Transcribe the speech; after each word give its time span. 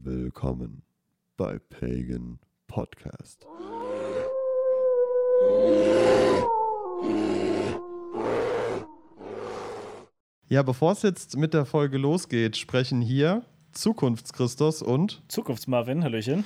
Willkommen 0.00 0.82
bei 1.36 1.58
Pagan 1.58 2.38
Podcast. 2.68 3.46
Ja, 10.48 10.62
bevor 10.62 10.92
es 10.92 11.02
jetzt 11.02 11.36
mit 11.36 11.52
der 11.52 11.64
Folge 11.64 11.98
losgeht, 11.98 12.56
sprechen 12.56 13.00
hier 13.00 13.42
Zukunftschristos 13.72 14.82
und 14.82 15.20
Zukunftsmarvin, 15.26 16.04
Hallöchen. 16.04 16.44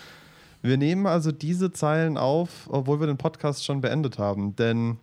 wir 0.62 0.78
nehmen 0.78 1.06
also 1.06 1.30
diese 1.30 1.72
Zeilen 1.72 2.16
auf, 2.16 2.68
obwohl 2.70 3.00
wir 3.00 3.06
den 3.06 3.18
Podcast 3.18 3.66
schon 3.66 3.82
beendet 3.82 4.18
haben. 4.18 4.56
Denn 4.56 4.96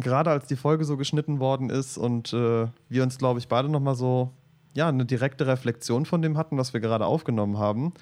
gerade 0.00 0.30
als 0.30 0.46
die 0.46 0.56
Folge 0.56 0.86
so 0.86 0.96
geschnitten 0.96 1.38
worden 1.38 1.68
ist 1.68 1.98
und 1.98 2.32
äh, 2.32 2.66
wir 2.88 3.02
uns, 3.02 3.18
glaube 3.18 3.40
ich, 3.40 3.48
beide 3.48 3.68
nochmal 3.68 3.94
so 3.94 4.32
ja, 4.74 4.88
eine 4.88 5.06
direkte 5.06 5.46
Reflexion 5.46 6.04
von 6.04 6.20
dem 6.22 6.36
hatten, 6.36 6.58
was 6.58 6.72
wir 6.72 6.80
gerade 6.80 7.06
aufgenommen 7.06 7.58
haben, 7.58 7.94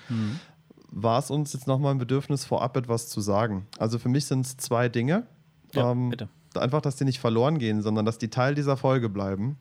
war 0.90 1.18
es 1.18 1.30
uns 1.30 1.52
jetzt 1.52 1.66
nochmal 1.66 1.92
ein 1.92 1.98
Bedürfnis, 1.98 2.44
vorab 2.44 2.76
etwas 2.76 3.08
zu 3.08 3.20
sagen. 3.20 3.66
Also 3.78 3.98
für 3.98 4.08
mich 4.08 4.26
sind 4.26 4.44
es 4.46 4.56
zwei 4.56 4.88
Dinge. 4.88 5.26
Ja, 5.74 5.90
Ähm, 5.92 6.10
bitte. 6.10 6.28
Einfach, 6.54 6.82
dass 6.82 6.96
die 6.96 7.04
nicht 7.04 7.18
verloren 7.18 7.58
gehen, 7.58 7.80
sondern 7.80 8.04
dass 8.04 8.18
die 8.18 8.28
Teil 8.28 8.54
dieser 8.54 8.76
Folge 8.76 9.08
bleiben. 9.08 9.56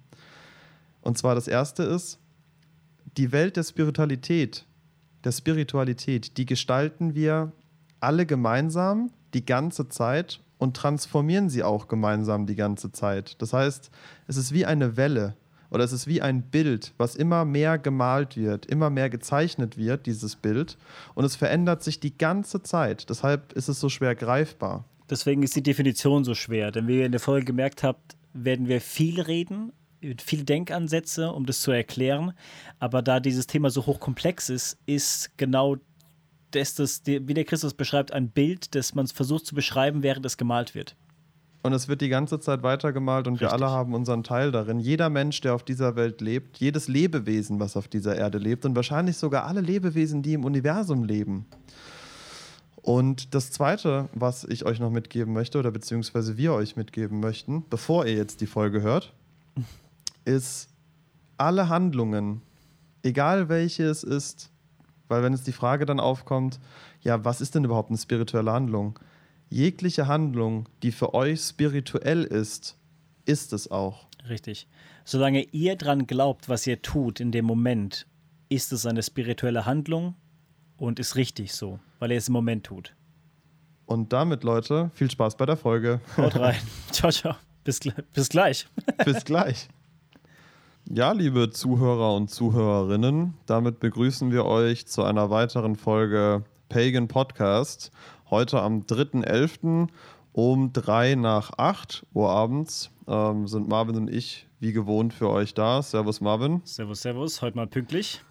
Und 1.02 1.17
zwar 1.17 1.35
das 1.35 1.47
erste 1.47 1.83
ist, 1.83 2.19
die 3.17 3.31
Welt 3.31 3.55
der 3.55 3.63
Spiritualität, 3.63 4.66
der 5.23 5.31
Spiritualität, 5.31 6.38
die 6.38 6.45
gestalten 6.45 7.16
wir 7.16 7.53
alle 8.02 8.25
gemeinsam 8.25 9.11
die 9.33 9.45
ganze 9.45 9.88
Zeit 9.88 10.41
und 10.57 10.75
transformieren 10.75 11.49
sie 11.49 11.63
auch 11.63 11.88
gemeinsam 11.88 12.45
die 12.45 12.55
ganze 12.55 12.91
Zeit. 12.91 13.41
Das 13.41 13.53
heißt, 13.53 13.89
es 14.27 14.38
ist 14.38 14.52
wie 14.53 14.66
eine 14.66 14.97
Welle 14.97 15.35
oder 15.71 15.84
es 15.84 15.93
ist 15.93 16.05
wie 16.05 16.21
ein 16.21 16.43
Bild, 16.43 16.93
was 16.98 17.16
immer 17.16 17.45
mehr 17.45 17.80
gemalt 17.80 18.38
wird, 18.38 18.67
immer 18.67 18.89
mehr 18.89 19.09
gezeichnet 19.09 19.77
wird, 19.77 20.05
dieses 20.05 20.35
Bild. 20.35 20.77
Und 21.16 21.25
es 21.25 21.35
verändert 21.35 21.81
sich 21.81 21.99
die 21.99 22.16
ganze 22.16 22.61
Zeit. 22.61 23.09
Deshalb 23.09 23.53
ist 23.53 23.70
es 23.70 23.80
so 23.80 23.89
schwer 23.89 24.14
greifbar. 24.14 24.86
Deswegen 25.09 25.44
ist 25.44 25.55
die 25.55 25.64
Definition 25.64 26.23
so 26.23 26.36
schwer, 26.36 26.72
denn 26.72 26.88
wie 26.88 26.99
ihr 26.99 27.05
in 27.05 27.11
der 27.11 27.19
Folge 27.19 27.45
gemerkt 27.45 27.83
habt, 27.83 28.16
werden 28.33 28.67
wir 28.67 28.80
viel 28.80 29.19
reden, 29.19 29.73
viele 30.19 30.44
Denkansätze, 30.44 31.31
um 31.31 31.45
das 31.45 31.61
zu 31.61 31.72
erklären. 31.72 32.33
Aber 32.80 33.02
da 33.02 33.19
dieses 33.19 33.47
Thema 33.47 33.69
so 33.69 33.86
hochkomplex 33.86 34.49
ist, 34.49 34.77
ist 34.86 35.38
genau 35.38 35.77
das, 36.52 36.75
das 36.75 37.02
wie 37.05 37.33
der 37.33 37.45
Christus 37.45 37.73
beschreibt, 37.73 38.11
ein 38.11 38.30
Bild, 38.30 38.75
das 38.75 38.94
man 38.94 39.08
versucht 39.08 39.45
zu 39.45 39.55
beschreiben, 39.55 40.03
während 40.03 40.25
es 40.25 40.38
gemalt 40.38 40.75
wird. 40.75 40.95
Und 41.64 41.73
es 41.73 41.88
wird 41.88 42.02
die 42.02 42.09
ganze 42.09 42.40
Zeit 42.40 42.64
weitergemalt 42.64 43.28
und 43.28 43.40
wir 43.40 43.48
Richtig. 43.48 43.62
alle 43.62 43.72
haben 43.72 43.94
unseren 43.94 44.23
Teil 44.23 44.52
darin. 44.52 44.80
Jeder 44.80 45.09
Mensch, 45.09 45.42
der 45.42 45.54
auf 45.54 45.64
dieser 45.64 45.95
Welt 45.95 46.20
lebt, 46.20 46.58
jedes 46.58 46.88
Lebewesen, 46.88 47.59
was 47.59 47.78
auf 47.78 47.88
dieser 47.88 48.16
Erde 48.16 48.40
lebt 48.40 48.66
und 48.66 48.76
wahrscheinlich 48.76 49.17
sogar 49.17 49.45
alle 49.45 49.62
Lebewesen, 49.62 50.23
die 50.23 50.34
im 50.34 50.44
Universum 50.44 51.04
leben. 51.04 51.45
Und 52.82 53.36
das 53.36 53.52
Zweite, 53.52 54.09
was 54.14 54.44
ich 54.44 54.66
euch 54.66 54.80
noch 54.80 54.89
mitgeben 54.89 55.34
möchte 55.34 55.59
oder 55.59 55.70
beziehungsweise 55.70 56.36
wir 56.38 56.54
euch 56.54 56.76
mitgeben 56.76 57.20
möchten, 57.20 57.64
bevor 57.70 58.08
ihr 58.08 58.16
jetzt 58.16 58.42
die 58.42 58.48
Folge 58.48 58.82
hört, 58.82 59.14
ist 60.26 60.70
alle 61.38 61.70
Handlungen, 61.70 62.42
egal 63.04 63.50
welche 63.50 63.84
es 63.84 64.04
ist, 64.04 64.50
weil 65.09 65.22
wenn 65.22 65.34
jetzt 65.34 65.45
die 65.45 65.52
Frage 65.52 65.86
dann 65.86 66.00
aufkommt, 66.00 66.59
ja, 67.02 67.23
was 67.23 67.42
ist 67.42 67.54
denn 67.54 67.66
überhaupt 67.66 67.89
eine 67.89 67.98
spirituelle 67.98 68.52
Handlung? 68.52 68.98
Jegliche 69.53 70.07
Handlung, 70.07 70.69
die 70.81 70.94
für 70.94 71.13
euch 71.13 71.41
spirituell 71.41 72.23
ist, 72.23 72.77
ist 73.25 73.52
es 73.52 73.69
auch. 73.69 74.08
Richtig. 74.30 74.66
Solange 75.03 75.43
ihr 75.52 75.75
dran 75.75 76.08
glaubt, 76.08 76.47
was 76.47 76.66
ihr 76.66 76.81
tut 76.81 77.19
in 77.19 77.33
dem 77.33 77.43
Moment, 77.43 78.08
ist 78.47 78.71
es 78.71 78.85
eine 78.85 79.03
spirituelle 79.03 79.66
Handlung 79.66 80.16
und 80.77 80.99
ist 80.99 81.17
richtig 81.17 81.52
so, 81.52 81.80
weil 81.99 82.11
ihr 82.11 82.17
es 82.17 82.30
im 82.30 82.33
Moment 82.33 82.66
tut. 82.66 82.95
Und 83.85 84.13
damit, 84.13 84.45
Leute, 84.45 84.89
viel 84.93 85.11
Spaß 85.11 85.35
bei 85.35 85.45
der 85.45 85.58
Folge. 85.58 85.99
Haut 86.15 86.38
rein. 86.38 86.55
ciao, 86.91 87.11
ciao. 87.11 87.36
Bis, 87.65 87.81
bis 88.14 88.30
gleich. 88.30 88.67
Bis 89.05 89.26
gleich. 89.26 89.67
Ja, 90.89 91.11
liebe 91.11 91.49
Zuhörer 91.49 92.15
und 92.15 92.30
Zuhörerinnen, 92.30 93.33
damit 93.47 93.81
begrüßen 93.81 94.31
wir 94.31 94.45
euch 94.45 94.87
zu 94.87 95.03
einer 95.03 95.30
weiteren 95.30 95.76
Folge 95.76 96.45
Pagan 96.70 97.09
Podcast. 97.09 97.92
Heute 98.31 98.61
am 98.61 98.83
3.11. 98.83 99.89
um 100.33 100.71
3 100.73 101.15
nach 101.15 101.52
8 101.58 102.05
Uhr 102.14 102.30
abends 102.30 102.89
ähm, 103.08 103.45
sind 103.47 103.67
Marvin 103.67 103.97
und 103.97 104.09
ich 104.09 104.47
wie 104.59 104.71
gewohnt 104.71 105.14
für 105.14 105.30
euch 105.30 105.53
da. 105.53 105.81
Servus 105.81 106.21
Marvin. 106.21 106.61
Servus, 106.64 107.02
servus. 107.02 107.41
Heute 107.41 107.58
mal 107.58 107.67
pünktlich. 107.67 108.21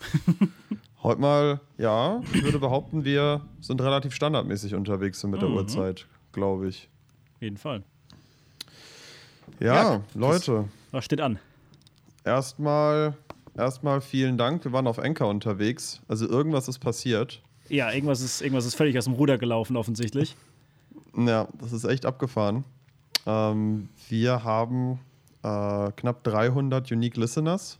Heute 1.03 1.21
mal, 1.21 1.61
ja, 1.79 2.21
ich 2.35 2.43
würde 2.43 2.59
behaupten, 2.59 3.05
wir 3.07 3.41
sind 3.63 3.81
relativ 3.81 4.15
standardmäßig 4.15 4.75
unterwegs 4.75 5.23
mit 5.25 5.41
der 5.41 5.49
Mhm. 5.49 5.57
Uhrzeit, 5.57 6.07
glaube 6.33 6.69
ich. 6.69 6.91
Auf 7.37 7.43
jeden 7.43 7.57
Fall. 7.57 7.83
Ja, 9.61 9.75
Ja, 9.95 10.01
Leute. 10.15 10.69
Was 10.91 11.07
steht 11.07 11.23
an? 11.23 11.39
Erstmal, 12.23 13.17
erstmal 13.57 14.03
vielen 14.03 14.37
Dank. 14.37 14.63
Wir 14.65 14.73
waren 14.73 14.87
auf 14.87 14.99
Enker 14.99 15.27
unterwegs. 15.29 16.03
Also 16.07 16.29
irgendwas 16.29 16.69
ist 16.69 16.79
passiert. 16.81 17.43
Ja, 17.71 17.91
irgendwas 17.93 18.21
ist, 18.21 18.43
irgendwas 18.43 18.67
ist 18.67 18.75
völlig 18.75 18.99
aus 18.99 19.05
dem 19.05 19.15
Ruder 19.15 19.39
gelaufen, 19.39 19.77
offensichtlich. 19.77 20.37
Ja, 21.17 21.49
das 21.59 21.73
ist 21.73 21.85
echt 21.85 22.05
abgefahren. 22.05 22.65
Ähm, 23.27 23.89
wir 24.09 24.45
haben 24.45 24.99
äh, 25.43 25.91
knapp 25.93 26.23
300 26.25 26.91
Unique 26.93 27.17
Listeners 27.17 27.79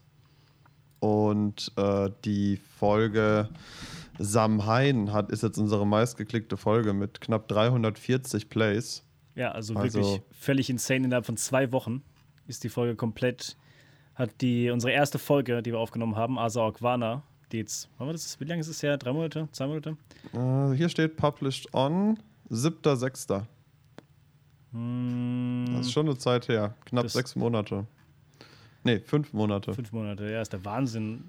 und 0.99 1.71
äh, 1.77 2.09
die 2.25 2.57
Folge 2.77 3.49
Samhain 4.19 5.11
hat, 5.13 5.31
ist 5.31 5.43
jetzt 5.43 5.57
unsere 5.57 5.85
meistgeklickte 5.85 6.57
Folge 6.57 6.93
mit 6.93 7.21
knapp 7.21 7.47
340 7.47 8.49
Plays. 8.49 9.03
Ja, 9.35 9.51
also, 9.51 9.75
Also- 9.75 9.99
wirklich 9.99 10.21
völlig 10.31 10.69
insane. 10.69 11.05
Innerhalb 11.05 11.25
von 11.25 11.37
zwei 11.37 11.71
Wochen 11.71 12.01
ist 12.47 12.63
die 12.63 12.69
Folge 12.69 12.95
komplett. 12.95 13.57
Hat 14.15 14.29
die 14.41 14.69
unsere 14.69 14.91
erste 14.93 15.17
Folge, 15.19 15.63
die 15.63 15.71
wir 15.71 15.79
aufgenommen 15.79 16.15
haben, 16.17 16.37
Asa 16.37 16.65
Okwana, 16.67 17.23
war 17.97 18.11
das? 18.11 18.39
Wie 18.39 18.45
lange 18.45 18.61
ist 18.61 18.67
es 18.67 18.81
her? 18.83 18.97
Drei 18.97 19.11
Monate? 19.13 19.47
Zwei 19.51 19.67
Monate? 19.67 19.97
Äh, 20.33 20.75
hier 20.75 20.89
steht 20.89 21.17
Published 21.17 21.73
on 21.73 22.17
7.6. 22.49 23.43
Hm, 24.73 25.65
Das 25.75 25.87
ist 25.87 25.91
schon 25.91 26.07
eine 26.07 26.17
Zeit 26.17 26.47
her. 26.47 26.75
Knapp 26.85 27.09
sechs 27.09 27.35
Monate. 27.35 27.85
Nee, 28.83 28.99
fünf 28.99 29.33
Monate. 29.33 29.73
fünf 29.73 29.91
Monate. 29.91 30.31
Ja, 30.31 30.41
ist 30.41 30.53
der 30.53 30.63
Wahnsinn, 30.65 31.23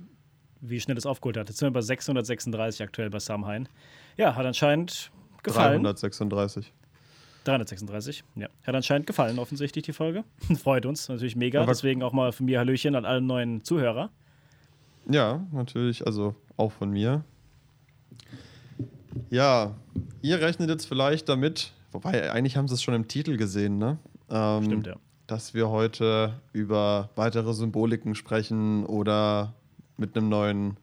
wie 0.60 0.80
schnell 0.80 0.94
das 0.94 1.06
aufgeholt 1.06 1.36
hat. 1.36 1.48
Jetzt 1.48 1.58
sind 1.58 1.66
wir 1.66 1.72
bei 1.72 1.82
636 1.82 2.82
aktuell 2.82 3.10
bei 3.10 3.18
Samhain. 3.18 3.68
Ja, 4.16 4.34
hat 4.36 4.46
anscheinend 4.46 5.10
gefallen. 5.42 5.82
336. 5.82 6.72
336, 7.44 8.22
ja. 8.36 8.48
Hat 8.62 8.74
anscheinend 8.76 9.08
gefallen, 9.08 9.38
offensichtlich, 9.40 9.84
die 9.84 9.92
Folge. 9.92 10.22
Freut 10.62 10.86
uns 10.86 11.08
natürlich 11.08 11.34
mega. 11.34 11.60
Aber- 11.62 11.72
Deswegen 11.72 12.02
auch 12.04 12.12
mal 12.12 12.30
von 12.32 12.46
mir 12.46 12.60
Hallöchen 12.60 12.94
an 12.94 13.04
alle 13.04 13.20
neuen 13.20 13.64
Zuhörer. 13.64 14.10
Ja, 15.08 15.46
natürlich, 15.52 16.06
also 16.06 16.34
auch 16.56 16.72
von 16.72 16.90
mir. 16.90 17.24
Ja, 19.30 19.74
ihr 20.20 20.40
rechnet 20.40 20.68
jetzt 20.70 20.86
vielleicht 20.86 21.28
damit, 21.28 21.72
wobei 21.90 22.30
eigentlich 22.32 22.56
haben 22.56 22.68
sie 22.68 22.74
es 22.74 22.82
schon 22.82 22.94
im 22.94 23.08
Titel 23.08 23.36
gesehen, 23.36 23.78
ne? 23.78 23.98
Ähm, 24.30 24.64
Stimmt, 24.64 24.86
ja. 24.86 24.96
Dass 25.26 25.54
wir 25.54 25.68
heute 25.68 26.34
über 26.52 27.10
weitere 27.16 27.52
Symboliken 27.52 28.14
sprechen 28.14 28.86
oder 28.86 29.54
mit 29.96 30.16
einem 30.16 30.28
neuen 30.28 30.76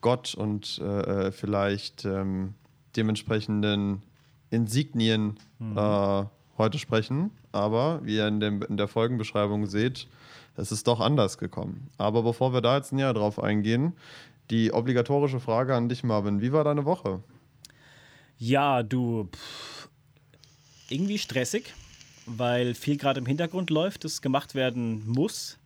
Gott 0.00 0.34
und 0.34 0.78
äh, 0.78 1.32
vielleicht 1.32 2.04
ähm, 2.04 2.54
dementsprechenden 2.96 4.02
Insignien 4.50 5.38
äh, 5.60 6.24
heute 6.56 6.78
sprechen. 6.78 7.30
Aber 7.52 8.00
wie 8.04 8.16
ihr 8.16 8.28
in, 8.28 8.40
dem, 8.40 8.62
in 8.62 8.76
der 8.76 8.88
Folgenbeschreibung 8.88 9.66
seht, 9.66 10.06
es 10.58 10.72
ist 10.72 10.86
doch 10.86 11.00
anders 11.00 11.38
gekommen. 11.38 11.88
Aber 11.98 12.22
bevor 12.22 12.52
wir 12.52 12.60
da 12.60 12.76
jetzt 12.76 12.92
näher 12.92 13.14
drauf 13.14 13.42
eingehen, 13.42 13.94
die 14.50 14.72
obligatorische 14.72 15.40
Frage 15.40 15.74
an 15.74 15.88
dich, 15.88 16.02
Marvin. 16.02 16.40
Wie 16.40 16.52
war 16.52 16.64
deine 16.64 16.84
Woche? 16.84 17.22
Ja, 18.38 18.82
du. 18.82 19.28
Pff, 19.32 19.88
irgendwie 20.88 21.18
stressig, 21.18 21.74
weil 22.26 22.74
viel 22.74 22.96
gerade 22.96 23.20
im 23.20 23.26
Hintergrund 23.26 23.70
läuft, 23.70 24.04
das 24.04 24.22
gemacht 24.22 24.54
werden 24.54 25.06
muss. 25.06 25.58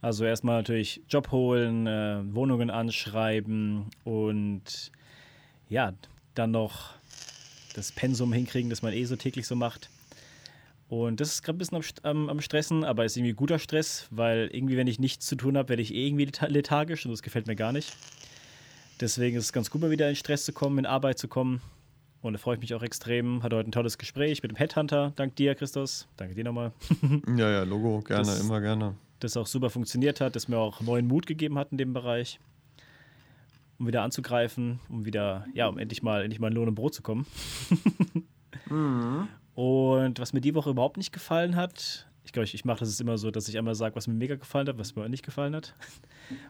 Also 0.00 0.24
erstmal 0.24 0.56
natürlich 0.58 1.00
Job 1.08 1.30
holen, 1.30 1.86
äh, 1.86 2.20
Wohnungen 2.34 2.70
anschreiben 2.70 3.86
und 4.04 4.92
ja, 5.70 5.94
dann 6.34 6.50
noch 6.50 6.90
das 7.74 7.92
Pensum 7.92 8.32
hinkriegen, 8.32 8.68
das 8.68 8.82
man 8.82 8.92
eh 8.92 9.04
so 9.04 9.16
täglich 9.16 9.46
so 9.46 9.56
macht. 9.56 9.88
Und 10.88 11.20
das 11.20 11.30
ist 11.34 11.42
gerade 11.42 11.56
ein 11.56 11.58
bisschen 11.58 11.76
am, 11.76 11.82
am, 12.02 12.28
am 12.28 12.40
Stressen, 12.40 12.84
aber 12.84 13.04
ist 13.04 13.16
irgendwie 13.16 13.32
guter 13.32 13.58
Stress, 13.58 14.06
weil 14.10 14.48
irgendwie, 14.52 14.76
wenn 14.76 14.86
ich 14.86 14.98
nichts 14.98 15.26
zu 15.26 15.34
tun 15.34 15.56
habe, 15.56 15.70
werde 15.70 15.82
ich 15.82 15.94
eh 15.94 16.06
irgendwie 16.06 16.28
lethargisch 16.48 17.04
und 17.06 17.10
das 17.12 17.22
gefällt 17.22 17.46
mir 17.46 17.56
gar 17.56 17.72
nicht. 17.72 17.96
Deswegen 19.00 19.36
ist 19.36 19.44
es 19.44 19.52
ganz 19.52 19.70
gut, 19.70 19.80
mal 19.80 19.90
wieder 19.90 20.08
in 20.08 20.14
Stress 20.16 20.44
zu 20.44 20.52
kommen, 20.52 20.78
in 20.78 20.86
Arbeit 20.86 21.18
zu 21.18 21.26
kommen. 21.26 21.60
Und 22.22 22.34
da 22.34 22.38
freue 22.38 22.54
ich 22.54 22.60
mich 22.60 22.74
auch 22.74 22.82
extrem. 22.82 23.42
Hatte 23.42 23.56
heute 23.56 23.68
ein 23.68 23.72
tolles 23.72 23.98
Gespräch 23.98 24.42
mit 24.42 24.50
dem 24.52 24.56
Headhunter. 24.56 25.12
Dank 25.16 25.36
dir, 25.36 25.54
Christus. 25.54 26.06
Danke 26.16 26.34
dir 26.34 26.44
nochmal. 26.44 26.72
Ja, 27.36 27.50
ja, 27.50 27.62
Logo, 27.64 28.00
gerne, 28.00 28.22
Das- 28.26 28.40
immer 28.40 28.60
gerne. 28.60 28.94
Das 29.20 29.36
auch 29.38 29.46
super 29.46 29.70
funktioniert 29.70 30.20
hat, 30.20 30.36
das 30.36 30.48
mir 30.48 30.58
auch 30.58 30.80
neuen 30.82 31.06
Mut 31.06 31.26
gegeben 31.26 31.58
hat 31.58 31.72
in 31.72 31.78
dem 31.78 31.92
Bereich. 31.94 32.38
um 33.78 33.86
wieder 33.86 34.02
anzugreifen, 34.02 34.80
um 34.90 35.04
wieder, 35.06 35.46
ja, 35.54 35.66
um 35.66 35.78
endlich 35.78 36.02
mal, 36.02 36.22
endlich 36.22 36.40
mal 36.40 36.48
in 36.48 36.54
Lohn 36.54 36.68
und 36.68 36.74
Brot 36.74 36.94
zu 36.94 37.02
kommen. 37.02 37.26
Mhm. 38.70 39.28
Und 39.54 40.18
was 40.18 40.32
mir 40.32 40.40
die 40.40 40.54
Woche 40.54 40.70
überhaupt 40.70 40.96
nicht 40.96 41.12
gefallen 41.12 41.56
hat, 41.56 42.06
ich 42.24 42.32
glaube, 42.32 42.44
ich, 42.44 42.54
ich 42.54 42.64
mache 42.64 42.80
das 42.80 42.98
immer 43.00 43.18
so, 43.18 43.30
dass 43.30 43.48
ich 43.48 43.58
einmal 43.58 43.74
sage, 43.74 43.94
was 43.94 44.08
mir 44.08 44.14
mega 44.14 44.34
gefallen 44.34 44.66
hat, 44.66 44.78
was 44.78 44.96
mir 44.96 45.08
nicht 45.08 45.24
gefallen 45.24 45.54
hat. 45.54 45.74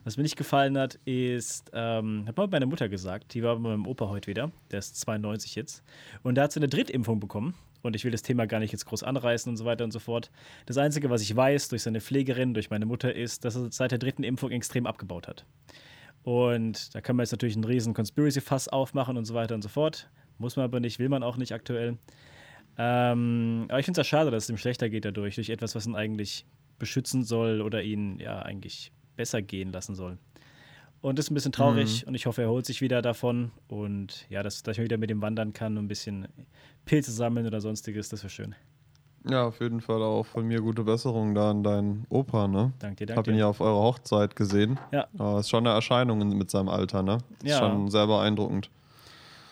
Was 0.04 0.16
mir 0.16 0.22
nicht 0.22 0.36
gefallen 0.36 0.78
hat, 0.78 1.00
ist, 1.04 1.72
ähm, 1.74 2.26
hat 2.28 2.36
mal 2.36 2.46
meine 2.46 2.66
Mutter 2.66 2.88
gesagt, 2.88 3.34
die 3.34 3.42
war 3.42 3.56
bei 3.56 3.70
meinem 3.70 3.88
Opa 3.88 4.08
heute 4.08 4.28
wieder, 4.28 4.52
der 4.70 4.78
ist 4.78 5.00
92 5.00 5.56
jetzt, 5.56 5.82
und 6.22 6.36
da 6.36 6.42
hat 6.42 6.52
sie 6.52 6.60
eine 6.60 6.68
Drittimpfung 6.68 7.18
bekommen. 7.18 7.54
Und 7.82 7.96
ich 7.96 8.04
will 8.04 8.12
das 8.12 8.22
Thema 8.22 8.46
gar 8.46 8.60
nicht 8.60 8.70
jetzt 8.70 8.86
groß 8.86 9.02
anreißen 9.02 9.50
und 9.50 9.56
so 9.56 9.64
weiter 9.64 9.82
und 9.82 9.90
so 9.90 9.98
fort. 9.98 10.30
Das 10.64 10.78
Einzige, 10.78 11.10
was 11.10 11.22
ich 11.22 11.34
weiß 11.34 11.70
durch 11.70 11.82
seine 11.82 12.00
Pflegerin, 12.00 12.54
durch 12.54 12.70
meine 12.70 12.86
Mutter, 12.86 13.14
ist, 13.14 13.44
dass 13.44 13.56
er 13.56 13.70
seit 13.72 13.90
der 13.90 13.98
dritten 13.98 14.22
Impfung 14.22 14.52
extrem 14.52 14.86
abgebaut 14.86 15.26
hat. 15.26 15.44
Und 16.22 16.94
da 16.94 17.00
kann 17.02 17.16
man 17.16 17.24
jetzt 17.24 17.32
natürlich 17.32 17.56
einen 17.56 17.64
riesen 17.64 17.92
Conspiracy-Fass 17.92 18.68
aufmachen 18.68 19.18
und 19.18 19.26
so 19.26 19.34
weiter 19.34 19.54
und 19.56 19.62
so 19.62 19.68
fort. 19.68 20.08
Muss 20.38 20.56
man 20.56 20.64
aber 20.64 20.80
nicht, 20.80 20.98
will 20.98 21.10
man 21.10 21.22
auch 21.22 21.36
nicht 21.36 21.52
aktuell. 21.52 21.98
Ähm, 22.78 23.66
aber 23.68 23.78
ich 23.78 23.84
finde 23.86 24.00
es 24.00 24.06
ja 24.06 24.08
schade, 24.18 24.30
dass 24.30 24.44
es 24.44 24.50
ihm 24.50 24.56
schlechter 24.56 24.88
geht 24.88 25.04
dadurch, 25.04 25.36
durch 25.36 25.50
etwas, 25.50 25.74
was 25.74 25.86
ihn 25.86 25.94
eigentlich 25.94 26.44
beschützen 26.78 27.22
soll 27.22 27.60
oder 27.60 27.82
ihn 27.82 28.18
ja 28.18 28.40
eigentlich 28.40 28.92
besser 29.16 29.42
gehen 29.42 29.72
lassen 29.72 29.94
soll. 29.94 30.18
Und 31.00 31.18
das 31.18 31.26
ist 31.26 31.30
ein 31.30 31.34
bisschen 31.34 31.52
traurig 31.52 32.02
Mhm. 32.02 32.08
und 32.08 32.14
ich 32.14 32.26
hoffe, 32.26 32.42
er 32.42 32.48
holt 32.48 32.66
sich 32.66 32.80
wieder 32.80 33.02
davon 33.02 33.52
und 33.68 34.26
ja, 34.30 34.42
dass, 34.42 34.62
dass 34.62 34.76
ich 34.78 34.82
wieder 34.82 34.96
mit 34.96 35.10
ihm 35.10 35.22
wandern 35.22 35.52
kann 35.52 35.76
und 35.78 35.84
ein 35.84 35.88
bisschen 35.88 36.26
Pilze 36.84 37.12
sammeln 37.12 37.46
oder 37.46 37.60
sonstiges, 37.60 38.08
das 38.08 38.22
wäre 38.22 38.30
schön. 38.30 38.54
Ja, 39.28 39.46
auf 39.46 39.60
jeden 39.60 39.80
Fall 39.80 40.02
auch 40.02 40.24
von 40.26 40.46
mir 40.46 40.60
gute 40.60 40.82
Besserung 40.84 41.34
da 41.34 41.50
an 41.50 41.62
deinen 41.62 42.06
Opa, 42.10 42.46
ne? 42.48 42.72
Danke 42.78 43.06
dir, 43.06 43.12
Ich 43.12 43.14
danke 43.14 43.16
habe 43.16 43.30
ihn 43.32 43.38
ja 43.38 43.46
auf 43.46 43.60
eurer 43.60 43.82
Hochzeit 43.82 44.36
gesehen. 44.36 44.78
Ja. 44.92 45.06
Aber 45.16 45.40
ist 45.40 45.48
schon 45.48 45.66
eine 45.66 45.74
Erscheinung 45.74 46.20
in- 46.20 46.36
mit 46.36 46.50
seinem 46.50 46.68
Alter, 46.68 47.02
ne? 47.02 47.18
Ist 47.42 47.50
Ja. 47.52 47.58
schon 47.58 47.88
sehr 47.90 48.06
beeindruckend. 48.06 48.68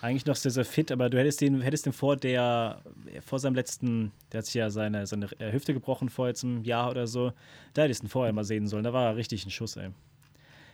Eigentlich 0.03 0.25
noch 0.25 0.35
sehr, 0.35 0.51
sehr 0.51 0.65
fit, 0.65 0.91
aber 0.91 1.09
du 1.09 1.17
hättest 1.17 1.39
den, 1.39 1.61
hättest 1.61 1.85
den 1.85 1.93
vor 1.93 2.17
der, 2.17 2.81
vor 3.25 3.39
seinem 3.39 3.55
letzten, 3.55 4.11
der 4.33 4.39
hat 4.39 4.45
sich 4.45 4.55
ja 4.55 4.69
seine, 4.69 5.07
seine 5.07 5.29
Hüfte 5.39 5.73
gebrochen 5.73 6.09
vor 6.09 6.27
jetzt 6.27 6.43
einem 6.43 6.65
Jahr 6.65 6.91
oder 6.91 7.07
so. 7.07 7.31
Da 7.73 7.83
hättest 7.83 8.01
du 8.01 8.07
ihn 8.07 8.09
vorher 8.09 8.33
mal 8.33 8.43
sehen 8.43 8.67
sollen. 8.67 8.83
Da 8.83 8.91
war 8.91 9.05
er 9.11 9.15
richtig 9.15 9.45
ein 9.45 9.49
Schuss, 9.49 9.77
ey. 9.77 9.91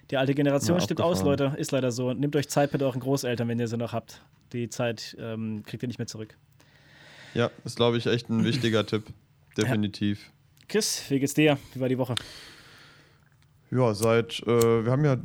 Die 0.09 0.17
alte 0.17 0.33
Generation 0.33 0.77
Ja, 0.77 0.83
stirbt 0.83 1.01
aus. 1.01 1.21
Leute. 1.21 1.53
Ist 1.57 1.69
leider 1.69 1.91
so. 1.91 2.11
Nehmt 2.11 2.35
euch 2.35 2.49
Zeit 2.49 2.73
mit 2.73 2.81
euren 2.81 2.99
Großeltern, 3.01 3.47
wenn 3.47 3.59
ihr 3.59 3.67
sie 3.67 3.77
noch 3.77 3.93
habt. 3.93 4.19
Die 4.51 4.67
Zeit 4.67 5.15
ähm, 5.19 5.61
kriegt 5.63 5.83
ihr 5.83 5.87
nicht 5.87 5.99
mehr 5.99 6.07
zurück. 6.07 6.35
Ja, 7.35 7.51
ist, 7.65 7.75
glaube 7.75 7.97
ich, 7.97 8.07
echt 8.07 8.29
ein 8.31 8.43
wichtiger 8.43 8.83
Tipp. 8.83 9.03
Definitiv. 9.57 10.31
Chris, 10.67 11.03
wie 11.07 11.19
geht's 11.19 11.35
dir? 11.35 11.59
Wie 11.75 11.79
war 11.79 11.87
die 11.87 11.99
Woche? 11.99 12.15
Ja, 13.69 13.93
seit, 13.93 14.41
äh, 14.47 14.85
wir 14.85 14.91
haben 14.91 15.05
ja, 15.05 15.17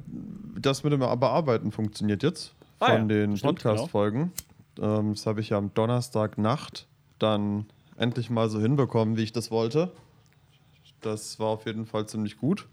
das 0.61 0.85
mit 0.85 0.93
dem 0.93 1.01
Bearbeiten 1.01 1.73
funktioniert 1.73 2.23
jetzt 2.23 2.55
Ah 2.85 2.91
von 2.99 3.09
ja, 3.11 3.17
den 3.17 3.39
Podcast-Folgen. 3.41 4.33
Ähm, 4.81 5.13
das 5.15 5.27
habe 5.27 5.41
ich 5.41 5.51
ja 5.51 5.59
am 5.59 5.73
Donnerstagnacht 5.75 6.87
dann 7.19 7.67
endlich 7.97 8.31
mal 8.31 8.49
so 8.49 8.61
hinbekommen, 8.61 9.17
wie 9.17 9.23
ich 9.23 9.33
das 9.33 9.51
wollte. 9.51 9.93
Das 11.01 11.39
war 11.39 11.49
auf 11.49 11.67
jeden 11.67 11.87
Fall 11.87 12.07
ziemlich 12.07 12.37
gut. 12.37 12.67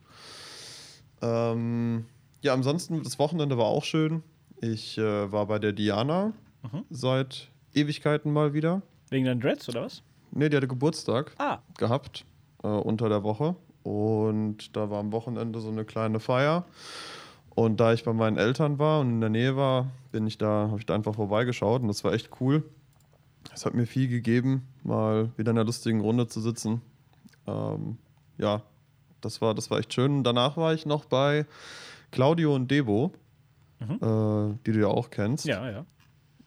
Ähm, 1.21 2.05
ja, 2.41 2.53
ansonsten, 2.53 3.03
das 3.03 3.19
Wochenende 3.19 3.57
war 3.57 3.65
auch 3.65 3.83
schön. 3.83 4.23
Ich 4.61 4.97
äh, 4.97 5.31
war 5.31 5.45
bei 5.47 5.59
der 5.59 5.73
Diana 5.73 6.33
Mhm. 6.63 6.83
seit 6.91 7.49
Ewigkeiten 7.73 8.31
mal 8.31 8.53
wieder. 8.53 8.83
Wegen 9.09 9.25
deinen 9.25 9.41
Dreads 9.41 9.67
oder 9.69 9.81
was? 9.81 10.03
Ne, 10.31 10.47
die 10.49 10.55
hatte 10.57 10.67
Geburtstag 10.67 11.31
Ah, 11.39 11.57
gehabt 11.77 12.23
äh, 12.63 12.67
unter 12.67 13.09
der 13.09 13.23
Woche. 13.23 13.55
Und 13.83 14.75
da 14.75 14.89
war 14.91 14.99
am 14.99 15.11
Wochenende 15.11 15.59
so 15.59 15.69
eine 15.69 15.85
kleine 15.85 16.19
Feier. 16.19 16.65
Und 17.53 17.79
da 17.79 17.93
ich 17.93 18.03
bei 18.03 18.13
meinen 18.13 18.37
Eltern 18.37 18.79
war 18.79 19.01
und 19.01 19.09
in 19.09 19.21
der 19.21 19.29
Nähe 19.29 19.55
war, 19.57 19.87
bin 20.11 20.25
ich 20.25 20.37
da, 20.37 20.67
habe 20.69 20.79
ich 20.79 20.85
da 20.85 20.95
einfach 20.95 21.15
vorbeigeschaut 21.15 21.81
und 21.81 21.87
das 21.89 22.03
war 22.03 22.13
echt 22.13 22.29
cool. 22.39 22.63
Es 23.53 23.65
hat 23.65 23.73
mir 23.73 23.85
viel 23.85 24.07
gegeben, 24.07 24.67
mal 24.83 25.31
wieder 25.37 25.51
in 25.51 25.57
einer 25.57 25.65
lustigen 25.65 25.99
Runde 25.99 26.27
zu 26.27 26.39
sitzen. 26.39 26.81
Ähm, 27.47 27.97
ja, 28.37 28.61
das 29.19 29.41
war, 29.41 29.53
das 29.53 29.69
war 29.69 29.79
echt 29.79 29.93
schön. 29.93 30.17
Und 30.17 30.23
danach 30.23 30.55
war 30.57 30.73
ich 30.73 30.85
noch 30.85 31.05
bei 31.05 31.45
Claudio 32.11 32.55
und 32.55 32.69
Debo, 32.71 33.11
Mhm. 33.79 33.93
äh, 33.95 34.57
die 34.65 34.73
du 34.73 34.79
ja 34.81 34.87
auch 34.87 35.09
kennst. 35.09 35.45
ja, 35.45 35.67
ja. 35.69 35.85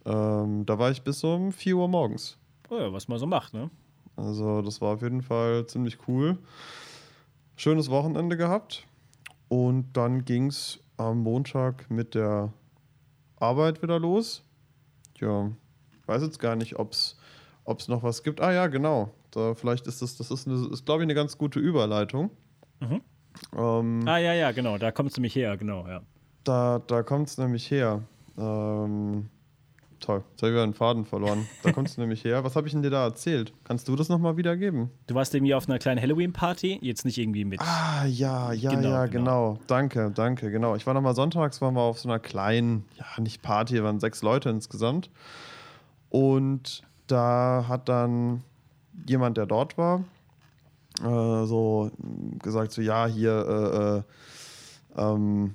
Ähm, 0.06 0.64
da 0.66 0.78
war 0.78 0.90
ich 0.92 1.02
bis 1.02 1.24
um 1.24 1.50
4 1.50 1.76
Uhr 1.76 1.88
morgens. 1.88 2.36
Oh 2.70 2.78
ja, 2.78 2.92
was 2.92 3.08
man 3.08 3.18
so 3.18 3.26
macht, 3.26 3.54
ne? 3.54 3.70
Also 4.16 4.62
das 4.62 4.80
war 4.80 4.94
auf 4.94 5.02
jeden 5.02 5.22
Fall 5.22 5.66
ziemlich 5.66 5.98
cool. 6.06 6.38
Schönes 7.56 7.90
Wochenende 7.90 8.36
gehabt. 8.36 8.86
Und 9.48 9.92
dann 9.96 10.24
ging 10.24 10.46
es 10.46 10.78
am 10.96 11.20
Montag 11.22 11.90
mit 11.90 12.14
der 12.14 12.52
Arbeit 13.36 13.82
wieder 13.82 13.98
los. 13.98 14.42
Ja, 15.18 15.50
ich 16.00 16.08
weiß 16.08 16.22
jetzt 16.22 16.38
gar 16.38 16.56
nicht, 16.56 16.78
ob 16.78 16.92
es 16.92 17.16
noch 17.88 18.02
was 18.02 18.22
gibt. 18.22 18.40
Ah 18.40 18.52
ja, 18.52 18.66
genau. 18.66 19.12
Da, 19.30 19.54
vielleicht 19.54 19.86
ist 19.86 20.02
das, 20.02 20.16
das 20.16 20.30
ist, 20.30 20.46
eine- 20.46 20.68
ist 20.68 20.84
glaube 20.86 21.02
ich, 21.02 21.06
eine 21.06 21.14
ganz 21.14 21.36
gute 21.38 21.58
Überleitung. 21.60 22.30
Mhm. 22.80 23.00
Ähm, 23.56 24.02
Ah, 24.06 24.18
ja, 24.18 24.32
ja, 24.34 24.52
genau. 24.52 24.78
Da 24.78 24.92
kommt 24.92 25.10
es 25.10 25.16
nämlich 25.16 25.34
her, 25.34 25.56
genau, 25.56 25.86
ja. 25.88 26.02
Da, 26.44 26.78
da 26.86 27.02
kommt 27.02 27.28
es 27.28 27.38
nämlich 27.38 27.70
her. 27.70 28.02
Ähm, 28.38 29.28
toll, 30.04 30.22
jetzt 30.30 30.42
habe 30.42 30.50
ich 30.50 30.54
wieder 30.54 30.62
einen 30.62 30.74
Faden 30.74 31.04
verloren. 31.04 31.46
Da 31.62 31.72
kommt 31.72 31.88
es 31.88 31.96
nämlich 31.98 32.24
her. 32.24 32.44
Was 32.44 32.56
habe 32.56 32.66
ich 32.66 32.72
denn 32.72 32.82
dir 32.82 32.90
da 32.90 33.04
erzählt? 33.04 33.52
Kannst 33.64 33.88
du 33.88 33.96
das 33.96 34.08
nochmal 34.08 34.36
wiedergeben? 34.36 34.90
Du 35.06 35.14
warst 35.14 35.34
irgendwie 35.34 35.54
auf 35.54 35.68
einer 35.68 35.78
kleinen 35.78 36.00
Halloween-Party, 36.00 36.78
jetzt 36.82 37.04
nicht 37.04 37.18
irgendwie 37.18 37.44
mit. 37.44 37.60
Ah, 37.60 38.04
ja, 38.06 38.52
ja, 38.52 38.70
Genau, 38.70 38.88
ja, 38.88 39.06
genau. 39.06 39.54
genau. 39.54 39.58
Danke, 39.66 40.10
danke, 40.14 40.50
genau. 40.50 40.76
Ich 40.76 40.86
war 40.86 40.94
nochmal 40.94 41.14
sonntags, 41.14 41.60
waren 41.60 41.74
wir 41.74 41.80
auf 41.80 41.98
so 41.98 42.08
einer 42.08 42.18
kleinen, 42.18 42.84
ja, 42.96 43.20
nicht 43.22 43.42
Party, 43.42 43.82
waren 43.82 43.98
sechs 44.00 44.22
Leute 44.22 44.50
insgesamt. 44.50 45.10
Und 46.10 46.82
da 47.06 47.64
hat 47.68 47.88
dann 47.88 48.42
jemand, 49.08 49.36
der 49.36 49.46
dort 49.46 49.76
war, 49.78 50.04
äh, 51.02 51.44
so 51.46 51.90
gesagt, 52.40 52.72
so, 52.72 52.82
ja, 52.82 53.06
hier, 53.06 54.04
äh, 54.96 55.00
äh, 55.00 55.02
ähm, 55.02 55.54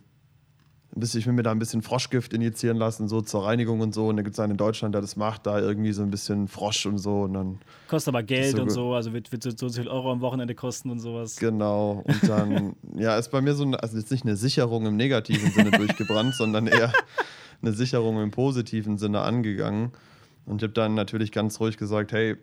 ich 0.95 1.25
will 1.25 1.33
mir 1.33 1.43
da 1.43 1.51
ein 1.51 1.59
bisschen 1.59 1.81
Froschgift 1.81 2.33
injizieren 2.33 2.77
lassen, 2.77 3.07
so 3.07 3.21
zur 3.21 3.45
Reinigung 3.45 3.79
und 3.79 3.93
so. 3.93 4.07
Und 4.07 4.17
da 4.17 4.23
gibt 4.23 4.33
es 4.33 4.39
einen 4.39 4.51
in 4.51 4.57
Deutschland, 4.57 4.95
der 4.95 5.01
das 5.01 5.15
macht, 5.15 5.45
da 5.45 5.59
irgendwie 5.59 5.91
so 5.93 6.01
ein 6.01 6.09
bisschen 6.09 6.47
Frosch 6.47 6.85
und 6.85 6.97
so. 6.97 7.21
Und 7.21 7.33
dann 7.33 7.59
Kostet 7.87 8.13
aber 8.13 8.23
Geld 8.23 8.55
so 8.55 8.61
und 8.61 8.69
so, 8.71 8.93
also 8.93 9.13
wird, 9.13 9.31
wird 9.31 9.43
so, 9.43 9.51
so 9.55 9.69
viel 9.69 9.87
Euro 9.87 10.11
am 10.11 10.21
Wochenende 10.21 10.55
kosten 10.55 10.89
und 10.89 10.99
sowas. 10.99 11.35
Genau. 11.37 12.03
Und 12.05 12.29
dann, 12.29 12.75
ja, 12.95 13.17
ist 13.17 13.29
bei 13.29 13.41
mir 13.41 13.53
so, 13.53 13.63
eine, 13.63 13.81
also 13.81 13.97
jetzt 13.97 14.11
nicht 14.11 14.25
eine 14.25 14.35
Sicherung 14.35 14.87
im 14.87 14.97
negativen 14.97 15.51
Sinne 15.51 15.71
durchgebrannt, 15.71 16.33
sondern 16.35 16.67
eher 16.67 16.91
eine 17.61 17.73
Sicherung 17.73 18.21
im 18.21 18.31
positiven 18.31 18.97
Sinne 18.97 19.21
angegangen. 19.21 19.91
Und 20.45 20.57
ich 20.57 20.63
habe 20.63 20.73
dann 20.73 20.95
natürlich 20.95 21.31
ganz 21.31 21.59
ruhig 21.59 21.77
gesagt, 21.77 22.11
hey, 22.11 22.35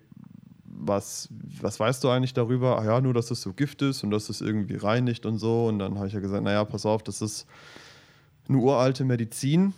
was, 0.64 1.28
was 1.60 1.80
weißt 1.80 2.04
du 2.04 2.10
eigentlich 2.10 2.34
darüber? 2.34 2.78
Ach 2.78 2.84
ja, 2.84 3.00
nur, 3.00 3.14
dass 3.14 3.26
das 3.26 3.42
so 3.42 3.52
Gift 3.52 3.82
ist 3.82 4.04
und 4.04 4.10
dass 4.10 4.28
es 4.28 4.40
irgendwie 4.40 4.76
reinigt 4.76 5.26
und 5.26 5.38
so. 5.38 5.66
Und 5.66 5.80
dann 5.80 5.96
habe 5.96 6.06
ich 6.06 6.12
ja 6.12 6.20
gesagt, 6.20 6.44
naja, 6.44 6.64
pass 6.64 6.86
auf, 6.86 7.02
das 7.02 7.22
ist 7.22 7.46
eine 8.48 8.58
uralte 8.58 9.04
Medizin. 9.04 9.74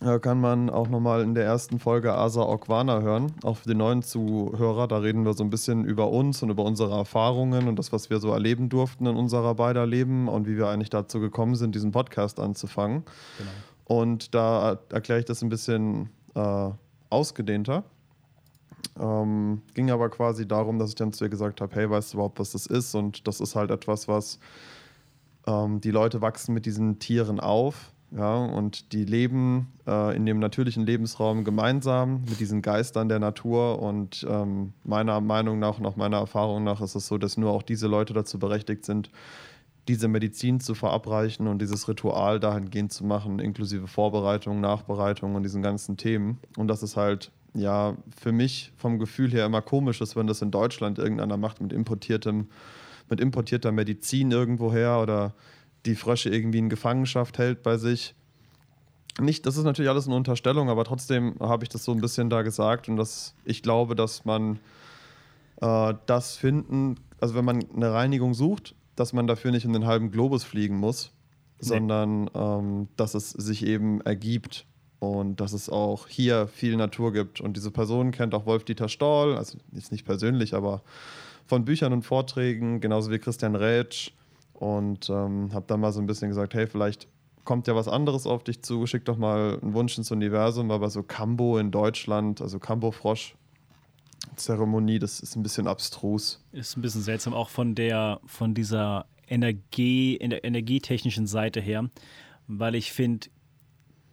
Da 0.00 0.18
kann 0.18 0.38
man 0.38 0.68
auch 0.68 0.88
nochmal 0.88 1.22
in 1.22 1.34
der 1.34 1.44
ersten 1.44 1.78
Folge 1.78 2.12
Asa 2.12 2.42
Okwana 2.42 3.00
hören, 3.00 3.32
auch 3.42 3.56
für 3.56 3.70
die 3.70 3.74
neuen 3.74 4.02
Zuhörer. 4.02 4.86
Da 4.86 4.98
reden 4.98 5.24
wir 5.24 5.32
so 5.32 5.42
ein 5.44 5.50
bisschen 5.50 5.84
über 5.84 6.10
uns 6.10 6.42
und 6.42 6.50
über 6.50 6.64
unsere 6.64 6.94
Erfahrungen 6.94 7.68
und 7.68 7.78
das, 7.78 7.90
was 7.90 8.10
wir 8.10 8.20
so 8.20 8.30
erleben 8.30 8.68
durften 8.68 9.06
in 9.06 9.16
unserer 9.16 9.54
beider 9.54 9.86
Leben 9.86 10.28
und 10.28 10.46
wie 10.46 10.58
wir 10.58 10.68
eigentlich 10.68 10.90
dazu 10.90 11.20
gekommen 11.20 11.54
sind, 11.54 11.74
diesen 11.74 11.90
Podcast 11.90 12.38
anzufangen. 12.38 13.04
Genau. 13.38 14.00
Und 14.00 14.34
da 14.34 14.78
erkläre 14.90 15.20
ich 15.20 15.26
das 15.26 15.42
ein 15.42 15.48
bisschen 15.48 16.10
äh, 16.34 16.70
ausgedehnter. 17.08 17.84
Ähm, 19.00 19.62
ging 19.74 19.90
aber 19.90 20.08
quasi 20.10 20.46
darum, 20.46 20.78
dass 20.78 20.90
ich 20.90 20.96
dann 20.96 21.12
zu 21.12 21.24
ihr 21.24 21.30
gesagt 21.30 21.60
habe, 21.60 21.74
hey, 21.74 21.88
weißt 21.88 22.12
du 22.12 22.16
überhaupt, 22.18 22.38
was 22.38 22.52
das 22.52 22.66
ist? 22.66 22.94
Und 22.94 23.26
das 23.26 23.40
ist 23.40 23.56
halt 23.56 23.70
etwas, 23.70 24.06
was 24.08 24.38
ähm, 25.46 25.80
die 25.80 25.90
Leute 25.90 26.20
wachsen 26.20 26.54
mit 26.54 26.66
diesen 26.66 26.98
Tieren 26.98 27.40
auf. 27.40 27.92
Ja, 28.16 28.36
und 28.36 28.92
die 28.92 29.04
leben 29.04 29.72
äh, 29.88 30.14
in 30.14 30.24
dem 30.24 30.38
natürlichen 30.38 30.86
Lebensraum 30.86 31.42
gemeinsam 31.42 32.20
mit 32.28 32.38
diesen 32.38 32.62
Geistern 32.62 33.08
der 33.08 33.18
Natur. 33.18 33.82
Und 33.82 34.24
ähm, 34.28 34.72
meiner 34.84 35.20
Meinung 35.20 35.58
nach 35.58 35.78
und 35.78 35.86
auch 35.86 35.96
meiner 35.96 36.18
Erfahrung 36.18 36.62
nach 36.62 36.80
ist 36.80 36.94
es 36.94 37.08
so, 37.08 37.18
dass 37.18 37.36
nur 37.36 37.50
auch 37.50 37.62
diese 37.62 37.88
Leute 37.88 38.12
dazu 38.12 38.38
berechtigt 38.38 38.84
sind, 38.84 39.10
diese 39.88 40.06
Medizin 40.06 40.60
zu 40.60 40.74
verabreichen 40.74 41.48
und 41.48 41.60
dieses 41.60 41.88
Ritual 41.88 42.38
dahingehend 42.38 42.92
zu 42.92 43.04
machen, 43.04 43.40
inklusive 43.40 43.88
Vorbereitung, 43.88 44.60
Nachbereitung 44.60 45.34
und 45.34 45.42
diesen 45.42 45.62
ganzen 45.62 45.96
Themen. 45.96 46.38
Und 46.56 46.68
das 46.68 46.84
ist 46.84 46.96
halt, 46.96 47.32
ja, 47.52 47.96
für 48.16 48.32
mich 48.32 48.72
vom 48.76 48.98
Gefühl 49.00 49.32
her 49.32 49.44
immer 49.44 49.60
komisch 49.60 50.00
ist, 50.00 50.14
wenn 50.14 50.26
das 50.26 50.40
in 50.40 50.52
Deutschland 50.52 50.98
irgendeiner 50.98 51.36
macht 51.36 51.60
mit 51.60 51.72
importiertem, 51.72 52.46
mit 53.08 53.20
importierter 53.20 53.72
Medizin 53.72 54.30
irgendwoher 54.30 55.00
oder 55.00 55.34
die 55.86 55.94
Frösche 55.94 56.30
irgendwie 56.30 56.58
in 56.58 56.68
Gefangenschaft 56.68 57.38
hält 57.38 57.62
bei 57.62 57.76
sich. 57.76 58.14
Nicht, 59.20 59.46
das 59.46 59.56
ist 59.56 59.64
natürlich 59.64 59.90
alles 59.90 60.06
eine 60.06 60.16
Unterstellung, 60.16 60.70
aber 60.70 60.84
trotzdem 60.84 61.36
habe 61.38 61.64
ich 61.64 61.68
das 61.68 61.84
so 61.84 61.92
ein 61.92 62.00
bisschen 62.00 62.30
da 62.30 62.42
gesagt 62.42 62.88
und 62.88 62.96
das, 62.96 63.34
ich 63.44 63.62
glaube, 63.62 63.94
dass 63.94 64.24
man 64.24 64.58
äh, 65.60 65.94
das 66.06 66.36
finden, 66.36 66.96
also 67.20 67.34
wenn 67.34 67.44
man 67.44 67.64
eine 67.74 67.92
Reinigung 67.92 68.34
sucht, 68.34 68.74
dass 68.96 69.12
man 69.12 69.26
dafür 69.26 69.50
nicht 69.50 69.64
in 69.64 69.72
den 69.72 69.86
halben 69.86 70.10
Globus 70.10 70.42
fliegen 70.42 70.76
muss, 70.76 71.12
sondern 71.60 72.30
ähm, 72.34 72.88
dass 72.96 73.14
es 73.14 73.30
sich 73.30 73.64
eben 73.64 74.00
ergibt 74.00 74.66
und 74.98 75.40
dass 75.40 75.52
es 75.52 75.68
auch 75.68 76.08
hier 76.08 76.46
viel 76.46 76.76
Natur 76.76 77.12
gibt. 77.12 77.40
Und 77.40 77.56
diese 77.56 77.70
Person 77.70 78.10
kennt 78.10 78.34
auch 78.34 78.46
Wolf-Dieter 78.46 78.88
Stoll, 78.88 79.36
also 79.36 79.58
jetzt 79.72 79.92
nicht 79.92 80.04
persönlich, 80.04 80.54
aber 80.54 80.82
von 81.46 81.64
Büchern 81.64 81.92
und 81.92 82.02
Vorträgen, 82.02 82.80
genauso 82.80 83.10
wie 83.10 83.18
Christian 83.18 83.54
Rätsch. 83.54 84.12
Und 84.52 85.10
ähm, 85.10 85.52
habe 85.52 85.64
dann 85.66 85.80
mal 85.80 85.92
so 85.92 86.00
ein 86.00 86.06
bisschen 86.06 86.28
gesagt, 86.28 86.54
hey, 86.54 86.66
vielleicht 86.66 87.08
kommt 87.44 87.66
ja 87.66 87.74
was 87.74 87.88
anderes 87.88 88.26
auf 88.26 88.44
dich 88.44 88.62
zu, 88.62 88.86
schick 88.86 89.04
doch 89.04 89.18
mal 89.18 89.58
einen 89.60 89.74
Wunsch 89.74 89.98
ins 89.98 90.10
Universum, 90.10 90.70
aber 90.70 90.90
so 90.90 91.02
Kambo 91.02 91.58
in 91.58 91.70
Deutschland, 91.70 92.40
also 92.40 92.58
Kambo-Frosch, 92.58 93.34
Zeremonie, 94.36 94.98
das 94.98 95.20
ist 95.20 95.36
ein 95.36 95.42
bisschen 95.42 95.66
abstrus. 95.66 96.42
Ist 96.52 96.76
ein 96.76 96.82
bisschen 96.82 97.02
seltsam, 97.02 97.34
auch 97.34 97.50
von 97.50 97.74
der, 97.74 98.20
von 98.24 98.54
dieser 98.54 99.06
Energie, 99.28 100.16
in 100.16 100.30
der 100.30 100.44
energietechnischen 100.44 101.26
Seite 101.26 101.60
her, 101.60 101.90
weil 102.46 102.74
ich 102.74 102.92
finde, 102.92 103.28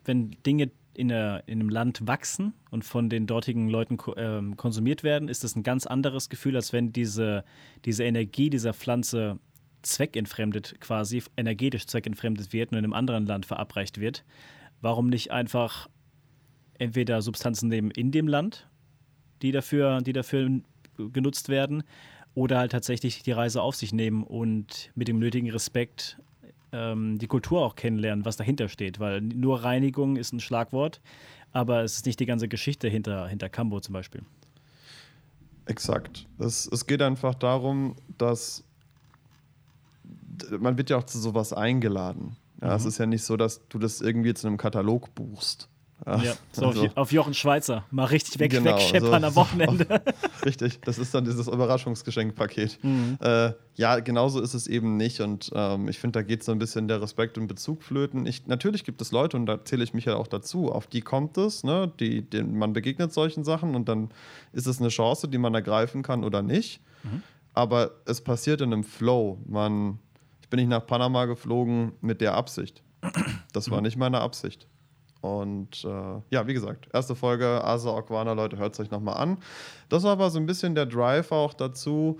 wenn 0.05 0.31
Dinge 0.45 0.71
in, 0.93 1.07
der, 1.07 1.43
in 1.48 1.60
einem 1.60 1.69
Land 1.69 2.07
wachsen 2.07 2.53
und 2.69 2.83
von 2.83 3.10
den 3.10 3.27
dortigen 3.27 3.69
Leuten 3.69 3.98
äh, 4.15 4.55
konsumiert 4.55 5.03
werden, 5.03 5.29
ist 5.29 5.43
das 5.43 5.55
ein 5.55 5.63
ganz 5.63 5.86
anderes 5.86 6.29
Gefühl, 6.29 6.55
als 6.55 6.74
wenn 6.74 6.91
diese, 6.91 7.43
diese 7.86 8.03
Energie 8.03 8.50
dieser 8.50 8.74
Pflanze 8.74 9.39
zweckentfremdet 9.81 10.79
quasi, 10.79 11.24
energetisch 11.38 11.88
zweckentfremdet 11.88 12.53
wird 12.53 12.71
und 12.71 12.77
in 12.77 12.83
einem 12.83 12.93
anderen 12.93 13.25
Land 13.25 13.45
verabreicht 13.45 14.00
wird. 14.00 14.24
Warum 14.81 15.07
nicht 15.07 15.31
einfach 15.31 15.89
entweder 16.77 17.21
Substanzen 17.21 17.69
nehmen 17.69 17.91
in 17.91 18.12
dem 18.12 18.27
Land, 18.27 18.67
die 19.41 19.51
dafür, 19.51 20.01
die 20.01 20.13
dafür 20.13 20.62
genutzt 20.98 21.50
werden, 21.50 21.83
oder 22.33 22.60
halt 22.60 22.71
tatsächlich 22.71 23.24
die 23.24 23.31
Reise 23.31 23.62
auf 23.62 23.75
sich 23.75 23.91
nehmen 23.91 24.24
und 24.24 24.91
mit 24.95 25.07
dem 25.07 25.19
nötigen 25.19 25.50
Respekt 25.50 26.17
ähm, 26.71 27.17
die 27.17 27.27
Kultur 27.27 27.61
auch 27.61 27.75
kennenlernen, 27.75 28.25
was 28.25 28.37
dahinter 28.37 28.69
steht. 28.69 28.99
Weil 28.99 29.21
nur 29.21 29.63
Reinigung 29.63 30.15
ist 30.15 30.33
ein 30.33 30.39
Schlagwort, 30.39 31.01
aber 31.51 31.83
es 31.83 31.97
ist 31.97 32.05
nicht 32.05 32.19
die 32.19 32.25
ganze 32.25 32.47
Geschichte 32.47 32.87
hinter, 32.87 33.27
hinter 33.27 33.49
Cambo 33.49 33.79
zum 33.79 33.93
Beispiel. 33.93 34.21
Exakt. 35.65 36.27
Es, 36.39 36.67
es 36.67 36.85
geht 36.87 37.01
einfach 37.01 37.35
darum, 37.35 37.95
dass 38.17 38.63
man 40.59 40.77
wird 40.77 40.89
ja 40.89 40.97
auch 40.97 41.05
zu 41.05 41.19
sowas 41.19 41.53
eingeladen. 41.53 42.35
Ja, 42.61 42.69
mhm. 42.69 42.75
Es 42.75 42.85
ist 42.85 42.97
ja 42.97 43.05
nicht 43.05 43.23
so, 43.23 43.37
dass 43.37 43.67
du 43.67 43.79
das 43.79 44.01
irgendwie 44.01 44.33
zu 44.33 44.47
einem 44.47 44.57
Katalog 44.57 45.13
buchst. 45.15 45.67
Ja, 46.05 46.34
so 46.51 46.65
also, 46.65 46.86
auf, 46.86 46.98
auf, 46.98 47.12
Jochen 47.12 47.36
Schweizer. 47.36 47.86
Mal 47.91 48.05
richtig 48.05 48.39
weg, 48.39 48.51
genau, 48.51 48.72
wegscheppern 48.72 49.22
so, 49.22 49.27
am 49.27 49.36
Wochenende. 49.36 50.01
richtig, 50.46 50.79
das 50.81 50.98
ist 50.98 51.13
dann 51.13 51.25
dieses 51.25 51.48
Überraschungsgeschenkpaket. 51.48 52.79
Mhm. 52.84 53.20
Äh, 53.22 53.51
ja, 53.75 54.00
genauso 54.00 54.41
ist 54.41 54.55
es 54.55 54.65
eben 54.65 54.98
nicht. 54.98 55.22
Und 55.22 55.51
ähm, 55.53 55.88
ich 55.89 56.00
finde, 56.00 56.20
da 56.20 56.24
geht 56.24 56.43
so 56.43 56.51
ein 56.51 56.60
bisschen 56.60 56.88
der 56.88 57.01
Respekt 57.01 57.38
und 57.38 57.48
Bezug 57.48 57.84
flöten. 57.84 58.25
Ich, 58.25 58.48
natürlich 58.48 58.84
gibt 58.84 59.00
es 59.01 59.12
Leute, 59.12 59.38
und 59.38 59.46
da 59.46 59.63
zähle 59.63 59.84
ich 59.84 59.93
mich 59.93 60.05
ja 60.05 60.15
auch 60.15 60.27
dazu, 60.27 60.72
auf 60.72 60.88
die 60.88 61.01
kommt 61.01 61.38
es, 61.38 61.63
ne? 61.63 61.91
die, 62.00 62.27
die, 62.27 62.41
man 62.41 62.74
begegnet 62.74 63.13
solchen 63.13 63.43
Sachen 63.43 63.75
und 63.75 63.88
dann 63.88 64.10
ist 64.53 64.65
es 64.65 64.79
eine 64.79 64.89
Chance, 64.89 65.27
die 65.27 65.38
man 65.38 65.53
ergreifen 65.53 66.01
kann 66.01 66.24
oder 66.24 66.41
nicht. 66.41 66.81
Mhm. 67.03 67.22
Aber 67.53 67.91
es 68.05 68.22
passiert 68.22 68.62
in 68.62 68.74
einem 68.74 68.84
Flow. 68.84 69.38
Man, 69.46 70.00
ich 70.41 70.50
bin 70.50 70.60
nicht 70.60 70.70
nach 70.70 70.86
Panama 70.86 71.25
geflogen 71.25 71.91
mit 72.01 72.22
der 72.22 72.34
Absicht. 72.34 72.81
Das 73.53 73.70
war 73.70 73.77
mhm. 73.77 73.84
nicht 73.84 73.98
meine 73.98 74.22
Absicht. 74.22 74.67
Und 75.21 75.85
äh, 75.85 76.21
ja, 76.31 76.47
wie 76.47 76.53
gesagt, 76.53 76.87
erste 76.93 77.15
Folge 77.15 77.63
Asa 77.63 77.91
Okwana, 77.91 78.33
Leute, 78.33 78.57
hört 78.57 78.73
es 78.73 78.79
euch 78.79 78.89
nochmal 78.89 79.17
an. 79.17 79.37
Das 79.87 80.03
war 80.03 80.13
aber 80.13 80.29
so 80.31 80.39
ein 80.39 80.47
bisschen 80.47 80.73
der 80.73 80.87
Drive 80.87 81.31
auch 81.31 81.53
dazu, 81.53 82.19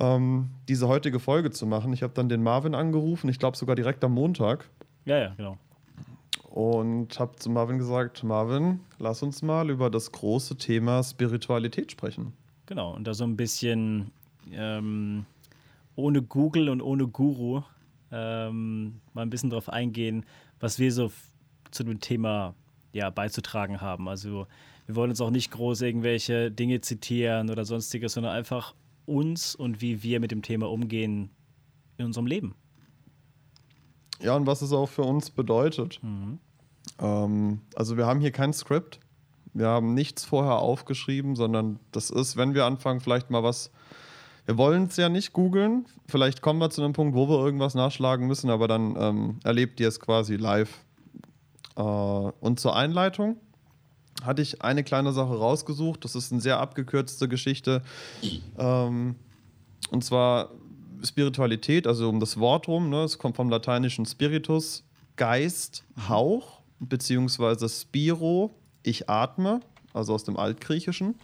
ähm, 0.00 0.50
diese 0.68 0.88
heutige 0.88 1.20
Folge 1.20 1.50
zu 1.50 1.66
machen. 1.66 1.92
Ich 1.92 2.02
habe 2.02 2.14
dann 2.14 2.30
den 2.30 2.42
Marvin 2.42 2.74
angerufen, 2.74 3.28
ich 3.28 3.38
glaube 3.38 3.56
sogar 3.56 3.76
direkt 3.76 4.02
am 4.04 4.12
Montag. 4.12 4.68
Ja, 5.04 5.18
ja, 5.18 5.34
genau. 5.36 5.58
Und 6.48 7.18
habe 7.18 7.36
zu 7.36 7.50
Marvin 7.50 7.78
gesagt, 7.78 8.22
Marvin, 8.24 8.80
lass 8.98 9.22
uns 9.22 9.42
mal 9.42 9.68
über 9.70 9.90
das 9.90 10.10
große 10.12 10.56
Thema 10.56 11.02
Spiritualität 11.02 11.92
sprechen. 11.92 12.32
Genau, 12.66 12.94
und 12.94 13.06
da 13.06 13.12
so 13.12 13.24
ein 13.24 13.36
bisschen 13.36 14.12
ähm, 14.50 15.26
ohne 15.96 16.22
Google 16.22 16.70
und 16.70 16.80
ohne 16.80 17.06
Guru 17.06 17.62
ähm, 18.10 19.00
mal 19.12 19.22
ein 19.22 19.30
bisschen 19.30 19.50
drauf 19.50 19.68
eingehen, 19.68 20.24
was 20.60 20.78
wir 20.78 20.92
so 20.92 21.10
zu 21.74 21.84
dem 21.84 22.00
Thema 22.00 22.54
ja, 22.92 23.10
beizutragen 23.10 23.80
haben. 23.80 24.08
Also 24.08 24.46
wir 24.86 24.96
wollen 24.96 25.10
uns 25.10 25.20
auch 25.20 25.30
nicht 25.30 25.50
groß 25.50 25.82
irgendwelche 25.82 26.50
Dinge 26.50 26.80
zitieren 26.80 27.50
oder 27.50 27.64
sonstiges, 27.64 28.14
sondern 28.14 28.32
einfach 28.32 28.74
uns 29.06 29.54
und 29.54 29.80
wie 29.80 30.02
wir 30.02 30.20
mit 30.20 30.30
dem 30.30 30.42
Thema 30.42 30.70
umgehen 30.70 31.30
in 31.98 32.06
unserem 32.06 32.26
Leben. 32.26 32.54
Ja, 34.20 34.36
und 34.36 34.46
was 34.46 34.62
es 34.62 34.72
auch 34.72 34.88
für 34.88 35.02
uns 35.02 35.30
bedeutet. 35.30 36.00
Mhm. 36.02 36.38
Ähm, 36.98 37.60
also 37.74 37.96
wir 37.96 38.06
haben 38.06 38.20
hier 38.20 38.30
kein 38.30 38.52
Skript. 38.52 39.00
Wir 39.52 39.68
haben 39.68 39.94
nichts 39.94 40.24
vorher 40.24 40.58
aufgeschrieben, 40.58 41.36
sondern 41.36 41.78
das 41.92 42.10
ist, 42.10 42.36
wenn 42.36 42.54
wir 42.54 42.64
anfangen, 42.64 43.00
vielleicht 43.00 43.30
mal 43.30 43.42
was. 43.42 43.70
Wir 44.46 44.58
wollen 44.58 44.84
es 44.84 44.96
ja 44.96 45.08
nicht 45.08 45.32
googeln. 45.32 45.86
Vielleicht 46.06 46.42
kommen 46.42 46.58
wir 46.58 46.70
zu 46.70 46.82
einem 46.82 46.92
Punkt, 46.92 47.14
wo 47.14 47.28
wir 47.28 47.44
irgendwas 47.44 47.74
nachschlagen 47.74 48.26
müssen, 48.26 48.50
aber 48.50 48.68
dann 48.68 48.96
ähm, 48.98 49.38
erlebt 49.42 49.80
ihr 49.80 49.88
es 49.88 50.00
quasi 50.00 50.36
live 50.36 50.83
und 51.82 52.60
zur 52.60 52.76
Einleitung 52.76 53.36
hatte 54.22 54.42
ich 54.42 54.62
eine 54.62 54.84
kleine 54.84 55.12
Sache 55.12 55.36
rausgesucht. 55.36 56.04
Das 56.04 56.14
ist 56.14 56.32
eine 56.32 56.40
sehr 56.40 56.60
abgekürzte 56.60 57.28
Geschichte. 57.28 57.82
Ähm, 58.58 59.16
und 59.90 60.04
zwar 60.04 60.50
Spiritualität, 61.02 61.86
also 61.86 62.08
um 62.08 62.20
das 62.20 62.38
Wort 62.38 62.68
rum. 62.68 62.90
Ne? 62.90 63.02
Es 63.02 63.18
kommt 63.18 63.36
vom 63.36 63.50
lateinischen 63.50 64.06
Spiritus, 64.06 64.84
Geist, 65.16 65.84
Hauch, 66.08 66.60
beziehungsweise 66.80 67.68
Spiro, 67.68 68.54
ich 68.82 69.08
atme, 69.08 69.60
also 69.92 70.14
aus 70.14 70.24
dem 70.24 70.36
Altgriechischen. 70.36 71.16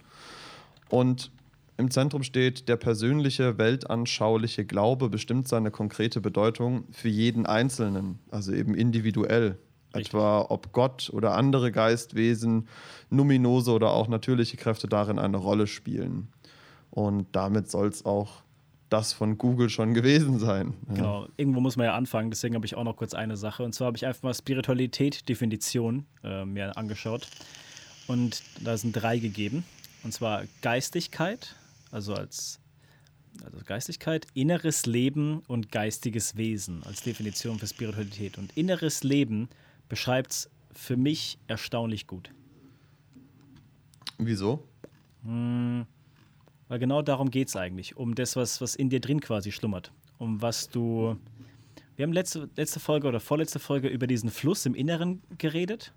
Und 0.89 1.31
im 1.77 1.91
Zentrum 1.91 2.23
steht, 2.23 2.69
der 2.69 2.77
persönliche, 2.77 3.57
weltanschauliche 3.57 4.67
Glaube 4.67 5.09
bestimmt 5.09 5.49
seine 5.49 5.71
konkrete 5.71 6.21
Bedeutung 6.21 6.85
für 6.93 7.09
jeden 7.09 7.47
Einzelnen, 7.47 8.19
also 8.31 8.53
eben 8.53 8.75
individuell. 8.75 9.59
Richtig. 9.95 10.15
Etwa 10.15 10.47
ob 10.49 10.73
Gott 10.73 11.11
oder 11.13 11.35
andere 11.35 11.73
Geistwesen, 11.73 12.69
numinose 13.09 13.73
oder 13.73 13.91
auch 13.91 14.09
natürliche 14.09 14.57
Kräfte 14.57 14.87
darin 14.89 15.19
eine 15.19 15.37
Rolle 15.37 15.67
spielen. 15.67 16.29
Und 16.91 17.27
damit 17.33 17.71
soll 17.71 17.89
es 17.89 18.05
auch 18.05 18.43
das 18.89 19.13
von 19.13 19.39
Google 19.39 19.69
schon 19.69 19.95
gewesen 19.95 20.39
sein. 20.39 20.75
Genau, 20.89 21.29
irgendwo 21.37 21.61
muss 21.61 21.77
man 21.77 21.87
ja 21.87 21.95
anfangen, 21.95 22.31
deswegen 22.31 22.57
habe 22.57 22.67
ich 22.67 22.75
auch 22.75 22.85
noch 22.85 22.97
kurz 22.97 23.15
eine 23.15 23.37
Sache. 23.37 23.63
Und 23.63 23.73
zwar 23.73 23.87
habe 23.87 23.97
ich 23.97 24.05
einfach 24.05 24.23
mal 24.23 24.35
Spiritualität, 24.35 25.29
Definition 25.29 26.07
äh, 26.25 26.45
mir 26.45 26.77
angeschaut. 26.77 27.29
Und 28.09 28.43
da 28.61 28.77
sind 28.77 28.93
drei 28.93 29.19
gegeben. 29.19 29.65
Und 30.03 30.13
zwar 30.13 30.43
Geistigkeit, 30.63 31.55
also 31.93 32.15
als 32.15 32.59
also 33.45 33.59
Geistigkeit, 33.65 34.27
inneres 34.35 34.87
Leben 34.87 35.43
und 35.47 35.71
geistiges 35.71 36.37
Wesen 36.37 36.83
als 36.85 37.03
Definition 37.03 37.59
für 37.59 37.69
Spiritualität. 37.69 38.39
Und 38.39 38.57
inneres 38.57 39.05
Leben 39.05 39.49
beschreibt 39.91 40.31
es 40.31 40.51
für 40.73 40.97
mich 40.97 41.39
erstaunlich 41.47 42.07
gut. 42.07 42.31
Wieso? 44.17 44.65
Hm, 45.25 45.85
weil 46.69 46.79
genau 46.79 47.03
darum 47.03 47.31
geht 47.31 47.49
es 47.49 47.57
eigentlich. 47.57 47.97
Um 47.97 48.15
das, 48.15 48.37
was, 48.37 48.63
was 48.63 48.75
in 48.75 48.89
dir 48.89 49.01
drin 49.01 49.21
quasi 49.21 49.53
schlummert. 49.53 49.93
Um 50.17 50.41
was 50.41 50.71
du. 50.71 51.19
Wir 51.97 52.05
haben 52.05 52.13
letzte, 52.13 52.49
letzte 52.57 52.81
Folge 52.81 53.09
oder 53.09 53.21
vorletzte 53.21 53.59
Folge 53.59 53.89
über 53.89 54.07
diesen 54.07 54.31
Fluss 54.31 54.65
im 54.65 54.75
Inneren 54.75 55.23
geredet, 55.37 55.93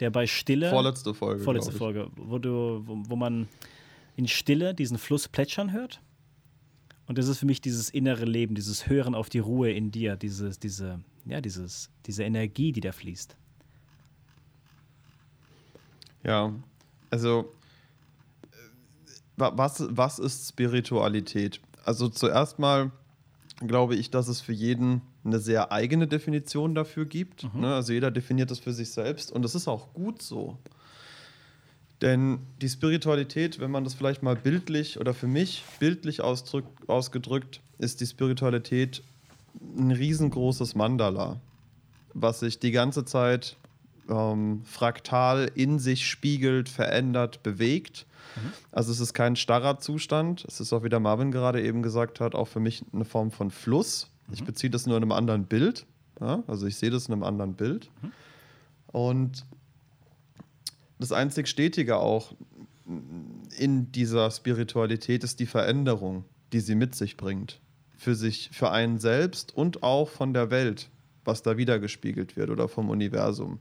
der 0.00 0.10
bei 0.10 0.26
Stille. 0.26 0.68
Vorletzte 0.68 1.14
Folge. 1.14 1.42
Vorletzte 1.42 1.72
Folge, 1.72 2.10
wo, 2.16 2.38
du, 2.38 2.82
wo, 2.84 3.02
wo 3.06 3.16
man 3.16 3.48
in 4.16 4.28
Stille 4.28 4.74
diesen 4.74 4.98
Fluss 4.98 5.28
plätschern 5.28 5.72
hört. 5.72 6.02
Und 7.06 7.16
das 7.16 7.28
ist 7.28 7.38
für 7.38 7.46
mich 7.46 7.60
dieses 7.60 7.90
innere 7.90 8.24
Leben, 8.24 8.54
dieses 8.54 8.88
Hören 8.88 9.14
auf 9.14 9.30
die 9.30 9.38
Ruhe 9.38 9.72
in 9.72 9.90
dir, 9.90 10.16
dieses, 10.16 10.58
diese, 10.58 11.00
ja, 11.26 11.40
dieses, 11.40 11.90
diese 12.06 12.24
Energie, 12.24 12.72
die 12.72 12.80
da 12.80 12.92
fließt. 12.92 13.36
Ja, 16.22 16.52
also 17.10 17.52
was, 19.36 19.86
was 19.90 20.18
ist 20.18 20.48
Spiritualität? 20.48 21.60
Also 21.84 22.08
zuerst 22.08 22.58
mal 22.58 22.92
glaube 23.66 23.94
ich, 23.94 24.10
dass 24.10 24.28
es 24.28 24.40
für 24.40 24.52
jeden 24.52 25.02
eine 25.24 25.38
sehr 25.38 25.70
eigene 25.72 26.06
Definition 26.06 26.74
dafür 26.74 27.04
gibt. 27.04 27.44
Mhm. 27.54 27.60
Ne? 27.60 27.74
Also 27.74 27.92
jeder 27.92 28.10
definiert 28.10 28.50
das 28.50 28.58
für 28.58 28.72
sich 28.72 28.90
selbst 28.90 29.32
und 29.32 29.42
das 29.42 29.54
ist 29.54 29.68
auch 29.68 29.92
gut 29.92 30.22
so. 30.22 30.58
Denn 32.00 32.40
die 32.62 32.68
Spiritualität, 32.68 33.60
wenn 33.60 33.70
man 33.70 33.84
das 33.84 33.92
vielleicht 33.92 34.22
mal 34.22 34.36
bildlich 34.36 34.98
oder 34.98 35.12
für 35.12 35.26
mich 35.26 35.62
bildlich 35.78 36.22
ausgedrückt, 36.22 37.60
ist 37.78 38.00
die 38.00 38.06
Spiritualität 38.06 39.02
ein 39.76 39.90
riesengroßes 39.90 40.74
Mandala, 40.74 41.40
was 42.14 42.40
sich 42.40 42.58
die 42.58 42.70
ganze 42.70 43.04
Zeit 43.04 43.56
ähm, 44.08 44.62
fraktal 44.64 45.50
in 45.54 45.78
sich 45.78 46.06
spiegelt, 46.06 46.68
verändert, 46.68 47.42
bewegt. 47.42 48.06
Mhm. 48.36 48.52
Also 48.72 48.92
es 48.92 49.00
ist 49.00 49.14
kein 49.14 49.36
starrer 49.36 49.78
Zustand. 49.78 50.44
Es 50.46 50.60
ist 50.60 50.72
auch, 50.72 50.82
wie 50.82 50.88
der 50.88 51.00
Marvin 51.00 51.30
gerade 51.30 51.62
eben 51.62 51.82
gesagt 51.82 52.20
hat, 52.20 52.34
auch 52.34 52.48
für 52.48 52.60
mich 52.60 52.84
eine 52.92 53.04
Form 53.04 53.30
von 53.30 53.50
Fluss. 53.50 54.08
Mhm. 54.26 54.34
Ich 54.34 54.44
beziehe 54.44 54.70
das 54.70 54.86
nur 54.86 54.96
in 54.96 55.02
einem 55.02 55.12
anderen 55.12 55.44
Bild. 55.44 55.86
Ja? 56.20 56.42
Also 56.46 56.66
ich 56.66 56.76
sehe 56.76 56.90
das 56.90 57.06
in 57.06 57.12
einem 57.12 57.22
anderen 57.22 57.54
Bild. 57.54 57.90
Und 58.88 59.44
das 60.98 61.12
einzig 61.12 61.48
Stetige 61.48 61.96
auch 61.96 62.32
in 63.56 63.92
dieser 63.92 64.30
Spiritualität 64.30 65.24
ist 65.24 65.40
die 65.40 65.46
Veränderung, 65.46 66.24
die 66.52 66.60
sie 66.60 66.74
mit 66.74 66.94
sich 66.94 67.16
bringt. 67.16 67.60
Für 68.00 68.14
sich, 68.14 68.48
für 68.50 68.70
einen 68.70 68.98
selbst 68.98 69.54
und 69.54 69.82
auch 69.82 70.08
von 70.08 70.32
der 70.32 70.50
Welt, 70.50 70.88
was 71.26 71.42
da 71.42 71.58
wiedergespiegelt 71.58 72.34
wird 72.34 72.48
oder 72.48 72.66
vom 72.66 72.88
Universum. 72.88 73.58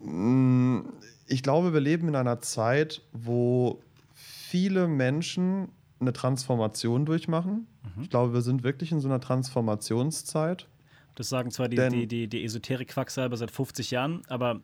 Mm, 0.00 0.80
Ich 1.26 1.42
glaube, 1.42 1.72
wir 1.72 1.80
leben 1.80 2.08
in 2.08 2.16
einer 2.16 2.40
Zeit, 2.40 3.00
wo 3.12 3.82
viele 4.14 4.86
Menschen 4.86 5.68
eine 6.00 6.12
Transformation 6.12 7.06
durchmachen. 7.06 7.66
Ich 8.02 8.10
glaube, 8.10 8.34
wir 8.34 8.42
sind 8.42 8.62
wirklich 8.62 8.92
in 8.92 9.00
so 9.00 9.08
einer 9.08 9.20
Transformationszeit. 9.20 10.66
Das 11.14 11.28
sagen 11.28 11.50
zwar 11.50 11.68
die, 11.68 11.76
Denn- 11.76 11.92
die, 11.92 12.06
die, 12.06 12.28
die 12.28 12.44
Esoterik-Quacksalber 12.44 13.36
seit 13.36 13.50
50 13.50 13.90
Jahren, 13.90 14.22
aber 14.28 14.60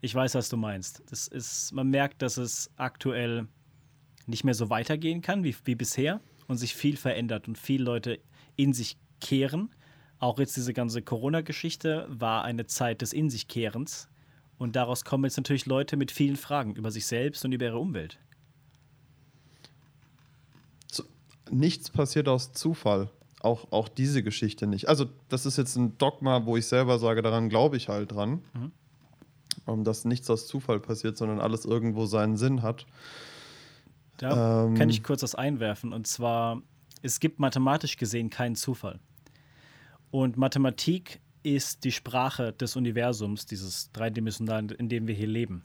ich 0.00 0.14
weiß, 0.14 0.34
was 0.34 0.48
du 0.48 0.56
meinst. 0.56 1.02
Das 1.10 1.26
ist, 1.28 1.72
man 1.72 1.88
merkt, 1.88 2.22
dass 2.22 2.36
es 2.36 2.70
aktuell 2.76 3.48
nicht 4.26 4.44
mehr 4.44 4.54
so 4.54 4.70
weitergehen 4.70 5.20
kann 5.22 5.42
wie, 5.44 5.54
wie 5.64 5.74
bisher 5.74 6.20
und 6.48 6.56
sich 6.56 6.74
viel 6.74 6.96
verändert 6.96 7.46
und 7.46 7.56
viele 7.56 7.84
Leute 7.84 8.18
in 8.56 8.72
sich 8.72 8.96
kehren. 9.20 9.70
Auch 10.18 10.38
jetzt 10.40 10.56
diese 10.56 10.72
ganze 10.72 11.02
Corona-Geschichte 11.02 12.06
war 12.08 12.42
eine 12.42 12.66
Zeit 12.66 13.02
des 13.02 13.12
In 13.12 13.30
sich 13.30 13.46
Kehrens. 13.46 14.08
Und 14.58 14.74
daraus 14.74 15.04
kommen 15.04 15.24
jetzt 15.24 15.36
natürlich 15.36 15.66
Leute 15.66 15.96
mit 15.96 16.10
vielen 16.10 16.34
Fragen 16.34 16.74
über 16.74 16.90
sich 16.90 17.06
selbst 17.06 17.44
und 17.44 17.52
über 17.52 17.66
ihre 17.66 17.78
Umwelt. 17.78 18.18
nichts 21.50 21.90
passiert 21.90 22.28
aus 22.28 22.52
Zufall. 22.52 23.10
Auch, 23.40 23.70
auch 23.70 23.88
diese 23.88 24.22
Geschichte 24.22 24.66
nicht. 24.66 24.88
Also, 24.88 25.06
das 25.28 25.46
ist 25.46 25.56
jetzt 25.58 25.76
ein 25.76 25.96
Dogma, 25.98 26.44
wo 26.44 26.56
ich 26.56 26.66
selber 26.66 26.98
sage, 26.98 27.22
daran 27.22 27.48
glaube 27.48 27.76
ich 27.76 27.88
halt 27.88 28.12
dran. 28.12 28.42
Ähm, 29.66 29.84
dass 29.84 30.04
nichts 30.04 30.28
aus 30.28 30.46
Zufall 30.46 30.80
passiert, 30.80 31.16
sondern 31.16 31.40
alles 31.40 31.64
irgendwo 31.64 32.06
seinen 32.06 32.36
Sinn 32.36 32.62
hat. 32.62 32.86
Da 34.18 34.66
Ähm. 34.66 34.74
kann 34.74 34.90
ich 34.90 35.02
kurz 35.02 35.22
was 35.22 35.34
einwerfen. 35.34 35.92
Und 35.92 36.06
zwar, 36.06 36.62
es 37.02 37.20
gibt 37.20 37.38
mathematisch 37.38 37.96
gesehen 37.96 38.30
keinen 38.30 38.56
Zufall. 38.56 39.00
Und 40.10 40.36
Mathematik 40.36 41.20
ist 41.42 41.84
die 41.84 41.92
Sprache 41.92 42.52
des 42.52 42.76
Universums, 42.76 43.46
dieses 43.46 43.90
dreidimensionalen, 43.92 44.70
in 44.70 44.88
dem 44.88 45.06
wir 45.06 45.14
hier 45.14 45.26
leben. 45.26 45.62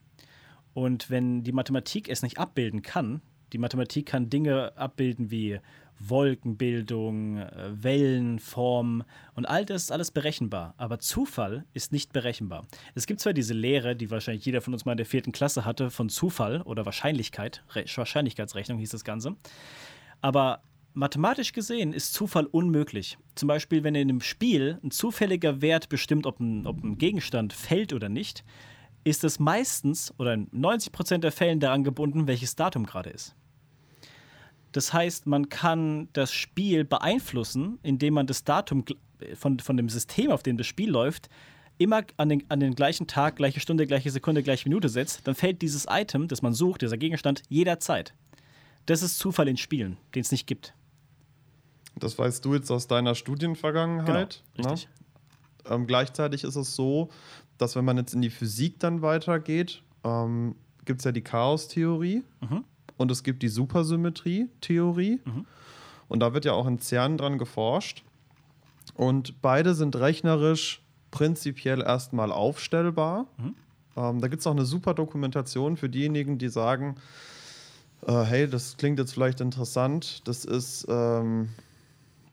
Und 0.74 1.10
wenn 1.10 1.43
die 1.43 1.51
Mathematik 1.51 2.10
es 2.10 2.22
nicht 2.24 2.38
abbilden 2.38 2.81
kann, 2.81 3.22
die 3.51 3.57
Mathematik 3.57 4.07
kann 4.07 4.29
Dinge 4.29 4.75
abbilden 4.77 5.29
wie 5.29 5.60
Wolkenbildung, 6.00 7.38
äh, 7.38 7.84
Wellen, 7.84 8.40
Formen 8.40 9.04
und 9.36 9.46
all 9.46 9.66
das 9.66 9.84
ist 9.84 9.92
alles 9.92 10.12
berechenbar. 10.12 10.74
Aber 10.78 11.00
Zufall 11.00 11.66
ist 11.74 11.92
nicht 11.92 12.14
berechenbar. 12.14 12.66
Es 12.96 13.06
gibt 13.06 13.20
zwar 13.20 13.34
diese 13.34 13.54
Lehre, 13.54 13.96
die 13.96 14.12
wahrscheinlich 14.12 14.46
jeder 14.46 14.62
von 14.62 14.74
uns 14.74 14.86
mal 14.86 14.94
in 14.94 14.98
der 14.98 15.06
vierten 15.06 15.32
Klasse 15.32 15.66
hatte, 15.66 15.90
von 15.90 16.10
Zufall 16.10 16.62
oder 16.62 16.86
Wahrscheinlichkeit, 16.86 17.64
Re 17.72 17.86
Wahrscheinlichkeitsrechnung 17.94 18.80
hieß 18.80 18.90
das 18.92 19.04
Ganze. 19.04 19.36
Aber 20.22 20.62
mathematisch 20.94 21.54
gesehen 21.54 21.94
ist 21.94 22.14
Zufall 22.14 22.46
unmöglich. 22.46 23.18
Zum 23.36 23.48
Beispiel, 23.48 23.84
wenn 23.84 23.96
in 23.96 24.10
einem 24.10 24.22
Spiel 24.22 24.80
ein 24.84 24.92
zufälliger 24.92 25.62
Wert 25.62 25.90
bestimmt, 25.90 26.26
ob 26.26 26.40
ein, 26.40 26.68
ob 26.68 26.84
ein 26.84 26.98
Gegenstand 26.98 27.54
fällt 27.54 27.94
oder 27.94 28.10
nicht, 28.10 28.44
ist 29.04 29.24
es 29.24 29.40
meistens 29.40 30.14
oder 30.18 30.34
in 30.34 30.50
90% 30.52 31.20
der 31.20 31.32
Fällen 31.32 31.60
daran 31.60 31.84
gebunden, 31.84 32.28
welches 32.28 32.56
Datum 32.56 32.86
gerade 32.86 33.10
ist. 33.10 33.36
Das 34.74 34.92
heißt, 34.92 35.27
man 35.27 35.50
kann 35.50 36.10
das 36.13 36.34
Spiel 36.34 36.84
beeinflussen, 36.84 37.80
indem 37.84 38.15
man 38.15 38.27
das 38.27 38.44
Datum 38.44 38.84
von, 39.36 39.60
von 39.60 39.77
dem 39.77 39.88
System, 39.88 40.32
auf 40.32 40.44
dem 40.44 40.58
das 40.58 40.68
Spiel 40.68 40.89
läuft, 40.89 41.30
immer 41.77 42.03
an 42.18 42.30
den, 42.30 42.44
an 42.50 42.60
den 42.60 42.75
gleichen 42.75 43.08
Tag, 43.08 43.38
gleiche 43.38 43.60
Stunde, 43.60 43.88
gleiche 43.88 44.12
Sekunde, 44.12 44.44
gleiche 44.44 44.68
Minute 44.68 44.89
setzt. 44.89 45.27
Dann 45.27 45.36
fällt 45.36 45.62
dieses 45.62 45.88
Item, 45.89 46.27
das 46.27 46.42
man 46.42 46.53
sucht, 46.53 46.82
dieser 46.82 46.98
Gegenstand, 46.98 47.44
jederzeit. 47.50 48.14
Das 48.86 49.01
ist 49.01 49.18
Zufall 49.20 49.48
in 49.48 49.57
Spielen, 49.57 49.98
den 50.14 50.22
es 50.22 50.31
nicht 50.31 50.48
gibt. 50.48 50.74
Das 51.96 52.18
weißt 52.18 52.44
du 52.44 52.55
jetzt 52.55 52.72
aus 52.72 52.88
deiner 52.88 53.16
Studienvergangenheit. 53.16 54.44
Genau, 54.55 54.68
ne? 54.68 54.74
richtig. 54.74 54.90
Ähm, 55.70 55.88
gleichzeitig 55.88 56.44
ist 56.44 56.55
es 56.55 56.75
so, 56.75 57.09
dass 57.57 57.75
wenn 57.75 57.86
man 57.86 57.98
jetzt 57.98 58.14
in 58.14 58.22
die 58.22 58.31
Physik 58.31 58.79
dann 58.79 59.01
weitergeht, 59.01 59.83
ähm, 60.03 60.55
gibt 60.86 61.00
es 61.00 61.05
ja 61.05 61.12
die 61.12 61.22
Chaos-Theorie 61.22 62.24
Mhm. 62.42 62.66
Und 62.98 63.12
es 63.12 63.24
gibt 63.24 63.42
die 63.44 63.50
Supersymmetrie-Theorie. 63.50 65.20
Und 66.08 66.20
da 66.20 66.34
wird 66.34 66.46
ja 66.46 66.53
auch 66.53 66.68
in 66.68 66.79
CERN 66.79 67.18
dran 67.18 67.38
geforscht. 67.38 68.03
Und 68.96 69.42
beide 69.42 69.74
sind 69.74 69.96
rechnerisch 69.96 70.82
prinzipiell 71.12 71.82
erstmal 71.82 72.32
aufstellbar. 72.32 73.25
Ähm, 73.96 74.22
da 74.22 74.27
gibt 74.27 74.42
es 74.42 74.48
auch 74.48 74.51
eine 74.51 74.66
super 74.66 74.94
Dokumentation 74.94 75.77
für 75.77 75.90
diejenigen, 75.90 76.38
die 76.38 76.50
sagen, 76.50 76.96
äh, 78.06 78.24
hey, 78.24 78.48
das 78.50 78.77
klingt 78.77 79.00
jetzt 79.00 79.14
vielleicht 79.14 79.42
interessant. 79.42 80.27
Das 80.27 80.46
ist, 80.46 80.86
ähm, 80.90 81.50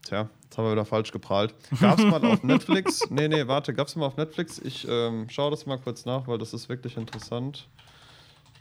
tja, 0.04 0.28
jetzt 0.44 0.58
haben 0.58 0.64
wir 0.64 0.72
wieder 0.72 0.84
falsch 0.84 1.12
geprahlt. 1.12 1.54
Gab 1.80 1.98
es 1.98 2.04
mal 2.04 2.24
auf 2.24 2.42
Netflix? 2.42 3.02
Nee, 3.10 3.28
nee, 3.28 3.46
warte, 3.46 3.72
gab 3.74 3.88
es 3.88 3.96
mal 3.96 4.06
auf 4.06 4.16
Netflix? 4.16 4.58
Ich 4.58 4.86
ähm, 4.88 5.28
schaue 5.28 5.50
das 5.50 5.66
mal 5.66 5.78
kurz 5.78 6.04
nach, 6.04 6.26
weil 6.26 6.38
das 6.38 6.52
ist 6.54 6.68
wirklich 6.68 6.96
interessant. 6.96 7.68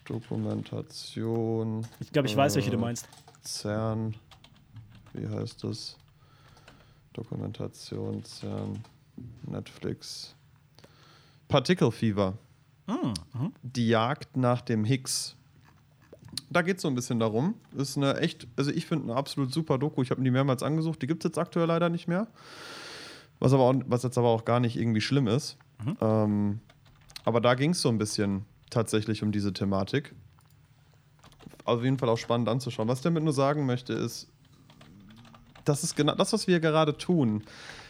Dokumentation. 0.09 1.85
Ich 1.99 2.11
glaube, 2.11 2.27
ich 2.27 2.35
weiß, 2.35 2.55
welche 2.55 2.71
du 2.71 2.77
äh, 2.77 2.81
meinst. 2.81 3.07
CERN. 3.43 4.15
Wie 5.13 5.27
heißt 5.27 5.63
das? 5.63 5.97
Dokumentation, 7.13 8.23
CERN, 8.23 8.79
Netflix. 9.45 10.35
Particle 11.47 11.91
Fever. 11.91 12.33
Mhm. 12.87 13.53
Die 13.61 13.87
Jagd 13.87 14.35
nach 14.35 14.61
dem 14.61 14.83
Higgs. 14.83 15.35
Da 16.49 16.63
geht 16.63 16.77
es 16.77 16.81
so 16.81 16.87
ein 16.87 16.95
bisschen 16.95 17.19
darum. 17.19 17.55
Ist 17.75 17.97
eine 17.97 18.17
echt, 18.17 18.47
also 18.55 18.71
ich 18.71 18.85
finde 18.85 19.05
eine 19.05 19.15
absolut 19.15 19.53
super 19.53 19.77
Doku. 19.77 20.01
Ich 20.01 20.09
habe 20.09 20.21
mir 20.21 20.25
die 20.25 20.31
mehrmals 20.31 20.63
angesucht. 20.63 21.01
Die 21.01 21.07
gibt 21.07 21.23
es 21.23 21.29
jetzt 21.29 21.37
aktuell 21.37 21.67
leider 21.67 21.89
nicht 21.89 22.07
mehr. 22.07 22.27
Was, 23.39 23.53
aber 23.53 23.63
auch, 23.63 23.75
was 23.85 24.03
jetzt 24.03 24.17
aber 24.17 24.29
auch 24.29 24.43
gar 24.45 24.59
nicht 24.59 24.75
irgendwie 24.75 25.01
schlimm 25.01 25.27
ist. 25.27 25.57
Ähm, 26.01 26.59
aber 27.25 27.41
da 27.41 27.53
ging 27.53 27.71
es 27.71 27.81
so 27.81 27.89
ein 27.89 27.97
bisschen 27.97 28.45
tatsächlich 28.69 29.23
um 29.23 29.31
diese 29.31 29.53
Thematik. 29.53 30.13
Auf 31.65 31.83
jeden 31.83 31.97
Fall 31.97 32.09
auch 32.09 32.17
spannend 32.17 32.49
anzuschauen. 32.49 32.87
Was 32.87 32.99
ich 32.99 33.03
damit 33.03 33.23
nur 33.23 33.33
sagen 33.33 33.65
möchte, 33.65 33.93
ist, 33.93 34.27
das 35.65 35.83
ist 35.83 35.95
genau 35.95 36.15
das, 36.15 36.33
was 36.33 36.47
wir 36.47 36.59
gerade 36.59 36.97
tun. 36.97 37.43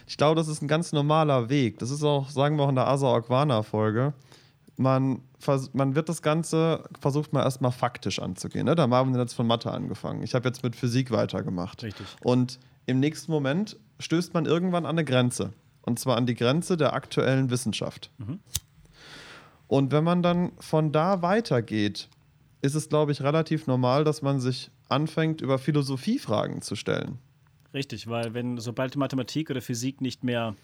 Ich 0.06 0.16
glaube, 0.16 0.34
das 0.34 0.48
ist 0.48 0.60
ein 0.60 0.68
ganz 0.68 0.92
normaler 0.92 1.48
Weg. 1.48 1.78
Das 1.78 1.90
ist 1.90 2.02
auch, 2.02 2.28
sagen 2.28 2.56
wir 2.56 2.64
auch 2.64 2.68
in 2.68 2.74
der 2.74 2.88
Asa 2.88 3.14
Aquana-Folge. 3.14 4.12
Man, 4.76 5.22
man 5.72 5.94
wird 5.94 6.08
das 6.08 6.20
Ganze, 6.20 6.84
versucht 7.00 7.32
man 7.32 7.42
erstmal 7.42 7.70
faktisch 7.70 8.18
anzugehen. 8.18 8.66
Ne? 8.66 8.74
Da 8.74 8.88
haben 8.90 9.14
wir 9.14 9.20
jetzt 9.20 9.34
von 9.34 9.46
Mathe 9.46 9.70
angefangen. 9.70 10.22
Ich 10.22 10.34
habe 10.34 10.48
jetzt 10.48 10.62
mit 10.62 10.74
Physik 10.74 11.10
weitergemacht. 11.10 11.82
Richtig. 11.82 12.06
Und 12.22 12.58
im 12.86 12.98
nächsten 12.98 13.30
Moment 13.30 13.76
stößt 14.00 14.34
man 14.34 14.46
irgendwann 14.46 14.84
an 14.84 14.98
eine 14.98 15.04
Grenze. 15.04 15.52
Und 15.82 15.98
zwar 15.98 16.16
an 16.16 16.26
die 16.26 16.34
Grenze 16.34 16.76
der 16.76 16.92
aktuellen 16.92 17.50
Wissenschaft. 17.50 18.10
Und 19.70 19.92
wenn 19.92 20.02
man 20.02 20.20
dann 20.20 20.50
von 20.58 20.90
da 20.90 21.22
weitergeht, 21.22 22.08
ist 22.60 22.74
es, 22.74 22.88
glaube 22.88 23.12
ich, 23.12 23.22
relativ 23.22 23.68
normal, 23.68 24.02
dass 24.02 24.20
man 24.20 24.40
sich 24.40 24.68
anfängt, 24.88 25.42
über 25.42 25.60
Philosophiefragen 25.60 26.60
zu 26.60 26.74
stellen. 26.74 27.18
Richtig, 27.72 28.08
weil 28.08 28.34
wenn 28.34 28.58
sobald 28.58 28.96
Mathematik 28.96 29.48
oder 29.48 29.62
Physik 29.62 30.00
nicht 30.00 30.24
mehr, 30.24 30.56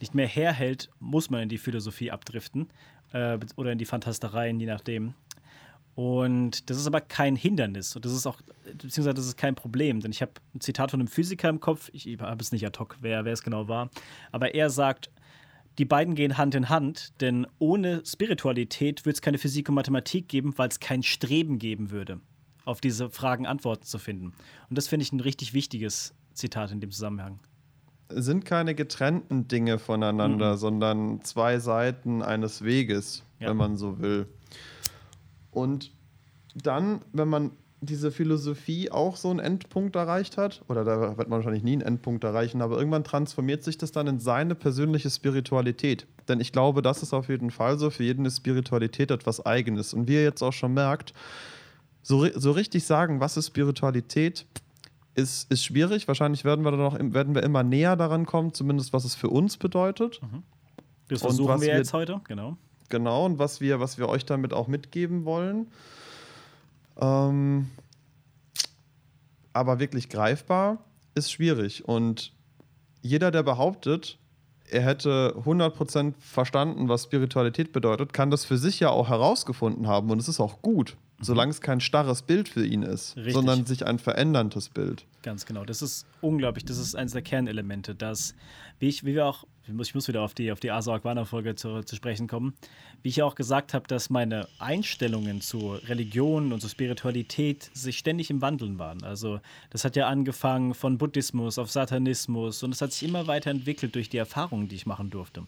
nicht 0.00 0.16
mehr 0.16 0.26
herhält, 0.26 0.90
muss 0.98 1.30
man 1.30 1.42
in 1.42 1.50
die 1.50 1.56
Philosophie 1.56 2.10
abdriften 2.10 2.68
äh, 3.12 3.38
oder 3.54 3.70
in 3.70 3.78
die 3.78 3.84
Fantastereien, 3.84 4.58
je 4.58 4.66
nachdem. 4.66 5.14
Und 5.94 6.68
das 6.68 6.78
ist 6.78 6.88
aber 6.88 7.00
kein 7.00 7.36
Hindernis 7.36 7.94
und 7.94 8.04
das 8.04 8.12
ist 8.12 8.26
auch, 8.26 8.40
beziehungsweise 8.64 9.14
das 9.14 9.26
ist 9.26 9.36
kein 9.36 9.54
Problem, 9.54 10.00
denn 10.00 10.10
ich 10.10 10.20
habe 10.20 10.32
ein 10.52 10.60
Zitat 10.60 10.90
von 10.90 10.98
einem 10.98 11.06
Physiker 11.06 11.48
im 11.48 11.60
Kopf, 11.60 11.90
ich 11.92 12.08
habe 12.18 12.42
es 12.42 12.50
nicht 12.50 12.66
ad 12.66 12.76
hoc, 12.80 12.96
wer, 13.02 13.24
wer 13.24 13.32
es 13.32 13.44
genau 13.44 13.68
war, 13.68 13.88
aber 14.32 14.52
er 14.52 14.68
sagt, 14.68 15.10
die 15.78 15.84
beiden 15.84 16.14
gehen 16.14 16.36
Hand 16.38 16.54
in 16.54 16.68
Hand, 16.68 17.12
denn 17.20 17.46
ohne 17.58 18.02
Spiritualität 18.04 19.04
würde 19.04 19.14
es 19.14 19.22
keine 19.22 19.38
Physik 19.38 19.68
und 19.68 19.74
Mathematik 19.74 20.28
geben, 20.28 20.52
weil 20.56 20.68
es 20.68 20.80
kein 20.80 21.02
Streben 21.02 21.58
geben 21.58 21.90
würde, 21.90 22.20
auf 22.64 22.80
diese 22.80 23.10
Fragen 23.10 23.46
Antworten 23.46 23.84
zu 23.84 23.98
finden. 23.98 24.32
Und 24.68 24.76
das 24.78 24.88
finde 24.88 25.04
ich 25.04 25.12
ein 25.12 25.20
richtig 25.20 25.54
wichtiges 25.54 26.14
Zitat 26.34 26.72
in 26.72 26.80
dem 26.80 26.90
Zusammenhang. 26.90 27.40
Es 28.08 28.26
sind 28.26 28.44
keine 28.44 28.74
getrennten 28.74 29.48
Dinge 29.48 29.78
voneinander, 29.78 30.58
sondern 30.58 31.22
zwei 31.22 31.58
Seiten 31.58 32.20
eines 32.22 32.62
Weges, 32.62 33.24
Ja. 33.38 33.48
wenn 33.48 33.56
man 33.56 33.76
so 33.78 33.98
will. 34.00 34.26
Und 35.50 35.90
dann, 36.54 37.00
wenn 37.12 37.28
man 37.28 37.52
diese 37.84 38.12
Philosophie 38.12 38.90
auch 38.92 39.16
so 39.16 39.28
einen 39.28 39.40
Endpunkt 39.40 39.96
erreicht 39.96 40.38
hat, 40.38 40.62
oder 40.68 40.84
da 40.84 41.18
wird 41.18 41.28
man 41.28 41.38
wahrscheinlich 41.38 41.64
nie 41.64 41.72
einen 41.72 41.82
Endpunkt 41.82 42.22
erreichen, 42.22 42.62
aber 42.62 42.78
irgendwann 42.78 43.02
transformiert 43.02 43.64
sich 43.64 43.76
das 43.76 43.90
dann 43.90 44.06
in 44.06 44.20
seine 44.20 44.54
persönliche 44.54 45.10
Spiritualität. 45.10 46.06
Denn 46.28 46.38
ich 46.40 46.52
glaube, 46.52 46.80
das 46.80 47.02
ist 47.02 47.12
auf 47.12 47.28
jeden 47.28 47.50
Fall 47.50 47.78
so. 47.78 47.90
Für 47.90 48.04
jeden 48.04 48.24
ist 48.24 48.36
Spiritualität 48.36 49.10
etwas 49.10 49.44
Eigenes. 49.44 49.92
Und 49.94 50.06
wie 50.06 50.14
ihr 50.14 50.22
jetzt 50.22 50.42
auch 50.42 50.52
schon 50.52 50.72
merkt, 50.74 51.12
so, 52.02 52.24
so 52.34 52.52
richtig 52.52 52.84
sagen, 52.84 53.18
was 53.20 53.36
ist 53.36 53.48
Spiritualität, 53.48 54.46
ist, 55.16 55.50
ist 55.50 55.64
schwierig. 55.64 56.06
Wahrscheinlich 56.06 56.44
werden 56.44 56.64
wir, 56.64 56.70
da 56.70 56.76
noch, 56.76 56.96
werden 56.98 57.34
wir 57.34 57.42
immer 57.42 57.64
näher 57.64 57.96
daran 57.96 58.26
kommen, 58.26 58.54
zumindest 58.54 58.92
was 58.92 59.04
es 59.04 59.16
für 59.16 59.28
uns 59.28 59.56
bedeutet. 59.56 60.20
Das 61.08 61.20
Und 61.22 61.28
versuchen 61.28 61.60
wir 61.60 61.68
wir- 61.68 61.76
jetzt 61.78 61.92
heute, 61.92 62.20
genau. 62.24 62.56
Genau, 62.88 63.24
und 63.26 63.38
was 63.38 63.60
wir, 63.60 63.80
was 63.80 63.98
wir 63.98 64.08
euch 64.08 64.24
damit 64.26 64.52
auch 64.52 64.68
mitgeben 64.68 65.24
wollen. 65.24 65.66
Ähm, 67.00 67.70
aber 69.52 69.78
wirklich 69.78 70.08
greifbar 70.08 70.78
ist 71.14 71.30
schwierig. 71.30 71.86
Und 71.86 72.32
jeder, 73.02 73.30
der 73.30 73.42
behauptet, 73.42 74.18
er 74.70 74.82
hätte 74.82 75.34
100% 75.44 76.14
verstanden, 76.18 76.88
was 76.88 77.04
Spiritualität 77.04 77.72
bedeutet, 77.72 78.12
kann 78.12 78.30
das 78.30 78.44
für 78.44 78.56
sich 78.56 78.80
ja 78.80 78.90
auch 78.90 79.08
herausgefunden 79.08 79.86
haben. 79.86 80.10
Und 80.10 80.18
es 80.18 80.28
ist 80.28 80.40
auch 80.40 80.62
gut, 80.62 80.96
solange 81.24 81.50
es 81.50 81.60
kein 81.60 81.80
starres 81.80 82.22
Bild 82.22 82.48
für 82.48 82.66
ihn 82.66 82.82
ist, 82.82 83.16
Richtig. 83.16 83.34
sondern 83.34 83.66
sich 83.66 83.86
ein 83.86 83.98
veränderndes 83.98 84.68
Bild. 84.68 85.06
Ganz 85.22 85.46
genau. 85.46 85.64
Das 85.64 85.82
ist 85.82 86.06
unglaublich. 86.20 86.64
Das 86.64 86.78
ist 86.78 86.94
eines 86.94 87.12
der 87.12 87.22
Kernelemente, 87.22 87.94
dass, 87.94 88.34
wie 88.78 88.88
ich, 88.88 89.04
wie 89.04 89.14
wir 89.14 89.26
auch, 89.26 89.44
ich 89.66 89.72
muss, 89.72 89.88
ich 89.88 89.94
muss 89.94 90.08
wieder 90.08 90.22
auf 90.22 90.34
die, 90.34 90.50
auf 90.50 90.58
die 90.58 90.70
Asa 90.70 90.94
Aquana-Folge 90.94 91.54
zu, 91.54 91.82
zu 91.82 91.94
sprechen 91.94 92.26
kommen, 92.26 92.54
wie 93.02 93.08
ich 93.08 93.16
ja 93.16 93.24
auch 93.24 93.36
gesagt 93.36 93.74
habe, 93.74 93.86
dass 93.86 94.10
meine 94.10 94.48
Einstellungen 94.58 95.40
zu 95.40 95.74
Religion 95.74 96.52
und 96.52 96.60
zu 96.60 96.68
Spiritualität 96.68 97.70
sich 97.72 97.98
ständig 97.98 98.30
im 98.30 98.42
Wandeln 98.42 98.78
waren. 98.78 99.02
Also, 99.04 99.40
das 99.70 99.84
hat 99.84 99.94
ja 99.94 100.08
angefangen 100.08 100.74
von 100.74 100.98
Buddhismus 100.98 101.58
auf 101.58 101.70
Satanismus 101.70 102.62
und 102.62 102.72
es 102.72 102.82
hat 102.82 102.92
sich 102.92 103.08
immer 103.08 103.28
weiterentwickelt 103.28 103.94
durch 103.94 104.08
die 104.08 104.18
Erfahrungen, 104.18 104.68
die 104.68 104.76
ich 104.76 104.86
machen 104.86 105.10
durfte. 105.10 105.44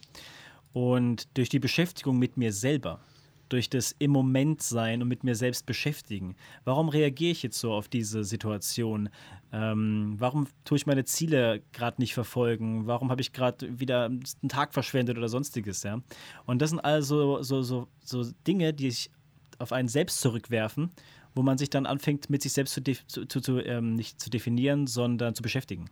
Und 0.73 1.29
durch 1.37 1.49
die 1.49 1.61
Beschäftigung 1.61 2.19
mit 2.19 2.37
mir 2.37 2.53
selber, 2.53 3.01
durch 3.49 3.69
das 3.71 3.95
im 3.99 4.11
Moment 4.11 4.63
sein 4.63 5.03
und 5.03 5.09
mit 5.09 5.25
mir 5.25 5.35
selbst 5.35 5.67
beschäftigen. 5.67 6.37
Warum 6.65 6.89
reagiere 6.89 7.33
ich 7.33 7.43
jetzt 7.43 7.59
so 7.59 7.73
auf 7.73 7.89
diese 7.89 8.25
Situation? 8.25 9.09
Ähm, 9.53 10.15
warum 10.19 10.47
tue 10.65 10.77
ich 10.77 10.87
meine 10.87 11.05
Ziele 11.05 11.63
gerade 11.73 12.01
nicht 12.01 12.15
verfolgen? 12.15 12.87
Warum 12.87 13.11
habe 13.11 13.21
ich 13.21 13.33
gerade 13.33 13.79
wieder 13.79 14.07
einen 14.07 14.49
Tag 14.49 14.75
verschwendet 14.75 15.19
oder 15.19 15.29
sonstiges? 15.29 15.83
Ja? 15.83 16.01
Und 16.47 16.63
das 16.63 16.71
sind 16.71 16.81
also 16.81 17.43
so, 17.43 17.63
so, 17.63 17.89
so 18.01 18.25
Dinge, 18.47 18.73
die 18.73 18.91
sich 18.91 19.11
auf 19.59 19.73
einen 19.73 19.89
selbst 19.89 20.21
zurückwerfen, 20.21 20.91
wo 21.35 21.43
man 21.43 21.59
sich 21.59 21.71
dann 21.71 21.87
anfängt, 21.87 22.31
mit 22.31 22.43
sich 22.43 22.53
selbst 22.53 22.75
zu, 22.75 23.27
zu, 23.27 23.41
zu 23.41 23.59
ähm, 23.61 23.95
nicht 23.95 24.21
zu 24.21 24.31
definieren, 24.31 24.87
sondern 24.87 25.35
zu 25.35 25.43
beschäftigen. 25.43 25.87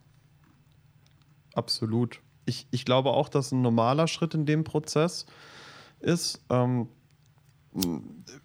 Absolut. 1.55 2.21
Ich, 2.47 2.67
ich 2.71 2.85
glaube 2.85 3.11
auch, 3.11 3.29
dass 3.29 3.53
ein 3.53 3.63
normaler 3.63 4.09
Schritt 4.09 4.35
in 4.35 4.47
dem 4.47 4.65
Prozess 4.65 5.27
ist. 6.01 6.41
Ähm, 6.51 6.89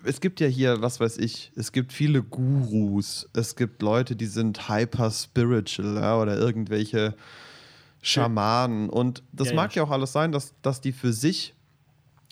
es 0.03 0.21
gibt 0.21 0.39
ja 0.39 0.47
hier, 0.47 0.81
was 0.81 0.99
weiß 0.99 1.17
ich, 1.17 1.51
es 1.55 1.71
gibt 1.71 1.91
viele 1.91 2.23
Gurus, 2.23 3.29
es 3.33 3.55
gibt 3.55 3.81
Leute, 3.81 4.15
die 4.15 4.25
sind 4.25 4.69
hyper 4.69 5.11
spiritual 5.11 5.95
ja, 5.95 6.17
oder 6.17 6.37
irgendwelche 6.37 7.15
Schamanen. 8.01 8.89
Und 8.89 9.23
das 9.33 9.49
Ja, 9.49 9.55
mag 9.55 9.75
ja. 9.75 9.81
ja 9.81 9.87
auch 9.87 9.91
alles 9.91 10.13
sein, 10.13 10.31
dass, 10.31 10.53
dass 10.61 10.79
die 10.79 10.93
für 10.93 11.11
sich 11.11 11.53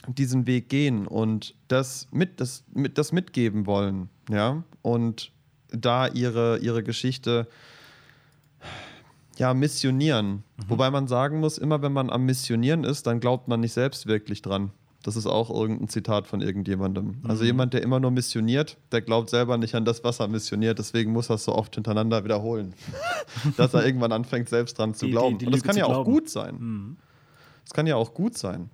diesen 0.07 0.47
Weg 0.47 0.69
gehen 0.69 1.07
und 1.07 1.55
das, 1.67 2.07
mit, 2.11 2.39
das, 2.39 2.63
mit, 2.73 2.97
das 2.97 3.11
mitgeben 3.11 3.65
wollen. 3.65 4.09
Ja? 4.29 4.63
Und 4.81 5.31
da 5.69 6.07
ihre, 6.07 6.59
ihre 6.59 6.83
Geschichte 6.83 7.47
ja, 9.37 9.53
missionieren. 9.53 10.43
Wobei 10.67 10.89
man 10.91 11.07
sagen 11.07 11.39
muss, 11.39 11.57
immer 11.57 11.81
wenn 11.81 11.91
man 11.91 12.09
am 12.09 12.25
Missionieren 12.25 12.83
ist, 12.85 13.05
dann 13.07 13.19
glaubt 13.19 13.47
man 13.49 13.59
nicht 13.59 13.73
selbst 13.73 14.07
wirklich 14.07 14.41
dran. 14.41 14.71
Das 15.05 15.15
ist 15.15 15.27
auch 15.27 15.51
irgendein 15.51 15.87
Zitat 15.87 16.25
von 16.25 16.41
irgendjemandem. 16.41 17.17
Also 17.27 17.43
jemand, 17.43 17.75
der 17.75 17.83
immer 17.83 17.99
nur 17.99 18.09
missioniert, 18.09 18.77
der 18.91 19.01
glaubt 19.03 19.29
selber 19.29 19.55
nicht 19.59 19.75
an 19.75 19.85
das, 19.85 20.03
was 20.03 20.19
er 20.19 20.27
missioniert. 20.27 20.79
Deswegen 20.79 21.11
muss 21.11 21.29
er 21.29 21.35
es 21.35 21.43
so 21.43 21.53
oft 21.53 21.75
hintereinander 21.75 22.23
wiederholen, 22.23 22.73
dass 23.57 23.75
er 23.75 23.85
irgendwann 23.85 24.11
anfängt, 24.11 24.49
selbst 24.49 24.79
dran 24.79 24.95
zu 24.95 25.05
Die- 25.05 25.11
die- 25.11 25.11
glauben. 25.11 25.37
die 25.37 25.45
Und 25.45 25.51
das 25.53 25.61
kann 25.61 25.77
ja 25.77 25.85
auch 25.85 25.89
glauben. 26.03 26.11
gut 26.11 26.27
sein. 26.29 26.97
Das 27.65 27.73
kann 27.73 27.85
ja 27.85 27.95
auch 27.97 28.15
gut 28.15 28.35
sein. 28.35 28.71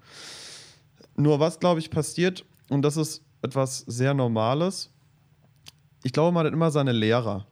Nur 1.17 1.41
was, 1.41 1.59
glaube 1.59 1.81
ich, 1.81 1.89
passiert, 1.91 2.45
und 2.69 2.81
das 2.83 2.95
ist 2.95 3.21
etwas 3.41 3.79
sehr 3.79 4.13
Normales, 4.13 4.89
ich 6.03 6.13
glaube, 6.13 6.31
man 6.33 6.45
hat 6.45 6.53
immer 6.53 6.71
seine 6.71 6.93
Lehrer. 6.93 7.45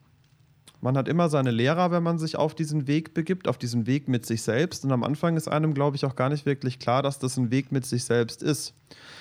Man 0.81 0.95
hat 0.97 1.07
immer 1.07 1.29
seine 1.29 1.51
Lehrer, 1.51 1.91
wenn 1.91 2.03
man 2.03 2.19
sich 2.19 2.37
auf 2.37 2.55
diesen 2.55 2.87
Weg 2.87 3.13
begibt, 3.13 3.47
auf 3.47 3.57
diesen 3.57 3.85
Weg 3.85 4.07
mit 4.07 4.25
sich 4.25 4.41
selbst. 4.43 4.85
Und 4.85 4.91
am 4.91 5.03
Anfang 5.03 5.35
ist 5.35 5.47
einem, 5.47 5.73
glaube 5.73 5.97
ich, 5.97 6.05
auch 6.05 6.15
gar 6.15 6.29
nicht 6.29 6.45
wirklich 6.45 6.79
klar, 6.79 7.03
dass 7.03 7.19
das 7.19 7.37
ein 7.37 7.51
Weg 7.51 7.71
mit 7.71 7.85
sich 7.85 8.05
selbst 8.05 8.41
ist. 8.41 8.73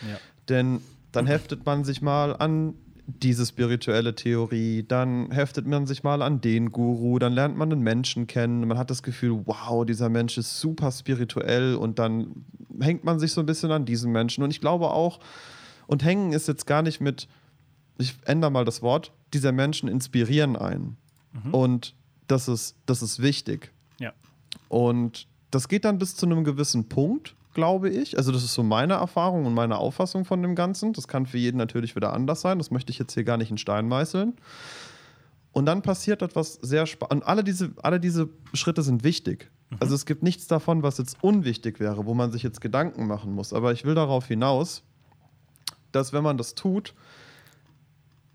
Ja. 0.08 0.18
Denn 0.48 0.80
dann 1.12 1.26
heftet 1.26 1.66
man 1.66 1.84
sich 1.84 2.00
mal 2.00 2.36
an 2.36 2.74
diese 3.08 3.46
spirituelle 3.46 4.14
Theorie, 4.14 4.84
dann 4.86 5.30
heftet 5.30 5.66
man 5.66 5.86
sich 5.86 6.04
mal 6.04 6.20
an 6.20 6.42
den 6.42 6.70
Guru, 6.70 7.18
dann 7.18 7.32
lernt 7.32 7.56
man 7.56 7.72
einen 7.72 7.80
Menschen 7.80 8.26
kennen, 8.26 8.68
man 8.68 8.76
hat 8.76 8.90
das 8.90 9.02
Gefühl, 9.02 9.46
wow, 9.46 9.86
dieser 9.86 10.10
Mensch 10.10 10.36
ist 10.36 10.60
super 10.60 10.92
spirituell 10.92 11.74
und 11.74 11.98
dann 11.98 12.44
hängt 12.80 13.04
man 13.04 13.18
sich 13.18 13.32
so 13.32 13.40
ein 13.40 13.46
bisschen 13.46 13.72
an 13.72 13.86
diesen 13.86 14.12
Menschen. 14.12 14.44
Und 14.44 14.50
ich 14.50 14.60
glaube 14.60 14.90
auch, 14.90 15.20
und 15.86 16.04
hängen 16.04 16.34
ist 16.34 16.48
jetzt 16.48 16.66
gar 16.66 16.82
nicht 16.82 17.00
mit, 17.00 17.28
ich 17.96 18.14
ändere 18.26 18.50
mal 18.50 18.66
das 18.66 18.82
Wort, 18.82 19.12
dieser 19.32 19.52
Menschen 19.52 19.88
inspirieren 19.88 20.54
einen. 21.32 21.52
Und 21.52 21.94
das 22.26 22.48
ist, 22.48 22.76
das 22.86 23.02
ist 23.02 23.20
wichtig. 23.20 23.72
Ja. 23.98 24.12
Und 24.68 25.26
das 25.50 25.68
geht 25.68 25.84
dann 25.84 25.98
bis 25.98 26.14
zu 26.14 26.26
einem 26.26 26.44
gewissen 26.44 26.88
Punkt, 26.88 27.34
glaube 27.54 27.90
ich. 27.90 28.16
Also, 28.16 28.32
das 28.32 28.44
ist 28.44 28.54
so 28.54 28.62
meine 28.62 28.94
Erfahrung 28.94 29.46
und 29.46 29.54
meine 29.54 29.78
Auffassung 29.78 30.24
von 30.24 30.42
dem 30.42 30.54
Ganzen. 30.54 30.92
Das 30.92 31.08
kann 31.08 31.26
für 31.26 31.38
jeden 31.38 31.56
natürlich 31.56 31.96
wieder 31.96 32.12
anders 32.12 32.40
sein. 32.40 32.58
Das 32.58 32.70
möchte 32.70 32.92
ich 32.92 32.98
jetzt 32.98 33.14
hier 33.14 33.24
gar 33.24 33.36
nicht 33.36 33.50
in 33.50 33.58
Stein 33.58 33.88
meißeln. 33.88 34.34
Und 35.52 35.66
dann 35.66 35.82
passiert 35.82 36.22
etwas 36.22 36.54
sehr 36.54 36.86
spannend. 36.86 37.22
Und 37.22 37.28
alle 37.28 37.42
diese, 37.42 37.72
alle 37.82 37.98
diese 37.98 38.28
Schritte 38.52 38.82
sind 38.82 39.02
wichtig. 39.02 39.50
Also, 39.80 39.94
es 39.94 40.06
gibt 40.06 40.22
nichts 40.22 40.46
davon, 40.46 40.82
was 40.82 40.98
jetzt 40.98 41.16
unwichtig 41.22 41.80
wäre, 41.80 42.06
wo 42.06 42.14
man 42.14 42.30
sich 42.30 42.42
jetzt 42.42 42.60
Gedanken 42.60 43.06
machen 43.06 43.32
muss. 43.32 43.52
Aber 43.52 43.72
ich 43.72 43.84
will 43.84 43.94
darauf 43.94 44.26
hinaus, 44.26 44.82
dass, 45.92 46.12
wenn 46.12 46.22
man 46.22 46.36
das 46.36 46.54
tut, 46.54 46.94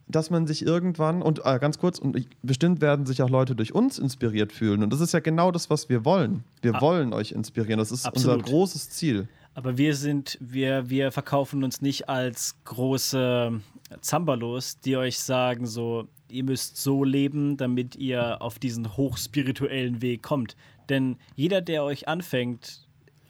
dass 0.08 0.30
man 0.30 0.48
sich 0.48 0.66
irgendwann, 0.66 1.22
und 1.22 1.40
äh, 1.46 1.60
ganz 1.60 1.78
kurz, 1.80 1.98
und 2.00 2.16
ich, 2.18 2.28
bestimmt 2.42 2.82
werden 2.82 3.06
sich 3.06 3.22
auch 3.22 3.30
Leute 3.30 3.56
durch 3.56 3.74
uns 3.74 3.98
inspiriert 4.00 4.52
fühlen. 4.52 4.84
Und 4.84 4.92
das 4.92 5.00
ist 5.02 5.14
ja 5.14 5.20
genau 5.20 5.52
das, 5.52 5.70
was 5.70 5.90
wir 5.90 6.06
wollen. 6.06 6.44
Wir 6.62 6.76
Ah. 6.76 6.82
wollen 6.82 7.14
euch 7.14 7.32
inspirieren. 7.32 7.80
Das 7.80 7.92
ist 7.92 8.06
Absolut. 8.06 8.38
unser 8.40 8.50
großes 8.50 8.90
Ziel. 8.92 9.28
Aber 9.56 9.78
wir 9.78 9.96
sind, 9.96 10.38
wir, 10.42 10.90
wir 10.90 11.12
verkaufen 11.12 11.64
uns 11.64 11.82
nicht 11.82 12.10
als 12.10 12.56
große 12.66 13.62
Zambalos, 14.02 14.80
die 14.80 14.98
euch 14.98 15.20
sagen, 15.20 15.66
so, 15.68 16.08
ihr 16.28 16.44
müsst 16.44 16.78
so 16.78 17.04
leben, 17.04 17.58
damit 17.58 17.96
ihr 17.96 18.42
auf 18.42 18.58
diesen 18.60 18.98
hochspirituellen 18.98 20.02
Weg 20.02 20.24
kommt. 20.24 20.56
Denn 20.90 21.18
jeder, 21.36 21.62
der 21.62 21.84
euch 21.84 22.08
anfängt, 22.08 22.83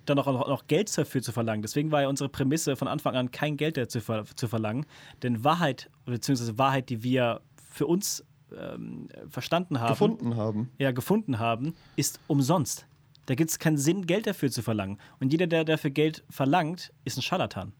dann 0.05 0.19
auch 0.19 0.25
noch, 0.47 0.67
Geld 0.67 0.95
dafür 0.97 1.21
zu 1.21 1.31
verlangen. 1.31 1.61
Deswegen 1.61 1.91
war 1.91 2.01
ja 2.01 2.07
unsere 2.09 2.29
Prämisse 2.29 2.75
von 2.75 2.87
Anfang 2.87 3.15
an, 3.15 3.31
kein 3.31 3.57
Geld 3.57 3.77
dazu 3.77 3.99
ver 4.01 4.25
zu 4.35 4.47
verlangen. 4.47 4.85
Denn 5.21 5.43
Wahrheit, 5.43 5.89
beziehungsweise 6.05 6.57
Wahrheit, 6.57 6.89
die 6.89 7.03
wir 7.03 7.41
für 7.71 7.87
uns 7.87 8.23
ähm, 8.57 9.09
verstanden 9.29 9.79
haben, 9.79 9.89
Gefunden 9.89 10.35
haben. 10.35 10.69
ja, 10.77 10.91
gefunden 10.91 11.39
haben, 11.39 11.73
ist 11.95 12.19
umsonst. 12.27 12.85
Da 13.25 13.35
gibt 13.35 13.49
es 13.49 13.57
keinen 13.59 13.77
Sinn, 13.77 14.05
Geld 14.05 14.27
dafür 14.27 14.51
zu 14.51 14.61
verlangen. 14.61 14.97
Und 15.19 15.31
jeder, 15.31 15.47
der 15.47 15.63
dafür 15.63 15.89
Geld 15.91 16.23
verlangt, 16.29 16.91
ist 17.05 17.17
ein 17.17 17.21
Scharlatan. 17.21 17.71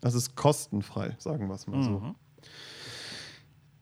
Das 0.00 0.14
ist 0.14 0.36
kostenfrei, 0.36 1.16
sagen 1.18 1.48
wir 1.48 1.54
es 1.54 1.66
mal 1.66 1.78
Mhm. 1.78 1.82
so. 1.82 2.14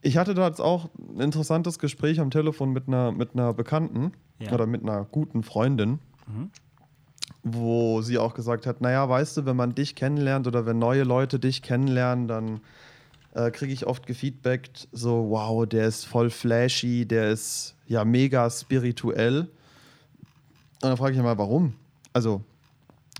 Ich 0.01 0.17
hatte 0.17 0.33
da 0.35 0.47
jetzt 0.47 0.61
auch 0.61 0.89
ein 0.99 1.19
interessantes 1.19 1.79
Gespräch 1.79 2.19
am 2.19 2.29
Telefon 2.31 2.71
mit 2.73 2.87
einer, 2.87 3.11
mit 3.11 3.33
einer 3.33 3.53
Bekannten 3.53 4.11
Ja. 4.39 4.51
oder 4.53 4.65
mit 4.67 4.81
einer 4.83 5.03
guten 5.05 5.43
Freundin, 5.43 5.99
Mhm. 6.27 6.49
Wo 7.47 8.01
sie 8.01 8.17
auch 8.17 8.33
gesagt 8.33 8.65
hat, 8.65 8.81
naja, 8.81 9.07
weißt 9.07 9.37
du, 9.37 9.45
wenn 9.45 9.55
man 9.55 9.75
dich 9.75 9.93
kennenlernt 9.93 10.47
oder 10.47 10.65
wenn 10.65 10.79
neue 10.79 11.03
Leute 11.03 11.37
dich 11.39 11.61
kennenlernen, 11.61 12.27
dann 12.27 12.59
äh, 13.35 13.51
kriege 13.51 13.71
ich 13.71 13.85
oft 13.85 14.07
gefeedbackt, 14.07 14.87
so, 14.91 15.29
wow, 15.29 15.67
der 15.67 15.87
ist 15.87 16.05
voll 16.05 16.31
flashy, 16.31 17.05
der 17.05 17.29
ist 17.29 17.75
ja 17.87 18.03
mega 18.03 18.49
spirituell. 18.49 19.41
Und 19.41 20.89
dann 20.89 20.97
frage 20.97 21.15
ich 21.15 21.21
mal, 21.21 21.37
warum? 21.37 21.73
Also, 22.13 22.41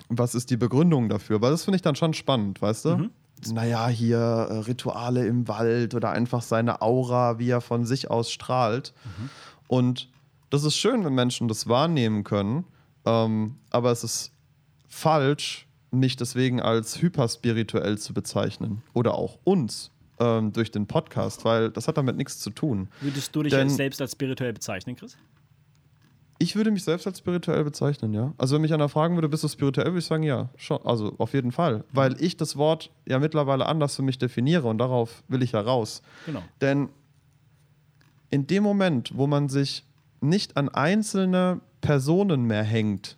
was 0.09 0.33
ist 0.33 0.49
die 0.49 0.57
Begründung 0.57 1.07
dafür? 1.07 1.39
Weil 1.41 1.51
das 1.51 1.63
finde 1.63 1.75
ich 1.75 1.83
dann 1.83 1.95
schon 1.95 2.15
spannend, 2.15 2.61
weißt 2.63 2.85
du? 2.85 2.89
Naja, 3.51 3.89
hier 3.89 4.17
äh, 4.17 4.57
Rituale 4.59 5.27
im 5.27 5.47
Wald 5.47 5.93
oder 5.93 6.09
einfach 6.09 6.41
seine 6.41 6.81
Aura, 6.81 7.37
wie 7.37 7.49
er 7.51 7.61
von 7.61 7.85
sich 7.85 8.09
aus 8.09 8.31
strahlt. 8.31 8.91
Und 9.67 10.09
das 10.49 10.63
ist 10.63 10.77
schön, 10.77 11.05
wenn 11.05 11.13
Menschen 11.13 11.47
das 11.47 11.67
wahrnehmen 11.67 12.23
können, 12.23 12.63
ähm, 13.05 13.55
aber 13.69 13.91
es 13.91 14.03
ist 14.03 14.31
falsch, 14.87 15.67
nicht 15.91 16.19
deswegen 16.19 16.61
als 16.61 17.01
hyperspirituell 17.01 17.97
zu 17.97 18.13
bezeichnen 18.13 18.81
oder 18.93 19.15
auch 19.15 19.39
uns 19.43 19.91
ähm, 20.19 20.51
durch 20.53 20.71
den 20.71 20.87
Podcast, 20.87 21.45
weil 21.45 21.69
das 21.71 21.87
hat 21.87 21.97
damit 21.97 22.17
nichts 22.17 22.39
zu 22.39 22.49
tun. 22.49 22.89
Würdest 23.01 23.35
du 23.35 23.43
dich 23.43 23.51
Denn- 23.53 23.69
selbst 23.69 24.01
als 24.01 24.11
spirituell 24.13 24.53
bezeichnen, 24.53 24.95
Chris? 24.95 25.17
Ich 26.37 26.57
würde 26.57 26.69
mich 26.69 26.83
selbst 26.83 27.07
als 27.07 27.19
spirituell 27.19 27.63
bezeichnen, 27.63 28.13
ja. 28.13 28.33
Also 28.37 28.55
wenn 28.55 28.61
mich 28.61 28.73
einer 28.73 28.89
fragen 28.89 29.15
würde, 29.15 29.29
bist 29.29 29.45
du 29.45 29.47
spirituell, 29.47 29.87
würde 29.87 29.99
ich 29.99 30.05
sagen, 30.05 30.23
ja, 30.23 30.49
schon. 30.57 30.79
Also 30.85 31.15
auf 31.17 31.33
jeden 31.33 31.53
Fall. 31.53 31.85
Weil 31.93 32.21
ich 32.21 32.35
das 32.35 32.57
Wort 32.57 32.91
ja 33.07 33.19
mittlerweile 33.19 33.65
anders 33.67 33.95
für 33.95 34.01
mich 34.01 34.17
definiere 34.17 34.67
und 34.67 34.77
darauf 34.77 35.23
will 35.29 35.41
ich 35.43 35.53
ja 35.53 35.61
raus. 35.61 36.01
Genau. 36.25 36.43
Denn 36.59 36.89
in 38.31 38.47
dem 38.47 38.63
Moment, 38.63 39.11
wo 39.15 39.27
man 39.27 39.47
sich 39.47 39.85
nicht 40.19 40.57
an 40.57 40.67
einzelne 40.67 41.61
Personen 41.85 42.45
mehr 42.45 42.63
hängt, 42.63 43.15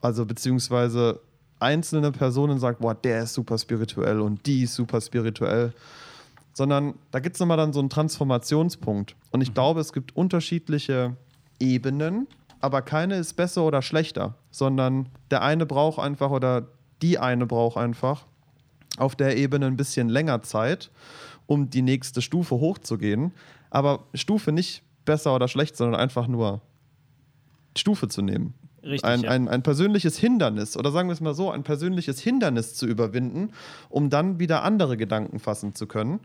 also 0.00 0.26
beziehungsweise 0.26 1.20
einzelne 1.60 2.10
Personen 2.10 2.58
sagt, 2.58 2.80
boah, 2.80 2.94
der 2.94 3.22
ist 3.22 3.34
super 3.34 3.56
spirituell 3.56 4.20
und 4.20 4.44
die 4.46 4.64
ist 4.64 4.74
super 4.74 5.00
spirituell, 5.00 5.72
sondern 6.52 6.94
da 7.12 7.20
gibt 7.20 7.36
es 7.36 7.40
nochmal 7.40 7.56
dann 7.56 7.72
so 7.72 7.78
einen 7.78 7.88
Transformationspunkt. 7.88 9.14
Und 9.30 9.42
ich 9.42 9.54
glaube, 9.54 9.80
es 9.80 9.92
gibt 9.92 10.16
unterschiedliche 10.16 11.16
Ebenen, 11.60 12.26
aber 12.60 12.82
keine 12.82 13.14
ist 13.14 13.34
besser 13.34 13.62
oder 13.62 13.80
schlechter, 13.80 14.34
sondern 14.50 15.08
der 15.30 15.42
eine 15.42 15.64
braucht 15.64 16.00
einfach 16.00 16.30
oder 16.30 16.66
die 17.00 17.20
eine 17.20 17.46
braucht 17.46 17.76
einfach 17.76 18.26
auf 18.98 19.14
der 19.14 19.36
Ebene 19.36 19.66
ein 19.66 19.76
bisschen 19.76 20.08
länger 20.08 20.42
Zeit, 20.42 20.90
um 21.46 21.70
die 21.70 21.82
nächste 21.82 22.22
Stufe 22.22 22.56
hochzugehen. 22.56 23.32
Aber 23.70 24.00
Stufe 24.14 24.50
nicht 24.50 24.82
besser 25.04 25.34
oder 25.34 25.46
schlecht, 25.46 25.76
sondern 25.76 26.00
einfach 26.00 26.26
nur 26.26 26.60
Stufe 27.76 28.08
zu 28.08 28.22
nehmen. 28.22 28.54
Richtig, 28.82 29.04
ein, 29.04 29.20
ja. 29.22 29.30
ein, 29.30 29.48
ein 29.48 29.62
persönliches 29.62 30.18
Hindernis, 30.18 30.76
oder 30.76 30.90
sagen 30.90 31.08
wir 31.08 31.12
es 31.12 31.20
mal 31.20 31.34
so, 31.34 31.50
ein 31.50 31.62
persönliches 31.62 32.18
Hindernis 32.20 32.74
zu 32.74 32.86
überwinden, 32.86 33.52
um 33.88 34.10
dann 34.10 34.40
wieder 34.40 34.64
andere 34.64 34.96
Gedanken 34.96 35.38
fassen 35.38 35.74
zu 35.74 35.86
können. 35.86 36.18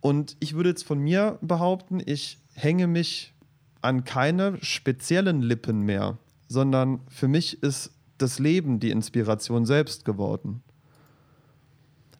Und 0.00 0.36
ich 0.40 0.54
würde 0.54 0.70
jetzt 0.70 0.84
von 0.84 0.98
mir 0.98 1.38
behaupten, 1.42 2.00
ich 2.04 2.38
hänge 2.54 2.86
mich 2.86 3.34
an 3.82 4.04
keine 4.04 4.56
speziellen 4.64 5.42
Lippen 5.42 5.82
mehr, 5.82 6.16
sondern 6.48 7.00
für 7.08 7.28
mich 7.28 7.62
ist 7.62 7.92
das 8.18 8.38
Leben 8.38 8.80
die 8.80 8.90
Inspiration 8.90 9.66
selbst 9.66 10.04
geworden. 10.04 10.62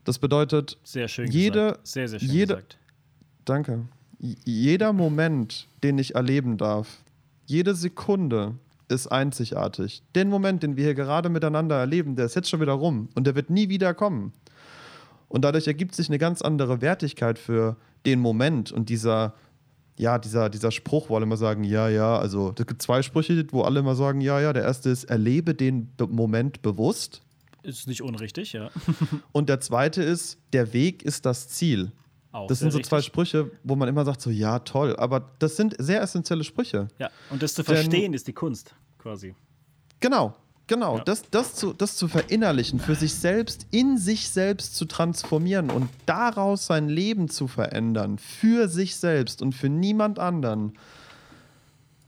Das 0.05 0.19
bedeutet, 0.19 0.79
Sehr 0.85 1.09
schön 1.09 1.31
Jede-. 1.31 1.79
Sehr, 1.85 2.09
sehr 2.09 2.19
schön 2.19 2.29
jede- 2.29 2.55
gesagt. 2.55 2.79
Danke. 3.45 3.87
Jeder 4.19 4.93
Moment, 4.93 5.69
den 5.83 5.99
ich 5.99 6.15
erleben 6.15 6.57
darf, 6.57 7.02
jede 7.53 7.75
Sekunde 7.75 8.55
ist 8.89 9.07
einzigartig. 9.09 10.03
Den 10.17 10.29
Moment, 10.29 10.63
den 10.63 10.77
wir 10.77 10.85
hier 10.85 10.95
gerade 10.95 11.29
miteinander 11.29 11.77
erleben, 11.77 12.17
der 12.17 12.25
ist 12.25 12.35
jetzt 12.35 12.49
schon 12.49 12.61
wieder 12.61 12.73
rum 12.73 13.11
und 13.15 13.27
der 13.27 13.35
wird 13.35 13.51
nie 13.51 13.69
wieder 13.69 13.95
kommen. 13.95 14.33
Und 15.29 15.45
dadurch 15.45 15.67
ergibt 15.67 15.95
sich 15.95 16.09
eine 16.09 16.19
ganz 16.19 16.43
andere 16.43 16.81
Wertigkeit 16.81 17.39
für 17.39 17.77
den 18.05 18.21
Moment 18.21 18.73
und 18.73 18.89
dieser, 18.89 19.35
ja, 19.97 20.19
dieser, 20.19 20.51
dieser 20.51 20.71
Spruch, 20.71 21.11
wo 21.11 21.17
alle 21.17 21.25
immer 21.25 21.37
sagen, 21.37 21.63
ja, 21.63 21.89
ja, 21.89 22.19
also 22.19 22.55
es 22.59 22.67
gibt 22.67 22.83
zwei 22.83 23.03
Sprüche, 23.03 23.47
wo 23.51 23.63
alle 23.63 23.81
immer 23.81 23.95
sagen, 23.95 24.21
ja, 24.21 24.41
ja. 24.41 24.53
Der 24.53 24.63
erste 24.63 24.91
ist, 24.91 25.05
erlebe 25.05 25.55
den 25.55 25.93
Moment 26.09 26.63
bewusst. 26.63 27.23
Ist 27.63 27.87
nicht 27.87 28.03
unrichtig, 28.03 28.55
ja. 28.55 28.71
Und 29.33 29.49
der 29.49 29.61
zweite 29.61 30.03
ist, 30.03 30.39
der 30.53 30.73
Weg 30.73 31.03
ist 31.03 31.25
das 31.27 31.49
Ziel. 31.49 31.93
Auch 32.33 32.47
Das 32.47 32.61
sind 32.61 32.71
so 32.73 32.81
zwei 32.81 32.97
richtig. 32.97 33.13
Sprüche, 33.13 33.51
wo 33.63 33.77
man 33.77 33.89
immer 33.89 34.05
sagt, 34.05 34.21
so 34.23 34.31
ja, 34.31 34.59
toll, 34.61 34.97
aber 34.97 35.31
das 35.39 35.57
sind 35.57 35.75
sehr 35.79 36.01
essentielle 36.01 36.45
Sprüche. 36.45 36.89
Ja, 36.99 37.11
und 37.31 37.43
das 37.43 37.55
zu 37.55 37.63
Denn- 37.63 37.75
verstehen 37.77 38.15
ist 38.15 38.27
die 38.27 38.33
Kunst, 38.33 38.75
quasi. 38.99 39.35
Genau, 40.01 40.35
genau. 40.67 40.97
Ja. 40.97 41.05
Das, 41.05 41.23
das, 41.31 41.55
zu, 41.55 41.73
das 41.75 41.97
zu 41.97 42.09
verinnerlichen, 42.09 42.81
für 42.81 42.95
sich 42.95 43.15
selbst, 43.15 43.67
in 43.71 43.99
sich 43.99 44.31
selbst 44.31 44.75
zu 44.77 44.87
transformieren 44.87 45.71
und 45.71 45.91
daraus 46.07 46.67
sein 46.67 46.89
Leben 46.89 47.29
zu 47.29 47.49
verändern, 47.49 48.17
für 48.19 48.67
sich 48.69 48.97
selbst 48.97 49.43
und 49.43 49.55
für 49.55 49.69
niemand 49.69 50.19
anderen, 50.19 50.73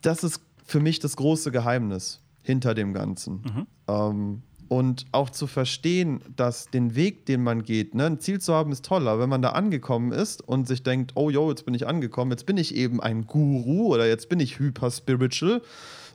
das 0.03 0.25
ist 0.25 0.41
für 0.65 0.81
mich 0.81 0.99
das 1.01 1.17
große 1.17 1.51
Geheimnis 1.53 2.21
hinter 2.43 2.75
dem 2.75 2.95
Ganzen. 2.95 3.67
Ähm, 3.87 4.43
und 4.69 5.07
auch 5.13 5.31
zu 5.31 5.47
verstehen, 5.47 6.21
dass 6.37 6.67
den 6.67 6.95
Weg, 6.95 7.27
den 7.27 7.43
man 7.43 7.63
geht, 7.63 7.95
ne, 7.95 8.07
ein 8.07 8.21
Ziel 8.21 8.41
zu 8.41 8.55
haben, 8.55 8.73
ist 8.73 8.85
toll, 8.85 9.07
aber 9.09 9.21
wenn 9.21 9.29
man 9.29 9.43
da 9.43 9.51
angekommen 9.51 10.13
ist 10.13 10.47
und 10.47 10.67
sich 10.67 10.83
denkt, 10.83 11.13
oh 11.15 11.31
jo, 11.31 11.51
jetzt 11.51 11.65
bin 11.65 11.75
ich 11.75 11.87
angekommen, 11.87 12.31
jetzt 12.31 12.47
bin 12.47 12.57
ich 12.57 12.75
eben 12.75 13.01
ein 13.01 13.27
Guru 13.27 13.93
oder 13.95 14.07
jetzt 14.07 14.29
bin 14.29 14.41
ich 14.41 14.59
hyper 14.59 14.91
spiritual 14.91 15.63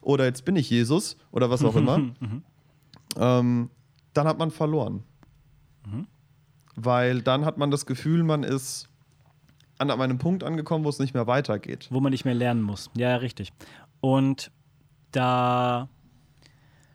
oder 0.02 0.26
jetzt 0.26 0.46
bin 0.46 0.56
ich 0.56 0.70
Jesus 0.70 1.18
oder 1.32 1.50
was 1.50 1.64
auch 1.64 1.76
immer, 1.76 2.02
ähm, 3.18 3.70
dann 4.14 4.28
hat 4.28 4.40
man 4.40 4.52
verloren. 4.52 5.04
Weil 6.76 7.22
dann 7.22 7.46
hat 7.46 7.58
man 7.58 7.72
das 7.72 7.86
Gefühl, 7.86 8.24
man 8.24 8.44
ist 8.44 8.88
an 9.80 9.92
einem 9.92 10.18
Punkt 10.18 10.44
angekommen, 10.44 10.86
wo 10.86 10.90
es 10.90 11.00
nicht 11.00 11.14
mehr 11.14 11.28
weitergeht. 11.28 11.88
Wo 11.90 12.00
man 12.00 12.12
nicht 12.12 12.26
mehr 12.26 12.34
lernen 12.34 12.62
muss. 12.62 12.90
Ja, 12.96 13.16
richtig. 13.18 13.52
Und 14.02 14.52
da, 15.12 15.90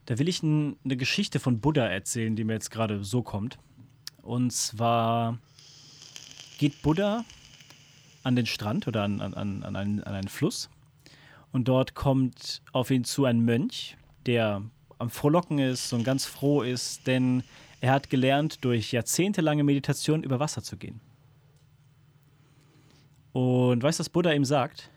da 0.07 0.19
will 0.19 0.29
ich 0.29 0.43
eine 0.43 0.97
Geschichte 0.97 1.41
von 1.41 1.61
Buddha 1.61 1.87
erzählen, 1.87 2.37
die 2.37 2.45
mir 2.45 2.55
jetzt 2.55 2.71
gerade 2.71 3.05
so 3.05 3.23
kommt. 3.23 3.59
Und 4.23 4.53
zwar 4.53 5.39
geht 6.59 6.83
Buddha 6.83 7.25
an 8.23 8.37
den 8.37 8.47
Strand 8.47 8.89
oder 8.89 9.03
an, 9.03 9.21
an, 9.21 9.35
an, 9.35 9.63
an, 9.63 9.77
einen, 9.77 10.03
an 10.03 10.15
einen 10.15 10.29
Fluss. 10.29 10.71
Und 11.53 11.69
dort 11.69 11.95
kommt 11.95 12.63
auf 12.73 12.91
ihn 12.91 13.05
zu 13.05 13.25
ein 13.25 13.41
Mönch, 13.41 13.97
der 14.27 14.63
am 14.99 15.11
Frohlocken 15.11 15.59
ist 15.59 15.93
und 15.93 16.05
ganz 16.05 16.25
froh 16.25 16.63
ist, 16.63 17.07
denn 17.07 17.43
er 17.81 17.93
hat 17.93 18.11
gelernt, 18.11 18.65
durch 18.65 18.93
jahrzehntelange 18.93 19.63
Meditation 19.63 20.23
über 20.23 20.41
Wasser 20.41 20.63
zu 20.63 20.77
gehen. 20.77 21.01
Und 23.33 23.83
weißt 23.83 23.99
du, 23.99 24.01
was 24.01 24.09
Buddha 24.09 24.33
ihm 24.33 24.45
sagt? 24.45 24.91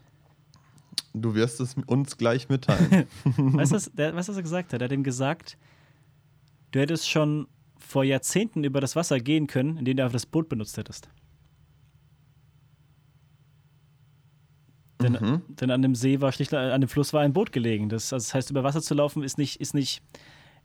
Du 1.22 1.36
wirst 1.36 1.60
es 1.60 1.76
uns 1.86 2.18
gleich 2.18 2.50
mitteilen. 2.50 3.08
Weißt 3.36 3.72
du, 3.72 3.76
was, 3.76 3.92
der, 3.94 4.16
was 4.16 4.30
er 4.30 4.42
gesagt 4.42 4.74
hat? 4.74 4.82
Er 4.82 4.86
hat 4.86 4.92
ihm 4.92 5.04
gesagt, 5.04 5.58
du 6.72 6.80
hättest 6.80 7.10
schon 7.10 7.48
vor 7.78 8.04
Jahrzehnten 8.04 8.64
über 8.64 8.82
das 8.82 8.96
Wasser 8.96 9.20
gehen 9.20 9.48
können, 9.48 9.78
indem 9.78 9.98
du 9.98 10.04
einfach 10.04 10.14
das 10.14 10.26
Boot 10.26 10.50
benutzt 10.50 10.78
hättest. 10.78 11.10
Denn, 15.02 15.14
Mhm. 15.14 15.42
denn 15.50 15.70
an 15.72 15.82
dem 15.84 15.94
See 15.96 16.22
war 16.22 16.32
schlicht, 16.32 16.54
an 16.54 16.82
dem 16.82 16.88
Fluss 16.90 17.14
war 17.14 17.22
ein 17.22 17.34
Boot 17.34 17.52
gelegen. 17.52 17.88
Das, 17.90 18.12
also 18.12 18.26
das 18.26 18.34
heißt, 18.34 18.50
über 18.50 18.64
Wasser 18.64 18.82
zu 18.82 18.96
laufen 18.96 19.24
ist 19.24 19.38
nicht, 19.38 19.62
ist 19.62 19.74
nicht, 19.76 20.02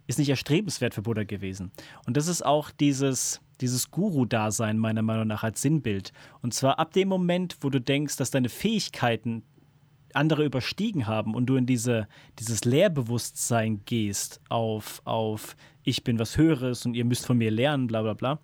ist 0.06 0.18
nicht 0.18 0.30
erstrebenswert 0.30 0.94
für 0.94 1.02
Buddha 1.02 1.24
gewesen. 1.24 1.70
Und 2.06 2.16
das 2.16 2.28
ist 2.28 2.44
auch 2.44 2.70
dieses, 2.70 3.40
dieses 3.60 3.90
Guru-Dasein 3.90 4.78
meiner 4.78 5.02
Meinung 5.02 5.26
nach 5.26 5.42
als 5.42 5.60
Sinnbild. 5.60 6.12
Und 6.40 6.54
zwar 6.54 6.78
ab 6.78 6.92
dem 6.94 7.08
Moment, 7.08 7.58
wo 7.60 7.68
du 7.68 7.78
denkst, 7.80 8.16
dass 8.16 8.30
deine 8.30 8.48
Fähigkeiten 8.48 9.42
andere 10.14 10.44
überstiegen 10.44 11.06
haben 11.06 11.34
und 11.34 11.46
du 11.46 11.56
in 11.56 11.66
diese, 11.66 12.08
dieses 12.38 12.64
Lehrbewusstsein 12.64 13.82
gehst 13.84 14.40
auf, 14.48 15.02
auf 15.04 15.56
ich 15.82 16.04
bin 16.04 16.18
was 16.18 16.36
Höheres 16.36 16.86
und 16.86 16.94
ihr 16.94 17.04
müsst 17.04 17.26
von 17.26 17.38
mir 17.38 17.50
lernen, 17.50 17.86
bla 17.86 18.02
bla 18.02 18.14
bla, 18.14 18.38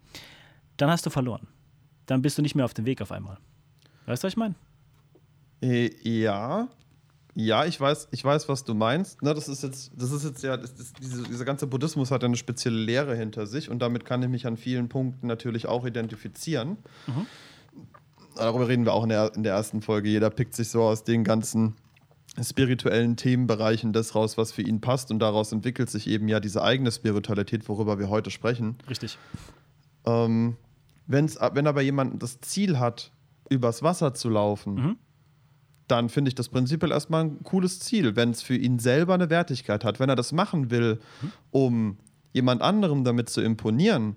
dann 0.77 0.91
hast 0.91 1.07
du 1.07 1.11
verloren. 1.11 1.47
Dann 2.07 2.23
bist 2.23 2.39
du 2.39 2.43
nicht 2.43 2.55
mehr 2.55 2.65
auf 2.65 2.75
dem 2.75 2.87
Weg 2.87 3.03
auf 3.03 3.13
einmal. 3.13 3.39
Weißt 4.07 4.23
du, 4.23 4.27
was 4.27 4.33
ich 4.33 4.37
meine? 4.37 4.55
Äh, 5.61 5.91
ja. 6.03 6.69
Ja, 7.35 7.65
ich 7.65 7.81
weiß, 7.81 8.09
ich 8.11 8.25
weiß, 8.25 8.49
was 8.49 8.65
du 8.65 8.75
meinst. 8.75 9.23
Ne, 9.23 9.33
das 9.33 9.49
ist 9.49 9.63
jetzt, 9.63 9.93
das 9.95 10.11
ist 10.11 10.25
jetzt 10.25 10.43
ja, 10.43 10.57
das 10.57 10.73
ist, 10.73 10.97
diese, 11.01 11.23
dieser 11.23 11.45
ganze 11.45 11.69
Buddhismus 11.69 12.11
hat 12.11 12.23
ja 12.23 12.27
eine 12.27 12.37
spezielle 12.37 12.79
Lehre 12.79 13.15
hinter 13.15 13.47
sich 13.47 13.71
und 13.71 13.79
damit 13.79 14.05
kann 14.05 14.23
ich 14.23 14.29
mich 14.29 14.47
an 14.47 14.57
vielen 14.57 14.89
Punkten 14.89 15.29
natürlich 15.29 15.67
auch 15.67 15.87
identifizieren. 15.87 16.79
Darüber 18.39 18.69
reden 18.69 18.85
wir 18.85 18.93
auch 18.95 19.03
in 19.03 19.09
der, 19.11 19.33
in 19.35 19.43
der 19.43 19.55
ersten 19.55 19.83
Folge. 19.83 20.09
Jeder 20.09 20.31
pickt 20.31 20.55
sich 20.55 20.69
so 20.69 20.83
aus 20.83 21.05
den 21.05 21.25
ganzen 21.25 21.75
spirituellen 22.43 23.17
Themenbereichen 23.17 23.93
das 23.93 24.15
raus, 24.15 24.39
was 24.39 24.53
für 24.53 24.63
ihn 24.63 24.81
passt 24.81 25.11
und 25.11 25.19
daraus 25.19 25.51
entwickelt 25.53 25.91
sich 25.91 26.07
eben 26.07 26.29
ja 26.29 26.39
diese 26.41 26.63
eigene 26.63 26.93
Spiritualität, 26.93 27.69
worüber 27.69 27.99
wir 27.99 28.09
heute 28.11 28.31
sprechen. 28.31 28.77
Richtig. 28.89 29.19
Ähm, 30.07 30.57
wenn's, 31.07 31.39
wenn 31.53 31.67
aber 31.67 31.83
jemand 31.83 32.23
das 32.23 32.41
Ziel 32.41 32.79
hat, 32.79 33.11
übers 33.51 33.83
Wasser 33.83 34.15
zu 34.15 34.29
laufen, 34.29 34.75
Mhm. 34.75 34.97
dann 35.89 36.09
finde 36.11 36.29
ich 36.29 36.35
das 36.35 36.49
prinzipiell 36.51 36.93
erstmal 36.93 37.25
ein 37.25 37.43
cooles 37.43 37.81
Ziel, 37.81 38.15
wenn 38.15 38.31
es 38.31 38.43
für 38.43 38.55
ihn 38.57 38.79
selber 38.79 39.15
eine 39.15 39.31
Wertigkeit 39.31 39.85
hat. 39.85 39.99
Wenn 40.01 40.09
er 40.11 40.17
das 40.17 40.33
machen 40.33 40.71
will, 40.71 41.01
Mhm. 41.23 41.33
um 41.51 41.97
jemand 42.35 42.63
anderem 42.63 43.05
damit 43.05 43.31
zu 43.31 43.41
imponieren, 43.41 44.17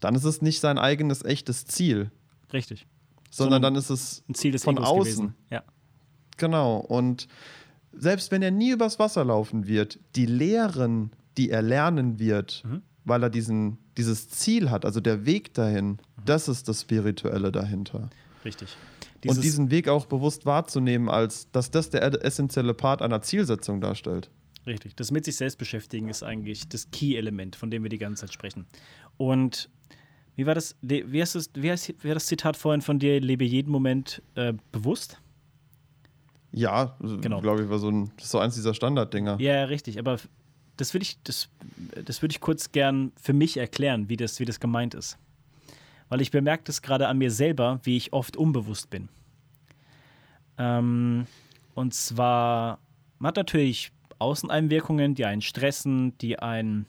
dann 0.00 0.14
ist 0.14 0.24
es 0.24 0.42
nicht 0.42 0.60
sein 0.60 0.78
eigenes 0.78 1.24
echtes 1.24 1.64
Ziel, 1.66 2.10
Richtig. 2.52 2.86
Sondern 3.30 3.62
dann 3.62 3.74
ist 3.76 3.90
es 3.90 4.22
Ein 4.28 4.34
Ziel 4.34 4.52
des 4.52 4.64
von 4.64 4.76
Egos 4.76 4.88
außen. 4.88 5.04
gewesen. 5.04 5.34
Ja. 5.50 5.62
Genau. 6.36 6.76
Und 6.78 7.28
selbst 7.92 8.30
wenn 8.30 8.42
er 8.42 8.50
nie 8.50 8.70
übers 8.70 8.98
Wasser 8.98 9.24
laufen 9.24 9.66
wird, 9.66 9.98
die 10.16 10.26
Lehren, 10.26 11.10
die 11.36 11.50
er 11.50 11.62
lernen 11.62 12.18
wird, 12.18 12.62
Mhm. 12.64 12.82
weil 13.04 13.22
er 13.22 13.30
diesen, 13.30 13.78
dieses 13.96 14.28
Ziel 14.28 14.70
hat, 14.70 14.84
also 14.84 15.00
der 15.00 15.26
Weg 15.26 15.54
dahin, 15.54 15.86
Mhm. 15.88 15.98
das 16.24 16.48
ist 16.48 16.68
das 16.68 16.82
Spirituelle 16.82 17.52
dahinter. 17.52 18.10
Richtig. 18.44 18.76
und 19.26 19.42
diesen 19.42 19.72
Weg 19.72 19.88
auch 19.88 20.06
bewusst 20.06 20.46
wahrzunehmen, 20.46 21.08
als 21.08 21.50
dass 21.50 21.72
das 21.72 21.90
der 21.90 22.24
essentielle 22.24 22.72
Part 22.72 23.02
einer 23.02 23.20
Zielsetzung 23.20 23.80
darstellt. 23.80 24.30
Richtig. 24.64 24.94
Das 24.94 25.10
mit 25.10 25.24
sich 25.24 25.34
selbst 25.34 25.58
beschäftigen 25.58 26.08
ist 26.08 26.22
eigentlich 26.22 26.68
das 26.68 26.92
Key-Element, 26.92 27.56
von 27.56 27.68
dem 27.68 27.82
wir 27.82 27.90
die 27.90 27.98
ganze 27.98 28.20
Zeit 28.26 28.32
sprechen. 28.32 28.66
Und 29.16 29.70
wie 30.38 30.46
war 30.46 30.54
das, 30.54 30.76
wie 30.82 31.20
heißt 31.20 31.34
das, 31.34 31.50
wie 31.54 31.68
heißt, 31.68 31.94
wie 32.00 32.08
das 32.14 32.26
Zitat 32.26 32.56
vorhin 32.56 32.80
von 32.80 33.00
dir, 33.00 33.20
lebe 33.20 33.44
jeden 33.44 33.72
Moment 33.72 34.22
äh, 34.36 34.52
bewusst? 34.70 35.20
Ja, 36.52 36.96
Genau. 37.00 37.40
glaube 37.40 37.64
ich, 37.64 37.68
war 37.68 37.80
so, 37.80 37.88
ein, 37.90 38.12
das 38.14 38.26
ist 38.26 38.30
so 38.30 38.38
eins 38.38 38.54
dieser 38.54 38.72
Standarddinger. 38.72 39.40
Ja, 39.40 39.64
richtig, 39.64 39.98
aber 39.98 40.18
das 40.76 40.94
würde 40.94 41.02
ich, 41.02 41.18
das, 41.24 41.48
das 42.04 42.22
würde 42.22 42.30
ich 42.30 42.40
kurz 42.40 42.70
gern 42.70 43.10
für 43.20 43.32
mich 43.32 43.56
erklären, 43.56 44.08
wie 44.08 44.16
das, 44.16 44.38
wie 44.38 44.44
das 44.44 44.60
gemeint 44.60 44.94
ist. 44.94 45.18
Weil 46.08 46.20
ich 46.20 46.30
bemerke 46.30 46.62
das 46.64 46.82
gerade 46.82 47.08
an 47.08 47.18
mir 47.18 47.32
selber, 47.32 47.80
wie 47.82 47.96
ich 47.96 48.12
oft 48.12 48.36
unbewusst 48.36 48.90
bin. 48.90 49.08
Ähm, 50.56 51.26
Und 51.74 51.94
zwar, 51.94 52.78
man 53.18 53.28
hat 53.30 53.36
natürlich 53.36 53.90
Außeneinwirkungen, 54.20 55.14
die 55.16 55.24
einen 55.24 55.42
stressen, 55.42 56.16
die 56.18 56.38
einen 56.38 56.86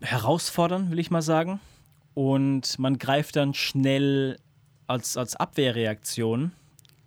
herausfordern, 0.00 0.90
will 0.90 0.98
ich 0.98 1.10
mal 1.10 1.22
sagen. 1.22 1.60
Und 2.14 2.78
man 2.78 2.98
greift 2.98 3.36
dann 3.36 3.54
schnell 3.54 4.38
als, 4.86 5.16
als 5.16 5.36
Abwehrreaktion 5.36 6.52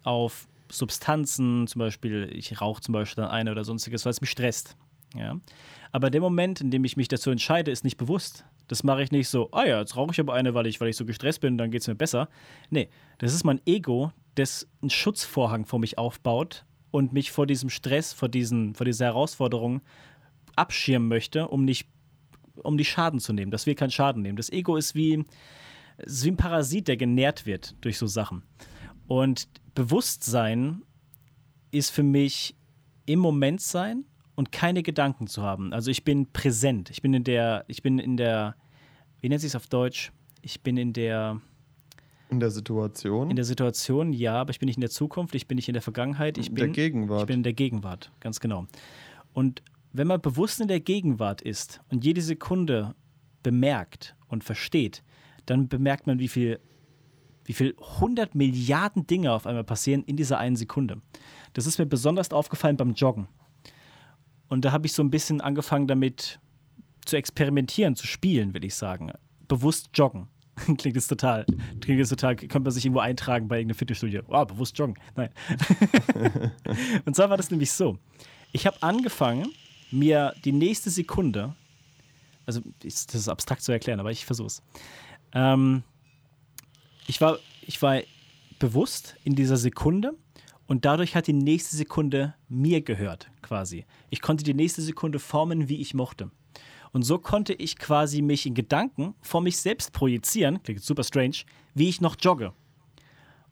auf 0.03 0.47
Substanzen, 0.71 1.67
zum 1.67 1.79
Beispiel, 1.79 2.29
ich 2.31 2.61
rauche 2.61 2.81
zum 2.81 2.93
Beispiel 2.93 3.23
dann 3.23 3.31
eine 3.31 3.51
oder 3.51 3.63
sonstiges, 3.63 4.05
weil 4.05 4.11
es 4.11 4.21
mich 4.21 4.29
stresst. 4.29 4.75
Ja? 5.15 5.39
Aber 5.91 6.09
der 6.09 6.21
Moment, 6.21 6.61
in 6.61 6.71
dem 6.71 6.83
ich 6.83 6.97
mich 6.97 7.07
dazu 7.07 7.31
entscheide, 7.31 7.71
ist 7.71 7.83
nicht 7.83 7.97
bewusst. 7.97 8.45
Das 8.67 8.83
mache 8.83 9.01
ich 9.01 9.11
nicht 9.11 9.29
so, 9.29 9.49
ah 9.51 9.65
ja, 9.65 9.79
jetzt 9.79 9.95
rauche 9.95 10.11
ich 10.11 10.19
aber 10.19 10.35
eine, 10.35 10.53
weil 10.53 10.67
ich, 10.67 10.79
weil 10.79 10.89
ich 10.89 10.95
so 10.95 11.05
gestresst 11.05 11.41
bin, 11.41 11.57
dann 11.57 11.71
geht 11.71 11.81
es 11.81 11.87
mir 11.87 11.95
besser. 11.95 12.29
Nee, 12.69 12.89
das 13.17 13.33
ist 13.33 13.43
mein 13.43 13.59
Ego, 13.65 14.11
das 14.35 14.67
einen 14.81 14.91
Schutzvorhang 14.91 15.65
vor 15.65 15.79
mich 15.79 15.97
aufbaut 15.97 16.65
und 16.91 17.11
mich 17.11 17.31
vor 17.31 17.47
diesem 17.47 17.71
Stress, 17.71 18.13
vor, 18.13 18.29
diesen, 18.29 18.75
vor 18.75 18.85
dieser 18.85 19.05
Herausforderung 19.05 19.81
abschirmen 20.55 21.07
möchte, 21.07 21.47
um 21.47 21.65
nicht 21.65 21.87
um 22.63 22.77
die 22.77 22.85
Schaden 22.85 23.19
zu 23.19 23.33
nehmen, 23.33 23.51
dass 23.51 23.65
wir 23.65 23.75
keinen 23.75 23.91
Schaden 23.91 24.21
nehmen. 24.21 24.37
Das 24.37 24.49
Ego 24.49 24.75
ist 24.75 24.95
wie, 24.95 25.25
ist 25.97 26.25
wie 26.25 26.31
ein 26.31 26.37
Parasit, 26.37 26.87
der 26.87 26.97
genährt 26.97 27.45
wird 27.45 27.75
durch 27.81 27.97
so 27.97 28.07
Sachen. 28.07 28.43
Und 29.07 29.47
Bewusstsein 29.75 30.83
ist 31.71 31.91
für 31.91 32.03
mich 32.03 32.55
im 33.05 33.19
Moment 33.19 33.61
sein 33.61 34.05
und 34.35 34.51
keine 34.51 34.83
Gedanken 34.83 35.27
zu 35.27 35.41
haben. 35.41 35.73
Also 35.73 35.91
ich 35.91 36.03
bin 36.03 36.31
präsent. 36.31 36.89
Ich 36.89 37.01
bin 37.01 37.13
in 37.13 37.23
der, 37.23 37.65
ich 37.67 37.81
bin 37.81 37.99
in 37.99 38.17
der, 38.17 38.55
wie 39.19 39.29
nennt 39.29 39.41
sich 39.41 39.49
es 39.49 39.55
auf 39.55 39.67
Deutsch? 39.67 40.11
Ich 40.41 40.61
bin 40.61 40.77
in 40.77 40.93
der 40.93 41.41
in 42.29 42.39
der 42.39 42.51
Situation? 42.51 43.31
In 43.31 43.35
der 43.35 43.45
Situation, 43.45 44.13
ja, 44.13 44.35
aber 44.35 44.51
ich 44.51 44.59
bin 44.59 44.67
nicht 44.67 44.77
in 44.77 44.81
der 44.81 44.91
Zukunft, 44.91 45.33
ich 45.33 45.47
bin 45.47 45.55
nicht 45.55 45.67
in 45.67 45.73
der 45.73 45.81
Vergangenheit, 45.81 46.37
ich 46.37 46.53
bin 46.53 46.65
in 46.65 46.73
der 46.73 46.83
Gegenwart. 46.83 47.21
Ich 47.21 47.27
bin 47.27 47.37
in 47.37 47.43
der 47.43 47.53
Gegenwart, 47.53 48.11
ganz 48.19 48.39
genau. 48.39 48.67
Und 49.33 49.63
wenn 49.91 50.07
man 50.07 50.21
bewusst 50.21 50.59
in 50.61 50.67
der 50.67 50.79
Gegenwart 50.79 51.41
ist 51.41 51.81
und 51.89 52.05
jede 52.05 52.21
Sekunde 52.21 52.95
bemerkt 53.43 54.15
und 54.27 54.43
versteht, 54.43 55.03
dann 55.45 55.67
bemerkt 55.67 56.07
man, 56.07 56.19
wie 56.19 56.27
viel, 56.27 56.59
wie 57.45 57.53
viel 57.53 57.75
100 57.95 58.35
Milliarden 58.35 59.07
Dinge 59.07 59.31
auf 59.31 59.47
einmal 59.47 59.63
passieren 59.63 60.03
in 60.03 60.17
dieser 60.17 60.37
einen 60.37 60.55
Sekunde. 60.55 61.01
Das 61.53 61.65
ist 61.65 61.79
mir 61.79 61.85
besonders 61.85 62.31
aufgefallen 62.31 62.77
beim 62.77 62.93
Joggen. 62.93 63.27
Und 64.47 64.65
da 64.65 64.71
habe 64.71 64.85
ich 64.85 64.93
so 64.93 65.03
ein 65.03 65.11
bisschen 65.11 65.41
angefangen 65.41 65.87
damit 65.87 66.39
zu 67.05 67.17
experimentieren, 67.17 67.95
zu 67.95 68.07
spielen, 68.07 68.53
will 68.53 68.65
ich 68.65 68.75
sagen. 68.75 69.11
Bewusst 69.47 69.89
joggen. 69.93 70.27
klingt 70.77 70.95
jetzt 70.95 71.07
total, 71.07 71.45
klingt 71.79 71.99
jetzt 71.99 72.09
total, 72.09 72.35
könnte 72.35 72.59
man 72.59 72.71
sich 72.71 72.85
irgendwo 72.85 72.99
eintragen 72.99 73.47
bei 73.47 73.57
irgendeinem 73.57 73.77
Fitnessstudio. 73.77 74.23
Wow, 74.27 74.47
bewusst 74.47 74.77
joggen. 74.77 74.95
Nein. 75.15 75.29
und 77.05 77.15
zwar 77.15 77.29
war 77.29 77.37
das 77.37 77.49
nämlich 77.49 77.71
so. 77.71 77.97
Ich 78.51 78.65
habe 78.65 78.81
angefangen, 78.81 79.47
mir 79.91 80.33
die 80.45 80.51
nächste 80.51 80.89
Sekunde, 80.89 81.55
also 82.45 82.61
das 82.79 83.05
ist 83.05 83.29
abstrakt 83.29 83.61
zu 83.61 83.71
erklären, 83.71 83.99
aber 83.99 84.11
ich 84.11 84.25
versuche 84.25 84.47
es. 84.47 84.63
Ähm, 85.33 85.83
ich, 87.07 87.21
war, 87.21 87.39
ich 87.61 87.81
war 87.81 88.01
bewusst 88.59 89.15
in 89.23 89.35
dieser 89.35 89.57
Sekunde 89.57 90.13
und 90.67 90.85
dadurch 90.85 91.15
hat 91.15 91.27
die 91.27 91.33
nächste 91.33 91.75
Sekunde 91.75 92.35
mir 92.47 92.81
gehört, 92.81 93.29
quasi. 93.41 93.85
Ich 94.09 94.21
konnte 94.21 94.43
die 94.43 94.53
nächste 94.53 94.81
Sekunde 94.81 95.19
formen, 95.19 95.69
wie 95.69 95.81
ich 95.81 95.93
mochte. 95.93 96.31
Und 96.91 97.03
so 97.03 97.19
konnte 97.19 97.53
ich 97.53 97.77
quasi 97.77 98.21
mich 98.21 98.45
in 98.45 98.55
Gedanken 98.55 99.15
vor 99.21 99.41
mich 99.41 99.57
selbst 99.57 99.93
projizieren, 99.93 100.61
klingt 100.63 100.83
super 100.83 101.03
strange, 101.03 101.37
wie 101.75 101.89
ich 101.89 102.01
noch 102.01 102.15
jogge. 102.19 102.53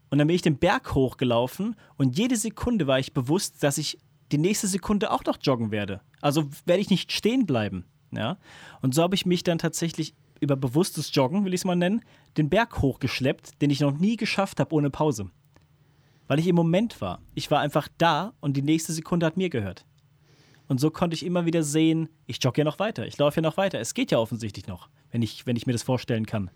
Und 0.10 0.18
dann 0.18 0.28
bin 0.28 0.36
ich 0.36 0.42
den 0.42 0.58
Berg 0.58 0.96
hochgelaufen 0.96 1.76
und 1.98 2.18
jede 2.18 2.38
Sekunde 2.38 2.88
war 2.88 3.00
ich 3.00 3.14
bewusst, 3.14 3.62
dass 3.64 3.78
ich 3.78 4.00
die 4.32 4.38
nächste 4.38 4.68
Sekunde 4.68 5.12
auch 5.12 5.24
noch 5.26 5.38
joggen 5.42 5.72
werde. 5.72 6.02
Also 6.22 6.50
werde 6.66 6.82
ich 6.82 6.90
nicht 6.90 7.12
stehen 7.12 7.46
bleiben. 7.46 7.86
Ja? 8.12 8.38
Und 8.82 8.94
so 8.94 9.04
habe 9.04 9.16
ich 9.16 9.26
mich 9.26 9.44
dann 9.44 9.58
tatsächlich 9.58 10.14
über 10.40 10.56
bewusstes 10.56 11.14
Joggen, 11.14 11.46
will 11.46 11.54
ich 11.54 11.62
es 11.62 11.66
mal 11.66 11.76
nennen, 11.76 12.04
den 12.38 12.50
Berg 12.50 12.82
hochgeschleppt, 12.82 13.62
den 13.62 13.70
ich 13.70 13.80
noch 13.80 13.98
nie 13.98 14.18
geschafft 14.18 14.60
habe 14.60 14.74
ohne 14.76 14.90
Pause. 14.90 15.32
Weil 16.28 16.40
ich 16.40 16.48
im 16.48 16.56
Moment 16.56 17.02
war. 17.02 17.22
Ich 17.34 17.50
war 17.50 17.60
einfach 17.60 17.88
da 17.98 18.34
und 18.40 18.56
die 18.58 18.62
nächste 18.62 18.94
Sekunde 18.94 19.26
hat 19.26 19.38
mir 19.38 19.50
gehört. 19.50 19.86
Und 20.68 20.80
so 20.80 20.92
konnte 20.92 21.16
ich 21.16 21.26
immer 21.26 21.46
wieder 21.46 21.64
sehen, 21.64 22.10
ich 22.26 22.44
jogge 22.44 22.62
ja 22.62 22.66
noch 22.66 22.80
weiter, 22.80 23.08
ich 23.08 23.18
laufe 23.18 23.38
ja 23.38 23.42
noch 23.42 23.56
weiter. 23.56 23.80
Es 23.80 23.94
geht 23.94 24.12
ja 24.12 24.20
offensichtlich 24.20 24.68
noch, 24.68 24.90
wenn 25.12 25.22
ich, 25.22 25.46
wenn 25.46 25.56
ich 25.56 25.66
mir 25.66 25.72
das 25.72 25.84
vorstellen 25.84 26.26
kann. 26.26 26.52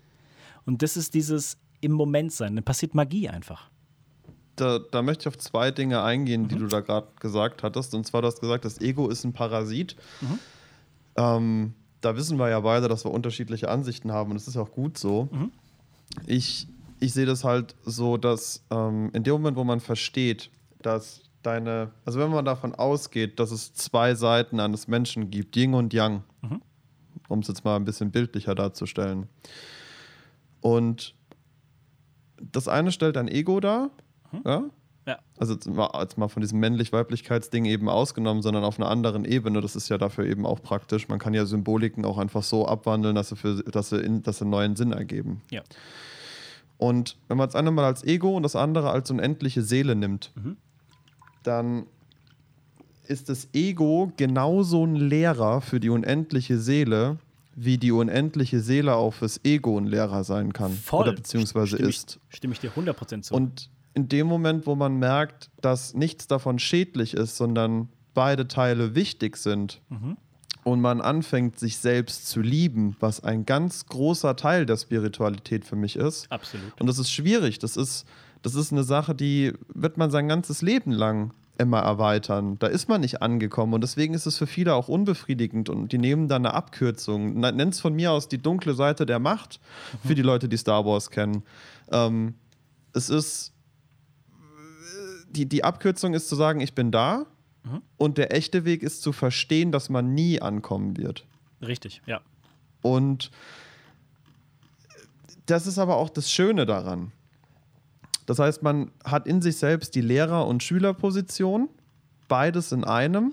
Und 0.66 0.82
das 0.82 0.98
ist 0.98 1.14
dieses 1.14 1.58
im 1.80 1.92
Moment 1.92 2.30
sein. 2.30 2.54
Dann 2.54 2.64
passiert 2.64 2.94
Magie 2.94 3.30
einfach 3.30 3.70
da, 4.56 4.78
da, 4.78 5.02
möchte 5.02 5.22
ich 5.22 5.28
auf 5.28 5.38
zwei 5.38 5.70
Dinge 5.70 6.02
eingehen, 6.02 6.48
die 6.48 6.56
mhm. 6.56 6.60
du 6.60 6.66
da 6.66 6.80
gerade 6.80 7.08
gesagt 7.20 7.62
hattest. 7.62 7.94
Und 7.94 8.06
zwar, 8.06 8.22
du 8.22 8.28
hast 8.28 8.40
gesagt, 8.40 8.64
das 8.64 8.80
Ego 8.80 9.08
ist 9.08 9.24
ein 9.24 9.32
Parasit. 9.32 9.96
Mhm. 10.20 10.38
Ähm, 11.16 11.74
da 12.00 12.16
wissen 12.16 12.38
wir 12.38 12.48
ja 12.48 12.60
beide, 12.60 12.88
dass 12.88 13.04
wir 13.04 13.10
unterschiedliche 13.10 13.68
Ansichten 13.68 14.12
haben 14.12 14.30
und 14.30 14.36
das 14.36 14.48
ist 14.48 14.56
auch 14.56 14.72
gut 14.72 14.98
so. 14.98 15.28
Mhm. 15.30 15.52
Ich, 16.26 16.66
ich 17.00 17.12
sehe 17.12 17.26
das 17.26 17.44
halt 17.44 17.74
so, 17.84 18.16
dass 18.16 18.64
ähm, 18.70 19.10
in 19.12 19.22
dem 19.22 19.34
Moment, 19.34 19.56
wo 19.56 19.64
man 19.64 19.80
versteht, 19.80 20.50
dass 20.82 21.22
deine, 21.42 21.90
also 22.04 22.18
wenn 22.18 22.30
man 22.30 22.44
davon 22.44 22.74
ausgeht, 22.74 23.40
dass 23.40 23.50
es 23.50 23.72
zwei 23.74 24.14
Seiten 24.14 24.60
eines 24.60 24.88
Menschen 24.88 25.30
gibt, 25.30 25.56
Yin 25.56 25.74
und 25.74 25.92
Yang, 25.92 26.22
mhm. 26.42 26.60
um 27.28 27.38
es 27.38 27.48
jetzt 27.48 27.64
mal 27.64 27.76
ein 27.76 27.84
bisschen 27.84 28.10
bildlicher 28.10 28.54
darzustellen. 28.54 29.28
Und 30.60 31.14
das 32.40 32.68
eine 32.68 32.92
stellt 32.92 33.16
ein 33.16 33.28
Ego 33.28 33.60
dar 33.60 33.90
hm? 34.32 34.42
Ja? 34.44 34.62
Ja. 35.06 35.18
Also 35.36 35.54
jetzt 35.54 35.66
mal, 35.66 35.90
jetzt 36.00 36.16
mal 36.16 36.28
von 36.28 36.42
diesem 36.42 36.60
männlich-weiblichkeitsding 36.60 37.64
eben 37.64 37.88
ausgenommen, 37.88 38.42
sondern 38.42 38.62
auf 38.62 38.78
einer 38.78 38.88
anderen 38.88 39.24
Ebene. 39.24 39.60
Das 39.60 39.74
ist 39.74 39.88
ja 39.88 39.98
dafür 39.98 40.24
eben 40.26 40.46
auch 40.46 40.62
praktisch. 40.62 41.08
Man 41.08 41.18
kann 41.18 41.34
ja 41.34 41.44
Symboliken 41.44 42.04
auch 42.04 42.18
einfach 42.18 42.42
so 42.42 42.66
abwandeln, 42.66 43.16
dass 43.16 43.30
sie, 43.30 43.36
für, 43.36 43.62
dass 43.64 43.90
sie, 43.90 43.98
in, 43.98 44.22
dass 44.22 44.38
sie 44.38 44.44
einen 44.44 44.50
neuen 44.50 44.76
Sinn 44.76 44.92
ergeben. 44.92 45.42
Ja. 45.50 45.62
Und 46.78 47.16
wenn 47.28 47.36
man 47.36 47.48
das 47.48 47.56
eine 47.56 47.70
mal 47.70 47.84
als 47.84 48.04
Ego 48.04 48.36
und 48.36 48.44
das 48.44 48.56
andere 48.56 48.90
als 48.90 49.10
unendliche 49.10 49.62
Seele 49.62 49.96
nimmt, 49.96 50.30
mhm. 50.36 50.56
dann 51.42 51.86
ist 53.06 53.28
das 53.28 53.48
Ego 53.52 54.12
genauso 54.16 54.84
ein 54.84 54.94
Lehrer 54.94 55.60
für 55.60 55.80
die 55.80 55.90
unendliche 55.90 56.58
Seele, 56.58 57.18
wie 57.54 57.76
die 57.76 57.92
unendliche 57.92 58.60
Seele 58.60 58.94
auch 58.94 59.14
fürs 59.14 59.40
Ego 59.44 59.78
ein 59.78 59.86
Lehrer 59.86 60.24
sein 60.24 60.52
kann. 60.52 60.72
Voll. 60.72 61.02
Oder 61.02 61.12
beziehungsweise 61.12 61.76
stimme 61.76 61.88
ist. 61.88 62.20
Ich, 62.30 62.36
stimme 62.36 62.54
ich 62.54 62.60
dir 62.60 62.70
100% 62.70 63.22
zu. 63.22 63.34
Und 63.34 63.68
in 63.94 64.08
dem 64.08 64.26
Moment, 64.26 64.66
wo 64.66 64.74
man 64.74 64.98
merkt, 64.98 65.50
dass 65.60 65.94
nichts 65.94 66.26
davon 66.26 66.58
schädlich 66.58 67.14
ist, 67.14 67.36
sondern 67.36 67.88
beide 68.14 68.48
Teile 68.48 68.94
wichtig 68.94 69.36
sind 69.36 69.80
mhm. 69.88 70.16
und 70.64 70.80
man 70.80 71.00
anfängt, 71.00 71.58
sich 71.58 71.78
selbst 71.78 72.28
zu 72.28 72.40
lieben, 72.40 72.96
was 73.00 73.22
ein 73.22 73.44
ganz 73.46 73.86
großer 73.86 74.36
Teil 74.36 74.66
der 74.66 74.76
Spiritualität 74.76 75.64
für 75.64 75.76
mich 75.76 75.96
ist. 75.96 76.30
Absolut. 76.30 76.80
Und 76.80 76.86
das 76.86 76.98
ist 76.98 77.10
schwierig. 77.10 77.58
Das 77.58 77.76
ist, 77.76 78.06
das 78.42 78.54
ist 78.54 78.72
eine 78.72 78.84
Sache, 78.84 79.14
die 79.14 79.52
wird 79.72 79.98
man 79.98 80.10
sein 80.10 80.28
ganzes 80.28 80.62
Leben 80.62 80.92
lang 80.92 81.32
immer 81.58 81.80
erweitern. 81.80 82.58
Da 82.58 82.66
ist 82.66 82.88
man 82.88 83.02
nicht 83.02 83.22
angekommen 83.22 83.74
und 83.74 83.82
deswegen 83.82 84.14
ist 84.14 84.26
es 84.26 84.38
für 84.38 84.46
viele 84.46 84.74
auch 84.74 84.88
unbefriedigend 84.88 85.68
und 85.68 85.92
die 85.92 85.98
nehmen 85.98 86.28
dann 86.28 86.46
eine 86.46 86.54
Abkürzung. 86.54 87.38
Nennt 87.40 87.74
es 87.74 87.80
von 87.80 87.94
mir 87.94 88.12
aus 88.12 88.28
die 88.28 88.38
dunkle 88.38 88.74
Seite 88.74 89.04
der 89.04 89.18
Macht 89.18 89.60
mhm. 90.02 90.08
für 90.08 90.14
die 90.14 90.22
Leute, 90.22 90.48
die 90.48 90.56
Star 90.56 90.84
Wars 90.86 91.10
kennen. 91.10 91.42
Ähm, 91.90 92.34
es 92.94 93.10
ist 93.10 93.51
die, 95.32 95.46
die 95.46 95.64
Abkürzung 95.64 96.14
ist 96.14 96.28
zu 96.28 96.36
sagen, 96.36 96.60
ich 96.60 96.74
bin 96.74 96.90
da. 96.90 97.26
Mhm. 97.64 97.82
Und 97.96 98.18
der 98.18 98.34
echte 98.34 98.64
Weg 98.64 98.82
ist 98.82 99.02
zu 99.02 99.12
verstehen, 99.12 99.72
dass 99.72 99.88
man 99.88 100.14
nie 100.14 100.40
ankommen 100.40 100.96
wird. 100.96 101.24
Richtig, 101.60 102.02
ja. 102.06 102.20
Und 102.82 103.30
das 105.46 105.66
ist 105.66 105.78
aber 105.78 105.96
auch 105.96 106.10
das 106.10 106.30
Schöne 106.30 106.66
daran. 106.66 107.12
Das 108.26 108.38
heißt, 108.38 108.62
man 108.62 108.90
hat 109.04 109.26
in 109.26 109.42
sich 109.42 109.56
selbst 109.56 109.94
die 109.94 110.00
Lehrer- 110.00 110.46
und 110.46 110.62
Schülerposition, 110.62 111.68
beides 112.28 112.72
in 112.72 112.84
einem. 112.84 113.32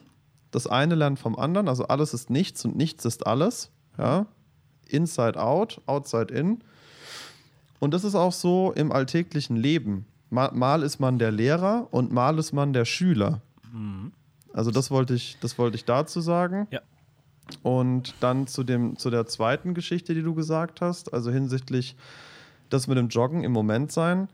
Das 0.51 0.65
eine 0.65 0.95
lernt 0.95 1.19
vom 1.19 1.37
anderen, 1.37 1.67
also 1.67 1.85
alles 1.87 2.13
ist 2.13 2.29
nichts 2.29 2.65
und 2.65 2.75
nichts 2.75 3.05
ist 3.05 3.27
alles. 3.27 3.69
Ja? 3.97 4.25
Inside 4.87 5.39
out, 5.39 5.81
outside 5.85 6.33
in. 6.33 6.63
Und 7.79 7.93
das 7.93 8.03
ist 8.03 8.15
auch 8.15 8.33
so 8.33 8.73
im 8.75 8.91
alltäglichen 8.91 9.55
Leben. 9.55 10.05
Mal, 10.29 10.51
mal, 10.53 10.83
ist 10.83 10.99
man 10.99 11.17
der 11.19 11.31
Lehrer 11.31 11.87
und 11.91 12.11
mal 12.11 12.37
ist 12.37 12.53
man 12.53 12.73
der 12.73 12.85
Schüler. 12.85 13.41
Mhm. 13.73 14.11
Also 14.53 14.71
das 14.71 14.91
wollte 14.91 15.13
ich, 15.13 15.37
das 15.41 15.57
wollte 15.57 15.75
ich 15.75 15.85
dazu 15.85 16.21
sagen. 16.21 16.67
Ja. 16.71 16.81
Und 17.63 18.15
dann 18.19 18.47
zu, 18.47 18.63
dem, 18.63 18.97
zu 18.97 19.09
der 19.09 19.25
zweiten 19.25 19.73
Geschichte, 19.73 20.13
die 20.13 20.21
du 20.21 20.35
gesagt 20.35 20.81
hast, 20.81 21.13
also 21.13 21.31
hinsichtlich 21.31 21.95
das 22.69 22.87
mit 22.87 22.97
dem 22.97 23.09
Joggen 23.09 23.43
im 23.43 23.51
Moment 23.51 23.91
sein. 23.91 24.29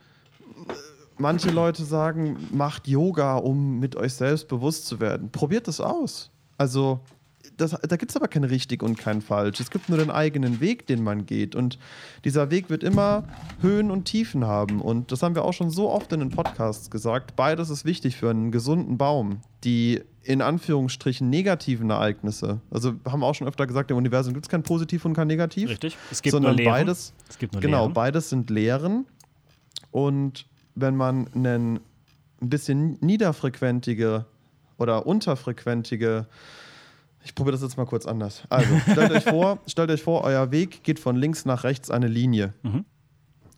Manche 1.17 1.49
Leute 1.49 1.85
sagen, 1.85 2.37
macht 2.51 2.87
Yoga, 2.87 3.37
um 3.37 3.79
mit 3.79 3.95
euch 3.95 4.13
selbst 4.13 4.49
bewusst 4.49 4.85
zu 4.87 4.99
werden. 4.99 5.31
Probiert 5.31 5.67
es 5.69 5.79
aus. 5.79 6.29
Also 6.57 6.99
das, 7.57 7.71
da 7.71 7.95
gibt 7.97 8.11
es 8.11 8.15
aber 8.15 8.27
kein 8.27 8.43
richtig 8.43 8.83
und 8.83 8.97
kein 8.97 9.21
falsch. 9.21 9.59
Es 9.59 9.69
gibt 9.69 9.89
nur 9.89 9.97
den 9.97 10.11
eigenen 10.11 10.59
Weg, 10.59 10.87
den 10.87 11.03
man 11.03 11.25
geht. 11.25 11.55
Und 11.55 11.79
dieser 12.23 12.51
Weg 12.51 12.69
wird 12.69 12.83
immer 12.83 13.23
Höhen 13.61 13.91
und 13.91 14.05
Tiefen 14.05 14.45
haben. 14.45 14.81
Und 14.81 15.11
das 15.11 15.23
haben 15.23 15.35
wir 15.35 15.45
auch 15.45 15.53
schon 15.53 15.69
so 15.69 15.89
oft 15.89 16.11
in 16.13 16.19
den 16.19 16.29
Podcasts 16.29 16.89
gesagt. 16.89 17.35
Beides 17.35 17.69
ist 17.69 17.85
wichtig 17.85 18.15
für 18.15 18.29
einen 18.29 18.51
gesunden 18.51 18.97
Baum. 18.97 19.39
Die 19.63 20.01
in 20.23 20.41
Anführungsstrichen 20.41 21.29
negativen 21.29 21.89
Ereignisse. 21.91 22.59
Also 22.71 22.93
haben 23.05 23.19
wir 23.19 23.27
auch 23.27 23.35
schon 23.35 23.47
öfter 23.47 23.67
gesagt, 23.67 23.91
im 23.91 23.97
Universum 23.97 24.33
gibt 24.33 24.47
es 24.47 24.49
kein 24.49 24.63
Positiv 24.63 25.05
und 25.05 25.13
kein 25.13 25.27
Negativ. 25.27 25.69
Richtig. 25.69 25.97
Es 26.11 26.21
gibt 26.21 26.31
sondern 26.31 26.55
nur 26.55 26.63
Lehren. 26.63 26.73
beides. 26.73 27.13
Es 27.29 27.37
gibt 27.37 27.53
nur 27.53 27.61
genau, 27.61 27.81
Lehren. 27.81 27.93
beides 27.93 28.29
sind 28.29 28.49
Lehren. 28.49 29.05
Und 29.91 30.47
wenn 30.73 30.95
man 30.95 31.27
einen 31.33 31.79
ein 32.41 32.49
bisschen 32.49 32.97
niederfrequentige 33.01 34.25
oder 34.77 35.05
unterfrequentige 35.05 36.27
ich 37.25 37.33
probiere 37.33 37.53
das 37.53 37.63
jetzt 37.63 37.75
mal 37.75 37.85
kurz 37.85 38.05
anders. 38.05 38.43
Also, 38.49 38.79
stellt 38.91 39.11
euch 39.11 39.23
vor, 39.23 39.59
stellt 39.67 39.89
euch 39.89 40.03
vor, 40.03 40.23
euer 40.23 40.51
Weg 40.51 40.83
geht 40.83 40.99
von 40.99 41.15
links 41.15 41.43
nach 41.43 41.63
rechts 41.63 41.89
eine 41.89 42.07
Linie. 42.07 42.53
Mhm. 42.61 42.85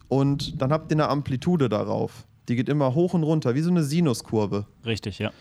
Und 0.07 0.61
dann 0.61 0.71
habt 0.71 0.89
ihr 0.89 0.95
eine 0.95 1.09
Amplitude 1.09 1.67
darauf. 1.67 2.25
Die 2.47 2.55
geht 2.55 2.69
immer 2.69 2.95
hoch 2.95 3.13
und 3.13 3.23
runter, 3.23 3.55
wie 3.55 3.61
so 3.61 3.69
eine 3.69 3.83
Sinuskurve. 3.83 4.65
Richtig, 4.85 5.19
ja. 5.19 5.31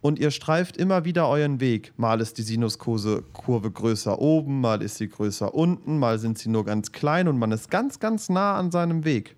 Und 0.00 0.18
ihr 0.18 0.30
streift 0.30 0.78
immer 0.78 1.04
wieder 1.04 1.28
euren 1.28 1.60
Weg. 1.60 1.92
Mal 1.98 2.20
ist 2.22 2.38
die 2.38 2.42
Sinuskurve 2.42 3.24
Kurve 3.34 3.70
größer 3.70 4.18
oben, 4.18 4.62
mal 4.62 4.80
ist 4.80 4.96
sie 4.96 5.08
größer 5.08 5.54
unten, 5.54 5.98
mal 5.98 6.18
sind 6.18 6.38
sie 6.38 6.48
nur 6.48 6.64
ganz 6.64 6.92
klein 6.92 7.28
und 7.28 7.38
man 7.38 7.52
ist 7.52 7.70
ganz, 7.70 8.00
ganz 8.00 8.30
nah 8.30 8.56
an 8.56 8.70
seinem 8.70 9.04
Weg. 9.04 9.36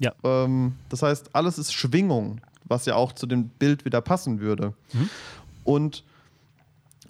Ja. 0.00 0.14
Ähm, 0.24 0.74
das 0.88 1.02
heißt, 1.02 1.34
alles 1.34 1.58
ist 1.58 1.72
Schwingung, 1.74 2.40
was 2.64 2.86
ja 2.86 2.94
auch 2.94 3.12
zu 3.12 3.26
dem 3.26 3.48
Bild 3.48 3.84
wieder 3.84 4.00
passen 4.00 4.40
würde. 4.40 4.72
Und 5.64 6.04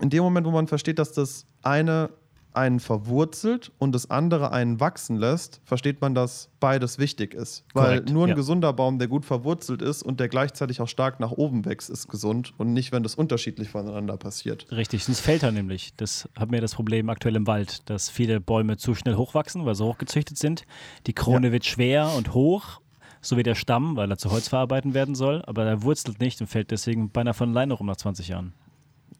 in 0.02 0.10
dem 0.10 0.22
Moment, 0.22 0.46
wo 0.46 0.50
man 0.50 0.66
versteht, 0.66 0.98
dass 0.98 1.12
das 1.12 1.46
eine 1.62 2.10
einen 2.54 2.80
verwurzelt 2.80 3.72
und 3.78 3.94
das 3.94 4.10
andere 4.10 4.52
einen 4.52 4.80
wachsen 4.80 5.16
lässt, 5.16 5.60
versteht 5.64 6.00
man, 6.00 6.14
dass 6.14 6.50
beides 6.60 6.98
wichtig 6.98 7.34
ist. 7.34 7.64
Weil 7.72 7.84
Korrekt, 7.84 8.10
nur 8.10 8.26
ein 8.26 8.30
ja. 8.30 8.34
gesunder 8.34 8.72
Baum, 8.72 8.98
der 8.98 9.08
gut 9.08 9.24
verwurzelt 9.24 9.82
ist 9.82 10.02
und 10.02 10.20
der 10.20 10.28
gleichzeitig 10.28 10.80
auch 10.80 10.88
stark 10.88 11.20
nach 11.20 11.32
oben 11.32 11.64
wächst, 11.64 11.90
ist 11.90 12.08
gesund 12.08 12.52
und 12.58 12.72
nicht, 12.72 12.92
wenn 12.92 13.02
das 13.02 13.14
unterschiedlich 13.14 13.70
voneinander 13.70 14.16
passiert. 14.16 14.66
Richtig, 14.70 15.04
sonst 15.04 15.20
fällt 15.20 15.42
er 15.42 15.52
nämlich. 15.52 15.94
Das 15.96 16.28
haben 16.38 16.52
wir 16.52 16.60
das 16.60 16.74
Problem 16.74 17.08
aktuell 17.08 17.36
im 17.36 17.46
Wald, 17.46 17.88
dass 17.88 18.10
viele 18.10 18.40
Bäume 18.40 18.76
zu 18.76 18.94
schnell 18.94 19.16
hochwachsen, 19.16 19.64
weil 19.64 19.74
sie 19.74 19.84
hochgezüchtet 19.84 20.38
sind. 20.38 20.64
Die 21.06 21.14
Krone 21.14 21.52
wird 21.52 21.64
schwer 21.64 22.12
und 22.16 22.34
hoch, 22.34 22.80
so 23.20 23.36
wie 23.36 23.42
der 23.42 23.54
Stamm, 23.54 23.96
weil 23.96 24.10
er 24.10 24.18
zu 24.18 24.30
Holz 24.30 24.48
verarbeiten 24.48 24.94
werden 24.94 25.14
soll, 25.14 25.42
aber 25.46 25.64
er 25.64 25.82
wurzelt 25.82 26.20
nicht 26.20 26.40
und 26.40 26.48
fällt 26.48 26.70
deswegen 26.70 27.10
beinahe 27.10 27.34
von 27.34 27.50
alleine 27.50 27.74
rum 27.74 27.86
nach 27.86 27.96
20 27.96 28.28
Jahren. 28.28 28.52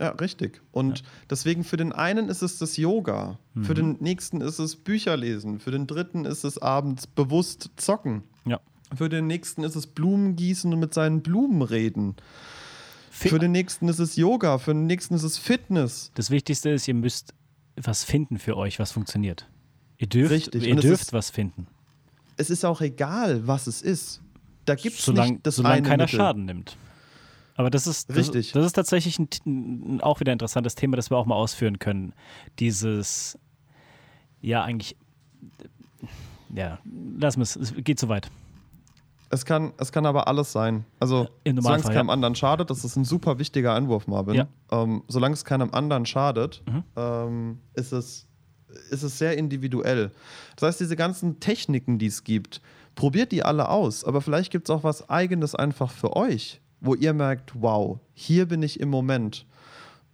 Ja, 0.00 0.08
richtig. 0.10 0.60
Und 0.72 1.02
deswegen 1.30 1.64
für 1.64 1.76
den 1.76 1.92
einen 1.92 2.28
ist 2.28 2.42
es 2.42 2.58
das 2.58 2.76
Yoga, 2.76 3.38
für 3.62 3.74
den 3.74 3.96
nächsten 4.00 4.40
ist 4.40 4.58
es 4.58 4.76
Bücher 4.76 5.16
lesen, 5.16 5.60
für 5.60 5.70
den 5.70 5.86
dritten 5.86 6.24
ist 6.24 6.44
es 6.44 6.58
abends 6.58 7.06
bewusst 7.06 7.70
zocken, 7.76 8.22
Ja. 8.44 8.60
für 8.94 9.08
den 9.08 9.26
nächsten 9.26 9.62
ist 9.64 9.76
es 9.76 9.86
Blumen 9.86 10.34
gießen 10.36 10.72
und 10.72 10.80
mit 10.80 10.94
seinen 10.94 11.22
Blumen 11.22 11.62
reden. 11.62 12.16
Fi- 13.10 13.28
Für 13.28 13.38
den 13.38 13.52
nächsten 13.52 13.88
ist 13.88 13.98
es 13.98 14.16
Yoga, 14.16 14.58
für 14.58 14.72
den 14.72 14.86
nächsten 14.86 15.14
ist 15.14 15.22
es 15.22 15.36
Fitness. 15.36 16.10
Das 16.14 16.30
Wichtigste 16.30 16.70
ist, 16.70 16.88
ihr 16.88 16.94
müsst 16.94 17.34
was 17.76 18.04
finden 18.04 18.38
für 18.38 18.56
euch, 18.56 18.78
was 18.78 18.90
funktioniert. 18.92 19.48
Ihr 19.98 20.06
dürft, 20.08 20.32
Richtig. 20.32 20.66
Ihr 20.66 20.76
dürft 20.76 21.02
ist- 21.04 21.12
was 21.12 21.30
finden, 21.30 21.66
Es 22.38 22.48
ist 22.50 22.64
auch 22.64 22.80
egal, 22.80 23.46
was 23.46 23.66
es 23.66 23.82
ist. 23.82 24.20
Da 24.64 24.74
gibt 24.74 24.98
es 24.98 25.04
solange 25.04 25.32
nicht 25.32 25.46
das 25.46 25.56
solang 25.56 25.72
eine 25.72 25.82
keiner 25.88 26.04
Mittel. 26.04 26.16
Schaden 26.16 26.44
nimmt. 26.46 26.76
Aber 27.54 27.70
das 27.70 27.86
ist, 27.86 28.08
das, 28.08 28.16
Richtig. 28.16 28.52
das 28.52 28.64
ist 28.66 28.72
tatsächlich 28.72 29.18
ein, 29.18 30.00
auch 30.02 30.20
wieder 30.20 30.32
ein 30.32 30.36
interessantes 30.36 30.74
Thema, 30.74 30.96
das 30.96 31.10
wir 31.10 31.18
auch 31.18 31.26
mal 31.26 31.34
ausführen 31.34 31.78
können. 31.78 32.14
Dieses, 32.58 33.38
ja, 34.40 34.62
eigentlich, 34.64 34.96
ja, 36.54 36.78
lassen 37.18 37.38
wir 37.40 37.44
es, 37.44 37.56
es 37.56 37.74
geht 37.76 37.98
zu 37.98 38.08
weit. 38.08 38.30
Es 39.28 39.46
kann, 39.46 39.72
es 39.78 39.92
kann 39.92 40.04
aber 40.04 40.28
alles 40.28 40.52
sein. 40.52 40.84
Also, 41.00 41.28
solange 41.46 41.82
es 41.82 41.88
keinem 41.88 42.08
ja. 42.08 42.12
anderen 42.12 42.34
schadet, 42.34 42.68
das 42.68 42.84
ist 42.84 42.96
ein 42.96 43.04
super 43.04 43.38
wichtiger 43.38 43.74
Einwurf, 43.74 44.06
Marvin. 44.06 44.34
Ja. 44.34 44.46
Ähm, 44.70 45.02
solange 45.08 45.32
es 45.32 45.44
keinem 45.44 45.72
anderen 45.72 46.04
schadet, 46.04 46.62
Mhm. 46.66 46.82
ähm, 46.96 47.58
ist, 47.74 47.92
es, 47.92 48.26
ist 48.90 49.02
es 49.02 49.18
sehr 49.18 49.38
individuell. 49.38 50.10
Das 50.56 50.68
heißt, 50.68 50.80
diese 50.80 50.96
ganzen 50.96 51.40
Techniken, 51.40 51.98
die 51.98 52.06
es 52.06 52.24
gibt, 52.24 52.60
probiert 52.94 53.32
die 53.32 53.42
alle 53.42 53.70
aus. 53.70 54.04
Aber 54.04 54.20
vielleicht 54.20 54.52
gibt 54.52 54.68
es 54.68 54.70
auch 54.74 54.84
was 54.84 55.08
Eigenes 55.08 55.54
einfach 55.54 55.90
für 55.90 56.14
euch, 56.14 56.60
wo 56.82 56.94
ihr 56.94 57.14
merkt, 57.14 57.52
wow, 57.54 58.00
hier 58.12 58.46
bin 58.46 58.62
ich 58.62 58.80
im 58.80 58.90
Moment. 58.90 59.46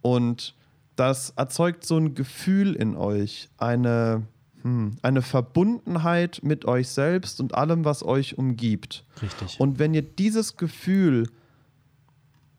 Und 0.01 0.55
das 0.95 1.31
erzeugt 1.31 1.83
so 1.83 1.97
ein 1.97 2.13
Gefühl 2.13 2.75
in 2.75 2.95
euch, 2.95 3.49
eine, 3.57 4.23
hm, 4.61 4.97
eine 5.01 5.21
Verbundenheit 5.21 6.41
mit 6.43 6.65
euch 6.65 6.89
selbst 6.89 7.41
und 7.41 7.55
allem, 7.55 7.85
was 7.85 8.03
euch 8.03 8.37
umgibt. 8.37 9.03
Richtig. 9.21 9.59
Und 9.59 9.79
wenn 9.79 9.93
ihr 9.93 10.03
dieses 10.03 10.57
Gefühl 10.57 11.29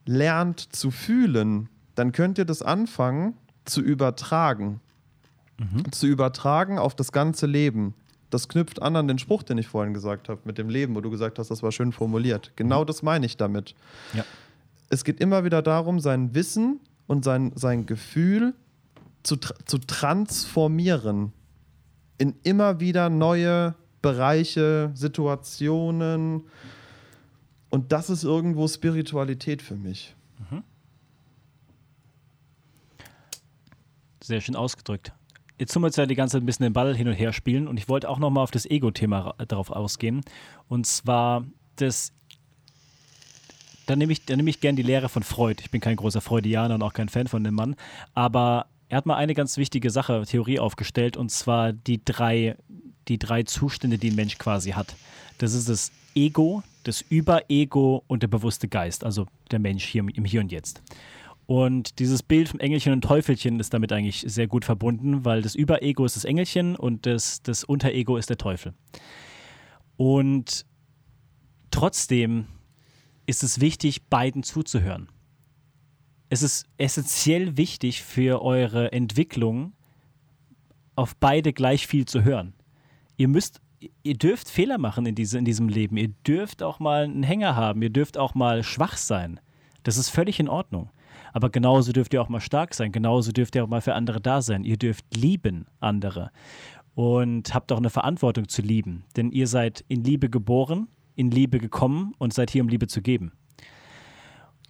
lernt 0.07 0.61
zu 0.75 0.91
fühlen, 0.91 1.69
dann 1.95 2.13
könnt 2.13 2.39
ihr 2.39 2.45
das 2.45 2.63
anfangen 2.63 3.35
zu 3.65 3.81
übertragen. 3.81 4.81
Zu 5.91 6.07
übertragen 6.07 6.79
auf 6.79 6.97
das 6.97 7.13
ganze 7.13 7.47
Leben. 7.47 7.95
Das 8.31 8.49
knüpft 8.49 8.81
an 8.81 8.97
an 8.97 9.09
den 9.09 9.19
Spruch, 9.19 9.43
den 9.43 9.59
ich 9.59 9.67
vorhin 9.69 9.93
gesagt 9.93 10.29
habe, 10.29 10.41
mit 10.45 10.57
dem 10.57 10.69
Leben, 10.69 10.95
wo 10.95 11.01
du 11.01 11.11
gesagt 11.11 11.39
hast, 11.39 11.51
das 11.51 11.63
war 11.63 11.73
schön 11.73 11.93
formuliert. 11.93 12.53
Genau 12.57 12.85
das 12.85 13.03
meine 13.03 13.27
ich 13.27 13.37
damit. 13.37 13.75
ja. 14.15 14.25
Es 14.93 15.05
geht 15.05 15.21
immer 15.21 15.45
wieder 15.45 15.63
darum, 15.63 16.01
sein 16.01 16.35
Wissen 16.35 16.81
und 17.07 17.25
sein, 17.25 17.53
sein 17.55 17.87
Gefühl 17.87 18.55
zu, 19.23 19.37
zu 19.37 19.79
transformieren 19.79 21.33
in 22.19 22.35
immer 22.43 22.81
wieder 22.81 23.09
neue 23.09 23.75
Bereiche, 24.03 24.91
Situationen. 24.95 26.43
Und 27.71 27.93
das 27.93 28.11
ist 28.11 28.25
irgendwo 28.25 28.67
Spiritualität 28.69 29.63
für 29.63 29.77
mich. 29.77 30.15
Sehr 34.23 34.41
schön 34.41 34.55
ausgedrückt. 34.55 35.13
Jetzt 35.61 35.75
tun 35.75 35.83
wir 35.83 35.89
uns 35.89 35.97
ja 35.97 36.07
die 36.07 36.15
ganze 36.15 36.33
Zeit 36.39 36.43
ein 36.43 36.47
bisschen 36.47 36.65
den 36.65 36.73
Ball 36.73 36.97
hin 36.97 37.07
und 37.07 37.13
her 37.13 37.35
spielen 37.35 37.69
und 37.69 37.77
ich 37.77 37.87
wollte 37.87 38.09
auch 38.09 38.19
nochmal 38.19 38.43
auf 38.43 38.51
das 38.51 38.65
Ego-Thema 38.65 39.19
ra- 39.19 39.45
darauf 39.45 39.71
ausgehen. 39.71 40.23
Und 40.69 40.87
zwar 40.87 41.45
das. 41.77 42.13
Da 43.85 43.95
nehme 43.95 44.11
ich, 44.13 44.25
da 44.25 44.37
nehme 44.37 44.49
ich 44.49 44.61
gern 44.61 44.75
die 44.75 44.83
Lehre 44.83 45.11
von 45.11 45.23
Freud. 45.23 45.61
Ich 45.63 45.71
bin 45.71 45.83
kein 45.83 45.97
großer 45.97 46.23
Freudianer 46.23 46.77
und 46.77 46.83
auch 46.83 46.95
kein 46.95 47.11
Fan 47.11 47.27
von 47.27 47.45
dem 47.45 47.55
Mann. 47.55 47.77
Aber 48.15 48.69
er 48.89 48.97
hat 48.97 49.05
mal 49.05 49.17
eine 49.17 49.35
ganz 49.35 49.59
wichtige 49.59 49.91
Sache, 49.91 50.25
Theorie 50.27 50.61
aufgestellt, 50.61 51.19
und 51.19 51.31
zwar 51.31 51.75
die 51.75 52.03
drei, 52.03 52.57
die 53.09 53.19
drei 53.19 53.43
Zustände, 53.43 53.99
die 53.99 54.11
ein 54.13 54.17
Mensch 54.17 54.39
quasi 54.39 54.71
hat. 54.71 54.97
Das 55.37 55.53
ist 55.53 55.69
das 55.69 55.93
Ego, 56.15 56.63
das 56.85 57.03
Überego 57.03 58.03
und 58.07 58.23
der 58.23 58.29
bewusste 58.29 58.67
Geist, 58.67 59.05
also 59.05 59.27
der 59.51 59.59
Mensch 59.59 59.85
hier 59.85 60.07
im 60.11 60.25
Hier 60.25 60.41
und 60.41 60.51
Jetzt. 60.53 60.83
Und 61.51 61.99
dieses 61.99 62.23
Bild 62.23 62.49
vom 62.49 62.61
Engelchen 62.61 62.93
und 62.93 63.01
Teufelchen 63.03 63.59
ist 63.59 63.75
damit 63.75 63.93
eigentlich 63.93 64.23
sehr 64.25 64.47
gut 64.47 64.65
verbunden, 64.65 65.25
weil 65.25 65.43
das 65.43 65.57
Überego 65.57 66.05
ist 66.05 66.15
das 66.15 66.25
Engelchen 66.25 66.77
und 66.77 67.07
das, 67.07 67.43
das 67.43 67.65
Unterego 67.65 68.17
ist 68.19 68.31
der 68.31 68.39
Teufel. 68.39 68.73
Und 69.97 70.65
trotzdem 71.73 72.47
ist 73.27 73.43
es 73.43 73.61
wichtig, 73.61 74.07
beiden 74.07 74.45
zuzuhören. 74.45 75.09
Es 76.29 76.43
ist 76.43 76.67
essentiell 76.79 77.57
wichtig 77.57 78.05
für 78.05 78.43
eure 78.43 78.93
Entwicklung, 78.93 79.73
auf 80.95 81.17
beide 81.17 81.53
gleich 81.53 81.89
viel 81.89 82.05
zu 82.05 82.23
hören. 82.23 82.55
Ihr 83.17 83.27
müsst, 83.27 83.61
ihr 84.05 84.15
dürft 84.17 84.49
Fehler 84.49 84.79
machen 84.79 85.05
in, 85.05 85.17
diese, 85.17 85.37
in 85.37 85.45
diesem 85.45 85.69
Leben. 85.69 85.97
Ihr 85.97 86.15
dürft 86.25 86.63
auch 86.63 86.79
mal 86.79 87.03
einen 87.03 87.25
Hänger 87.25 87.57
haben. 87.57 87.83
Ihr 87.83 87.91
dürft 87.91 88.19
auch 88.19 88.37
mal 88.37 88.63
schwach 88.63 88.97
sein. 88.97 89.41
Das 89.83 89.97
ist 89.97 90.11
völlig 90.11 90.39
in 90.39 90.49
Ordnung. 90.49 90.91
Aber 91.33 91.51
genauso 91.51 91.93
dürft 91.93 92.13
ihr 92.15 92.23
auch 92.23 92.29
mal 92.29 92.41
stark 92.41 92.75
sein. 92.75 92.93
Genauso 92.93 93.33
dürft 93.33 93.55
ihr 93.55 93.65
auch 93.65 93.69
mal 93.69 93.81
für 93.81 93.95
andere 93.95 94.21
da 94.21 94.43
sein. 94.43 94.65
Ihr 94.65 94.77
dürft 94.77 95.05
lieben 95.17 95.67
andere. 95.81 96.31
Und 96.95 97.55
habt 97.55 97.71
auch 97.73 97.79
eine 97.79 97.91
Verantwortung 97.91 98.49
zu 98.49 98.63
lieben. 98.63 99.05
Denn 99.17 99.31
ihr 99.31 99.47
seid 99.47 99.85
in 99.89 100.03
Liebe 100.05 100.29
geboren, 100.29 100.89
in 101.15 101.31
Liebe 101.31 101.59
gekommen 101.59 102.15
und 102.19 102.33
seid 102.35 102.51
hier, 102.51 102.63
um 102.63 102.69
Liebe 102.69 102.87
zu 102.89 103.01
geben. 103.01 103.33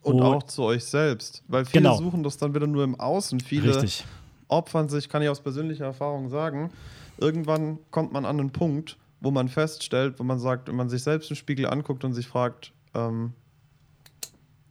Und 0.03 0.15
Und- 0.17 0.23
auch 0.23 0.43
zu 0.45 0.63
euch 0.63 0.85
selbst. 0.85 1.43
Weil 1.49 1.65
viele 1.65 1.83
Genau. 1.83 1.97
suchen 1.97 2.23
das 2.23 2.37
dann 2.37 2.55
wieder 2.55 2.67
nur 2.67 2.85
im 2.85 2.99
Außen. 2.99 3.41
Viele 3.41 3.69
Richtig. 3.75 4.05
opfern 4.49 4.89
sich, 4.89 5.09
kann 5.09 5.23
ich 5.23 5.29
aus 5.29 5.41
persönlicher 5.41 5.85
Erfahrung 5.85 6.29
sagen. 6.29 6.71
Irgendwann 7.19 7.79
kommt 7.91 8.13
man 8.13 8.25
an 8.25 8.41
einen 8.41 8.51
Punkt, 8.51 8.97
wo 9.21 9.31
man 9.31 9.49
feststellt, 9.49 10.19
wo 10.19 10.23
man 10.25 10.39
sagt, 10.39 10.69
wenn 10.69 10.77
man 10.77 10.89
sich 10.89 11.03
selbst 11.03 11.31
im 11.31 11.37
Spiegel 11.37 11.67
anguckt 11.67 12.05
und 12.05 12.15
sich 12.15 12.27
fragt, 12.27 12.73
ähm, 12.95 13.35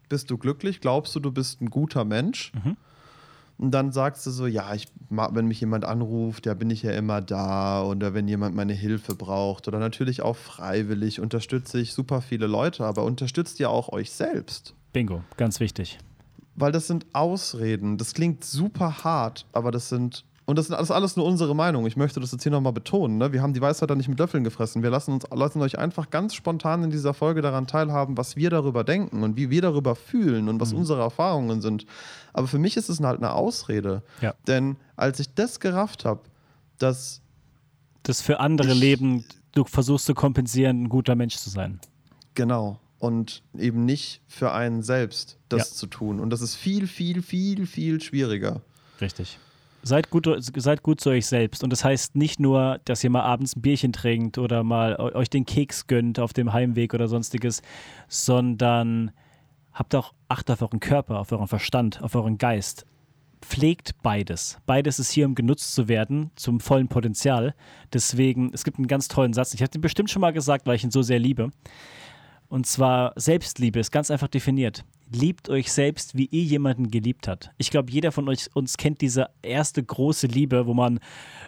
bist 0.09 0.29
du 0.31 0.37
glücklich? 0.37 0.81
Glaubst 0.81 1.15
du, 1.15 1.19
du 1.19 1.31
bist 1.31 1.61
ein 1.61 1.69
guter 1.69 2.03
Mensch? 2.05 2.51
Mhm. 2.53 2.75
Und 3.57 3.71
dann 3.71 3.91
sagst 3.91 4.25
du 4.25 4.31
so, 4.31 4.47
ja, 4.47 4.73
ich 4.73 4.87
mag, 5.09 5.35
wenn 5.35 5.45
mich 5.45 5.59
jemand 5.59 5.83
anruft, 5.83 6.45
ja, 6.45 6.53
bin 6.53 6.69
ich 6.69 6.81
ja 6.81 6.91
immer 6.91 7.19
da. 7.21 7.83
Oder 7.83 8.13
wenn 8.13 8.27
jemand 8.27 8.55
meine 8.55 8.71
Hilfe 8.73 9.15
braucht. 9.15 9.67
Oder 9.67 9.79
natürlich 9.79 10.21
auch 10.21 10.37
freiwillig 10.37 11.19
unterstütze 11.19 11.79
ich 11.79 11.93
super 11.93 12.21
viele 12.21 12.47
Leute, 12.47 12.85
aber 12.85 13.03
unterstützt 13.03 13.59
ihr 13.59 13.69
auch 13.69 13.89
euch 13.89 14.11
selbst. 14.11 14.73
Bingo, 14.93 15.23
ganz 15.37 15.59
wichtig. 15.59 15.99
weil 16.55 16.71
das 16.71 16.87
sind 16.87 17.05
Ausreden. 17.13 17.97
Das 17.97 18.13
klingt 18.13 18.43
super 18.43 19.03
hart, 19.03 19.45
aber 19.53 19.71
das 19.71 19.89
sind. 19.89 20.25
Und 20.49 20.57
das 20.57 20.69
ist 20.69 20.89
alles 20.91 21.15
nur 21.15 21.25
unsere 21.27 21.55
Meinung. 21.55 21.85
Ich 21.85 21.95
möchte 21.95 22.19
das 22.19 22.31
jetzt 22.31 22.41
hier 22.41 22.51
nochmal 22.51 22.73
betonen. 22.73 23.17
Ne? 23.19 23.31
Wir 23.31 23.43
haben 23.43 23.53
die 23.53 23.61
Weisheit 23.61 23.87
da 23.89 23.93
nicht 23.93 24.07
mit 24.07 24.17
Löffeln 24.17 24.43
gefressen. 24.43 24.81
Wir 24.81 24.89
lassen, 24.89 25.11
uns, 25.13 25.25
lassen 25.31 25.61
euch 25.61 25.77
einfach 25.77 26.09
ganz 26.09 26.33
spontan 26.33 26.83
in 26.83 26.89
dieser 26.89 27.13
Folge 27.13 27.41
daran 27.43 27.67
teilhaben, 27.67 28.17
was 28.17 28.35
wir 28.35 28.49
darüber 28.49 28.83
denken 28.83 29.21
und 29.21 29.37
wie 29.37 29.51
wir 29.51 29.61
darüber 29.61 29.95
fühlen 29.95 30.49
und 30.49 30.59
was 30.59 30.71
Mhm. 30.73 30.79
unsere 30.79 31.01
Erfahrungen 31.01 31.61
sind. 31.61 31.85
Aber 32.33 32.47
für 32.47 32.57
mich 32.57 32.77
ist 32.77 32.89
es 32.89 32.99
halt 32.99 33.19
eine 33.19 33.33
Ausrede. 33.33 34.01
Ja. 34.21 34.33
Denn 34.47 34.77
als 34.95 35.19
ich 35.19 35.31
das 35.35 35.59
gerafft 35.59 36.03
habe, 36.05 36.21
dass 36.79 37.21
Das 38.01 38.21
für 38.21 38.39
andere 38.39 38.71
Ich- 38.71 38.79
Leben, 38.79 39.25
du 39.53 39.65
versuchst 39.65 40.07
zu 40.07 40.15
kompensieren, 40.15 40.83
ein 40.85 40.89
guter 40.89 41.13
Mensch 41.15 41.35
zu 41.35 41.51
sein. 41.51 41.79
Genau. 42.33 42.79
Und 42.97 43.43
eben 43.55 43.85
nicht 43.85 44.21
für 44.27 44.51
einen 44.51 44.81
selbst 44.81 45.37
das 45.47 45.69
Ja. 45.69 45.75
zu 45.75 45.85
tun. 45.85 46.19
Und 46.19 46.31
das 46.31 46.41
ist 46.41 46.55
viel, 46.55 46.87
viel, 46.87 47.21
viel, 47.21 47.67
viel 47.67 48.01
schwieriger. 48.01 48.61
Richtig. 48.99 49.37
Seid 49.81 50.09
gut, 50.09 50.27
seid 50.57 50.83
gut 50.83 50.99
zu 50.99 51.09
euch 51.09 51.25
selbst. 51.25 51.63
Und 51.63 51.71
das 51.71 51.83
heißt 51.85 52.15
nicht 52.15 52.39
nur, 52.39 52.79
dass 52.85 53.03
ihr 53.03 53.09
mal 53.09 53.21
abends 53.21 53.55
ein 53.55 53.61
Bierchen 53.61 53.93
trinkt 53.93 54.37
oder 54.37 54.63
mal 54.63 54.95
eu- 54.99 55.15
euch 55.15 55.29
den 55.29 55.45
Keks 55.45 55.87
gönnt 55.87 56.19
auf 56.19 56.33
dem 56.33 56.51
Heimweg 56.53 56.93
oder 56.93 57.07
sonstiges, 57.07 57.61
sondern 58.07 59.11
habt 59.73 59.95
auch 59.95 60.13
Acht 60.27 60.51
auf 60.51 60.61
euren 60.61 60.79
Körper, 60.79 61.19
auf 61.19 61.31
euren 61.31 61.47
Verstand, 61.47 62.03
auf 62.03 62.13
euren 62.13 62.37
Geist. 62.37 62.85
Pflegt 63.41 63.93
beides. 64.03 64.59
Beides 64.67 64.99
ist 64.99 65.09
hier, 65.11 65.25
um 65.25 65.33
genutzt 65.33 65.73
zu 65.73 65.87
werden, 65.87 66.29
zum 66.35 66.59
vollen 66.59 66.87
Potenzial. 66.87 67.55
Deswegen, 67.93 68.51
es 68.53 68.63
gibt 68.63 68.77
einen 68.77 68.87
ganz 68.87 69.07
tollen 69.07 69.33
Satz. 69.33 69.53
Ich 69.55 69.61
habe 69.61 69.71
den 69.71 69.81
bestimmt 69.81 70.11
schon 70.11 70.21
mal 70.21 70.33
gesagt, 70.33 70.67
weil 70.67 70.75
ich 70.75 70.83
ihn 70.83 70.91
so 70.91 71.01
sehr 71.01 71.17
liebe. 71.17 71.49
Und 72.47 72.67
zwar 72.67 73.13
Selbstliebe 73.15 73.79
ist 73.79 73.91
ganz 73.91 74.11
einfach 74.11 74.27
definiert. 74.27 74.83
Liebt 75.11 75.49
euch 75.49 75.71
selbst, 75.71 76.15
wie 76.15 76.25
ihr 76.25 76.43
jemanden 76.43 76.91
geliebt 76.91 77.27
hat. 77.27 77.51
Ich 77.57 77.71
glaube, 77.71 77.91
jeder 77.91 78.11
von 78.11 78.29
euch 78.29 78.47
uns 78.53 78.77
kennt 78.77 79.01
diese 79.01 79.29
erste 79.41 79.83
große 79.83 80.27
Liebe, 80.27 80.67
wo 80.67 80.75
man 80.75 80.99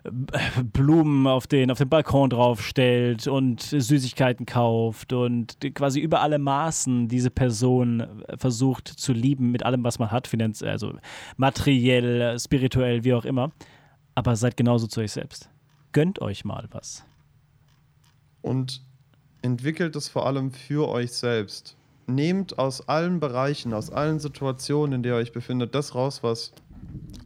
äh, 0.03 0.63
Blumen 0.63 1.27
auf 1.27 1.45
den, 1.45 1.69
auf 1.69 1.77
den 1.77 1.87
Balkon 1.87 2.31
draufstellt 2.31 3.27
und 3.27 3.61
Süßigkeiten 3.61 4.47
kauft 4.47 5.13
und 5.13 5.57
quasi 5.75 5.99
über 5.99 6.21
alle 6.21 6.39
Maßen 6.39 7.07
diese 7.07 7.29
Person 7.29 7.99
äh, 7.99 8.37
versucht 8.37 8.87
zu 8.87 9.13
lieben 9.13 9.51
mit 9.51 9.63
allem, 9.63 9.83
was 9.83 9.99
man 9.99 10.09
hat, 10.09 10.29
also 10.63 10.93
materiell, 11.37 12.39
spirituell, 12.39 13.03
wie 13.03 13.13
auch 13.13 13.25
immer. 13.25 13.51
Aber 14.15 14.35
seid 14.35 14.57
genauso 14.57 14.87
zu 14.87 15.01
euch 15.01 15.11
selbst. 15.11 15.49
Gönnt 15.91 16.19
euch 16.19 16.45
mal 16.45 16.67
was. 16.71 17.05
Und 18.41 18.81
entwickelt 19.41 19.95
es 19.95 20.07
vor 20.07 20.25
allem 20.25 20.51
für 20.51 20.87
euch 20.89 21.11
selbst. 21.11 21.77
Nehmt 22.15 22.59
aus 22.59 22.87
allen 22.87 23.19
Bereichen, 23.19 23.73
aus 23.73 23.89
allen 23.89 24.19
Situationen, 24.19 24.93
in 24.93 25.03
der 25.03 25.13
ihr 25.13 25.19
euch 25.19 25.31
befindet, 25.31 25.75
das 25.75 25.95
raus, 25.95 26.23
was 26.23 26.53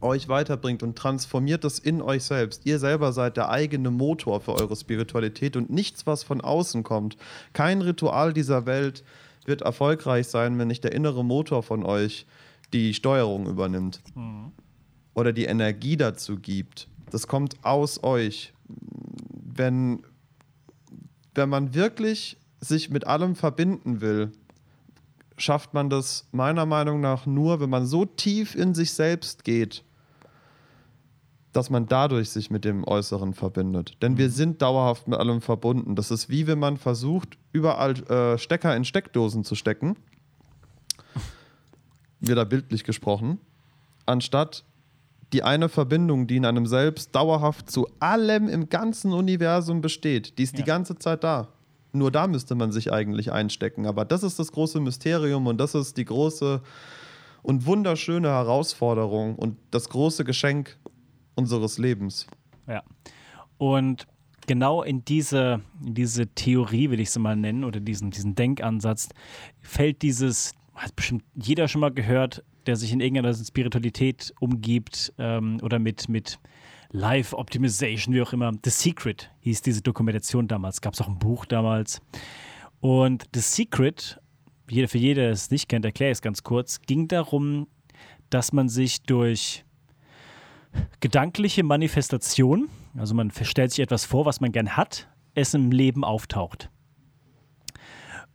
euch 0.00 0.28
weiterbringt 0.28 0.82
und 0.82 0.96
transformiert 0.96 1.64
es 1.64 1.78
in 1.78 2.02
euch 2.02 2.24
selbst. 2.24 2.62
Ihr 2.64 2.78
selber 2.78 3.12
seid 3.12 3.36
der 3.36 3.48
eigene 3.50 3.90
Motor 3.90 4.40
für 4.40 4.54
eure 4.54 4.76
Spiritualität 4.76 5.56
und 5.56 5.70
nichts, 5.70 6.06
was 6.06 6.22
von 6.22 6.40
außen 6.40 6.82
kommt. 6.82 7.16
Kein 7.52 7.82
Ritual 7.82 8.32
dieser 8.32 8.66
Welt 8.66 9.04
wird 9.44 9.62
erfolgreich 9.62 10.28
sein, 10.28 10.58
wenn 10.58 10.68
nicht 10.68 10.84
der 10.84 10.92
innere 10.92 11.24
Motor 11.24 11.62
von 11.62 11.84
euch 11.84 12.26
die 12.72 12.94
Steuerung 12.94 13.46
übernimmt 13.46 14.00
oder 15.14 15.32
die 15.32 15.44
Energie 15.44 15.96
dazu 15.96 16.36
gibt. 16.36 16.88
Das 17.10 17.26
kommt 17.26 17.64
aus 17.64 18.02
euch. 18.02 18.52
Wenn, 18.68 20.02
wenn 21.34 21.48
man 21.48 21.74
wirklich 21.74 22.36
sich 22.60 22.90
mit 22.90 23.06
allem 23.06 23.36
verbinden 23.36 24.00
will, 24.00 24.32
schafft 25.36 25.74
man 25.74 25.90
das 25.90 26.26
meiner 26.32 26.66
Meinung 26.66 27.00
nach 27.00 27.26
nur, 27.26 27.60
wenn 27.60 27.70
man 27.70 27.86
so 27.86 28.04
tief 28.04 28.54
in 28.54 28.74
sich 28.74 28.92
selbst 28.92 29.44
geht, 29.44 29.84
dass 31.52 31.70
man 31.70 31.86
dadurch 31.86 32.30
sich 32.30 32.50
mit 32.50 32.64
dem 32.64 32.84
Äußeren 32.84 33.32
verbindet. 33.34 33.96
Denn 34.02 34.18
wir 34.18 34.30
sind 34.30 34.60
dauerhaft 34.60 35.08
mit 35.08 35.18
allem 35.18 35.40
verbunden. 35.40 35.94
Das 35.96 36.10
ist 36.10 36.28
wie 36.28 36.46
wenn 36.46 36.58
man 36.58 36.76
versucht, 36.76 37.38
überall 37.52 37.94
äh, 38.10 38.38
Stecker 38.38 38.76
in 38.76 38.84
Steckdosen 38.84 39.42
zu 39.44 39.54
stecken. 39.54 39.96
Wieder 42.20 42.44
bildlich 42.44 42.84
gesprochen. 42.84 43.38
Anstatt 44.06 44.64
die 45.32 45.42
eine 45.42 45.68
Verbindung, 45.68 46.26
die 46.26 46.36
in 46.36 46.44
einem 46.46 46.66
selbst 46.66 47.14
dauerhaft 47.14 47.70
zu 47.70 47.88
allem 48.00 48.48
im 48.48 48.68
ganzen 48.68 49.12
Universum 49.12 49.80
besteht, 49.80 50.38
die 50.38 50.44
ist 50.44 50.56
die 50.56 50.60
Ja. 50.60 50.66
ganze 50.66 50.98
Zeit 50.98 51.24
da. 51.24 51.48
Nur 51.96 52.10
da 52.10 52.26
müsste 52.26 52.54
man 52.54 52.72
sich 52.72 52.92
eigentlich 52.92 53.32
einstecken. 53.32 53.86
Aber 53.86 54.04
das 54.04 54.22
ist 54.22 54.38
das 54.38 54.52
große 54.52 54.80
Mysterium 54.80 55.46
und 55.46 55.58
das 55.58 55.74
ist 55.74 55.96
die 55.96 56.04
große 56.04 56.62
und 57.42 57.66
wunderschöne 57.66 58.28
Herausforderung 58.28 59.36
und 59.36 59.56
das 59.70 59.88
große 59.88 60.24
Geschenk 60.24 60.76
unseres 61.34 61.78
Lebens. 61.78 62.26
Ja. 62.66 62.82
Und 63.58 64.06
genau 64.46 64.82
in 64.82 65.04
diese, 65.04 65.60
in 65.84 65.94
diese 65.94 66.26
Theorie, 66.26 66.90
will 66.90 67.00
ich 67.00 67.10
sie 67.10 67.20
mal 67.20 67.36
nennen, 67.36 67.64
oder 67.64 67.80
diesen, 67.80 68.10
diesen 68.10 68.34
Denkansatz, 68.34 69.08
fällt 69.60 70.02
dieses, 70.02 70.54
hat 70.74 70.94
bestimmt 70.96 71.24
jeder 71.34 71.68
schon 71.68 71.80
mal 71.80 71.92
gehört, 71.92 72.42
der 72.66 72.76
sich 72.76 72.92
in 72.92 73.00
irgendeiner 73.00 73.34
Spiritualität 73.34 74.34
umgibt 74.40 75.12
ähm, 75.18 75.58
oder 75.62 75.78
mit, 75.78 76.08
mit 76.08 76.38
Life 76.90 77.36
Optimization, 77.36 78.14
wie 78.14 78.22
auch 78.22 78.32
immer. 78.32 78.52
The 78.64 78.70
Secret 78.70 79.30
hieß 79.40 79.62
diese 79.62 79.82
Dokumentation 79.82 80.48
damals. 80.48 80.80
Gab 80.80 80.94
es 80.94 81.00
auch 81.00 81.08
ein 81.08 81.18
Buch 81.18 81.44
damals. 81.44 82.00
Und 82.80 83.24
The 83.34 83.40
Secret, 83.40 84.20
für 84.68 84.98
jeder, 84.98 85.22
der 85.22 85.30
es 85.30 85.50
nicht 85.50 85.68
kennt, 85.68 85.84
erkläre 85.84 86.10
ich 86.10 86.18
es 86.18 86.22
ganz 86.22 86.42
kurz, 86.42 86.80
ging 86.82 87.08
darum, 87.08 87.66
dass 88.30 88.52
man 88.52 88.68
sich 88.68 89.02
durch 89.02 89.64
gedankliche 91.00 91.62
Manifestation, 91.62 92.68
also 92.96 93.14
man 93.14 93.30
stellt 93.30 93.70
sich 93.70 93.80
etwas 93.80 94.04
vor, 94.04 94.26
was 94.26 94.40
man 94.40 94.52
gern 94.52 94.76
hat, 94.76 95.08
es 95.34 95.54
im 95.54 95.70
Leben 95.70 96.04
auftaucht. 96.04 96.70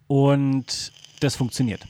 Und 0.08 0.91
das 1.20 1.36
funktioniert. 1.36 1.86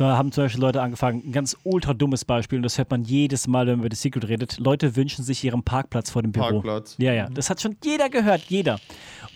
Da 0.00 0.16
haben 0.16 0.32
zum 0.32 0.44
Beispiel 0.44 0.62
Leute 0.62 0.80
angefangen, 0.80 1.24
ein 1.26 1.32
ganz 1.32 1.58
ultra 1.62 1.92
dummes 1.92 2.24
Beispiel, 2.24 2.56
und 2.56 2.62
das 2.62 2.78
hört 2.78 2.90
man 2.90 3.04
jedes 3.04 3.46
Mal, 3.46 3.66
wenn 3.66 3.76
man 3.76 3.86
über 3.86 3.94
The 3.94 4.00
Secret 4.00 4.28
redet. 4.28 4.58
Leute 4.58 4.96
wünschen 4.96 5.22
sich 5.26 5.44
ihren 5.44 5.62
Parkplatz 5.62 6.08
vor 6.08 6.22
dem 6.22 6.32
Büro. 6.32 6.62
Parkplatz. 6.62 6.96
Ja, 6.98 7.12
ja, 7.12 7.28
das 7.28 7.50
hat 7.50 7.60
schon 7.60 7.76
jeder 7.84 8.08
gehört, 8.08 8.44
jeder. 8.48 8.80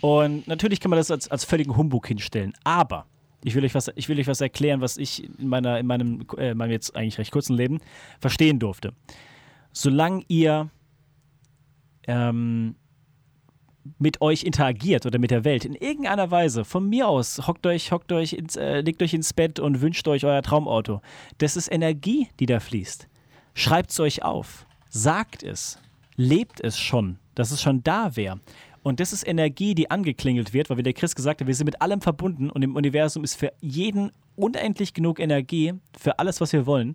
Und 0.01 0.49
natürlich 0.49 0.81
kann 0.81 0.89
man 0.89 0.99
das 0.99 1.11
als, 1.11 1.29
als 1.29 1.45
völligen 1.45 1.77
Humbug 1.77 2.07
hinstellen. 2.07 2.55
Aber 2.65 3.05
ich 3.43 3.55
will 3.55 3.63
euch 3.63 3.75
was, 3.75 3.91
ich 3.95 4.09
will 4.09 4.19
euch 4.19 4.27
was 4.27 4.41
erklären, 4.41 4.81
was 4.81 4.97
ich 4.97 5.29
in, 5.39 5.49
meiner, 5.49 5.79
in 5.79 5.87
meinem, 5.87 6.27
äh, 6.39 6.55
meinem 6.55 6.71
jetzt 6.71 6.97
eigentlich 6.97 7.19
recht 7.19 7.31
kurzen 7.31 7.55
Leben 7.57 7.81
verstehen 8.19 8.59
durfte. 8.59 8.95
Solange 9.71 10.23
ihr 10.29 10.71
ähm, 12.07 12.77
mit 13.99 14.21
euch 14.21 14.45
interagiert 14.45 15.07
oder 15.07 15.19
mit 15.19 15.31
der 15.31 15.45
Welt 15.45 15.65
in 15.65 15.75
irgendeiner 15.75 16.31
Weise, 16.31 16.65
von 16.65 16.89
mir 16.89 17.09
aus, 17.09 17.47
hockt 17.47 17.67
euch, 17.67 17.93
hockt 17.93 18.13
euch 18.13 18.33
ins, 18.33 18.57
äh, 18.57 18.81
legt 18.81 19.03
euch 19.03 19.15
ins 19.15 19.33
Bett 19.33 19.61
und 19.61 19.81
wünscht 19.81 20.07
euch 20.09 20.25
euer 20.25 20.43
Traumauto. 20.43 21.01
Das 21.39 21.57
ist 21.57 21.71
Energie, 21.71 22.29
die 22.41 22.47
da 22.47 22.61
fließt. 22.61 23.09
Schreibt 23.55 23.91
es 23.91 24.01
euch 24.01 24.23
auf. 24.23 24.67
Sagt 24.91 25.43
es. 25.43 25.79
Lebt 26.17 26.61
es 26.61 26.79
schon, 26.79 27.19
dass 27.35 27.51
es 27.51 27.61
schon 27.61 27.83
da 27.83 28.17
wäre. 28.17 28.41
Und 28.83 29.01
das 29.01 29.13
ist 29.13 29.27
Energie, 29.27 29.75
die 29.75 29.91
angeklingelt 29.91 30.53
wird, 30.53 30.71
weil 30.71 30.77
wie 30.77 30.83
der 30.83 30.93
Chris 30.93 31.15
gesagt 31.15 31.41
hat, 31.41 31.47
wir 31.47 31.55
sind 31.55 31.65
mit 31.65 31.81
allem 31.81 32.01
verbunden 32.01 32.51
und 32.51 32.63
im 32.63 32.77
Universum 32.77 33.25
ist 33.25 33.35
für 33.35 33.53
jeden 33.61 34.13
unendlich 34.37 34.93
genug 34.93 35.19
Energie 35.21 35.73
für 35.99 36.19
alles, 36.19 36.41
was 36.41 36.53
wir 36.53 36.67
wollen. 36.67 36.95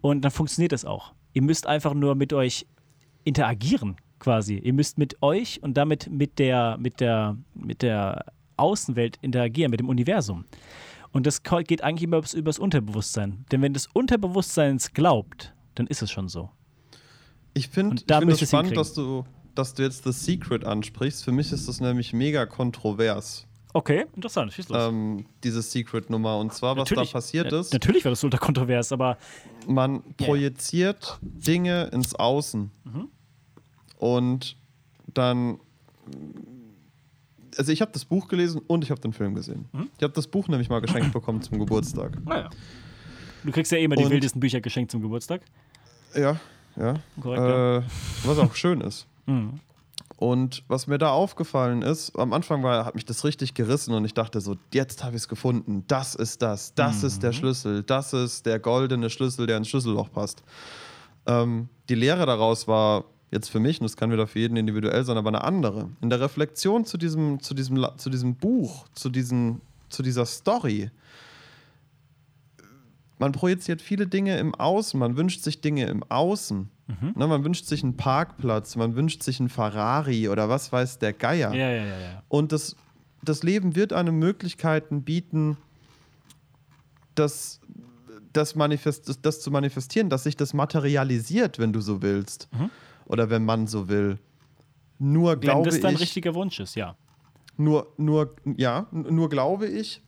Und 0.00 0.22
dann 0.22 0.32
funktioniert 0.32 0.72
es 0.72 0.84
auch. 0.84 1.14
Ihr 1.32 1.42
müsst 1.42 1.66
einfach 1.66 1.94
nur 1.94 2.14
mit 2.16 2.32
euch 2.32 2.66
interagieren, 3.24 3.96
quasi. 4.20 4.56
Ihr 4.56 4.72
müsst 4.72 4.98
mit 4.98 5.22
euch 5.22 5.62
und 5.62 5.74
damit 5.74 6.08
mit 6.10 6.38
der, 6.38 6.76
mit 6.78 7.00
der, 7.00 7.36
mit 7.54 7.82
der 7.82 8.26
Außenwelt 8.56 9.18
interagieren, 9.22 9.70
mit 9.70 9.80
dem 9.80 9.88
Universum. 9.88 10.44
Und 11.12 11.26
das 11.26 11.42
geht 11.42 11.82
eigentlich 11.82 12.04
immer 12.04 12.18
übers, 12.18 12.34
übers 12.34 12.58
Unterbewusstsein. 12.58 13.44
Denn 13.50 13.62
wenn 13.62 13.72
das 13.72 13.88
Unterbewusstsein 13.92 14.76
es 14.76 14.92
glaubt, 14.92 15.52
dann 15.74 15.86
ist 15.88 16.02
es 16.02 16.10
schon 16.10 16.28
so. 16.28 16.50
Ich 17.54 17.68
finde 17.68 17.90
Und 17.90 18.10
da 18.10 18.20
find 18.20 18.30
es 18.30 18.42
es 18.42 18.48
spannend, 18.48 18.76
dass 18.76 18.94
du, 18.94 19.24
dass 19.56 19.74
du 19.74 19.82
jetzt 19.82 20.04
The 20.04 20.12
Secret 20.12 20.64
ansprichst. 20.64 21.24
Für 21.24 21.32
mich 21.32 21.50
ist 21.50 21.68
das 21.68 21.80
nämlich 21.80 22.12
mega 22.12 22.46
kontrovers, 22.46 23.48
Okay, 23.72 24.06
interessant. 24.16 24.52
Schieß 24.52 24.68
los. 24.68 24.88
ähm, 24.88 25.26
diese 25.44 25.62
Secret-Nummer. 25.62 26.38
Und 26.38 26.52
zwar, 26.52 26.76
was 26.76 26.90
Natürlich, 26.90 27.10
da 27.10 27.18
passiert 27.18 27.52
ist, 27.52 27.72
Natürlich 27.72 28.04
war 28.04 28.10
das 28.10 28.24
ultra 28.24 28.38
kontrovers, 28.38 28.92
aber 28.92 29.16
man 29.66 30.02
projiziert 30.16 31.18
Dinge 31.22 31.88
ins 31.92 32.14
Außen. 32.14 32.70
Mhm. 32.84 33.08
Und 34.00 34.56
dann. 35.12 35.60
Also, 37.58 37.72
ich 37.72 37.80
habe 37.82 37.92
das 37.92 38.04
Buch 38.04 38.28
gelesen 38.28 38.62
und 38.66 38.82
ich 38.84 38.90
habe 38.90 39.00
den 39.00 39.12
Film 39.12 39.34
gesehen. 39.34 39.68
Mhm. 39.72 39.90
Ich 39.98 40.02
habe 40.02 40.14
das 40.14 40.26
Buch 40.26 40.48
nämlich 40.48 40.68
mal 40.68 40.80
geschenkt 40.80 41.12
bekommen 41.12 41.42
zum 41.42 41.58
Geburtstag. 41.58 42.16
naja. 42.24 42.48
Du 43.44 43.50
kriegst 43.52 43.72
ja 43.72 43.78
eh 43.78 43.84
immer 43.84 43.96
die 43.96 44.04
Und- 44.04 44.10
wildesten 44.10 44.40
Bücher 44.40 44.60
geschenkt 44.60 44.90
zum 44.90 45.00
Geburtstag. 45.02 45.42
Ja, 46.14 46.38
ja. 46.76 46.94
Korrekt, 47.20 47.42
ja. 47.42 47.78
Äh, 47.78 47.82
was 48.24 48.38
auch 48.38 48.54
schön 48.54 48.80
ist. 48.82 49.06
Mhm. 49.26 49.60
Und 50.16 50.62
was 50.68 50.86
mir 50.86 50.98
da 50.98 51.10
aufgefallen 51.10 51.80
ist, 51.82 52.14
am 52.18 52.34
Anfang 52.34 52.62
war, 52.62 52.84
hat 52.84 52.94
mich 52.94 53.06
das 53.06 53.24
richtig 53.24 53.54
gerissen 53.54 53.94
und 53.94 54.04
ich 54.04 54.12
dachte 54.12 54.40
so, 54.42 54.56
jetzt 54.74 55.02
habe 55.02 55.16
ich 55.16 55.22
es 55.22 55.28
gefunden. 55.28 55.84
Das 55.88 56.14
ist 56.14 56.42
das. 56.42 56.74
Das 56.74 57.02
ist 57.02 57.22
der 57.22 57.32
Schlüssel. 57.32 57.82
Das 57.82 58.12
ist 58.12 58.44
der 58.44 58.58
goldene 58.58 59.08
Schlüssel, 59.08 59.46
der 59.46 59.56
ins 59.56 59.68
Schlüsselloch 59.68 60.12
passt. 60.12 60.42
Ähm, 61.26 61.68
die 61.88 61.94
Lehre 61.94 62.26
daraus 62.26 62.68
war 62.68 63.04
jetzt 63.30 63.48
für 63.48 63.60
mich, 63.60 63.80
und 63.80 63.84
das 63.84 63.96
kann 63.96 64.10
wieder 64.10 64.26
für 64.26 64.38
jeden 64.38 64.56
individuell 64.56 65.04
sein, 65.04 65.16
aber 65.16 65.28
eine 65.28 65.44
andere. 65.44 65.90
In 66.00 66.10
der 66.10 66.20
Reflexion 66.20 66.84
zu 66.84 66.98
diesem, 66.98 67.40
zu 67.40 67.54
diesem, 67.54 67.86
zu 67.96 68.10
diesem 68.10 68.34
Buch, 68.34 68.86
zu, 68.92 69.08
diesen, 69.08 69.60
zu 69.88 70.02
dieser 70.02 70.26
Story, 70.26 70.90
man 73.18 73.32
projiziert 73.32 73.82
viele 73.82 74.06
Dinge 74.06 74.38
im 74.38 74.54
Außen, 74.54 74.98
man 74.98 75.16
wünscht 75.16 75.42
sich 75.42 75.60
Dinge 75.60 75.86
im 75.86 76.02
Außen. 76.04 76.70
Ne, 77.14 77.26
man 77.26 77.44
wünscht 77.44 77.66
sich 77.66 77.84
einen 77.84 77.96
Parkplatz, 77.96 78.74
man 78.76 78.96
wünscht 78.96 79.22
sich 79.22 79.38
einen 79.38 79.48
Ferrari 79.48 80.28
oder 80.28 80.48
was 80.48 80.72
weiß 80.72 80.98
der 80.98 81.12
Geier. 81.12 81.54
Ja, 81.54 81.70
ja, 81.70 81.84
ja. 81.84 82.22
Und 82.28 82.50
das, 82.50 82.74
das 83.22 83.42
Leben 83.42 83.76
wird 83.76 83.92
einem 83.92 84.18
Möglichkeiten 84.18 85.02
bieten, 85.02 85.56
das, 87.14 87.60
das, 88.32 88.54
manifest, 88.54 89.08
das, 89.08 89.20
das 89.20 89.40
zu 89.40 89.50
manifestieren, 89.50 90.10
dass 90.10 90.24
sich 90.24 90.36
das 90.36 90.52
materialisiert, 90.52 91.58
wenn 91.58 91.72
du 91.72 91.80
so 91.80 92.02
willst. 92.02 92.48
Oder 93.10 93.28
wenn 93.30 93.44
man 93.44 93.66
so 93.66 93.88
will. 93.88 94.18
Nur 94.98 95.32
Wenn 95.32 95.40
glaube 95.40 95.70
das 95.70 95.80
dein 95.80 95.94
ich, 95.94 96.00
richtiger 96.00 96.34
Wunsch 96.34 96.60
ist, 96.60 96.74
ja. 96.76 96.94
nur, 97.56 97.92
nur, 97.96 98.36
ja, 98.56 98.86
nur 98.92 99.28
glaube 99.28 99.66
ich, 99.66 100.02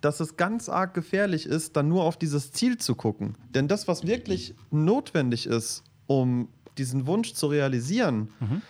dass 0.00 0.20
es 0.20 0.36
ganz 0.36 0.68
arg 0.68 0.94
gefährlich 0.94 1.44
ist, 1.46 1.76
dann 1.76 1.88
nur 1.88 2.04
auf 2.04 2.16
dieses 2.16 2.52
Ziel 2.52 2.78
zu 2.78 2.94
gucken. 2.94 3.36
Denn 3.54 3.68
das, 3.68 3.88
was 3.88 4.06
wirklich 4.06 4.54
notwendig 4.70 5.46
ist, 5.46 5.82
um 6.06 6.48
diesen 6.78 7.06
Wunsch 7.06 7.34
zu 7.34 7.48
realisieren, 7.48 8.28
Mhm. 8.40 8.62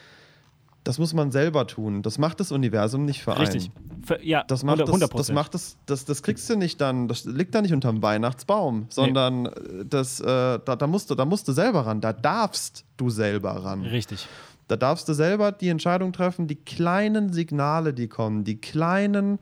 das 0.85 0.99
muss 0.99 1.15
man 1.15 1.31
selber 1.31 1.67
tun. 1.69 2.03
Das 2.03 2.19
macht 2.19 2.41
das 2.41 2.51
Universum 2.51 3.05
nicht 3.05 3.23
für 3.23 3.39
Richtig. 3.39 3.71
einen. 3.77 3.82
Ja, 4.22 4.45
Das, 4.45 4.62
macht 4.64 4.80
das, 4.80 4.88
100 4.88 5.18
das, 5.18 5.32
macht 5.32 5.55
das, 5.55 5.76
das, 5.86 6.05
das 6.05 6.22
kriegst 6.22 6.49
du 6.51 6.57
nicht 6.57 6.80
dann, 6.80 7.09
das 7.09 7.24
liegt 7.24 7.55
da 7.55 7.62
nicht 7.62 7.72
unterm 7.72 8.03
Weihnachtsbaum, 8.03 8.86
sondern 8.88 9.47
äh, 9.47 9.84
das, 9.84 10.20
äh, 10.20 10.24
da, 10.24 10.76
da, 10.76 10.86
musst 10.86 11.11
du, 11.11 11.14
da 11.14 11.24
musst 11.24 11.49
du 11.49 11.53
selber 11.53 11.86
ran, 11.86 12.01
da 12.01 12.12
darfst 12.12 12.84
du 12.97 13.11
selber 13.11 13.51
ran. 13.64 13.82
Richtig. 13.82 14.26
Da 14.68 14.76
darfst 14.76 15.09
du 15.09 15.12
selber 15.12 15.53
die 15.53 15.68
Entscheidung 15.68 16.12
treffen, 16.12 16.47
die 16.47 16.57
kleinen 16.57 17.32
Signale, 17.32 17.93
die 17.93 18.09
kommen, 18.09 18.45
die 18.45 18.59
kleinen, 18.59 19.38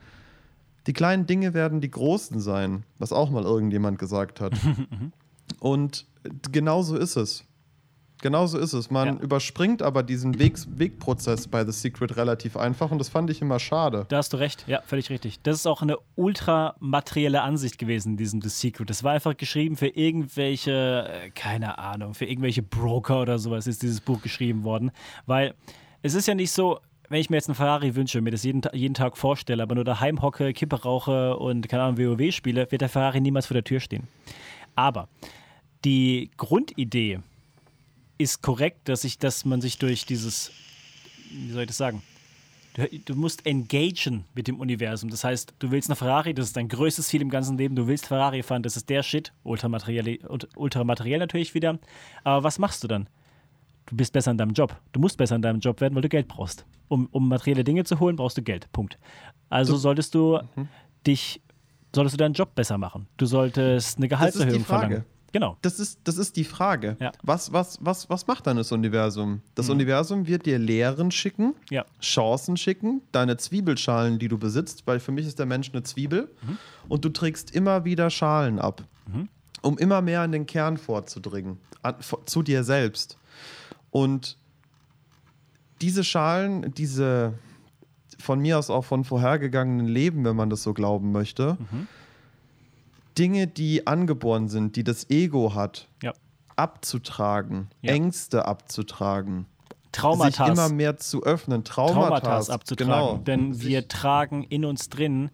die 0.86 0.92
kleinen 0.92 1.26
Dinge 1.26 1.54
werden 1.54 1.80
die 1.80 1.90
großen 1.90 2.40
sein, 2.40 2.84
was 2.98 3.12
auch 3.12 3.30
mal 3.30 3.44
irgendjemand 3.44 3.98
gesagt 3.98 4.40
hat. 4.40 4.54
Und 5.60 6.06
genau 6.50 6.82
so 6.82 6.96
ist 6.96 7.16
es. 7.16 7.44
Genau 8.22 8.46
so 8.46 8.58
ist 8.58 8.72
es. 8.72 8.90
Man 8.90 9.16
Ja. 9.16 9.22
überspringt 9.22 9.82
aber 9.82 10.02
diesen 10.02 10.38
Weg, 10.38 10.56
Wegprozess 10.76 11.48
bei 11.48 11.64
The 11.64 11.72
Secret 11.72 12.16
relativ 12.16 12.56
einfach 12.56 12.90
und 12.90 12.98
das 12.98 13.08
fand 13.08 13.30
ich 13.30 13.40
immer 13.40 13.58
schade. 13.58 14.04
Da 14.08 14.18
hast 14.18 14.32
du 14.32 14.36
recht, 14.36 14.64
ja, 14.66 14.82
völlig 14.82 15.08
richtig. 15.10 15.40
Das 15.42 15.56
ist 15.56 15.66
auch 15.66 15.82
eine 15.82 15.96
ultramaterielle 16.16 17.42
Ansicht 17.42 17.78
gewesen 17.78 18.10
in 18.12 18.16
diesem 18.16 18.42
The 18.42 18.48
Secret. 18.48 18.90
Das 18.90 19.02
war 19.04 19.12
einfach 19.12 19.36
geschrieben 19.36 19.76
für 19.76 19.88
irgendwelche, 19.88 21.08
äh, 21.08 21.30
keine 21.30 21.78
Ahnung, 21.78 22.14
für 22.14 22.26
irgendwelche 22.26 22.62
Broker 22.62 23.22
oder 23.22 23.38
sowas 23.38 23.66
ist 23.66 23.82
dieses 23.82 24.00
Buch 24.00 24.20
geschrieben 24.22 24.64
worden. 24.64 24.90
Weil 25.26 25.54
es 26.02 26.14
ist 26.14 26.28
ja 26.28 26.34
nicht 26.34 26.50
so, 26.52 26.80
wenn 27.08 27.20
ich 27.20 27.30
mir 27.30 27.36
jetzt 27.36 27.48
einen 27.48 27.56
Ferrari 27.56 27.94
wünsche, 27.96 28.20
mir 28.20 28.30
das 28.30 28.44
jeden, 28.44 28.62
jeden 28.72 28.94
Tag 28.94 29.16
vorstelle, 29.16 29.62
aber 29.62 29.74
nur 29.74 29.84
daheim 29.84 30.22
hocke, 30.22 30.52
Kippe 30.52 30.82
rauche 30.82 31.36
und 31.36 31.68
keine 31.68 31.82
Ahnung, 31.84 31.98
WoW 31.98 32.32
spiele, 32.32 32.70
wird 32.70 32.82
der 32.82 32.88
Ferrari 32.88 33.20
niemals 33.20 33.46
vor 33.46 33.54
der 33.54 33.64
Tür 33.64 33.80
stehen. 33.80 34.04
Aber 34.76 35.08
die 35.84 36.30
Grundidee 36.36 37.20
ist 38.20 38.42
korrekt, 38.42 38.88
dass, 38.88 39.04
ich, 39.04 39.18
dass 39.18 39.44
man 39.44 39.60
sich 39.60 39.78
durch 39.78 40.06
dieses, 40.06 40.52
wie 41.30 41.52
soll 41.52 41.62
ich 41.62 41.68
das 41.68 41.76
sagen, 41.78 42.02
Du, 42.74 42.86
du 43.04 43.16
musst 43.16 43.46
engagen 43.46 44.24
mit 44.32 44.46
dem 44.46 44.60
Universum. 44.60 45.10
Das 45.10 45.24
heißt, 45.24 45.54
du 45.58 45.72
willst 45.72 45.88
eine 45.90 45.96
Ferrari, 45.96 46.34
das 46.34 46.46
ist 46.46 46.56
dein 46.56 46.68
größtes 46.68 47.08
Ziel 47.08 47.20
im 47.20 47.28
ganzen 47.28 47.58
Leben. 47.58 47.74
Du 47.74 47.88
willst 47.88 48.06
Ferrari 48.06 48.44
fahren, 48.44 48.62
das 48.62 48.76
ist 48.76 48.88
der 48.88 49.02
Shit. 49.02 49.32
Ultramateriell, 49.42 50.20
ultramateriell 50.54 51.18
natürlich 51.18 51.52
wieder. 51.54 51.80
Aber 52.22 52.44
was 52.44 52.60
machst 52.60 52.84
du 52.84 52.88
dann? 52.88 53.08
Du 53.86 53.96
bist 53.96 54.12
besser 54.12 54.30
in 54.30 54.38
deinem 54.38 54.52
Job. 54.52 54.76
Du 54.92 55.00
musst 55.00 55.16
besser 55.16 55.34
in 55.34 55.42
deinem 55.42 55.58
Job 55.58 55.80
werden, 55.80 55.96
weil 55.96 56.02
du 56.02 56.08
Geld 56.08 56.28
brauchst. 56.28 56.64
Um, 56.86 57.08
um 57.10 57.28
materielle 57.28 57.64
Dinge 57.64 57.82
zu 57.82 57.98
holen, 57.98 58.14
brauchst 58.14 58.38
du 58.38 58.42
Geld. 58.42 58.70
Punkt. 58.70 58.98
Also 59.48 59.76
solltest 59.76 60.14
du 60.14 60.38
dich, 61.08 61.40
solltest 61.92 62.14
du 62.14 62.18
deinen 62.18 62.34
Job 62.34 62.54
besser 62.54 62.78
machen. 62.78 63.08
Du 63.16 63.26
solltest 63.26 63.96
eine 63.98 64.06
Gehaltserhöhung 64.06 64.64
Frage. 64.64 64.86
verlangen. 64.86 65.04
Genau. 65.32 65.56
Das 65.62 65.78
ist, 65.78 66.00
das 66.04 66.18
ist 66.18 66.36
die 66.36 66.44
Frage. 66.44 66.96
Ja. 67.00 67.12
Was, 67.22 67.52
was, 67.52 67.78
was, 67.80 68.10
was 68.10 68.26
macht 68.26 68.46
dann 68.46 68.56
das 68.56 68.72
Universum? 68.72 69.42
Das 69.54 69.68
Universum 69.68 70.26
wird 70.26 70.46
dir 70.46 70.58
Lehren 70.58 71.10
schicken, 71.10 71.54
Ja. 71.70 71.84
Chancen 72.00 72.56
schicken, 72.56 73.02
deine 73.12 73.36
Zwiebelschalen, 73.36 74.18
die 74.18 74.28
du 74.28 74.38
besitzt, 74.38 74.86
weil 74.86 74.98
für 75.00 75.12
mich 75.12 75.26
ist 75.26 75.38
der 75.38 75.46
Mensch 75.46 75.70
eine 75.72 75.82
Zwiebel, 75.82 76.30
und 76.88 77.04
du 77.04 77.10
trägst 77.10 77.54
immer 77.54 77.84
wieder 77.84 78.10
Schalen 78.10 78.58
ab, 78.58 78.82
um 79.62 79.78
immer 79.78 80.02
mehr 80.02 80.22
an 80.22 80.32
den 80.32 80.46
Kern 80.46 80.76
vorzudringen, 80.76 81.58
an, 81.82 81.96
zu 82.26 82.42
dir 82.42 82.64
selbst. 82.64 83.16
Und 83.90 84.36
diese 85.80 86.04
Schalen, 86.04 86.74
diese 86.74 87.34
von 88.18 88.40
mir 88.40 88.58
aus 88.58 88.68
auch 88.68 88.84
von 88.84 89.04
vorhergegangenen 89.04 89.86
Leben, 89.86 90.24
wenn 90.24 90.36
man 90.36 90.50
das 90.50 90.62
so 90.62 90.74
glauben 90.74 91.10
möchte, 91.12 91.56
Dinge, 93.20 93.46
die 93.46 93.86
angeboren 93.86 94.48
sind, 94.48 94.74
die 94.76 94.82
das 94.84 95.08
Ego 95.10 95.54
hat, 95.54 95.86
Ja. 96.02 96.12
abzutragen, 96.56 97.68
Ja. 97.82 97.92
Ängste 97.92 98.46
abzutragen, 98.46 99.46
Traumata. 99.92 100.46
sich 100.46 100.52
immer 100.54 100.68
mehr 100.70 100.96
zu 100.96 101.22
öffnen, 101.22 101.62
Traumata, 101.64 102.20
Traumata 102.20 102.52
abzutragen. 102.52 102.92
Genau. 102.92 103.16
Denn 103.18 103.52
Sich- 103.52 103.68
wir 103.68 103.88
tragen 103.88 104.44
in 104.44 104.64
uns 104.64 104.88
drin, 104.88 105.30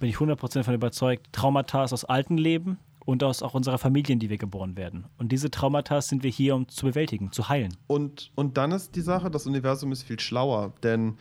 bin 0.00 0.08
ich 0.10 0.18
100% 0.20 0.64
von 0.66 0.74
überzeugt, 0.74 1.28
Traumata 1.32 1.82
aus 1.84 2.04
alten 2.04 2.36
Leben 2.36 2.78
und 3.06 3.22
aus 3.24 3.42
auch 3.42 3.54
unserer 3.54 3.78
Familien, 3.78 4.18
die 4.18 4.28
wir 4.28 4.36
geboren 4.38 4.76
werden. 4.76 5.06
Und 5.16 5.32
diese 5.32 5.50
Traumata 5.50 6.02
sind 6.02 6.22
wir 6.22 6.30
hier, 6.30 6.54
um 6.56 6.68
zu 6.68 6.86
bewältigen, 6.86 7.32
zu 7.32 7.48
heilen. 7.48 7.74
Und, 7.86 8.30
und 8.34 8.56
dann 8.58 8.72
ist 8.72 8.94
die 8.96 9.00
Sache, 9.00 9.30
das 9.30 9.46
Universum 9.46 9.92
ist 9.92 10.02
viel 10.02 10.20
schlauer, 10.20 10.72
denn 10.82 11.16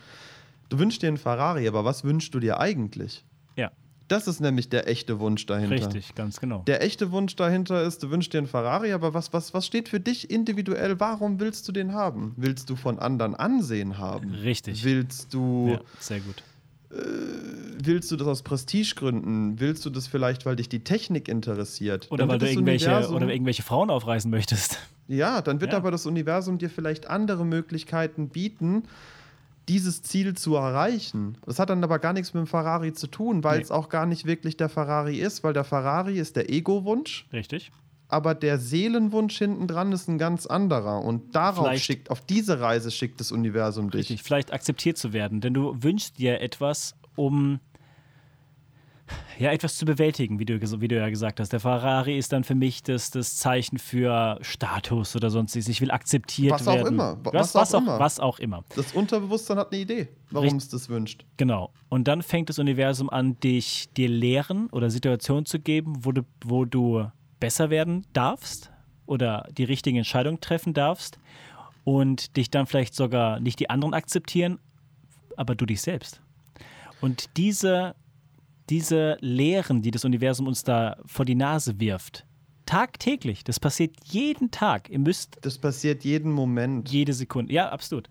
du 0.70 0.80
wünschst 0.80 1.02
dir 1.04 1.08
einen 1.08 1.18
Ferrari, 1.18 1.68
aber 1.68 1.86
was 1.86 2.04
wünschst 2.04 2.34
du 2.34 2.40
dir 2.40 2.60
eigentlich? 2.60 3.24
Ja, 3.56 3.72
Das 4.08 4.28
ist 4.28 4.40
nämlich 4.40 4.70
der 4.70 4.88
echte 4.88 5.20
Wunsch 5.20 5.46
dahinter. 5.46 5.76
richtig, 5.76 6.14
ganz 6.16 6.40
genau. 6.40 6.64
Der 6.68 6.84
echte 6.84 7.12
Wunsch 7.12 7.36
dahinter 7.36 7.84
ist, 7.84 8.04
du 8.04 8.12
wünschst 8.12 8.34
dir 8.34 8.38
einen 8.40 8.48
Ferrari, 8.48 8.94
aber 8.94 9.14
was, 9.14 9.34
was, 9.34 9.54
was 9.54 9.66
steht 9.66 9.90
für 9.90 10.00
dich 10.00 10.30
individuell? 10.30 11.00
Warum 11.00 11.40
willst 11.40 11.68
du 11.68 11.72
den 11.72 11.94
haben? 11.94 12.34
Willst 12.38 12.70
du 12.70 12.76
von 12.76 13.00
anderen 13.00 13.34
Ansehen 13.36 13.98
haben? 13.98 14.32
Richtig. 14.34 14.84
Willst 14.84 15.34
du, 15.34 15.70
ja, 15.72 15.82
sehr 16.00 16.20
gut. 16.20 16.44
willst 17.84 18.12
du 18.12 18.16
das 18.16 18.28
aus 18.28 18.44
Prestigegründen? 18.44 19.60
Willst 19.60 19.86
du 19.86 19.90
das 19.90 20.08
vielleicht, 20.08 20.46
weil 20.46 20.56
dich 20.56 20.70
die 20.70 20.84
Technik 20.84 21.28
interessiert? 21.28 22.08
Oder 22.12 22.28
weil 22.28 22.38
du 22.38 22.48
irgendwelche, 22.50 23.10
oder 23.10 23.28
irgendwelche 23.28 23.64
Frauen 23.64 23.90
aufreißen 23.90 24.30
möchtest. 24.30 24.80
Ja, 25.08 25.42
dann 25.42 25.62
wird 25.62 25.72
Ja. 25.72 25.78
aber 25.78 25.92
das 25.92 26.06
Universum 26.06 26.58
dir 26.58 26.70
vielleicht 26.70 27.08
andere 27.08 27.46
Möglichkeiten 27.46 28.30
bieten, 28.30 28.84
dieses 29.68 30.02
Ziel 30.04 30.36
zu 30.36 30.56
erreichen. 30.56 31.38
Das 31.46 31.60
hat 31.60 31.70
dann 31.70 31.84
aber 31.84 32.00
gar 32.00 32.14
nichts 32.14 32.34
mit 32.34 32.42
dem 32.44 32.48
Ferrari 32.48 32.94
zu 32.94 33.08
tun, 33.08 33.44
weil 33.44 33.58
Nee. 33.58 33.64
es 33.64 33.72
auch 33.72 33.90
gar 33.90 34.06
nicht 34.06 34.26
wirklich 34.26 34.58
der 34.58 34.70
Ferrari 34.70 35.18
ist, 35.20 35.44
weil 35.44 35.54
der 35.54 35.64
Ferrari 35.64 36.18
ist 36.20 36.36
der 36.36 36.50
Ego-Wunsch, 36.52 37.28
Richtig. 37.34 37.72
aber 38.08 38.36
der 38.36 38.60
Seelenwunsch 38.60 39.38
hinten 39.38 39.68
dran 39.68 39.92
ist 39.92 40.08
ein 40.08 40.18
ganz 40.18 40.46
anderer. 40.46 41.02
Und 41.02 41.36
darauf 41.36 41.66
Vielleicht- 41.68 41.86
schickt, 41.86 42.12
auf 42.12 42.22
diese 42.22 42.60
Reise 42.60 42.92
schickt 42.92 43.20
das 43.20 43.32
Universum 43.32 43.90
dich. 43.90 44.02
Richtig. 44.02 44.24
Vielleicht 44.24 44.54
akzeptiert 44.54 44.98
zu 44.98 45.14
werden. 45.14 45.42
Denn 45.42 45.54
du 45.54 45.76
wünschst 45.82 46.20
dir 46.20 46.42
etwas, 46.42 46.96
um 47.16 47.60
ja, 49.38 49.52
etwas 49.52 49.78
zu 49.78 49.86
bewältigen, 49.86 50.40
wie 50.40 50.46
du, 50.46 50.60
wie 50.82 50.88
du 50.88 50.96
ja 50.96 51.10
gesagt 51.10 51.40
hast. 51.40 51.52
Der 51.54 51.60
Ferrari 51.60 52.18
ist 52.18 52.32
dann 52.32 52.44
für 52.44 52.56
mich 52.56 52.82
das, 52.84 53.12
das 53.12 53.38
Zeichen 53.38 53.78
für 53.78 54.38
Status 54.42 55.16
oder 55.16 55.30
sonstiges. 55.30 55.68
Ich 55.68 55.82
will 55.82 55.92
akzeptiert 55.92 56.54
Was 56.54 56.68
auch 56.68 56.76
werden. 56.76 56.94
immer. 56.94 57.18
Was, 57.24 57.34
Was 57.34 57.56
was, 57.56 57.74
auch 57.74 57.78
auch, 57.78 57.82
immer. 57.84 58.00
was 58.00 58.20
auch 58.20 58.40
immer. 58.40 58.64
Das 58.76 58.94
Unterbewusstsein 58.94 59.58
hat 59.58 59.72
eine 59.72 59.82
Idee, 59.82 60.08
warum 60.32 60.48
Richt- 60.50 60.58
es 60.58 60.70
das 60.70 60.90
wünscht. 60.90 61.26
Genau. 61.38 61.72
Und 61.90 62.08
dann 62.08 62.22
fängt 62.24 62.50
das 62.50 62.58
Universum 62.60 63.10
an, 63.10 63.40
dich 63.40 63.90
dir 63.96 64.10
Lehren 64.10 64.68
oder 64.72 64.90
Situationen 64.90 65.46
zu 65.46 65.60
geben, 65.60 66.04
wo 66.06 66.12
du, 66.12 66.24
wo 66.44 66.66
du 66.66 67.06
besser 67.40 67.70
werden 67.70 68.06
darfst 68.14 68.72
oder 69.06 69.48
die 69.56 69.66
richtigen 69.66 69.98
Entscheidungen 69.98 70.40
treffen 70.42 70.74
darfst 70.74 71.20
und 71.84 72.38
dich 72.38 72.50
dann 72.50 72.66
vielleicht 72.66 72.96
sogar 72.96 73.40
nicht 73.40 73.60
die 73.60 73.70
anderen 73.70 73.94
akzeptieren, 73.94 74.58
aber 75.38 75.54
du 75.54 75.66
dich 75.68 75.82
selbst. 75.82 76.22
Und 77.02 77.38
diese, 77.38 77.94
diese 78.70 79.18
Lehren, 79.22 79.82
die 79.82 79.92
das 79.92 80.06
Universum 80.06 80.48
uns 80.48 80.64
da 80.64 80.98
vor 81.06 81.26
die 81.26 81.36
Nase 81.36 81.80
wirft, 81.80 82.26
tagtäglich, 82.66 83.44
das 83.44 83.60
passiert 83.60 83.96
jeden 84.06 84.52
Tag. 84.52 84.90
Ihr 84.90 85.00
müsst 85.00 85.38
Das 85.42 85.58
passiert 85.58 86.04
jeden 86.04 86.32
Moment. 86.32 86.90
jede 86.90 87.14
Sekunde. 87.14 87.54
Ja, 87.54 87.70
absolut. 87.70 88.10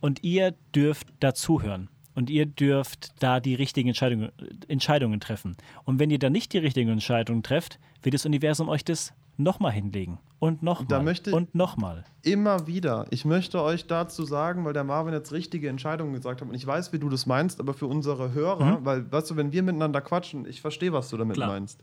Und 0.00 0.22
ihr 0.22 0.54
dürft 0.74 1.08
dazuhören. 1.20 1.88
Und 2.14 2.30
ihr 2.30 2.46
dürft 2.46 3.12
da 3.22 3.38
die 3.38 3.54
richtigen 3.54 3.88
Entscheidungen, 3.90 4.32
Entscheidungen 4.66 5.20
treffen. 5.20 5.56
Und 5.84 6.00
wenn 6.00 6.10
ihr 6.10 6.18
da 6.18 6.30
nicht 6.30 6.52
die 6.52 6.58
richtigen 6.58 6.90
Entscheidungen 6.90 7.44
trefft, 7.44 7.78
wird 8.02 8.14
das 8.14 8.26
Universum 8.26 8.68
euch 8.68 8.84
das 8.84 9.12
nochmal 9.38 9.72
hinlegen 9.72 10.18
und 10.40 10.62
nochmal 10.62 11.14
und 11.32 11.54
nochmal. 11.54 12.04
Immer 12.22 12.66
wieder. 12.66 13.06
Ich 13.10 13.24
möchte 13.24 13.62
euch 13.62 13.86
dazu 13.86 14.24
sagen, 14.24 14.64
weil 14.64 14.72
der 14.72 14.84
Marvin 14.84 15.14
jetzt 15.14 15.32
richtige 15.32 15.68
Entscheidungen 15.68 16.12
gesagt 16.12 16.40
hat 16.42 16.48
und 16.48 16.54
ich 16.54 16.66
weiß, 16.66 16.92
wie 16.92 16.98
du 16.98 17.08
das 17.08 17.24
meinst, 17.26 17.58
aber 17.60 17.72
für 17.74 17.86
unsere 17.86 18.32
Hörer, 18.34 18.80
weil, 18.84 19.10
weißt 19.10 19.30
du, 19.30 19.36
wenn 19.36 19.52
wir 19.52 19.62
miteinander 19.62 20.00
quatschen, 20.00 20.44
ich 20.46 20.60
verstehe, 20.60 20.92
was 20.92 21.08
du 21.08 21.16
damit 21.16 21.36
Klar. 21.36 21.48
meinst. 21.48 21.82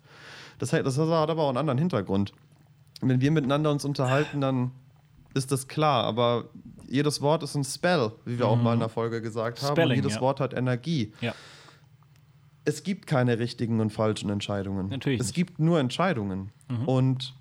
Das, 0.60 0.72
hat- 0.72 0.86
das 0.86 0.97
hat 0.97 1.08
aber 1.30 1.41
auch 1.43 1.49
einen 1.49 1.58
anderen 1.58 1.80
Hintergrund. 1.80 2.34
Wenn 3.01 3.20
wir 3.20 3.32
miteinander 3.32 3.72
uns 3.72 3.84
unterhalten, 3.84 4.39
dann 4.41 4.72
ist 5.34 5.51
das 5.51 5.68
klar, 5.68 6.03
aber 6.06 6.45
jedes 6.88 7.22
Wort 7.22 7.43
ist 7.43 7.56
ein 7.56 7.64
Spell, 7.66 8.12
wie 8.26 8.38
wir 8.39 8.47
auch 8.47 8.56
mal 8.56 8.74
in 8.74 8.80
der 8.80 8.89
Folge 8.89 9.22
gesagt 9.22 9.62
haben. 9.64 9.74
Spelling, 9.74 9.89
und 9.91 9.95
jedes 9.95 10.16
ja. 10.16 10.22
Wort 10.22 10.39
hat 10.39 10.53
Energie. 10.53 11.12
Ja. 11.20 11.34
Es 12.64 12.84
gibt 12.84 13.06
keine 13.06 13.38
richtigen 13.38 13.80
und 13.80 13.91
falschen 13.91 14.30
Entscheidungen. 14.30 14.88
Natürlich 14.89 15.20
Es 15.20 15.28
nicht. 15.28 15.36
gibt 15.36 15.60
nur 15.60 15.80
Entscheidungen. 15.80 16.51
Und 16.86 17.36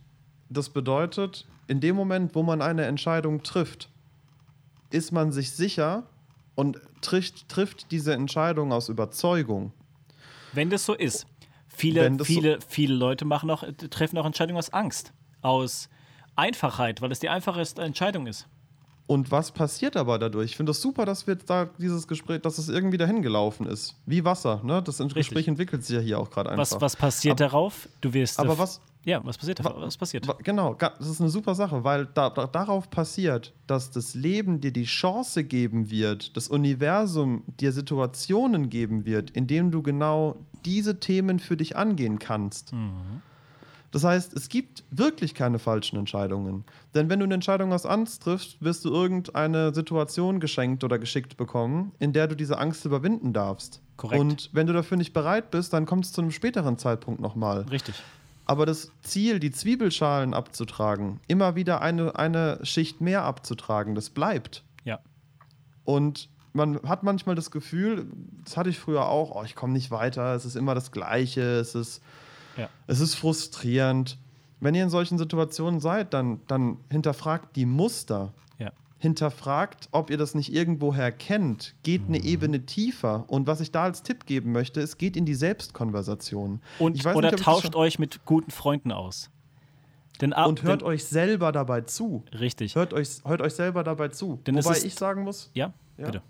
das 0.48 0.68
bedeutet, 0.70 1.46
in 1.66 1.80
dem 1.80 1.96
Moment, 1.96 2.34
wo 2.34 2.42
man 2.42 2.60
eine 2.62 2.84
Entscheidung 2.84 3.42
trifft, 3.42 3.88
ist 4.90 5.12
man 5.12 5.32
sich 5.32 5.50
sicher 5.52 6.04
und 6.54 6.78
trifft, 7.00 7.48
trifft 7.48 7.90
diese 7.90 8.12
Entscheidung 8.14 8.72
aus 8.72 8.88
Überzeugung. 8.88 9.72
Wenn 10.52 10.70
das 10.70 10.84
so 10.84 10.94
ist. 10.94 11.26
Viele, 11.68 12.08
das 12.10 12.18
so- 12.18 12.24
viele, 12.24 12.58
viele 12.68 12.94
Leute 12.94 13.24
machen 13.24 13.50
auch, 13.50 13.64
treffen 13.90 14.16
auch 14.18 14.26
Entscheidungen 14.26 14.58
aus 14.58 14.72
Angst, 14.72 15.12
aus 15.42 15.88
Einfachheit, 16.36 17.00
weil 17.02 17.10
es 17.10 17.18
die 17.18 17.28
einfachste 17.28 17.82
Entscheidung 17.82 18.26
ist. 18.28 18.46
Und 19.06 19.30
was 19.30 19.50
passiert 19.52 19.96
aber 19.96 20.18
dadurch? 20.18 20.52
Ich 20.52 20.56
finde 20.56 20.70
es 20.70 20.78
das 20.78 20.82
super, 20.82 21.04
dass 21.04 21.26
wir 21.26 21.34
da 21.34 21.66
dieses 21.78 22.06
Gespräch, 22.08 22.40
dass 22.40 22.56
es 22.58 22.68
irgendwie 22.70 22.96
dahin 22.96 23.20
gelaufen 23.20 23.66
ist. 23.66 23.96
Wie 24.06 24.24
Wasser, 24.24 24.60
ne? 24.64 24.82
Das 24.82 24.96
Gespräch 24.98 25.46
entwickelt 25.46 25.84
sich 25.84 25.96
ja 25.96 26.00
hier 26.00 26.18
auch 26.18 26.30
gerade 26.30 26.50
einfach. 26.50 26.76
Was, 26.76 26.80
was 26.80 26.96
passiert 26.96 27.38
darauf? 27.40 27.88
Du 28.00 28.12
wirst. 28.14 28.38
aber 28.38 28.56
was- 28.56 28.80
Ja, 29.04 29.24
was 29.24 29.38
passiert? 29.38 29.58
darauf? 29.60 29.80
Was 29.80 29.96
passiert? 29.96 30.26
Genau, 30.42 30.74
das 30.74 31.08
ist 31.08 31.20
eine 31.20 31.30
super 31.30 31.54
Sache, 31.54 31.84
weil 31.84 32.06
da, 32.06 32.30
da, 32.30 32.46
darauf 32.46 32.90
passiert, 32.90 33.52
dass 33.66 33.90
das 33.90 34.14
Leben 34.14 34.60
dir 34.60 34.72
die 34.72 34.84
Chance 34.84 35.44
geben 35.44 35.90
wird, 35.90 36.36
das 36.36 36.48
Universum 36.48 37.44
dir 37.60 37.72
Situationen 37.72 38.70
geben 38.70 39.04
wird, 39.04 39.30
in 39.30 39.46
denen 39.46 39.70
du 39.70 39.82
genau 39.82 40.36
diese 40.64 41.00
Themen 41.00 41.38
für 41.38 41.56
dich 41.56 41.76
angehen 41.76 42.18
kannst. 42.18 42.72
Das 43.90 44.02
heißt, 44.02 44.34
es 44.34 44.48
gibt 44.48 44.82
wirklich 44.90 45.34
keine 45.34 45.60
falschen 45.60 45.96
Entscheidungen. 45.96 46.64
Denn 46.96 47.08
wenn 47.08 47.20
du 47.20 47.26
eine 47.26 47.34
Entscheidung 47.34 47.72
aus 47.72 47.86
Angst 47.86 48.24
triffst, 48.24 48.60
wirst 48.60 48.84
du 48.84 48.90
irgendeine 48.90 49.72
Situation 49.72 50.40
geschenkt 50.40 50.82
oder 50.82 50.98
geschickt 50.98 51.36
bekommen, 51.36 51.92
in 52.00 52.12
der 52.12 52.26
du 52.26 52.34
diese 52.34 52.58
Angst 52.58 52.84
überwinden 52.84 53.32
darfst. 53.32 53.80
Korrekt. 53.96 54.20
Und 54.20 54.50
wenn 54.52 54.66
du 54.66 54.72
dafür 54.72 54.96
nicht 54.96 55.12
bereit 55.12 55.52
bist, 55.52 55.72
dann 55.72 55.86
kommt 55.86 56.06
es 56.06 56.12
zu 56.12 56.22
einem 56.22 56.32
späteren 56.32 56.76
Zeitpunkt 56.76 57.20
nochmal. 57.20 57.66
Richtig. 57.70 58.02
Aber 58.46 58.66
das 58.66 58.90
Ziel, 59.02 59.40
die 59.40 59.50
Zwiebelschalen 59.50 60.34
abzutragen, 60.34 61.20
immer 61.26 61.54
wieder 61.54 61.80
eine, 61.80 62.16
eine 62.16 62.58
Schicht 62.62 63.00
mehr 63.00 63.22
abzutragen, 63.24 63.94
das 63.94 64.10
bleibt. 64.10 64.64
Ja. 64.84 65.00
Und 65.84 66.28
man 66.52 66.80
hat 66.82 67.02
manchmal 67.02 67.34
das 67.34 67.50
Gefühl, 67.50 68.06
das 68.44 68.56
hatte 68.56 68.70
ich 68.70 68.78
früher 68.78 69.08
auch, 69.08 69.34
oh, 69.34 69.42
ich 69.44 69.54
komme 69.54 69.72
nicht 69.72 69.90
weiter, 69.90 70.34
es 70.34 70.44
ist 70.44 70.56
immer 70.56 70.74
das 70.74 70.92
Gleiche, 70.92 71.40
es 71.58 71.74
ist, 71.74 72.02
Ja. 72.56 72.68
es 72.86 73.00
ist 73.00 73.14
frustrierend. 73.14 74.18
Wenn 74.60 74.74
ihr 74.74 74.84
in 74.84 74.90
solchen 74.90 75.18
Situationen 75.18 75.80
seid, 75.80 76.14
dann, 76.14 76.40
dann 76.46 76.78
hinterfragt 76.90 77.56
die 77.56 77.66
Muster. 77.66 78.32
Hinterfragt, 78.98 79.88
ob 79.92 80.08
ihr 80.10 80.16
das 80.16 80.34
nicht 80.34 80.52
irgendwoher 80.52 81.12
kennt. 81.12 81.74
Geht 81.82 82.02
eine 82.08 82.18
Mhm. 82.18 82.24
Ebene 82.24 82.66
tiefer. 82.66 83.24
Und 83.28 83.46
was 83.46 83.60
ich 83.60 83.70
da 83.70 83.82
als 83.84 84.02
Tipp 84.02 84.24
geben 84.26 84.52
möchte, 84.52 84.80
ist, 84.80 84.96
geht 84.98 85.16
in 85.16 85.26
die 85.26 85.34
Selbstkonversation. 85.34 86.60
Und, 86.78 87.04
oder 87.06 87.32
nicht, 87.32 87.44
tauscht 87.44 87.74
euch 87.76 87.98
mit 87.98 88.24
guten 88.24 88.50
Freunden 88.50 88.92
aus. 88.92 89.30
Denn 90.20 90.32
ab, 90.32 90.46
und 90.48 90.62
hört 90.62 90.80
denn, 90.82 90.88
euch 90.88 91.04
selber 91.04 91.50
dabei 91.52 91.82
zu. 91.82 92.24
Richtig. 92.38 92.76
Hört 92.76 92.94
euch, 92.94 93.08
hört 93.26 93.40
euch 93.42 93.52
selber 93.54 93.82
dabei 93.84 94.08
zu. 94.08 94.40
Denn 94.46 94.54
wobei 94.54 94.76
ist- 94.76 94.84
ich 94.84 94.94
sagen 94.94 95.22
muss, 95.24 95.50
ja? 95.54 95.72
Ja. 95.98 96.06
bitte. 96.06 96.22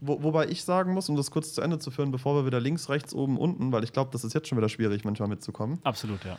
wo, 0.00 0.22
wobei 0.22 0.46
ich 0.46 0.62
sagen 0.62 0.92
muss, 0.94 1.08
um 1.08 1.16
das 1.16 1.30
kurz 1.30 1.52
zu 1.54 1.60
Ende 1.60 1.78
zu 1.78 1.90
führen, 1.90 2.10
bevor 2.12 2.34
wir 2.36 2.46
wieder 2.46 2.60
links, 2.60 2.88
rechts, 2.88 3.12
oben, 3.14 3.36
unten, 3.36 3.72
weil 3.72 3.82
ich 3.82 3.92
glaube, 3.92 4.10
das 4.12 4.24
ist 4.24 4.32
jetzt 4.34 4.46
schon 4.48 4.56
wieder 4.58 4.68
schwierig, 4.68 5.04
manchmal 5.04 5.28
mitzukommen. 5.28 5.80
Absolut, 5.84 6.20
ja. 6.24 6.38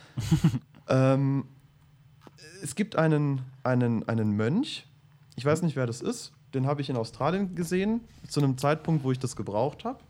Ähm, 0.88 1.44
es 2.62 2.74
gibt 2.74 2.96
einen, 2.96 3.42
einen, 3.64 4.08
einen 4.08 4.30
Mönch, 4.32 4.86
ich 5.38 5.44
weiß 5.44 5.62
nicht, 5.62 5.76
wer 5.76 5.86
das 5.86 6.00
ist, 6.00 6.32
den 6.52 6.66
habe 6.66 6.80
ich 6.80 6.90
in 6.90 6.96
Australien 6.96 7.54
gesehen, 7.54 8.00
zu 8.26 8.40
einem 8.40 8.58
Zeitpunkt, 8.58 9.04
wo 9.04 9.12
ich 9.12 9.20
das 9.20 9.36
gebraucht 9.36 9.84
habe. 9.84 10.00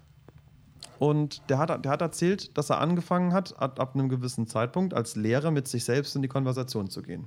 Und 0.98 1.42
der 1.50 1.58
hat, 1.58 1.84
der 1.84 1.92
hat 1.92 2.00
erzählt, 2.00 2.56
dass 2.56 2.70
er 2.70 2.80
angefangen 2.80 3.34
hat, 3.34 3.60
ab, 3.60 3.78
ab 3.78 3.94
einem 3.94 4.08
gewissen 4.08 4.46
Zeitpunkt 4.46 4.94
als 4.94 5.16
Lehrer 5.16 5.50
mit 5.50 5.68
sich 5.68 5.84
selbst 5.84 6.16
in 6.16 6.22
die 6.22 6.28
Konversation 6.28 6.88
zu 6.88 7.02
gehen. 7.02 7.26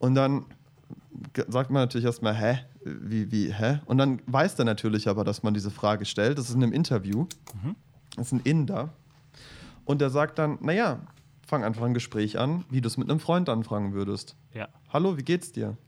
Und 0.00 0.14
dann 0.16 0.44
sagt 1.48 1.70
man 1.70 1.80
natürlich 1.80 2.04
erstmal, 2.04 2.36
hä? 2.36 2.58
Wie, 2.84 3.32
wie, 3.32 3.54
hä? 3.54 3.80
Und 3.86 3.96
dann 3.96 4.20
weiß 4.26 4.58
er 4.58 4.66
natürlich 4.66 5.08
aber, 5.08 5.24
dass 5.24 5.42
man 5.42 5.54
diese 5.54 5.70
Frage 5.70 6.04
stellt. 6.04 6.36
Das 6.36 6.50
ist 6.50 6.54
in 6.54 6.62
einem 6.62 6.74
Interview. 6.74 7.24
Das 8.16 8.26
ist 8.26 8.32
ein 8.32 8.40
Inder. 8.44 8.90
Und 9.86 10.02
der 10.02 10.10
sagt 10.10 10.38
dann, 10.38 10.58
naja, 10.60 11.00
fang 11.46 11.64
einfach 11.64 11.84
ein 11.84 11.94
Gespräch 11.94 12.38
an, 12.38 12.66
wie 12.68 12.82
du 12.82 12.86
es 12.86 12.98
mit 12.98 13.08
einem 13.08 13.18
Freund 13.18 13.48
anfangen 13.48 13.94
würdest. 13.94 14.36
Ja. 14.52 14.68
Hallo, 14.92 15.16
wie 15.16 15.22
geht's 15.22 15.52
dir? 15.52 15.78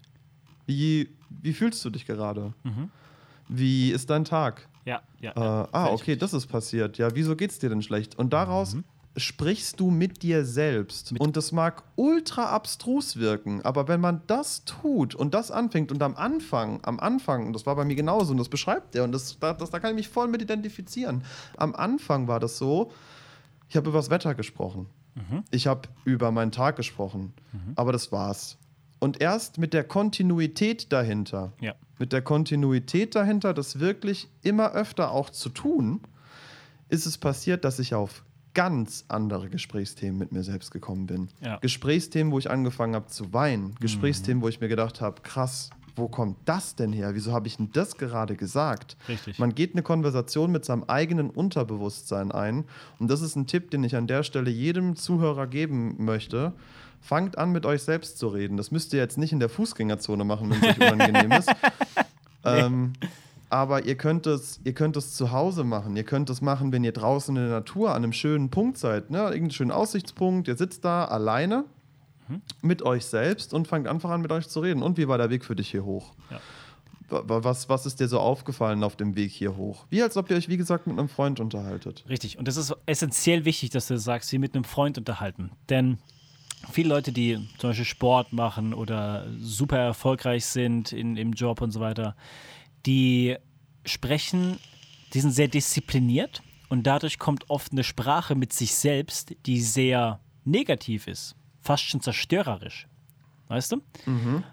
Wie, 0.66 1.08
wie 1.28 1.52
fühlst 1.52 1.84
du 1.84 1.90
dich 1.90 2.06
gerade? 2.06 2.54
Wie 3.48 3.90
ist 3.90 4.10
dein 4.10 4.24
Tag? 4.24 4.68
Ja, 4.84 5.02
ja. 5.20 5.32
Äh, 5.32 5.40
ja. 5.40 5.68
ah, 5.72 5.86
okay, 5.90 6.16
das 6.16 6.34
ist 6.34 6.46
passiert. 6.46 6.98
Ja, 6.98 7.14
wieso 7.14 7.36
geht's 7.36 7.58
dir 7.58 7.68
denn 7.68 7.82
schlecht? 7.82 8.18
Und 8.18 8.32
daraus 8.32 8.76
sprichst 9.16 9.78
du 9.78 9.90
mit 9.90 10.22
dir 10.22 10.44
selbst. 10.44 11.14
und 11.18 11.36
das 11.36 11.52
mag 11.52 11.84
ultra 11.94 12.46
abstrus 12.46 13.16
wirken, 13.16 13.62
aber 13.62 13.86
wenn 13.86 14.00
man 14.00 14.22
das 14.26 14.64
tut 14.64 15.14
und 15.14 15.34
das 15.34 15.52
anfängt 15.52 15.92
und 15.92 16.02
am 16.02 16.16
Anfang, 16.16 16.80
am 16.82 16.98
Anfang, 16.98 17.46
und 17.46 17.52
das 17.52 17.64
war 17.64 17.76
bei 17.76 17.84
mir 17.84 17.94
genauso 17.94 18.32
und 18.32 18.38
das 18.38 18.48
beschreibt 18.48 18.96
er 18.96 19.04
und 19.04 19.12
das, 19.12 19.38
da, 19.38 19.52
das, 19.52 19.70
da 19.70 19.78
kann 19.78 19.90
ich 19.90 19.96
mich 19.96 20.08
voll 20.08 20.26
mit 20.26 20.42
identifizieren. 20.42 21.22
Am 21.56 21.74
Anfang 21.76 22.26
war 22.26 22.40
das 22.40 22.58
so, 22.58 22.90
ich 23.68 23.76
habe 23.76 23.88
über 23.88 23.98
das 23.98 24.10
Wetter 24.10 24.34
gesprochen. 24.34 24.86
Ich 25.52 25.68
habe 25.68 25.82
über 26.04 26.32
meinen 26.32 26.50
Tag 26.50 26.74
gesprochen. 26.74 27.32
Aber 27.76 27.92
das 27.92 28.10
war's. 28.10 28.56
Und 29.04 29.20
erst 29.20 29.58
mit 29.58 29.74
der 29.74 29.84
Kontinuität 29.84 30.90
dahinter, 30.90 31.52
Ja. 31.60 31.74
mit 31.98 32.14
der 32.14 32.22
Kontinuität 32.22 33.14
dahinter, 33.14 33.52
das 33.52 33.78
wirklich 33.78 34.28
immer 34.40 34.72
öfter 34.72 35.10
auch 35.10 35.28
zu 35.28 35.50
tun, 35.50 36.00
ist 36.88 37.04
es 37.04 37.18
passiert, 37.18 37.66
dass 37.66 37.78
ich 37.78 37.94
auf 37.94 38.24
ganz 38.54 39.04
andere 39.08 39.50
Gesprächsthemen 39.50 40.16
mit 40.18 40.32
mir 40.32 40.42
selbst 40.42 40.70
gekommen 40.70 41.06
bin. 41.06 41.28
Ja. 41.42 41.58
Gesprächsthemen, 41.58 42.32
wo 42.32 42.38
ich 42.38 42.50
angefangen 42.50 42.94
habe 42.94 43.08
zu 43.08 43.34
weinen. 43.34 43.74
Gesprächsthemen, 43.78 44.42
wo 44.42 44.48
ich 44.48 44.62
mir 44.62 44.68
gedacht 44.68 45.02
habe, 45.02 45.20
krass, 45.20 45.68
wo 45.96 46.08
kommt 46.08 46.38
das 46.46 46.74
denn 46.74 46.94
her? 46.94 47.14
Wieso 47.14 47.34
habe 47.34 47.46
ich 47.46 47.58
denn 47.58 47.70
das 47.74 47.98
gerade 47.98 48.36
gesagt? 48.36 48.96
Richtig. 49.06 49.38
Man 49.38 49.54
geht 49.54 49.74
eine 49.74 49.82
Konversation 49.82 50.50
mit 50.50 50.64
seinem 50.64 50.84
eigenen 50.84 51.28
Unterbewusstsein 51.28 52.32
ein. 52.32 52.64
Und 52.98 53.10
das 53.10 53.20
ist 53.20 53.36
ein 53.36 53.46
Tipp, 53.46 53.70
den 53.70 53.84
ich 53.84 53.96
an 53.96 54.06
der 54.06 54.22
Stelle 54.22 54.50
jedem 54.50 54.96
Zuhörer 54.96 55.46
geben 55.46 56.02
möchte. 56.02 56.54
Fangt 57.06 57.36
an, 57.36 57.52
mit 57.52 57.66
euch 57.66 57.82
selbst 57.82 58.16
zu 58.18 58.28
reden. 58.28 58.56
Das 58.56 58.70
müsst 58.70 58.92
ihr 58.94 58.98
jetzt 58.98 59.18
nicht 59.18 59.32
in 59.32 59.38
der 59.40 59.50
Fußgängerzone 59.50 60.24
machen, 60.24 60.48
wenn 60.50 60.62
es 60.62 60.78
euch 60.80 60.92
unangenehm 60.92 61.32
ist. 61.32 61.50
Ähm, 62.46 62.92
aber 63.48 63.86
ihr 63.86 63.96
könnt, 63.96 64.26
es, 64.26 64.60
ihr 64.64 64.74
könnt 64.74 64.98
es 64.98 65.14
zu 65.14 65.32
Hause 65.32 65.64
machen. 65.64 65.96
Ihr 65.96 66.04
könnt 66.04 66.28
es 66.28 66.42
machen, 66.42 66.72
wenn 66.72 66.84
ihr 66.84 66.92
draußen 66.92 67.34
in 67.34 67.42
der 67.42 67.50
Natur 67.52 67.90
an 67.94 68.02
einem 68.04 68.12
schönen 68.12 68.50
Punkt 68.50 68.76
seid. 68.76 69.08
Ne? 69.10 69.18
Irgendeinen 69.18 69.50
schönen 69.50 69.70
Aussichtspunkt. 69.70 70.46
Ihr 70.48 70.56
sitzt 70.56 70.84
da 70.84 71.06
alleine 71.06 71.64
mit 72.60 72.82
euch 72.82 73.06
selbst 73.06 73.54
und 73.54 73.66
fangt 73.68 73.86
einfach 73.88 74.10
an, 74.10 74.20
mit 74.20 74.30
euch 74.30 74.46
zu 74.48 74.60
reden. 74.60 74.82
Und 74.82 74.98
wie 74.98 75.08
war 75.08 75.16
der 75.16 75.30
Weg 75.30 75.42
für 75.44 75.56
dich 75.56 75.70
hier 75.70 75.86
hoch? 75.86 76.12
Ja. 76.30 76.38
Wa- 77.08 77.44
Was, 77.44 77.68
was 77.70 77.86
ist 77.86 77.98
dir 78.00 78.08
so 78.08 78.18
aufgefallen 78.20 78.82
auf 78.84 78.96
dem 78.96 79.14
Weg 79.16 79.30
hier 79.30 79.56
hoch? 79.56 79.86
Wie 79.88 80.02
als 80.02 80.18
ob 80.18 80.30
ihr 80.30 80.36
euch, 80.36 80.48
wie 80.50 80.58
gesagt, 80.58 80.86
mit 80.86 80.98
einem 80.98 81.08
Freund 81.08 81.40
unterhaltet. 81.40 82.04
Richtig. 82.10 82.38
Und 82.38 82.46
das 82.46 82.58
ist 82.58 82.74
essentiell 82.84 83.46
wichtig, 83.46 83.70
dass 83.70 83.86
du 83.88 83.98
sagst, 83.98 84.28
sie 84.28 84.38
mit 84.38 84.54
einem 84.54 84.64
Freund 84.64 84.98
unterhalten. 84.98 85.50
Denn 85.70 85.96
viele 86.70 86.88
Leute, 86.88 87.12
die 87.12 87.36
zum 87.58 87.70
Beispiel 87.70 87.84
Sport 87.84 88.32
machen 88.32 88.74
oder 88.74 89.26
super 89.38 89.78
erfolgreich 89.78 90.44
sind 90.44 90.92
in, 90.92 91.16
im 91.16 91.32
Job 91.32 91.60
und 91.60 91.70
so 91.70 91.80
weiter, 91.80 92.16
die 92.86 93.36
sprechen, 93.84 94.58
die 95.12 95.20
sind 95.20 95.30
sehr 95.30 95.48
diszipliniert 95.48 96.42
und 96.68 96.86
dadurch 96.86 97.18
kommt 97.18 97.50
oft 97.50 97.72
eine 97.72 97.84
Sprache 97.84 98.34
mit 98.34 98.52
sich 98.52 98.74
selbst, 98.74 99.34
die 99.46 99.60
sehr 99.60 100.20
negativ 100.44 101.06
ist, 101.06 101.36
fast 101.60 101.84
schon 101.84 102.00
zerstörerisch. 102.00 102.88
Weißt 103.48 103.72
du? 103.72 103.82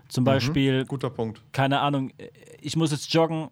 Zum 0.09 0.23
Beispiel, 0.23 0.85
Guter 0.85 1.09
Punkt. 1.09 1.41
keine 1.53 1.79
Ahnung, 1.79 2.11
ich 2.61 2.75
muss 2.75 2.91
jetzt 2.91 3.11
joggen, 3.13 3.49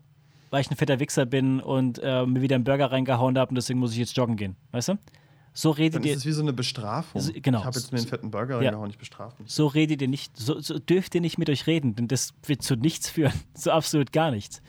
weil 0.49 0.61
ich 0.61 0.69
ein 0.69 0.75
fetter 0.75 0.99
Wichser 0.99 1.25
bin 1.25 1.59
und 1.61 1.99
äh, 2.03 2.25
mir 2.25 2.41
wieder 2.41 2.55
einen 2.55 2.63
Burger 2.65 2.91
reingehauen 2.91 3.37
habe 3.37 3.49
und 3.49 3.55
deswegen 3.55 3.79
muss 3.79 3.93
ich 3.93 3.97
jetzt 3.99 4.17
joggen 4.17 4.35
gehen. 4.35 4.55
Weißt 4.71 4.89
du? 4.89 4.97
So 5.53 5.71
redet 5.71 5.95
Dann 5.95 6.03
ihr, 6.03 6.11
ist 6.13 6.19
es 6.19 6.25
wie 6.25 6.31
so 6.31 6.41
eine 6.41 6.53
Bestrafung. 6.53 7.19
So- 7.21 7.31
genau. 7.33 7.59
Ich 7.59 7.65
habe 7.65 7.77
jetzt 7.77 7.91
mir 7.91 7.97
einen 7.97 8.07
fetten 8.07 8.31
Burger 8.31 8.55
Ja. 8.61 8.69
reingehauen, 8.69 8.89
ich 8.91 8.97
bestrafe 8.97 9.41
mich. 9.41 9.51
so 9.51 9.67
redet 9.67 10.01
ihr 10.01 10.07
nicht, 10.07 10.37
so, 10.37 10.59
so 10.59 10.77
dürft 10.79 11.15
ihr 11.15 11.21
nicht 11.21 11.37
mit 11.37 11.49
euch 11.49 11.67
reden, 11.67 11.95
denn 11.95 12.07
das 12.07 12.33
wird 12.45 12.61
zu 12.61 12.75
nichts 12.75 13.09
führen. 13.09 13.33
So 13.55 13.71
absolut 13.71 14.11
gar 14.13 14.31
nichts. 14.31 14.61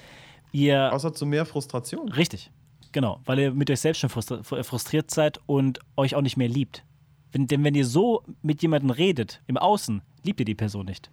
Ihr, 0.52 0.92
Außer 0.92 1.12
zu 1.14 1.26
mehr 1.26 1.46
Frustration. 1.46 2.08
richtig, 2.10 2.50
genau, 2.92 3.20
weil 3.24 3.38
ihr 3.38 3.52
mit 3.52 3.70
euch 3.70 3.80
selbst 3.80 4.00
schon 4.00 4.10
frustri- 4.10 4.62
frustriert 4.64 5.10
seid 5.12 5.38
und 5.46 5.78
euch 5.96 6.14
auch 6.16 6.22
nicht 6.22 6.36
mehr 6.36 6.48
liebt. 6.48 6.84
Wenn, 7.30 7.46
denn 7.46 7.62
wenn 7.62 7.76
ihr 7.76 7.86
so 7.86 8.24
mit 8.42 8.60
jemandem 8.62 8.90
redet, 8.90 9.40
im 9.46 9.56
Außen, 9.58 10.02
liebt 10.24 10.40
ihr 10.40 10.46
die 10.46 10.56
Person 10.56 10.86
nicht. 10.86 11.10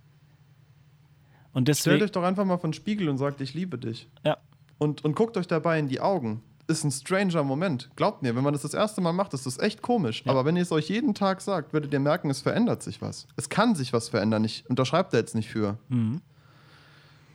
Und 1.54 1.64
Stellt 1.66 1.78
deswegen. 1.78 2.04
euch 2.04 2.12
doch 2.12 2.24
einfach 2.24 2.46
mal 2.46 2.58
vor 2.58 2.70
den 2.70 2.74
Spiegel 2.74 3.10
und 3.10 3.18
sagt, 3.18 3.42
ich 3.42 3.54
liebe 3.54 3.78
dich. 3.78 4.08
Ja, 4.26 4.38
Und, 4.80 5.04
und 5.06 5.16
guckt 5.16 5.38
euch 5.38 5.48
dabei 5.48 5.78
in 5.80 5.88
die 5.88 6.00
Augen. 6.00 6.42
Ist 6.68 6.84
ein 6.84 6.92
stranger 6.92 7.44
Moment. 7.44 7.90
Glaubt 7.96 8.22
mir, 8.24 8.36
wenn 8.36 8.44
man 8.44 8.52
das 8.52 8.64
das 8.64 8.74
erste 8.74 9.00
Mal 9.00 9.14
macht, 9.14 9.34
ist 9.34 9.46
das 9.46 9.58
echt 9.58 9.82
komisch. 9.82 10.24
Aber 10.26 10.44
wenn 10.44 10.58
ihr 10.58 10.64
es 10.64 10.72
euch 10.74 10.90
jeden 10.90 11.14
Tag 11.14 11.40
sagt, 11.40 11.72
werdet 11.72 11.94
ihr 11.94 12.00
merken, 12.00 12.30
es 12.30 12.42
verändert 12.42 12.84
sich 12.84 13.02
was. 13.02 13.26
Es 13.38 13.48
kann 13.48 13.74
sich 13.74 13.94
was 13.94 14.10
verändern. 14.10 14.44
Ich 14.44 14.66
unterschreibe 14.70 15.10
da 15.12 15.18
jetzt 15.18 15.34
nicht 15.34 15.50
für. 15.50 15.78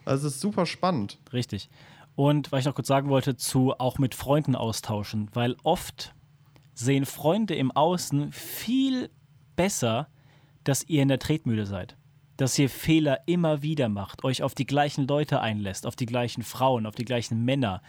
Also 0.05 0.26
es 0.26 0.35
ist 0.35 0.41
super 0.43 0.66
spannend. 0.66 1.18
Richtig. 1.33 1.70
Und 2.14 2.53
was 2.53 2.61
ich 2.61 2.66
noch 2.66 2.74
kurz 2.74 2.89
sagen 2.89 3.09
wollte, 3.09 3.37
zu 3.37 3.72
auch 3.78 3.99
mit 3.99 4.14
Freunden 4.14 4.55
austauschen, 4.55 5.30
weil 5.33 5.57
oft 5.62 6.14
sehen 6.74 7.07
Freunde 7.07 7.55
im 7.55 7.70
Außen 7.70 8.33
viel 8.33 9.09
besser, 9.57 10.09
dass 10.64 10.85
ihr 10.85 11.03
in 11.03 11.09
der 11.09 11.18
Tretmühle 11.18 11.64
seid. 11.64 11.97
Dass 12.43 12.59
ihr 12.59 12.68
Fehler 12.68 13.20
immer 13.26 13.62
wieder 13.62 13.88
macht, 13.88 14.24
euch 14.24 14.43
auf 14.43 14.57
die 14.57 14.66
gleichen 14.66 15.07
Leute 15.07 15.40
einlässt, 15.40 15.86
auf 15.86 15.95
die 15.95 16.07
gleichen 16.07 16.43
Frauen, 16.43 16.86
auf 16.86 16.97
die 16.97 17.05
gleichen 17.05 17.45
Männer, 17.45 17.82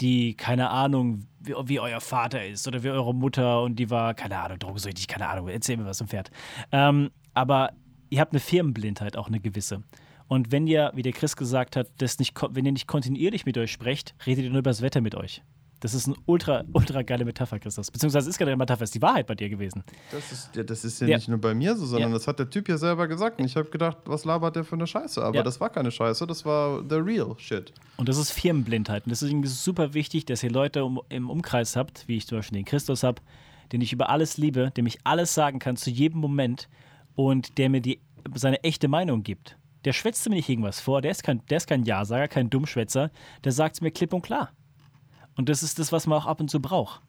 die, 0.00 0.34
keine 0.34 0.70
Ahnung, 0.70 1.28
wie, 1.38 1.54
wie 1.66 1.78
euer 1.78 2.00
Vater 2.00 2.44
ist 2.44 2.66
oder 2.66 2.82
wie 2.82 2.90
eure 2.90 3.14
Mutter 3.14 3.62
und 3.62 3.76
die 3.76 3.88
war, 3.88 4.14
keine 4.14 4.40
Ahnung, 4.40 4.58
drogensüchtig, 4.58 5.06
keine 5.06 5.28
Ahnung, 5.28 5.46
erzähl 5.46 5.76
mir 5.76 5.84
was 5.84 5.98
zum 5.98 6.08
Pferd. 6.08 6.32
Ähm, 6.72 7.12
aber 7.34 7.70
ihr 8.08 8.18
habt 8.18 8.32
eine 8.32 8.40
Firmenblindheit, 8.40 9.16
auch 9.16 9.28
eine 9.28 9.38
gewisse. 9.38 9.84
Und 10.26 10.50
wenn 10.50 10.66
ihr, 10.66 10.90
wie 10.96 11.02
der 11.02 11.12
Chris 11.12 11.36
gesagt 11.36 11.76
hat, 11.76 11.86
das 11.98 12.18
nicht, 12.18 12.34
wenn 12.50 12.66
ihr 12.66 12.72
nicht 12.72 12.88
kontinuierlich 12.88 13.46
mit 13.46 13.56
euch 13.58 13.70
sprecht, 13.70 14.16
redet 14.26 14.42
ihr 14.42 14.50
nur 14.50 14.58
über 14.58 14.70
das 14.70 14.82
Wetter 14.82 15.00
mit 15.00 15.14
euch. 15.14 15.40
Das 15.80 15.94
ist 15.94 16.06
eine 16.06 16.16
ultra, 16.26 16.62
ultra 16.74 17.00
geile 17.02 17.24
Metapher, 17.24 17.58
Christus. 17.58 17.90
Beziehungsweise 17.90 18.28
ist 18.28 18.38
keine 18.38 18.54
Metapher, 18.56 18.84
ist 18.84 18.94
die 18.94 19.00
Wahrheit 19.00 19.26
bei 19.26 19.34
dir 19.34 19.48
gewesen. 19.48 19.82
Das 20.12 20.30
ist 20.30 20.54
ja, 20.54 20.62
das 20.62 20.84
ist 20.84 21.00
ja, 21.00 21.06
Ja. 21.08 21.16
nicht 21.16 21.28
nur 21.28 21.38
bei 21.38 21.54
mir 21.54 21.74
so, 21.74 21.86
sondern 21.86 22.10
Ja. 22.10 22.18
das 22.18 22.26
hat 22.26 22.38
der 22.38 22.50
Typ 22.50 22.68
ja 22.68 22.76
selber 22.76 23.08
gesagt. 23.08 23.38
Und 23.40 23.46
ich 23.46 23.56
habe 23.56 23.70
gedacht, 23.70 23.96
was 24.04 24.24
labert 24.26 24.56
der 24.56 24.64
für 24.64 24.74
eine 24.76 24.86
Scheiße? 24.86 25.22
Aber 25.22 25.36
Ja. 25.36 25.42
das 25.42 25.58
war 25.58 25.70
keine 25.70 25.90
Scheiße, 25.90 26.26
das 26.26 26.44
war 26.44 26.82
the 26.88 26.96
real 26.96 27.34
shit. 27.38 27.72
Und 27.96 28.08
das 28.10 28.18
ist 28.18 28.30
Firmenblindheit. 28.30 29.04
Und 29.06 29.10
deswegen 29.10 29.42
ist 29.42 29.52
es 29.52 29.64
super 29.64 29.94
wichtig, 29.94 30.26
dass 30.26 30.42
ihr 30.42 30.50
Leute 30.50 30.84
um, 30.84 31.00
im 31.08 31.30
Umkreis 31.30 31.76
habt, 31.76 32.06
wie 32.08 32.18
ich 32.18 32.26
zum 32.26 32.38
Beispiel 32.38 32.58
den 32.58 32.66
Christus 32.66 33.02
habe, 33.02 33.22
den 33.72 33.80
ich 33.80 33.92
über 33.92 34.10
alles 34.10 34.36
liebe, 34.36 34.70
dem 34.76 34.86
ich 34.86 34.98
alles 35.04 35.32
sagen 35.32 35.58
kann 35.60 35.76
zu 35.76 35.88
jedem 35.90 36.20
Moment 36.20 36.68
und 37.14 37.56
der 37.56 37.70
mir 37.70 37.80
die, 37.80 38.00
seine 38.34 38.62
echte 38.64 38.88
Meinung 38.88 39.22
gibt. 39.22 39.56
Der 39.86 39.94
schwätzt 39.94 40.28
mir 40.28 40.34
nicht 40.34 40.48
irgendwas 40.50 40.78
vor, 40.78 41.00
der 41.00 41.10
ist 41.10 41.22
kein, 41.22 41.40
der 41.48 41.56
ist 41.56 41.66
kein 41.66 41.84
Ja-Sager, 41.84 42.28
kein 42.28 42.50
Dummschwätzer, 42.50 43.10
der 43.44 43.52
sagt 43.52 43.76
es 43.76 43.80
mir 43.80 43.90
klipp 43.90 44.12
und 44.12 44.20
klar. 44.20 44.50
Und 45.36 45.48
das 45.48 45.62
ist 45.62 45.78
das, 45.78 45.92
was 45.92 46.06
man 46.06 46.18
auch 46.18 46.26
ab 46.26 46.40
und 46.40 46.50
zu 46.50 46.60
braucht. 46.60 47.00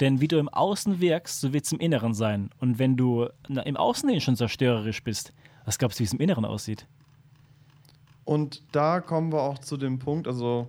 Denn 0.00 0.20
wie 0.20 0.28
du 0.28 0.38
im 0.38 0.48
Außen 0.48 1.00
wirkst, 1.00 1.40
so 1.40 1.52
wird 1.52 1.64
es 1.64 1.72
im 1.72 1.78
Inneren 1.80 2.14
sein. 2.14 2.50
Und 2.58 2.78
wenn 2.78 2.96
du 2.96 3.28
na, 3.48 3.62
im 3.62 3.76
Außen 3.76 4.20
schon 4.20 4.36
zerstörerisch 4.36 5.04
bist, 5.04 5.32
was 5.64 5.78
glaubst 5.78 5.98
du, 5.98 6.00
wie 6.00 6.06
es 6.06 6.12
im 6.12 6.20
Inneren 6.20 6.44
aussieht? 6.44 6.86
Und 8.24 8.62
da 8.72 9.00
kommen 9.00 9.32
wir 9.32 9.42
auch 9.42 9.58
zu 9.58 9.76
dem 9.76 9.98
Punkt, 9.98 10.26
also 10.26 10.68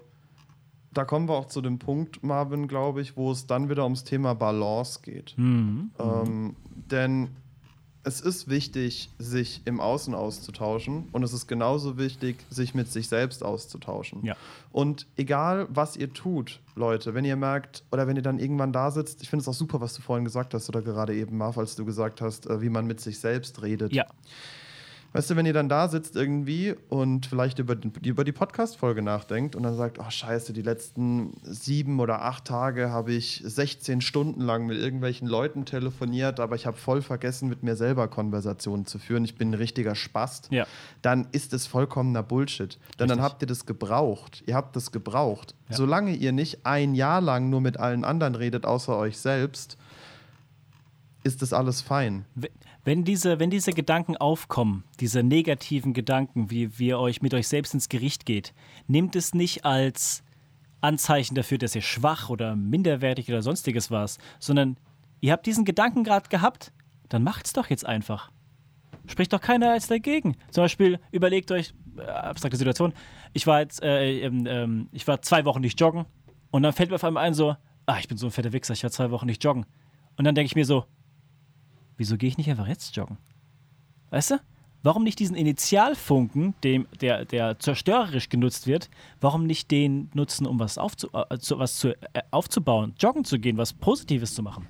da 0.93 1.05
kommen 1.05 1.27
wir 1.27 1.35
auch 1.35 1.47
zu 1.47 1.61
dem 1.61 1.79
Punkt, 1.79 2.23
Marvin, 2.23 2.67
glaube 2.67 3.01
ich, 3.01 3.17
wo 3.17 3.31
es 3.31 3.47
dann 3.47 3.69
wieder 3.69 3.83
ums 3.83 4.03
Thema 4.03 4.33
Balance 4.33 5.01
geht. 5.01 5.33
Mhm. 5.37 5.91
Ähm, 5.99 6.55
denn 6.89 7.29
es 8.05 8.21
ist 8.21 8.47
wichtig, 8.47 9.09
sich 9.17 9.61
im 9.65 9.79
Außen 9.79 10.13
auszutauschen 10.13 11.09
und 11.11 11.23
es 11.23 11.33
ist 11.33 11.47
genauso 11.47 11.97
wichtig, 11.97 12.37
sich 12.49 12.75
mit 12.75 12.91
sich 12.91 13.09
selbst 13.09 13.43
auszutauschen. 13.43 14.23
Ja. 14.23 14.35
Und 14.71 15.07
egal, 15.17 15.67
was 15.69 15.97
ihr 15.97 16.13
tut, 16.13 16.59
Leute, 16.75 17.15
wenn 17.15 17.25
ihr 17.25 17.35
merkt 17.35 17.83
oder 17.91 18.05
wenn 18.05 18.15
ihr 18.15 18.21
dann 18.21 18.37
irgendwann 18.37 18.71
da 18.71 18.91
sitzt, 18.91 19.23
ich 19.23 19.29
finde 19.29 19.41
es 19.41 19.47
auch 19.47 19.53
super, 19.53 19.81
was 19.81 19.95
du 19.95 20.03
vorhin 20.03 20.23
gesagt 20.23 20.53
hast 20.53 20.69
oder 20.69 20.83
gerade 20.83 21.15
eben, 21.15 21.37
Marv, 21.37 21.57
als 21.57 21.75
du 21.75 21.83
gesagt 21.83 22.21
hast, 22.21 22.45
äh, 22.45 22.61
wie 22.61 22.69
man 22.69 22.85
mit 22.85 23.01
sich 23.01 23.19
selbst 23.19 23.63
redet. 23.63 23.91
Ja, 23.91 24.05
Weißt 25.15 25.29
du, 25.29 25.35
wenn 25.37 25.45
ihr 25.45 25.53
dann 25.53 25.69
da 25.69 25.87
sitzt 25.87 26.15
irgendwie 26.15 26.75
und 26.89 27.25
vielleicht 27.25 27.59
über, 27.59 27.75
den- 27.75 27.93
über 28.03 28.23
die 28.25 28.33
Podcast-Folge 28.33 29.01
nachdenkt 29.01 29.55
und 29.55 29.63
dann 29.63 29.75
sagt, 29.77 29.97
oh 29.99 30.09
scheiße, 30.09 30.51
die 30.51 30.61
letzten 30.61 31.33
sieben 31.43 31.99
oder 32.01 32.23
acht 32.23 32.43
Tage 32.45 32.89
habe 32.91 33.13
ich 33.13 33.41
16 33.45 34.01
Stunden 34.01 34.41
lang 34.41 34.65
mit 34.65 34.77
irgendwelchen 34.77 35.27
Leuten 35.27 35.65
telefoniert, 35.65 36.39
aber 36.41 36.55
ich 36.55 36.65
habe 36.65 36.75
voll 36.75 37.01
vergessen, 37.01 37.47
mit 37.47 37.63
mir 37.63 37.75
selber 37.77 38.07
Konversationen 38.09 38.85
zu 38.85 38.99
führen. 38.99 39.23
Ich 39.23 39.35
bin 39.35 39.51
ein 39.51 39.53
richtiger 39.53 39.95
Spast. 39.95 40.49
Ja. 40.51 40.67
Dann 41.01 41.27
ist 41.31 41.53
es 41.53 41.65
vollkommener 41.65 42.21
Bullshit. 42.21 42.77
Denn 42.99 43.07
dann 43.07 43.19
Richtig. 43.19 43.23
habt 43.23 43.41
ihr 43.43 43.47
das 43.47 43.65
gebraucht. 43.65 44.43
Ihr 44.45 44.55
habt 44.55 44.75
das 44.75 44.91
gebraucht. 44.91 45.55
Ja. 45.69 45.77
Solange 45.77 46.13
ihr 46.13 46.33
nicht 46.33 46.65
ein 46.65 46.93
Jahr 46.93 47.21
lang 47.21 47.49
nur 47.49 47.61
mit 47.61 47.77
allen 47.77 48.03
anderen 48.03 48.35
redet, 48.35 48.65
außer 48.65 48.97
euch 48.97 49.17
selbst, 49.17 49.77
ist 51.23 51.41
das 51.41 51.53
alles 51.53 51.81
fein. 51.81 52.25
Wenn 52.85 53.03
diese, 53.03 53.39
wenn 53.39 53.49
diese 53.49 53.73
Gedanken 53.73 54.15
aufkommen, 54.15 54.83
diese 54.99 55.23
negativen 55.23 55.93
Gedanken, 55.93 56.51
wie, 56.51 56.77
wie 56.77 56.89
ihr 56.89 56.99
euch 56.99 57.19
mit 57.23 57.33
euch 57.33 57.47
selbst 57.47 57.73
ins 57.73 57.89
Gericht 57.89 58.27
geht, 58.27 58.53
nehmt 58.87 59.15
es 59.15 59.33
nicht 59.33 59.65
als 59.65 60.23
Anzeichen 60.81 61.33
dafür, 61.33 61.57
dass 61.57 61.73
ihr 61.73 61.81
schwach 61.81 62.29
oder 62.29 62.55
minderwertig 62.55 63.27
oder 63.27 63.41
sonstiges 63.41 63.89
warst, 63.89 64.21
sondern 64.39 64.77
ihr 65.19 65.31
habt 65.31 65.47
diesen 65.47 65.65
Gedanken 65.65 66.03
gerade 66.03 66.29
gehabt, 66.29 66.71
dann 67.09 67.23
macht's 67.23 67.53
doch 67.53 67.71
jetzt 67.71 67.87
einfach. 67.87 68.31
Spricht 69.07 69.33
doch 69.33 69.41
keiner 69.41 69.71
als 69.71 69.87
dagegen. 69.87 70.37
Zum 70.51 70.63
Beispiel 70.63 70.99
überlegt 71.11 71.51
euch, 71.51 71.73
äh, 71.97 72.03
abstrakte 72.03 72.57
Situation, 72.57 72.93
ich 73.33 73.47
war 73.47 73.61
jetzt, 73.61 73.81
äh, 73.81 74.19
ähm, 74.19 74.45
ähm, 74.47 74.89
ich 74.91 75.07
war 75.07 75.23
zwei 75.23 75.43
Wochen 75.45 75.61
nicht 75.61 75.79
joggen 75.79 76.05
und 76.51 76.61
dann 76.61 76.73
fällt 76.73 76.89
mir 76.89 76.95
auf 76.95 77.03
einmal 77.03 77.23
ein 77.23 77.33
so, 77.33 77.55
ah, 77.87 77.97
ich 77.97 78.07
bin 78.07 78.19
so 78.19 78.27
ein 78.27 78.31
fetter 78.31 78.53
Wichser, 78.53 78.73
ich 78.73 78.83
war 78.83 78.91
zwei 78.91 79.09
Wochen 79.09 79.25
nicht 79.25 79.43
joggen. 79.43 79.65
Und 80.17 80.25
dann 80.25 80.35
denke 80.35 80.45
ich 80.45 80.55
mir 80.55 80.65
so, 80.65 80.85
wieso 81.97 82.17
gehe 82.17 82.29
ich 82.29 82.37
nicht 82.37 82.49
einfach 82.49 82.67
jetzt 82.67 82.95
joggen? 82.95 83.17
Weißt 84.09 84.31
du? 84.31 84.35
Warum 84.83 85.03
nicht 85.03 85.17
diesen 85.17 85.35
Initialfunken, 85.35 86.53
dem, 86.63 86.85
der, 87.01 87.25
der 87.25 87.57
zerstörerisch 87.57 88.29
genutzt 88.29 88.67
wird, 88.67 88.91
warum 89.19 89.47
nicht 89.47 89.71
den 89.71 90.11
nutzen, 90.13 90.45
um 90.45 90.59
was, 90.59 90.77
aufzu, 90.77 91.09
äh, 91.11 91.39
zu, 91.39 91.57
was 91.57 91.77
zu, 91.77 91.89
äh, 92.13 92.21
aufzubauen, 92.29 92.93
joggen 92.99 93.25
zu 93.25 93.39
gehen, 93.39 93.57
was 93.57 93.73
Positives 93.73 94.35
zu 94.35 94.43
machen? 94.43 94.67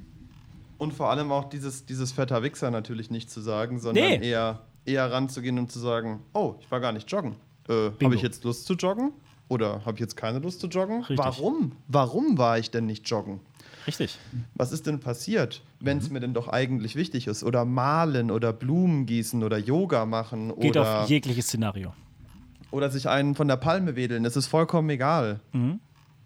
Und 0.78 0.94
vor 0.94 1.10
allem 1.10 1.32
auch 1.34 1.50
dieses, 1.50 1.86
dieses 1.86 2.14
fetter 2.14 2.44
Wichser 2.44 2.72
natürlich 2.72 3.12
nicht 3.12 3.30
zu 3.30 3.42
sagen, 3.42 3.80
sondern 3.80 4.06
Nee. 4.06 4.30
eher, 4.30 4.62
eher 4.86 5.12
ranzugehen 5.12 5.60
und 5.60 5.70
zu 5.70 5.80
sagen, 5.80 6.22
oh, 6.34 6.56
ich 6.62 6.72
war 6.72 6.80
gar 6.80 6.94
nicht 6.94 7.12
joggen. 7.12 7.36
Äh, 7.68 7.92
habe 8.02 8.16
ich 8.16 8.22
jetzt 8.22 8.44
Lust 8.46 8.66
zu 8.66 8.74
joggen? 8.76 9.12
Oder 9.50 9.82
habe 9.86 9.94
ich 9.96 10.00
jetzt 10.00 10.16
keine 10.16 10.40
Lust 10.40 10.62
zu 10.62 10.68
joggen? 10.68 11.00
Richtig. 11.00 11.18
Warum? 11.18 11.74
Warum 11.88 12.38
war 12.38 12.58
ich 12.58 12.72
denn 12.72 12.86
nicht 12.86 13.08
joggen? 13.10 13.42
Richtig. 13.88 14.18
Was 14.56 14.72
ist 14.72 14.88
denn 14.88 15.00
passiert, 15.00 15.62
wenn 15.80 15.98
Mhm. 15.98 16.04
es 16.04 16.10
mir 16.10 16.20
denn 16.20 16.34
doch 16.34 16.48
eigentlich 16.48 16.96
wichtig 16.96 17.28
ist? 17.28 17.44
Oder 17.44 17.66
malen 17.66 18.32
oder 18.32 18.52
Blumen 18.54 19.06
gießen 19.06 19.44
oder 19.44 19.58
Yoga 19.58 20.06
machen 20.06 20.54
Geht 20.60 20.72
oder, 20.72 21.04
auf 21.04 21.10
jegliches 21.10 21.48
Szenario. 21.48 21.94
oder 22.72 22.90
sich 22.90 23.08
einen 23.10 23.36
von 23.36 23.48
der 23.48 23.58
Palme 23.58 23.96
wedeln. 23.96 24.26
Es 24.26 24.36
ist 24.36 24.48
vollkommen 24.48 24.90
egal. 24.90 25.40
Mhm. 25.54 25.80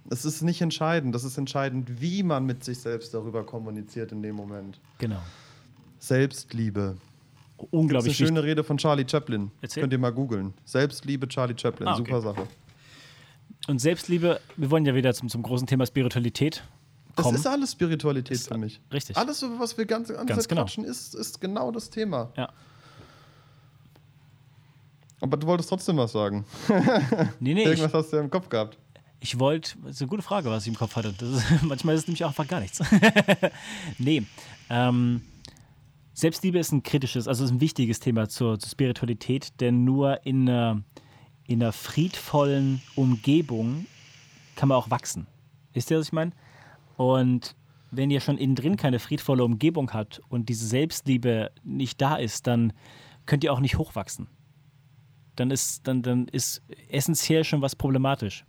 Es 0.10 0.26
ist 0.26 0.42
nicht 0.42 0.62
entscheidend. 0.62 1.14
Das 1.14 1.24
ist 1.24 1.38
entscheidend, 1.38 2.02
wie 2.02 2.24
man 2.24 2.46
mit 2.46 2.64
sich 2.64 2.80
selbst 2.80 3.14
darüber 3.14 3.46
kommuniziert 3.46 4.12
in 4.12 4.24
dem 4.24 4.36
Moment. 4.36 4.80
Genau. 4.98 5.22
Selbstliebe. 6.00 6.96
Das 7.58 7.66
ist 7.68 7.74
eine 7.74 7.80
Unglaublich 7.82 8.16
schöne 8.18 8.42
Rede 8.44 8.64
von 8.64 8.78
Charlie 8.78 9.06
Chaplin. 9.08 9.52
Erzähl. 9.62 9.82
Könnt 9.82 9.94
ihr 9.94 10.00
mal 10.00 10.12
googeln. 10.14 10.54
Selbstliebe 10.66 11.28
Charlie 11.28 11.56
Chaplin. 11.58 11.88
Ah, 11.90 11.94
okay. 12.00 12.06
Super 12.06 12.22
Sache. 12.22 12.48
Und 13.68 13.80
Selbstliebe, 13.80 14.40
wir 14.56 14.72
wollen 14.72 14.86
ja 14.86 14.96
wieder 14.96 15.14
zum, 15.14 15.28
zum 15.30 15.44
großen 15.44 15.68
Thema 15.68 15.86
Spiritualität 15.86 16.64
Das 17.20 17.24
kommen. 17.26 17.38
ist 17.38 17.48
alles 17.48 17.72
Spiritualität 17.74 18.32
Ist- 18.38 18.48
für 18.48 18.58
mich. 18.58 18.80
richtig. 18.92 19.16
Alles, 19.18 19.44
was 19.58 19.78
wir 19.78 19.86
ganz, 19.86 20.10
ganz, 20.10 20.28
Ganz 20.28 20.48
genau. 20.48 20.62
quatschen, 20.64 20.84
ist, 20.84 21.14
ist 21.16 21.40
genau 21.42 21.72
das 21.72 21.90
Thema. 21.90 22.32
ja. 22.38 22.50
Aber 25.22 25.36
du 25.38 25.48
wolltest 25.48 25.70
trotzdem 25.70 25.98
was 25.98 26.12
sagen. 26.14 26.46
Nee, 27.40 27.54
nee, 27.54 27.62
ich, 27.64 27.68
Irgendwas 27.68 27.94
hast 27.94 28.12
du 28.12 28.18
ja 28.18 28.24
im 28.24 28.30
Kopf 28.30 28.48
gehabt. 28.50 28.78
ich 29.20 29.38
wollte, 29.38 29.76
das 29.84 29.92
ist 29.96 30.02
eine 30.02 30.08
gute 30.10 30.22
Frage, 30.24 30.50
was 30.50 30.64
ich 30.64 30.70
im 30.70 30.76
Kopf 30.76 30.96
hatte. 30.96 31.14
Das 31.14 31.28
ist, 31.30 31.46
manchmal 31.64 31.96
ist 31.96 32.02
es 32.04 32.08
nämlich 32.08 32.24
auch 32.24 32.30
einfach 32.30 32.48
gar 32.48 32.62
nichts. 32.62 32.80
nee. 33.98 34.24
Ähm, 34.70 35.22
Selbstliebe 36.14 36.58
ist 36.60 36.72
ein 36.72 36.84
kritisches, 36.84 37.28
also 37.28 37.44
ist 37.44 37.52
ein 37.52 37.62
wichtiges 37.62 38.00
Thema 38.00 38.30
zur, 38.30 38.60
zur 38.60 38.70
Spiritualität, 38.70 39.60
denn 39.60 39.84
nur 39.84 40.26
in 40.26 40.48
einer, 40.50 40.82
in 41.48 41.62
einer 41.62 41.72
friedvollen 41.74 42.82
Umgebung 42.96 43.86
kann 44.56 44.70
man 44.70 44.78
auch 44.78 44.90
wachsen. 44.90 45.28
Wisst 45.74 45.92
ihr, 45.92 46.00
was 46.00 46.08
ich 46.08 46.14
meine? 46.14 46.32
Und 47.00 47.56
wenn 47.92 48.12
ihr 48.12 48.20
schon 48.20 48.38
innen 48.38 48.56
drin 48.56 48.76
keine 48.76 49.00
friedvolle 49.00 49.46
Umgebung 49.46 49.94
habt 49.94 50.22
und 50.28 50.50
diese 50.50 50.68
Selbstliebe 50.68 51.50
nicht 51.64 52.02
da 52.02 52.18
ist, 52.18 52.46
dann 52.46 52.74
könnt 53.26 53.46
ihr 53.46 53.54
auch 53.54 53.62
nicht 53.62 53.78
hochwachsen. 53.78 54.28
Dann 55.38 55.50
ist, 55.50 55.88
dann, 55.88 56.02
dann 56.02 56.28
ist 56.28 56.62
essentiell 56.90 57.46
schon 57.46 57.62
was 57.62 57.74
problematisch. 57.78 58.44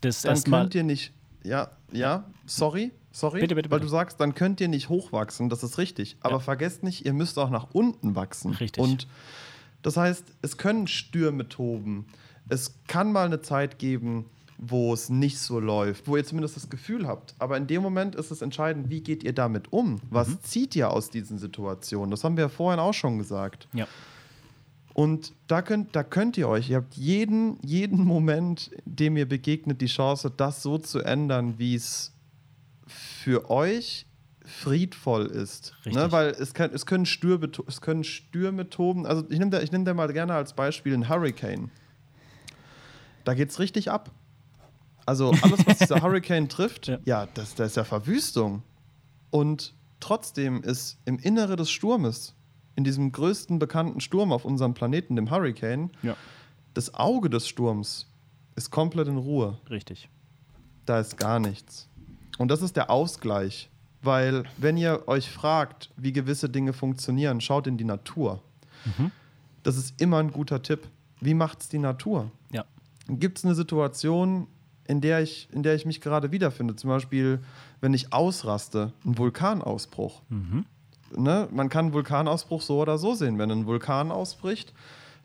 Das 0.00 0.22
Dann 0.22 0.30
erstmal. 0.30 0.60
könnt 0.62 0.76
ihr 0.76 0.84
nicht. 0.84 1.12
Ja, 1.42 1.72
ja, 1.90 2.30
sorry, 2.46 2.92
sorry. 3.10 3.40
Bitte, 3.40 3.56
bitte, 3.56 3.68
Weil 3.72 3.80
bitte. 3.80 3.86
du 3.88 3.90
sagst, 3.90 4.20
dann 4.20 4.36
könnt 4.36 4.60
ihr 4.60 4.68
nicht 4.68 4.88
hochwachsen, 4.88 5.48
das 5.48 5.64
ist 5.64 5.76
richtig. 5.76 6.16
Aber 6.20 6.34
Ja. 6.34 6.38
vergesst 6.38 6.84
nicht, 6.84 7.04
ihr 7.04 7.12
müsst 7.14 7.36
auch 7.40 7.50
nach 7.50 7.70
unten 7.72 8.14
wachsen. 8.14 8.52
Richtig. 8.52 8.80
Und 8.80 9.08
das 9.82 9.96
heißt, 9.96 10.24
es 10.40 10.56
können 10.56 10.86
Stürme 10.86 11.48
toben. 11.48 12.06
Es 12.48 12.78
kann 12.86 13.10
mal 13.10 13.26
eine 13.26 13.40
Zeit 13.40 13.80
geben, 13.80 14.26
wo 14.64 14.94
es 14.94 15.08
nicht 15.08 15.40
so 15.40 15.58
läuft, 15.58 16.06
wo 16.06 16.16
ihr 16.16 16.24
zumindest 16.24 16.56
das 16.56 16.70
Gefühl 16.70 17.08
habt. 17.08 17.34
Aber 17.40 17.56
in 17.56 17.66
dem 17.66 17.82
Moment 17.82 18.14
ist 18.14 18.30
es 18.30 18.42
entscheidend, 18.42 18.90
wie 18.90 19.00
geht 19.00 19.24
ihr 19.24 19.32
damit 19.32 19.72
um? 19.72 20.00
Was 20.08 20.40
zieht 20.42 20.76
ihr 20.76 20.90
aus 20.90 21.10
diesen 21.10 21.36
Situationen? 21.36 22.12
Das 22.12 22.22
haben 22.22 22.36
wir 22.36 22.44
ja 22.44 22.48
vorhin 22.48 22.78
auch 22.78 22.94
schon 22.94 23.18
gesagt. 23.18 23.66
Ja. 23.72 23.88
Und 24.94 25.32
da 25.48 25.62
könnt, 25.62 25.96
da 25.96 26.04
könnt 26.04 26.38
ihr 26.38 26.48
euch, 26.48 26.70
ihr 26.70 26.76
habt 26.76 26.94
jeden, 26.94 27.58
jeden 27.66 28.04
Moment, 28.04 28.70
dem 28.84 29.16
ihr 29.16 29.28
begegnet, 29.28 29.80
die 29.80 29.86
Chance, 29.86 30.30
das 30.30 30.62
so 30.62 30.78
zu 30.78 31.00
ändern, 31.00 31.58
wie 31.58 31.74
es 31.74 32.12
für 32.86 33.50
euch 33.50 34.06
friedvoll 34.44 35.26
ist. 35.26 35.74
Richtig. 35.78 35.94
Ne? 35.94 36.12
Weil 36.12 36.28
es, 36.28 36.54
kann, 36.54 36.70
es, 36.72 36.86
können 36.86 37.06
Stürme, 37.06 37.50
es 37.66 37.80
können 37.80 38.04
Stürme 38.04 38.70
toben. 38.70 39.06
Also 39.06 39.24
ich 39.28 39.40
nehme 39.40 39.50
da, 39.50 39.60
ich 39.60 39.72
nehm 39.72 39.84
da 39.84 39.92
mal 39.92 40.12
gerne 40.12 40.34
als 40.34 40.52
Beispiel 40.52 40.94
einen 40.94 41.08
Hurricane. 41.08 41.72
Da 43.24 43.34
geht 43.34 43.50
es 43.50 43.58
richtig 43.58 43.90
ab. 43.90 44.12
Also 45.06 45.30
alles, 45.42 45.66
was 45.66 45.78
dieser 45.78 46.00
Hurricane 46.02 46.48
trifft, 46.48 46.86
Ja. 46.88 46.98
ja, 47.04 47.26
das, 47.34 47.54
das 47.54 47.68
ist 47.72 47.76
ja 47.76 47.84
Verwüstung. 47.84 48.62
Und 49.30 49.74
trotzdem 50.00 50.62
ist 50.62 50.98
im 51.04 51.18
Innere 51.18 51.56
des 51.56 51.70
Sturmes, 51.70 52.34
in 52.76 52.84
diesem 52.84 53.12
größten 53.12 53.58
bekannten 53.58 54.00
Sturm 54.00 54.32
auf 54.32 54.44
unserem 54.44 54.74
Planeten, 54.74 55.16
dem 55.16 55.30
Hurricane, 55.30 55.90
Ja. 56.02 56.16
das 56.74 56.94
Auge 56.94 57.28
des 57.30 57.46
Sturms 57.48 58.06
ist 58.56 58.70
komplett 58.70 59.08
in 59.08 59.16
Ruhe. 59.16 59.58
Richtig. 59.70 60.08
Da 60.86 61.00
ist 61.00 61.16
gar 61.16 61.38
nichts. 61.40 61.88
Und 62.38 62.48
das 62.50 62.62
ist 62.62 62.76
der 62.76 62.90
Ausgleich. 62.90 63.68
Weil, 64.04 64.44
wenn 64.58 64.76
ihr 64.76 65.04
euch 65.06 65.30
fragt, 65.30 65.90
wie 65.96 66.12
gewisse 66.12 66.48
Dinge 66.48 66.72
funktionieren, 66.72 67.40
schaut 67.40 67.68
in 67.68 67.76
die 67.76 67.84
Natur. 67.84 68.42
Das 69.62 69.76
ist 69.76 70.00
immer 70.00 70.18
ein 70.18 70.32
guter 70.32 70.60
Tipp. 70.60 70.88
Wie 71.20 71.34
macht's 71.34 71.68
die 71.68 71.78
Natur? 71.78 72.30
Ja. 72.50 72.64
Gibt 73.08 73.38
es 73.38 73.44
eine 73.44 73.54
Situation, 73.54 74.48
in 74.86 75.00
der, 75.00 75.22
ich, 75.22 75.48
in 75.52 75.62
der 75.62 75.74
ich 75.74 75.86
mich 75.86 76.00
gerade 76.00 76.32
wiederfinde? 76.32 76.76
Zum 76.76 76.88
Beispiel, 76.90 77.40
wenn 77.80 77.94
ich 77.94 78.12
ausraste, 78.12 78.92
ein 79.04 79.16
Vulkanausbruch. 79.18 80.22
Ne? 81.16 81.48
Man 81.50 81.68
kann 81.68 81.86
einen 81.86 81.94
Vulkanausbruch 81.94 82.62
so 82.62 82.80
oder 82.80 82.98
so 82.98 83.14
sehen. 83.14 83.38
Wenn 83.38 83.50
ein 83.50 83.66
Vulkan 83.66 84.10
ausbricht, 84.10 84.72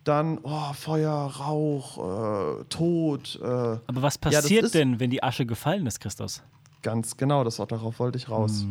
dann 0.03 0.39
oh, 0.43 0.73
Feuer, 0.73 1.11
Rauch, 1.13 2.59
äh, 2.61 2.63
Tod. 2.65 3.39
Äh, 3.41 3.45
Aber 3.45 4.01
was 4.01 4.15
Ja, 4.15 4.31
passiert 4.41 4.63
ist- 4.65 4.75
denn, 4.75 4.99
wenn 4.99 5.09
die 5.09 5.23
Asche 5.23 5.45
gefallen 5.45 5.85
ist, 5.87 5.99
Christus? 5.99 6.41
Ganz 6.83 7.17
genau, 7.17 7.43
das, 7.43 7.55
darauf 7.57 7.99
wollte 7.99 8.17
ich 8.17 8.29
raus. 8.29 8.65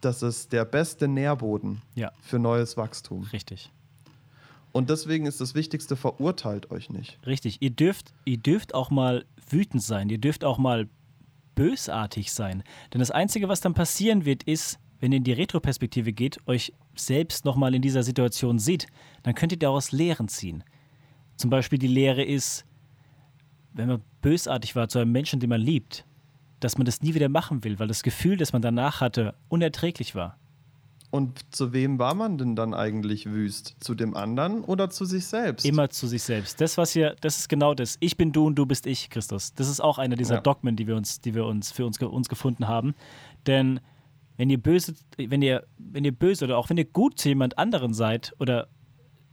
Das 0.00 0.22
ist 0.22 0.52
der 0.52 0.64
beste 0.64 1.06
Nährboden 1.08 1.80
Ja, 1.94 2.10
für 2.20 2.38
neues 2.38 2.76
Wachstum. 2.76 3.22
richtig. 3.32 3.70
Und 4.72 4.88
deswegen 4.88 5.26
ist 5.26 5.40
das 5.40 5.54
Wichtigste, 5.54 5.96
verurteilt 5.96 6.70
euch 6.70 6.88
nicht. 6.90 7.18
Richtig. 7.26 7.58
Ihr 7.60 7.70
dürft, 7.70 8.12
ihr 8.24 8.38
dürft 8.38 8.74
auch 8.74 8.90
mal 8.90 9.24
wütend 9.48 9.82
sein. 9.82 10.08
Ihr 10.08 10.18
dürft 10.18 10.44
auch 10.44 10.58
mal 10.58 10.88
bösartig 11.54 12.32
sein. 12.32 12.62
Denn 12.92 13.00
das 13.00 13.10
Einzige, 13.10 13.48
was 13.48 13.60
dann 13.60 13.74
passieren 13.74 14.24
wird, 14.24 14.42
ist, 14.44 14.78
wenn 15.00 15.12
ihr 15.12 15.18
in 15.18 15.24
die 15.24 15.32
Retroperspektive 15.32 16.12
geht, 16.12 16.38
euch 16.46 16.72
selbst 16.94 17.44
nochmal 17.44 17.74
in 17.74 17.82
dieser 17.82 18.02
Situation 18.02 18.58
seht, 18.58 18.86
dann 19.22 19.34
könnt 19.34 19.52
ihr 19.52 19.58
daraus 19.58 19.92
Lehren 19.92 20.28
ziehen. 20.28 20.64
Zum 21.36 21.50
Beispiel 21.50 21.78
die 21.78 21.88
Lehre 21.88 22.22
ist, 22.22 22.64
wenn 23.74 23.88
man 23.88 24.02
bösartig 24.20 24.76
war 24.76 24.88
zu 24.88 24.98
einem 24.98 25.12
Menschen, 25.12 25.40
den 25.40 25.50
man 25.50 25.60
liebt, 25.60 26.06
dass 26.60 26.78
man 26.78 26.84
das 26.84 27.02
nie 27.02 27.14
wieder 27.14 27.28
machen 27.28 27.64
will, 27.64 27.78
weil 27.78 27.88
das 27.88 28.02
Gefühl, 28.02 28.36
das 28.36 28.52
man 28.52 28.62
danach 28.62 29.00
hatte, 29.00 29.34
unerträglich 29.48 30.14
war. 30.14 30.38
Und 31.12 31.40
zu 31.54 31.74
wem 31.74 31.98
war 31.98 32.14
man 32.14 32.38
denn 32.38 32.56
dann 32.56 32.72
eigentlich 32.72 33.26
wüst? 33.26 33.76
Zu 33.80 33.94
dem 33.94 34.16
anderen 34.16 34.64
oder 34.64 34.88
zu 34.88 35.04
sich 35.04 35.26
selbst? 35.26 35.66
Immer 35.66 35.90
zu 35.90 36.06
sich 36.06 36.22
selbst. 36.22 36.58
Das, 36.60 36.78
was 36.78 36.90
hier, 36.92 37.14
das 37.20 37.38
ist 37.38 37.48
genau 37.50 37.74
das. 37.74 37.98
Ich 38.00 38.16
bin 38.16 38.32
du 38.32 38.46
und 38.46 38.54
du 38.54 38.64
bist 38.64 38.86
ich, 38.86 39.10
Christus. 39.10 39.52
Das 39.52 39.68
ist 39.68 39.80
auch 39.80 39.98
einer 39.98 40.16
dieser 40.16 40.36
Ja. 40.36 40.40
Dogmen, 40.40 40.74
die 40.74 40.86
wir 40.86 40.96
uns, 40.96 41.20
die 41.20 41.34
wir 41.34 41.44
uns 41.44 41.70
für 41.70 41.84
uns, 41.84 41.98
uns 42.00 42.30
gefunden 42.30 42.66
haben. 42.66 42.94
Denn 43.46 43.78
wenn 44.38 44.48
ihr 44.48 44.56
böse, 44.56 44.94
wenn 45.18 45.42
ihr, 45.42 45.66
wenn 45.76 46.04
ihr 46.06 46.12
böse 46.12 46.46
oder 46.46 46.56
auch 46.56 46.70
wenn 46.70 46.78
ihr 46.78 46.86
gut 46.86 47.18
zu 47.20 47.28
jemand 47.28 47.58
anderen 47.58 47.92
seid, 47.92 48.32
oder 48.40 48.68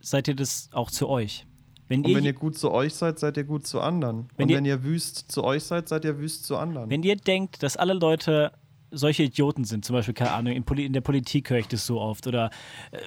seid 0.02 0.28
ihr 0.28 0.36
das 0.36 0.68
auch 0.74 0.92
zu 0.92 1.08
euch? 1.08 1.48
Wenn 1.88 2.02
Und 2.02 2.10
ihr, 2.10 2.18
wenn 2.18 2.26
ihr 2.26 2.34
gut 2.34 2.58
zu 2.58 2.72
euch 2.72 2.94
seid, 2.94 3.20
seid 3.20 3.38
ihr 3.38 3.46
gut 3.46 3.66
zu 3.66 3.80
anderen. 3.80 4.28
Wenn 4.36 4.44
Und 4.44 4.50
ihr- 4.50 4.58
wenn 4.58 4.66
ihr 4.66 4.84
wüst 4.84 5.32
zu 5.32 5.46
euch 5.46 5.64
seid, 5.64 5.88
seid 5.88 6.04
ihr 6.04 6.20
wüst 6.20 6.44
zu 6.46 6.58
anderen. 6.58 6.90
wenn 6.90 7.04
ihr 7.04 7.16
denkt, 7.16 7.64
dass 7.64 7.78
alle 7.78 7.94
Leute 7.94 8.52
solche 8.92 9.24
Idioten 9.24 9.64
sind, 9.64 9.86
zum 9.86 9.96
Beispiel, 9.96 10.14
keine 10.14 10.32
Ahnung, 10.32 10.54
in, 10.54 10.64
Poli 10.64 10.86
in 10.86 10.94
der 10.94 11.02
Politik 11.02 11.50
höre 11.50 11.60
ich 11.60 11.68
das 11.68 11.86
so 11.86 12.00
oft, 12.00 12.28
oder 12.28 12.50
äh, 12.92 12.98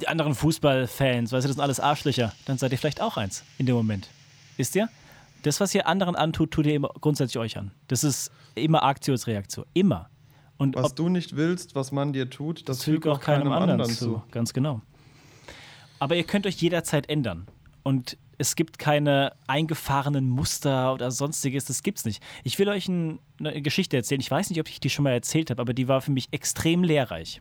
die 0.00 0.08
anderen 0.08 0.34
Fußballfans, 0.34 1.32
weißt 1.32 1.44
du, 1.44 1.48
das 1.48 1.56
sind 1.56 1.62
alles 1.62 1.80
Arschlöcher, 1.80 2.32
dann 2.44 2.58
seid 2.58 2.72
ihr 2.72 2.78
vielleicht 2.78 3.00
auch 3.00 3.16
eins 3.16 3.44
in 3.58 3.66
dem 3.66 3.74
Moment. 3.74 4.08
Wisst 4.56 4.74
ihr? 4.74 4.88
Das, 5.42 5.60
was 5.60 5.74
ihr 5.74 5.86
anderen 5.86 6.16
antut, 6.16 6.50
tut 6.50 6.66
ihr 6.66 6.74
immer 6.74 6.90
grundsätzlich 7.00 7.38
euch 7.38 7.56
an. 7.56 7.70
Das 7.88 8.02
ist 8.02 8.32
immer 8.54 8.82
Aktionsreaktion. 8.82 9.66
Immer. 9.74 10.10
Und 10.56 10.74
was 10.74 10.86
ob 10.86 10.96
du 10.96 11.08
nicht 11.08 11.36
willst, 11.36 11.74
was 11.74 11.92
man 11.92 12.12
dir 12.12 12.30
tut, 12.30 12.68
das 12.68 12.84
fügt 12.84 13.06
auch 13.06 13.20
keinem 13.20 13.52
anderen 13.52 13.84
zu. 13.84 14.22
Ganz 14.30 14.52
genau. 14.52 14.80
Aber 15.98 16.16
ihr 16.16 16.24
könnt 16.24 16.46
euch 16.46 16.56
jederzeit 16.56 17.08
ändern. 17.08 17.46
Und 17.82 18.16
es 18.38 18.56
gibt 18.56 18.78
keine 18.78 19.32
eingefahrenen 19.46 20.28
Muster 20.28 20.92
oder 20.92 21.10
sonstiges. 21.10 21.64
Das 21.64 21.82
gibt's 21.82 22.04
nicht. 22.04 22.22
Ich 22.44 22.58
will 22.58 22.68
euch 22.68 22.88
ein, 22.88 23.18
eine 23.38 23.62
Geschichte 23.62 23.96
erzählen. 23.96 24.20
Ich 24.20 24.30
weiß 24.30 24.50
nicht, 24.50 24.60
ob 24.60 24.68
ich 24.68 24.80
die 24.80 24.90
schon 24.90 25.02
mal 25.04 25.12
erzählt 25.12 25.50
habe, 25.50 25.60
aber 25.62 25.74
die 25.74 25.88
war 25.88 26.00
für 26.00 26.10
mich 26.12 26.28
extrem 26.32 26.82
lehrreich. 26.84 27.40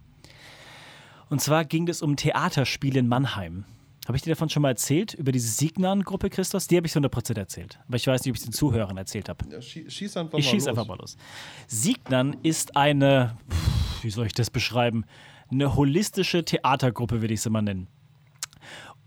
Und 1.30 1.42
zwar 1.42 1.66
ging 1.66 1.88
es 1.88 2.02
um 2.02 2.12
ein 2.12 2.18
Theaterspiel 2.18 2.98
in 2.98 3.08
Mannheim. 3.08 3.66
Habe 4.08 4.18
ich 4.18 4.22
dir 4.22 4.30
davon 4.30 4.50
schon 4.50 4.62
mal 4.62 4.70
erzählt? 4.70 5.16
Über 5.16 5.32
diese 5.32 5.48
Signan-Gruppe, 5.48 6.30
Christos? 6.30 6.68
Die 6.68 6.78
habe 6.78 6.86
ich 6.86 6.94
zu 6.94 7.00
100% 7.00 7.38
erzählt. 7.40 7.80
Aber 7.88 7.96
ich 7.98 8.06
weiß 8.06 8.22
nicht, 8.24 8.30
ob 8.32 8.36
ich 8.36 8.42
es 8.42 8.46
den 8.46 8.54
Zuhörern 8.54 8.98
erzählt 8.98 9.30
habe. 9.30 9.44
Ja, 9.52 9.60
schie 9.62 9.90
schieß 9.90 10.18
einfach 10.18 10.38
Ich 10.38 10.46
mal 10.46 10.52
schieße 10.52 10.70
los. 10.70 10.78
einfach 10.78 10.88
mal 10.88 10.98
los. 11.00 11.18
Signan 11.68 12.38
ist 12.44 12.78
eine, 12.78 13.36
pff, 13.50 14.04
wie 14.04 14.12
soll 14.12 14.28
ich 14.28 14.34
das 14.34 14.52
beschreiben? 14.52 15.06
Eine 15.50 15.76
holistische 15.76 16.46
Theatergruppe, 16.46 17.22
würde 17.22 17.34
ich 17.34 17.42
sie 17.42 17.50
mal 17.50 17.64
nennen. 17.64 17.88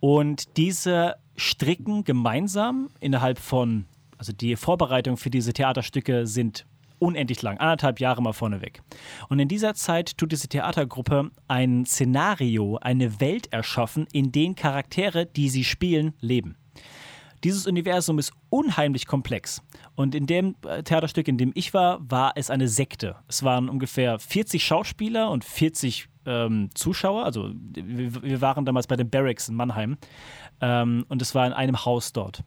Und 0.01 0.57
diese 0.57 1.15
stricken 1.39 2.05
gemeinsam 2.05 2.91
innerhalb 3.01 3.39
von, 3.39 3.87
also 4.19 4.33
die 4.33 4.57
Vorbereitungen 4.57 5.17
für 5.17 5.31
diese 5.31 5.53
Theaterstücke 5.53 6.27
sind 6.27 6.67
unendlich 6.99 7.43
lang, 7.43 7.59
anderthalb 7.59 8.01
Jahre 8.01 8.21
mal 8.23 8.33
vorneweg. 8.33 8.83
Und 9.29 9.39
in 9.39 9.49
dieser 9.49 9.75
Zeit 9.75 10.19
tut 10.19 10.33
diese 10.33 10.49
Theatergruppe 10.49 11.31
ein 11.47 11.87
Szenario, 11.87 12.79
eine 12.79 13.21
Welt 13.21 13.53
erschaffen, 13.53 14.07
in 14.13 14.33
den 14.33 14.57
Charaktere, 14.57 15.27
die 15.27 15.49
sie 15.49 15.65
spielen, 15.65 16.15
leben. 16.21 16.57
Dieses 17.45 17.69
Universum 17.69 18.19
ist 18.19 18.33
unheimlich 18.51 19.07
komplex. 19.07 19.63
Und 19.99 20.15
in 20.15 20.27
dem 20.27 20.55
äh, 20.65 20.85
Theaterstück, 20.85 21.27
in 21.27 21.39
dem 21.39 21.51
ich 21.57 21.75
war, 21.75 21.99
war 22.09 22.31
es 22.37 22.51
eine 22.51 22.69
Sekte. 22.69 23.17
Es 23.27 23.43
waren 23.43 23.69
ungefähr 23.69 24.21
40 24.21 24.65
Schauspieler 24.65 25.29
und 25.29 25.43
40 25.43 26.09
ähm, 26.25 26.71
Zuschauer. 26.73 27.25
Also 27.25 27.51
wir, 27.75 28.23
wir 28.23 28.41
waren 28.41 28.65
damals 28.65 28.87
bei 28.87 28.95
den 28.95 29.11
Barracks 29.11 29.49
in 29.49 29.57
Mannheim. 29.57 29.99
Ähm, 30.61 31.05
und 31.09 31.21
es 31.21 31.35
war 31.35 31.49
in 31.49 31.53
einem 31.53 31.85
Haus 31.85 32.13
dort. 32.13 32.45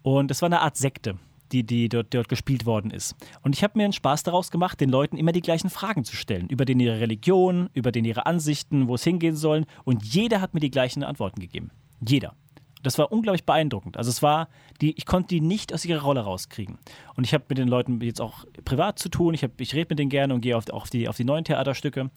Und 0.00 0.30
es 0.30 0.40
war 0.40 0.46
eine 0.46 0.62
Art 0.62 0.78
Sekte, 0.78 1.18
die, 1.52 1.64
die 1.64 1.90
dort, 1.90 2.14
dort 2.14 2.30
gespielt 2.30 2.64
worden 2.64 2.90
ist. 2.90 3.14
Und 3.42 3.54
ich 3.54 3.62
habe 3.62 3.76
mir 3.76 3.84
einen 3.84 3.92
Spaß 3.92 4.22
daraus 4.22 4.50
gemacht, 4.50 4.80
den 4.80 4.88
Leuten 4.88 5.18
immer 5.18 5.32
die 5.32 5.42
gleichen 5.42 5.68
Fragen 5.68 6.04
zu 6.04 6.16
stellen. 6.16 6.48
Über 6.48 6.64
den 6.64 6.80
ihre 6.80 6.98
Religion, 6.98 7.68
über 7.74 7.92
den 7.92 8.06
ihre 8.06 8.24
Ansichten, 8.24 8.88
wo 8.88 8.94
es 8.94 9.04
hingehen 9.04 9.36
sollen. 9.36 9.66
Und 9.84 10.02
jeder 10.02 10.40
hat 10.40 10.54
mir 10.54 10.60
die 10.60 10.70
gleichen 10.70 11.04
Antworten 11.04 11.40
gegeben. 11.40 11.72
Jeder. 12.00 12.34
Das 12.84 12.98
war 12.98 13.10
unglaublich 13.10 13.44
beeindruckend. 13.44 13.96
Also 13.96 14.10
es 14.10 14.22
war, 14.22 14.48
die, 14.80 14.96
ich 14.96 15.06
konnte 15.06 15.28
die 15.28 15.40
nicht 15.40 15.72
aus 15.72 15.84
ihrer 15.84 16.02
Rolle 16.02 16.20
rauskriegen. 16.20 16.78
Und 17.16 17.24
ich 17.24 17.34
habe 17.34 17.44
mit 17.48 17.58
den 17.58 17.68
Leuten 17.68 18.00
jetzt 18.00 18.20
auch 18.20 18.44
privat 18.64 18.98
zu 18.98 19.08
tun. 19.08 19.34
Ich, 19.34 19.44
ich 19.58 19.74
rede 19.74 19.86
mit 19.90 19.98
denen 19.98 20.10
gerne 20.10 20.34
und 20.34 20.42
gehe 20.42 20.56
auf, 20.56 20.68
auf, 20.70 20.90
die, 20.90 21.08
auf 21.08 21.16
die 21.16 21.24
neuen 21.24 21.44
Theaterstücke 21.44 22.10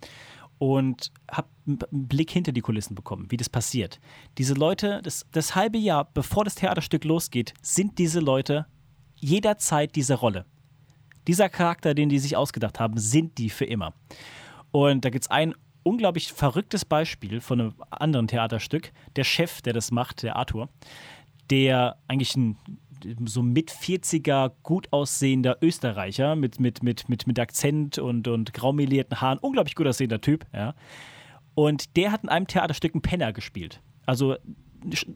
und 0.60 1.12
habe 1.32 1.48
einen 1.66 2.08
Blick 2.08 2.32
hinter 2.32 2.52
die 2.52 2.62
Kulissen 2.62 2.96
bekommen, 2.96 3.28
wie 3.30 3.38
das 3.38 3.50
passiert. 3.50 4.00
Diese 4.38 4.54
Leute, 4.54 5.02
das, 5.04 5.26
das 5.32 5.56
halbe 5.56 5.78
Jahr, 5.78 6.10
bevor 6.14 6.44
das 6.44 6.56
Theaterstück 6.56 7.04
losgeht, 7.04 7.54
sind 7.62 7.98
diese 7.98 8.20
Leute 8.20 8.66
jederzeit 9.16 9.96
diese 9.96 10.16
Rolle. 10.16 10.46
Dieser 11.28 11.50
Charakter, 11.50 11.94
den 11.94 12.10
die 12.10 12.20
sich 12.20 12.36
ausgedacht 12.36 12.80
haben, 12.80 12.98
sind 12.98 13.38
die 13.38 13.50
für 13.50 13.66
immer. 13.66 13.94
Und 14.72 15.06
da 15.06 15.10
gibt 15.10 15.26
es 15.26 15.32
ein 15.32 15.54
unglaublich 15.88 16.34
verrücktes 16.34 16.86
Beispiel 16.86 17.42
von 17.42 17.62
einem 17.62 17.74
anderen 17.90 18.28
Theaterstück. 18.28 18.92
Der 19.16 19.24
Chef, 19.24 19.62
der 19.62 19.74
das 19.74 19.92
macht, 19.92 20.24
der 20.24 20.36
Arthur, 20.36 20.70
der 21.50 21.98
eigentlich 22.08 22.36
ein 22.36 22.58
so 23.26 23.44
mit 23.44 23.72
40er 23.72 24.52
gut 24.64 24.92
aussehender 24.92 25.58
Österreicher 25.62 26.36
mit, 26.36 26.60
mit, 26.60 26.84
mit, 26.84 27.08
mit, 27.10 27.28
mit 27.28 27.40
Akzent 27.40 28.00
und, 28.00 28.28
und 28.28 28.54
graumelierten 28.54 29.22
Haaren, 29.22 29.38
unglaublich 29.40 29.76
gut 29.76 29.88
aussehender 29.88 30.20
Typ, 30.20 30.46
ja. 30.54 30.74
Und 31.54 31.96
der 31.96 32.12
hat 32.12 32.24
in 32.24 32.30
einem 32.30 32.48
Theaterstück 32.48 32.94
einen 32.94 33.02
Penner 33.02 33.34
gespielt. 33.34 33.82
Also 34.06 34.36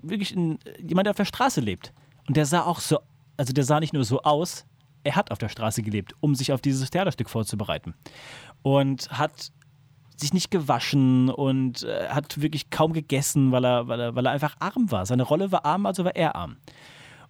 wirklich 0.02 0.36
ein, 0.36 0.58
jemand, 0.80 1.06
der 1.06 1.12
auf 1.12 1.18
der 1.18 1.26
Straße 1.26 1.62
lebt. 1.62 1.94
Und 2.28 2.38
der 2.38 2.46
sah 2.46 2.64
auch 2.64 2.80
so, 2.80 3.00
also 3.38 3.54
der 3.54 3.64
sah 3.64 3.80
nicht 3.80 3.94
nur 3.94 4.04
so 4.04 4.22
aus, 4.22 4.66
er 5.04 5.16
hat 5.16 5.32
auf 5.32 5.38
der 5.38 5.50
Straße 5.50 5.82
gelebt, 5.84 6.16
um 6.20 6.36
sich 6.36 6.52
auf 6.52 6.62
dieses 6.62 6.90
Theaterstück 6.90 7.30
vorzubereiten. 7.30 7.94
Und 8.64 9.10
hat 9.12 9.52
sich 10.22 10.34
nicht 10.34 10.52
gewaschen 10.52 11.30
und 11.30 11.84
äh, 11.84 12.10
hat 12.10 12.42
wirklich 12.42 12.70
kaum 12.70 12.94
gegessen, 12.94 13.52
weil 13.52 13.66
er, 13.66 13.88
weil, 13.88 14.00
er, 14.00 14.16
weil 14.16 14.26
er 14.26 14.32
einfach 14.32 14.56
arm 14.60 14.92
war. 14.92 15.06
Seine 15.06 15.24
Rolle 15.24 15.52
war 15.52 15.66
arm, 15.66 15.86
also 15.86 16.06
war 16.06 16.16
er 16.16 16.36
arm. 16.36 16.58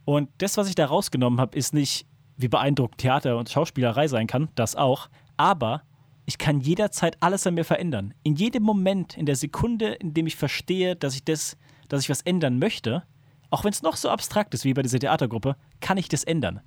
Und 0.06 0.30
das, 0.40 0.58
was 0.58 0.68
ich 0.68 0.76
da 0.76 0.86
rausgenommen 0.86 1.40
habe, 1.40 1.58
ist 1.58 1.74
nicht 1.74 2.06
wie 2.38 2.48
beeindruckend 2.48 3.00
Theater 3.00 3.38
und 3.38 3.50
Schauspielerei 3.50 4.08
sein 4.08 4.28
kann, 4.28 4.50
das 4.56 4.76
auch. 4.76 5.10
Aber 5.38 5.84
ich 6.26 6.38
kann 6.38 6.62
jederzeit 6.62 7.18
alles 7.20 7.46
an 7.46 7.56
mir 7.56 7.66
verändern. 7.66 8.14
In 8.24 8.36
jedem 8.36 8.64
Moment, 8.64 9.18
in 9.18 9.26
der 9.26 9.36
Sekunde, 9.36 9.94
in 9.94 10.14
dem 10.14 10.28
ich 10.28 10.36
verstehe, 10.36 10.96
dass 10.96 11.16
ich 11.16 11.24
das, 11.24 11.58
dass 11.90 12.02
ich 12.04 12.10
was 12.10 12.22
ändern 12.22 12.60
möchte, 12.60 13.04
auch 13.50 13.64
wenn 13.64 13.72
es 13.72 13.82
noch 13.82 13.96
so 13.96 14.10
abstrakt 14.10 14.54
ist 14.54 14.64
wie 14.64 14.74
bei 14.74 14.82
dieser 14.82 15.00
Theatergruppe, 15.00 15.56
kann 15.82 15.98
ich 15.98 16.08
das 16.08 16.24
ändern. 16.24 16.62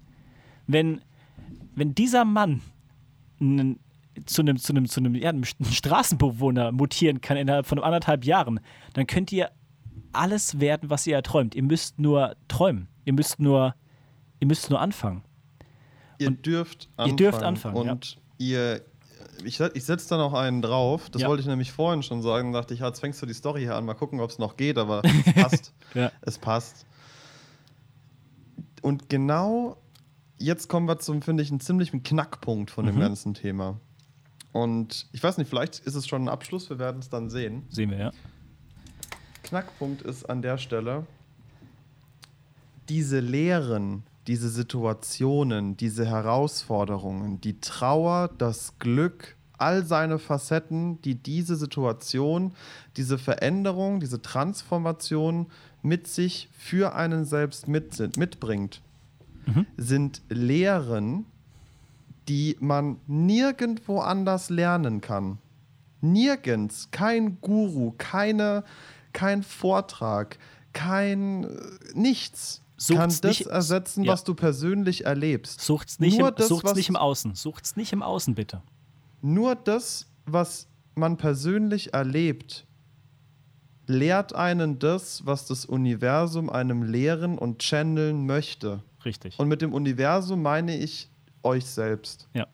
Wenn, 0.67 1.01
wenn 1.75 1.95
dieser 1.95 2.25
Mann 2.25 2.61
einen, 3.41 3.81
zu 4.27 4.43
einem, 4.43 4.57
zu 4.59 4.73
einem, 4.73 4.89
zu 4.89 5.01
einem, 5.01 5.15
ja, 5.15 5.29
einem 5.31 5.45
Straßenbewohner 5.45 6.73
mutieren 6.73 7.21
kann 7.21 7.37
innerhalb 7.37 7.67
von 7.67 7.79
anderthalb 7.83 8.25
Jahren, 8.25 8.61
dann 8.93 9.07
könnt 9.07 9.33
ihr 9.33 9.51
alles 10.13 10.61
werden, 10.61 10.91
was 10.91 11.07
ihr 11.07 11.17
erträumt. 11.17 11.55
Ihr 11.55 11.63
müsst 11.65 11.99
nur 11.99 12.37
träumen. 12.49 12.89
Ihr 13.05 13.13
müsst 13.13 13.41
nur, 13.41 13.75
ihr 14.41 14.47
müsst 14.47 14.71
nur 14.71 14.81
anfangen. 14.81 15.23
Ihr 16.19 16.31
dürft 16.31 16.89
anfangen. 16.97 17.11
Ihr 17.11 17.17
dürft 17.17 17.43
anfangen, 17.43 17.77
Und 17.91 18.19
ihr, 18.39 18.81
ich, 19.45 19.59
ich 19.61 19.85
setze 19.85 20.09
da 20.11 20.17
noch 20.17 20.33
einen 20.33 20.63
drauf. 20.63 21.11
Das 21.11 21.23
Ja. 21.23 21.29
wollte 21.29 21.41
ich 21.41 21.49
nämlich 21.49 21.73
vorhin 21.73 22.03
schon 22.05 22.23
sagen. 22.23 22.53
dachte 22.53 22.73
ich, 22.75 22.81
ja, 22.81 22.87
jetzt 22.87 23.01
fängst 23.01 23.21
du 23.21 23.27
die 23.27 23.35
Story 23.35 23.63
hier 23.63 23.75
an. 23.75 23.85
Mal 23.85 23.95
gucken, 23.95 24.21
ob 24.21 24.31
es 24.31 24.39
noch 24.39 24.57
geht, 24.57 24.79
aber 24.79 25.03
es 25.27 25.35
passt. 25.35 25.75
Ja. 25.95 26.13
Es 26.23 26.39
passt. 26.39 26.87
Und 28.83 29.09
genau 29.09 29.77
jetzt 30.39 30.69
kommen 30.69 30.87
wir 30.87 30.99
zum, 30.99 31.23
finde 31.23 31.43
ich, 31.43 31.51
einen 31.51 31.61
ziemlichen 31.61 32.03
Knackpunkt 32.03 32.71
von 32.71 32.87
dem 32.87 32.97
Mhm. 32.97 33.01
ganzen 33.01 33.35
Thema. 33.35 33.81
Und 34.55 35.09
ich 35.11 35.21
weiß 35.21 35.37
nicht, 35.39 35.49
vielleicht 35.49 35.81
ist 35.81 35.97
es 35.97 36.07
schon 36.07 36.23
ein 36.23 36.29
Abschluss, 36.29 36.71
wir 36.71 36.79
werden 36.79 37.01
es 37.01 37.11
dann 37.11 37.29
sehen. 37.29 37.65
Sehen 37.71 37.91
wir, 37.91 37.99
ja. 37.99 38.11
Knackpunkt 39.43 40.03
ist 40.03 40.31
an 40.31 40.43
der 40.43 40.59
Stelle, 40.59 41.05
diese 42.89 43.19
Lehren, 43.19 44.05
diese 44.29 44.49
Situationen, 44.49 45.77
diese 45.77 46.07
Herausforderungen, 46.07 47.41
die 47.41 47.59
Trauer, 47.59 48.31
das 48.39 48.79
Glück, 48.79 49.35
all 49.59 49.85
seine 49.85 50.21
Facetten, 50.21 51.03
die 51.03 51.17
diese 51.17 51.57
Situation, 51.57 52.53
diese 52.97 53.19
Veränderung, 53.19 53.99
diese 53.99 54.23
Transformation 54.23 55.49
mit 55.83 56.07
sich 56.07 56.49
für 56.57 56.95
einen 56.95 57.25
selbst 57.25 57.67
mit, 57.67 58.17
mitbringt, 58.17 58.83
sind 59.77 60.23
Lehren, 60.29 61.27
die 62.29 62.57
man 62.61 62.97
nirgendwo 63.07 64.01
anders 64.01 64.51
lernen 64.51 65.01
kann. 65.01 65.39
Nirgends, 66.01 66.89
kein 66.91 67.41
Guru, 67.41 67.93
keine, 67.99 68.65
kein 69.13 69.43
Vortrag, 69.43 70.39
kein 70.73 71.45
äh, 71.45 71.49
nichts 71.95 72.61
Sucht's 72.77 72.99
kann 73.01 73.11
das 73.11 73.23
nicht- 73.23 73.47
ersetzen, 73.47 74.05
ja. 74.05 74.13
was 74.13 74.25
du 74.25 74.35
persönlich 74.35 75.07
erlebst. 75.07 75.61
Sucht's 75.61 76.01
nicht, 76.01 76.19
Nur 76.19 76.29
im, 76.31 76.35
das, 76.35 76.49
sucht's 76.49 76.71
was- 76.71 76.77
nicht 76.77 76.89
im 76.89 76.97
Außen. 76.97 77.35
Sucht's 77.35 77.77
nicht 77.77 77.93
im 77.93 78.03
Außen, 78.03 78.35
bitte. 78.35 78.63
Nur 79.23 79.55
das, 79.55 80.07
was 80.27 80.67
man 80.95 81.17
persönlich 81.17 81.95
erlebt, 81.95 82.67
lehrt 83.87 84.35
einen 84.35 84.79
das, 84.79 85.25
was 85.27 85.47
das 85.47 85.65
Universum 85.65 86.51
einem 86.51 86.83
lehren 86.83 87.39
und 87.39 87.61
channeln 87.61 88.27
möchte. 88.27 88.83
Richtig. 89.05 89.39
Und 89.39 89.49
mit 89.49 89.63
dem 89.63 89.73
Universum 89.73 90.43
meine 90.43 90.77
ich 90.77 91.09
euch 91.45 91.67
selbst. 91.67 92.29
ja. 92.35 92.47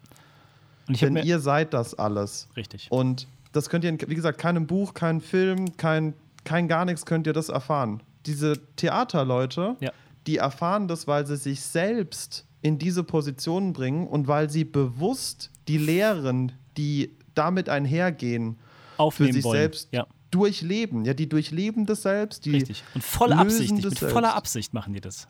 Denn 0.89 1.17
ihr 1.19 1.39
seid 1.39 1.73
das 1.73 1.95
alles. 1.97 2.49
richtig. 2.57 2.89
Und 2.91 3.29
das 3.53 3.69
könnt 3.71 3.85
ihr, 3.85 3.91
in, 3.91 4.01
wie 4.09 4.15
gesagt, 4.17 4.39
keinem 4.39 4.67
Buch, 4.67 4.93
kein 4.93 5.21
Film, 5.21 5.77
kein, 5.77 6.15
kein 6.43 6.67
gar 6.67 6.85
nichts 6.85 7.07
könnt 7.07 7.29
ihr 7.29 7.33
das 7.33 7.49
erfahren. 7.49 8.03
Diese 8.27 8.59
Theaterleute, 8.75 9.77
Ja. 9.79 9.93
die 10.27 10.39
erfahren 10.39 10.89
das, 10.89 11.07
weil 11.07 11.27
sie 11.27 11.37
sich 11.37 11.61
selbst 11.61 12.45
in 12.63 12.79
diese 12.79 13.05
Position 13.05 13.73
bringen 13.73 14.07
und 14.09 14.27
weil 14.27 14.51
sie 14.51 14.65
bewusst 14.65 15.51
die 15.69 15.79
Lehren, 15.79 16.53
die 16.77 17.13
damit 17.37 17.69
einhergehen, 17.69 18.59
Aufnehmen 18.97 19.29
für 19.29 19.35
sich 19.35 19.45
wollen. 19.45 19.59
selbst 19.61 19.89
Ja, 19.93 20.07
durchleben. 20.33 21.05
Ja, 21.05 21.15
die 21.15 21.29
durchleben 21.29 21.87
das 21.87 22.03
selbst, 22.03 22.45
die 22.47 22.51
richtig. 22.51 22.83
Und 22.97 23.05
voller 23.05 23.45
lösen 23.45 23.61
Absicht. 23.63 23.71
das 23.85 23.91
Mit 23.93 23.99
selbst. 24.01 24.13
voller 24.13 24.35
Absicht 24.35 24.75
machen 24.75 24.93
die 24.93 25.01
das. 25.01 25.29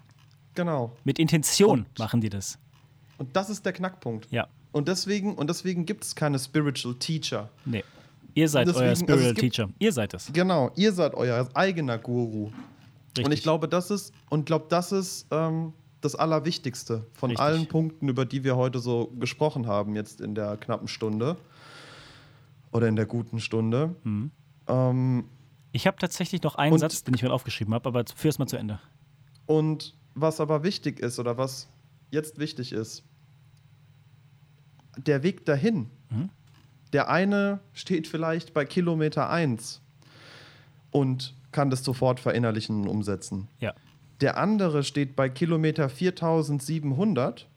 Genau. 0.55 0.97
Mit 1.05 1.19
Intention 1.19 1.81
Und- 1.81 1.99
machen 1.99 2.21
die 2.23 2.31
das. 2.31 2.59
Und 3.21 3.37
das 3.37 3.51
ist 3.51 3.65
der 3.67 3.73
Knackpunkt. 3.75 4.27
Ja. 4.31 4.49
Und 4.73 4.89
deswegen, 4.89 5.35
und 5.35 5.49
deswegen 5.51 5.85
gibt 5.85 6.05
es 6.05 6.15
keine 6.17 6.39
Spiritual 6.39 6.95
Teacher. 6.95 7.51
Nee. 7.67 7.85
Ihr 8.35 8.49
seid 8.49 8.67
Deswegen- 8.67 8.83
euer 8.85 8.89
also 8.91 9.03
es 9.05 9.07
Spiritual 9.07 9.35
gibt- 9.35 9.55
Teacher. 9.55 9.69
Ihr 9.79 9.93
seid 9.93 10.15
es. 10.15 10.31
Genau, 10.33 10.71
ihr 10.77 10.93
seid 10.93 11.15
euer 11.15 11.49
eigener 11.55 11.99
Guru. 11.99 12.47
Richtig. 13.09 13.27
Und 13.27 13.33
ich 13.33 13.43
glaube, 13.43 13.69
das 13.69 13.91
ist, 13.91 14.15
und 14.31 14.47
glaube, 14.47 14.67
das 14.71 14.93
ist 14.93 15.27
ähm, 15.33 15.73
das 16.01 16.15
Allerwichtigste 16.15 17.05
von 17.13 17.31
Richtig. 17.31 17.45
allen 17.45 17.67
Punkten, 17.67 18.09
über 18.09 18.25
die 18.25 18.43
wir 18.43 18.57
heute 18.57 18.79
so 18.79 19.13
gesprochen 19.19 19.67
haben, 19.67 19.97
jetzt 19.97 20.21
in 20.23 20.35
der 20.35 20.57
knappen 20.57 20.89
Stunde. 20.89 21.37
Oder 22.73 22.87
in 22.89 22.97
der 22.97 23.07
guten 23.07 23.41
Stunde. 23.41 23.97
Mhm. 24.05 24.31
Ähm, 24.69 25.25
ich 25.73 25.87
habe 25.87 25.97
tatsächlich 25.99 26.43
noch 26.43 26.55
einen 26.55 26.73
Und- 26.73 26.79
Satz, 26.79 27.03
den 27.05 27.15
ich 27.15 27.23
mir 27.23 27.33
aufgeschrieben 27.33 27.75
habe, 27.75 27.89
aber 27.89 28.05
führ 28.15 28.31
es 28.31 28.39
mal 28.39 28.47
zu 28.47 28.57
Ende. 28.57 28.79
und 29.47 29.95
was 30.15 30.41
aber 30.41 30.63
wichtig 30.65 30.99
ist, 31.01 31.19
oder 31.21 31.37
was 31.39 31.69
jetzt 32.11 32.39
wichtig 32.39 32.73
ist, 32.73 33.05
der 35.07 35.23
Weg 35.23 35.45
dahin. 35.45 35.87
Mhm. 36.11 36.31
Der 36.93 37.09
eine 37.09 37.61
steht 37.73 38.07
vielleicht 38.07 38.53
bei 38.53 38.65
Kilometer 38.65 39.31
1 39.31 39.81
und 40.91 41.35
kann 41.53 41.71
das 41.71 41.85
sofort 41.85 42.21
verinnerlichen 42.21 42.83
und 42.83 42.89
umsetzen. 42.89 43.49
Ja. 43.61 43.75
Der 44.21 44.37
andere 44.37 44.83
steht 44.83 45.17
bei 45.17 45.29
Kilometer 45.29 45.89
4700 45.89 47.49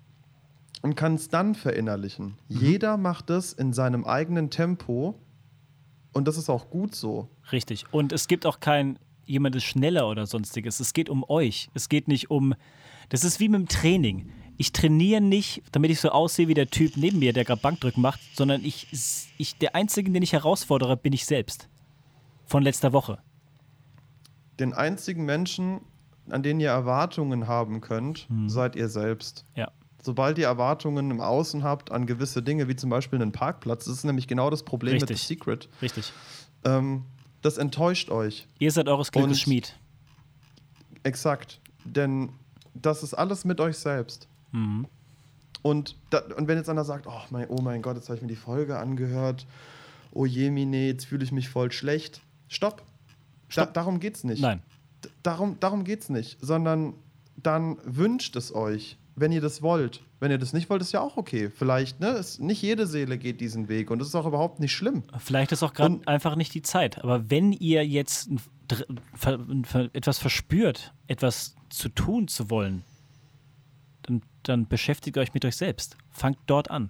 und 0.82 0.96
kann 0.96 1.16
es 1.16 1.30
dann 1.30 1.56
verinnerlichen. 1.56 2.36
Jeder 2.48 2.98
macht 2.98 3.30
es 3.30 3.54
in 3.54 3.74
seinem 3.74 4.06
eigenen 4.06 4.50
Tempo 4.50 5.20
und 6.14 6.28
das 6.28 6.38
ist 6.38 6.50
auch 6.50 6.70
gut 6.70 6.96
so. 6.96 7.28
Richtig. 7.52 7.86
Und 7.92 8.14
es 8.14 8.28
gibt 8.28 8.46
auch 8.46 8.60
kein 8.60 9.00
jemand 9.26 9.56
ist 9.56 9.64
schneller 9.64 10.08
oder 10.08 10.26
sonstiges. 10.26 10.80
Es 10.80 10.94
geht 10.94 11.10
um 11.10 11.24
euch. 11.28 11.70
Es 11.74 11.90
geht 11.90 12.08
nicht 12.08 12.30
um. 12.30 12.54
Das 13.10 13.24
ist 13.24 13.40
wie 13.40 13.50
mit 13.50 13.62
dem 13.62 13.68
Training. 13.68 14.32
Ich 14.58 14.72
trainiere 14.72 15.22
nicht, 15.22 15.64
damit 15.72 15.92
ich 15.92 16.00
so 16.00 16.10
aussehe 16.10 16.48
wie 16.48 16.54
der 16.54 16.70
Typ 16.70 16.96
neben 16.96 17.20
mir, 17.20 17.34
der 17.34 17.44
gerade 17.44 17.62
Bankdrücken 17.62 18.02
macht, 18.02 18.20
sondern 18.36 18.64
ich, 18.64 18.88
ich, 19.38 19.58
der 19.58 19.76
Einzige, 19.76 20.12
den 20.12 20.22
ich 20.22 20.34
herausfordere, 20.34 20.96
bin 20.96 21.14
ich 21.14 21.26
selbst. 21.26 21.68
Von 22.46 22.64
letzter 22.64 22.94
Woche. 22.94 23.18
Den 24.60 24.74
einzigen 24.74 25.26
Menschen, 25.26 25.82
an 26.30 26.44
den 26.44 26.60
ihr 26.60 26.70
Erwartungen 26.70 27.48
haben 27.48 27.82
könnt, 27.82 28.28
seid 28.48 28.76
ihr 28.76 28.90
selbst. 28.90 29.46
Ja. 29.56 29.72
Sobald 30.04 30.38
ihr 30.38 30.46
Erwartungen 30.46 31.10
im 31.10 31.22
Außen 31.22 31.64
habt 31.64 31.92
an 31.92 32.06
gewisse 32.06 32.44
Dinge, 32.44 32.68
wie 32.68 32.76
zum 32.76 32.90
Beispiel 32.90 33.22
einen 33.22 33.32
Parkplatz, 33.32 33.86
das 33.86 33.96
ist 33.96 34.04
nämlich 34.04 34.28
genau 34.28 34.50
das 34.50 34.64
Problem 34.64 34.94
mit 34.94 35.04
Richtig. 35.04 35.20
The 35.20 35.34
Secret. 35.34 35.70
Richtig. 35.82 36.12
Ähm, 36.66 37.06
das 37.42 37.58
enttäuscht 37.58 38.10
euch. 38.10 38.48
Ihr 38.60 38.72
seid 38.72 38.88
eures 38.88 39.12
Glückes 39.12 39.40
Schmied. 39.40 39.76
Exakt. 41.04 41.60
Denn 41.86 42.30
das 42.74 43.04
ist 43.04 43.14
alles 43.14 43.46
mit 43.46 43.60
euch 43.60 43.78
selbst. 43.78 44.28
Mhm. 44.54 44.88
Und, 45.62 45.96
da, 46.10 46.20
und 46.38 46.48
wenn 46.48 46.58
jetzt 46.58 46.70
einer 46.70 46.84
sagt, 46.84 47.08
oh 47.08 47.22
mein, 47.30 47.48
oh 47.50 47.62
mein 47.62 47.82
Gott, 47.82 47.96
jetzt 47.96 48.10
habe 48.10 48.18
ich 48.18 48.22
mir 48.22 48.28
die 48.28 48.36
Folge 48.36 48.78
angehört, 48.78 49.46
oh 50.12 50.26
je, 50.26 50.52
Mine, 50.52 50.88
jetzt 50.88 51.06
fühle 51.06 51.24
ich 51.24 51.32
mich 51.32 51.50
voll 51.50 51.72
schlecht. 51.72 52.22
Stopp. 52.48 52.78
Da, 52.78 52.84
Stopp. 53.50 53.74
darum 53.74 54.00
geht's 54.00 54.24
nicht. 54.24 54.42
Nein. 54.42 54.62
D 55.04 55.10
darum, 55.24 55.58
darum 55.60 55.84
geht's 55.84 56.10
nicht. 56.10 56.38
Sondern 56.42 56.94
dann 57.36 57.78
wünscht 57.86 58.36
es 58.36 58.54
euch, 58.54 58.98
wenn 59.16 59.32
ihr 59.32 59.42
das 59.42 59.62
wollt. 59.62 60.02
Wenn 60.20 60.32
ihr 60.32 60.38
das 60.38 60.54
nicht 60.54 60.70
wollt, 60.70 60.82
ist 60.82 60.92
ja 60.92 61.02
auch 61.02 61.18
okay. 61.18 61.50
Vielleicht, 61.50 62.00
ne? 62.00 62.10
Ist, 62.10 62.40
nicht 62.40 62.62
jede 62.62 62.88
Seele 62.88 63.18
geht 63.18 63.42
diesen 63.42 63.68
Weg 63.68 63.92
und 63.92 64.00
das 64.00 64.10
ist 64.10 64.16
auch 64.16 64.26
überhaupt 64.26 64.60
nicht 64.60 64.74
schlimm. 64.74 65.04
Vielleicht 65.18 65.52
ist 65.52 65.64
auch 65.64 65.74
gerade 65.74 66.00
einfach 66.06 66.36
nicht 66.36 66.54
die 66.54 66.62
Zeit. 66.62 67.04
Aber 67.04 67.30
wenn 67.30 67.52
ihr 67.52 67.86
jetzt 67.86 68.30
etwas 69.94 70.20
verspürt, 70.20 70.94
etwas 71.08 71.56
zu 71.70 71.90
tun 71.90 72.28
zu 72.28 72.50
wollen, 72.50 72.84
dann, 74.04 74.22
dann 74.44 74.68
beschäftigt 74.68 75.18
euch 75.18 75.34
mit 75.34 75.46
euch 75.46 75.56
selbst. 75.56 75.98
Fangt 76.12 76.38
dort 76.48 76.70
an. 76.72 76.90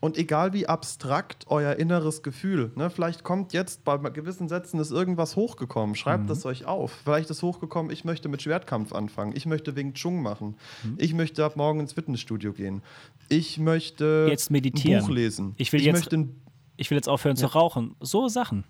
Und 0.00 0.16
egal 0.16 0.52
wie 0.52 0.68
abstrakt 0.68 1.46
euer 1.48 1.74
inneres 1.74 2.22
Gefühl, 2.22 2.70
ne, 2.76 2.88
vielleicht 2.88 3.24
kommt 3.24 3.52
jetzt 3.52 3.82
bei 3.82 3.96
gewissen 3.98 4.48
Sätzen 4.48 4.78
ist 4.78 4.92
irgendwas 4.92 5.34
hochgekommen, 5.34 5.96
schreibt 5.96 6.24
Mhm. 6.24 6.28
das 6.28 6.46
euch 6.46 6.66
auf. 6.66 6.92
Vielleicht 7.02 7.30
ist 7.30 7.42
hochgekommen, 7.42 7.90
ich 7.90 8.04
möchte 8.04 8.28
mit 8.28 8.40
Schwertkampf 8.40 8.92
anfangen, 8.92 9.32
ich 9.34 9.44
möchte 9.44 9.74
Wing 9.74 9.94
Chun 9.94 10.22
machen, 10.22 10.54
Mhm. 10.84 10.94
ich 10.98 11.14
möchte 11.14 11.44
ab 11.44 11.56
morgen 11.56 11.80
ins 11.80 11.94
Fitnessstudio 11.94 12.52
gehen, 12.52 12.80
ich 13.28 13.58
möchte 13.58 14.26
Jetzt 14.30 14.52
meditieren. 14.52 15.00
ein 15.00 15.06
Buch 15.08 15.14
lesen, 15.14 15.54
Ich 15.56 15.72
will 15.72 15.82
jetzt- 15.82 15.96
möchte 16.12 16.28
Ich 16.76 16.90
will 16.90 16.96
jetzt 16.96 17.08
aufhören 17.08 17.34
zu 17.36 17.46
rauchen. 17.46 17.96
So 17.98 18.28
Sachen. 18.28 18.62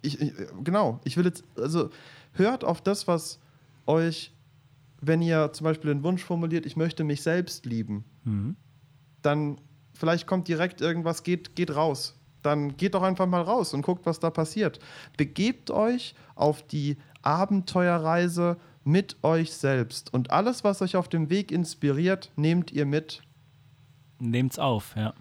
ich, 0.00 0.18
ich, 0.22 0.32
genau, 0.62 1.00
ich 1.04 1.18
will 1.18 1.26
jetzt, 1.26 1.44
also 1.58 1.90
hört 2.32 2.64
auf 2.64 2.80
das, 2.80 3.06
was 3.06 3.38
euch, 3.86 4.32
wenn 5.06 5.22
ihr 5.22 5.52
zum 5.52 5.64
Beispiel 5.64 5.92
den 5.92 6.02
Wunsch 6.02 6.22
formuliert, 6.22 6.66
ich 6.66 6.76
möchte 6.76 7.04
mich 7.04 7.22
selbst 7.22 7.66
lieben, 7.66 8.04
Mhm. 8.24 8.56
dann 9.22 9.58
vielleicht 9.92 10.26
kommt 10.26 10.48
direkt 10.48 10.80
irgendwas, 10.80 11.22
geht, 11.22 11.54
geht 11.56 11.74
raus. 11.74 12.18
Dann 12.42 12.76
geht 12.76 12.94
doch 12.94 13.02
einfach 13.02 13.26
mal 13.26 13.40
raus 13.40 13.72
und 13.72 13.82
guckt, 13.82 14.04
was 14.04 14.20
da 14.20 14.30
passiert. 14.30 14.78
Begebt 15.16 15.70
euch 15.70 16.14
auf 16.34 16.62
die 16.62 16.98
Abenteuerreise 17.22 18.56
mit 18.84 19.16
euch 19.22 19.54
selbst. 19.54 20.12
Und 20.12 20.30
alles, 20.30 20.62
was 20.62 20.82
euch 20.82 20.96
auf 20.96 21.08
dem 21.08 21.30
Weg 21.30 21.50
inspiriert, 21.50 22.30
nehmt 22.36 22.70
ihr 22.70 22.84
mit. 22.84 23.22
Nehmt's 24.18 24.58
auf, 24.58 24.94
ja. 24.96 25.14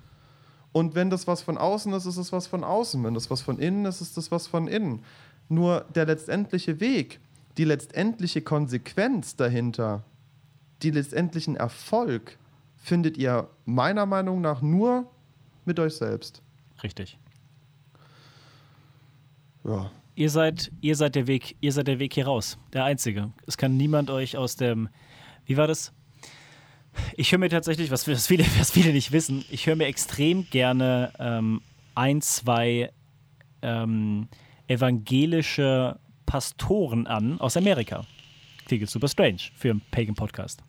Und 0.74 0.96
wenn 0.96 1.10
das 1.10 1.28
was 1.28 1.42
von 1.42 1.58
außen 1.58 1.94
ist, 1.94 2.06
ist 2.06 2.18
es 2.18 2.32
was 2.34 2.48
von 2.48 2.64
außen. 2.64 3.04
Wenn 3.04 3.14
das 3.14 3.30
was 3.30 3.42
von 3.42 3.60
innen 3.60 3.86
ist, 3.86 4.02
ist 4.02 4.18
das 4.18 4.32
was 4.32 4.48
von 4.48 4.68
innen. 4.68 5.04
Nur 5.48 5.86
der 5.96 6.06
letztendliche 6.06 6.80
Weg, 6.80 7.20
die 7.58 7.66
letztendliche 7.66 8.42
Konsequenz 8.42 9.36
dahinter, 9.36 10.04
die 10.82 10.92
letztendlichen 10.92 11.56
Erfolg 11.56 12.38
findet 12.78 13.18
ihr 13.18 13.50
meiner 13.66 14.06
Meinung 14.06 14.42
nach 14.42 14.62
nur 14.62 15.10
mit 15.66 15.80
euch 15.80 15.96
selbst. 15.96 16.42
Richtig. 16.84 17.18
Ja. 19.64 19.90
Ihr 20.16 20.30
seid, 20.30 20.72
ihr 20.82 20.96
seid 20.96 21.16
der 21.16 21.28
Weg, 21.28 21.56
ihr 21.62 21.72
seid 21.72 21.88
der 21.88 22.00
Weg 22.00 22.14
hier 22.14 22.26
raus. 22.26 22.58
Der 22.74 22.84
einzige. 22.84 23.32
Es 23.48 23.58
kann 23.58 23.78
niemand 23.78 24.10
euch 24.10 24.38
aus 24.38 24.56
dem. 24.56 24.90
Wie 25.46 25.58
war 25.58 25.68
das? 25.68 25.92
Ich 27.16 27.32
höre 27.32 27.40
mir 27.40 27.50
tatsächlich, 27.50 27.90
was, 27.90 28.08
was, 28.08 28.28
viele, 28.28 28.46
was 28.60 28.72
viele 28.72 28.92
nicht 28.94 29.12
wissen, 29.12 29.44
ich 29.50 29.66
höre 29.66 29.76
mir 29.76 29.88
extrem 29.88 30.48
gerne 30.50 31.12
ähm, 31.18 31.62
ein, 31.96 32.22
zwei 32.22 32.92
ähm, 33.64 34.28
evangelische 34.68 36.00
Pastoren 36.26 37.08
an 37.08 37.40
aus 37.40 37.58
Amerika. 37.58 38.06
Klingt 38.66 38.90
super 38.90 39.08
strange 39.08 39.40
für 39.56 39.72
einen 39.72 39.82
Pagan-Podcast. 39.92 40.64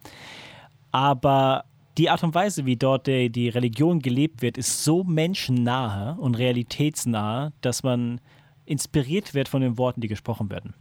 Aber 0.91 1.65
die 1.97 2.11
Art 2.11 2.25
und 2.25 2.35
Weise, 2.35 2.67
wie 2.67 2.77
dort 2.77 3.07
die, 3.07 3.31
die 3.31 3.49
Religion 3.49 4.01
gelebt 4.01 4.43
wird, 4.43 4.59
ist 4.59 4.85
so 4.85 5.05
menschennahe 5.05 6.17
und 6.19 6.35
realitätsnahe, 6.35 7.53
dass 7.61 7.83
man 7.83 8.21
inspiriert 8.65 9.35
wird 9.35 9.49
von 9.49 9.61
den 9.61 9.79
Worten, 9.79 10.01
die 10.01 10.09
gesprochen 10.09 10.51
werden. 10.51 10.75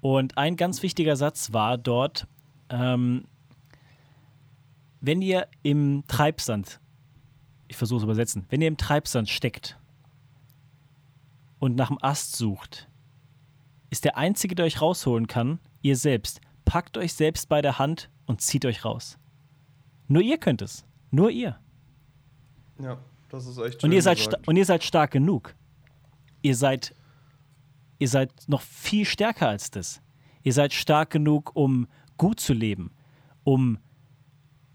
Und 0.00 0.36
ein 0.36 0.56
ganz 0.56 0.82
wichtiger 0.82 1.16
Satz 1.16 1.52
war 1.52 1.78
dort, 1.78 2.26
ähm, 2.68 3.24
wenn 5.00 5.22
ihr 5.22 5.46
im 5.62 6.04
Treibsand, 6.08 6.80
ich 7.68 7.76
versuche 7.76 7.98
es 7.98 8.04
übersetzen, 8.04 8.44
wenn 8.48 8.60
ihr 8.60 8.68
im 8.68 8.76
Treibsand 8.76 9.28
steckt 9.28 9.78
und 11.58 11.76
nach 11.76 11.88
dem 11.88 11.98
Ast 12.02 12.36
sucht, 12.36 12.88
ist 13.90 14.04
der 14.04 14.16
Einzige, 14.16 14.54
der 14.54 14.66
euch 14.66 14.80
rausholen 14.80 15.26
kann, 15.26 15.58
ihr 15.82 15.96
selbst. 15.96 16.40
Packt 16.64 16.98
euch 16.98 17.14
selbst 17.14 17.48
bei 17.48 17.62
der 17.62 17.78
Hand 17.78 18.10
und 18.26 18.40
zieht 18.40 18.64
euch 18.66 18.84
raus. 18.84 19.18
Nur 20.06 20.22
ihr 20.22 20.38
könnt 20.38 20.62
es. 20.62 20.84
Nur 21.10 21.30
ihr. 21.30 21.58
Ja, 22.80 22.98
das 23.28 23.46
ist 23.46 23.58
echt 23.58 23.82
Und 23.82 23.90
schön 23.90 23.92
ihr, 23.92 24.02
seid 24.02 24.48
und 24.48 24.56
ihr 24.56 24.64
seid 24.64 24.84
stark 24.84 25.10
genug. 25.10 25.54
Ihr 26.42 26.54
seid, 26.54 26.94
ihr 27.98 28.08
seid 28.08 28.32
noch 28.46 28.60
viel 28.60 29.04
stärker 29.04 29.48
als 29.48 29.70
das. 29.70 30.02
Ihr 30.42 30.52
seid 30.52 30.72
stark 30.72 31.10
genug, 31.10 31.56
um 31.56 31.88
gut 32.16 32.40
zu 32.40 32.52
leben, 32.52 32.90
um 33.44 33.78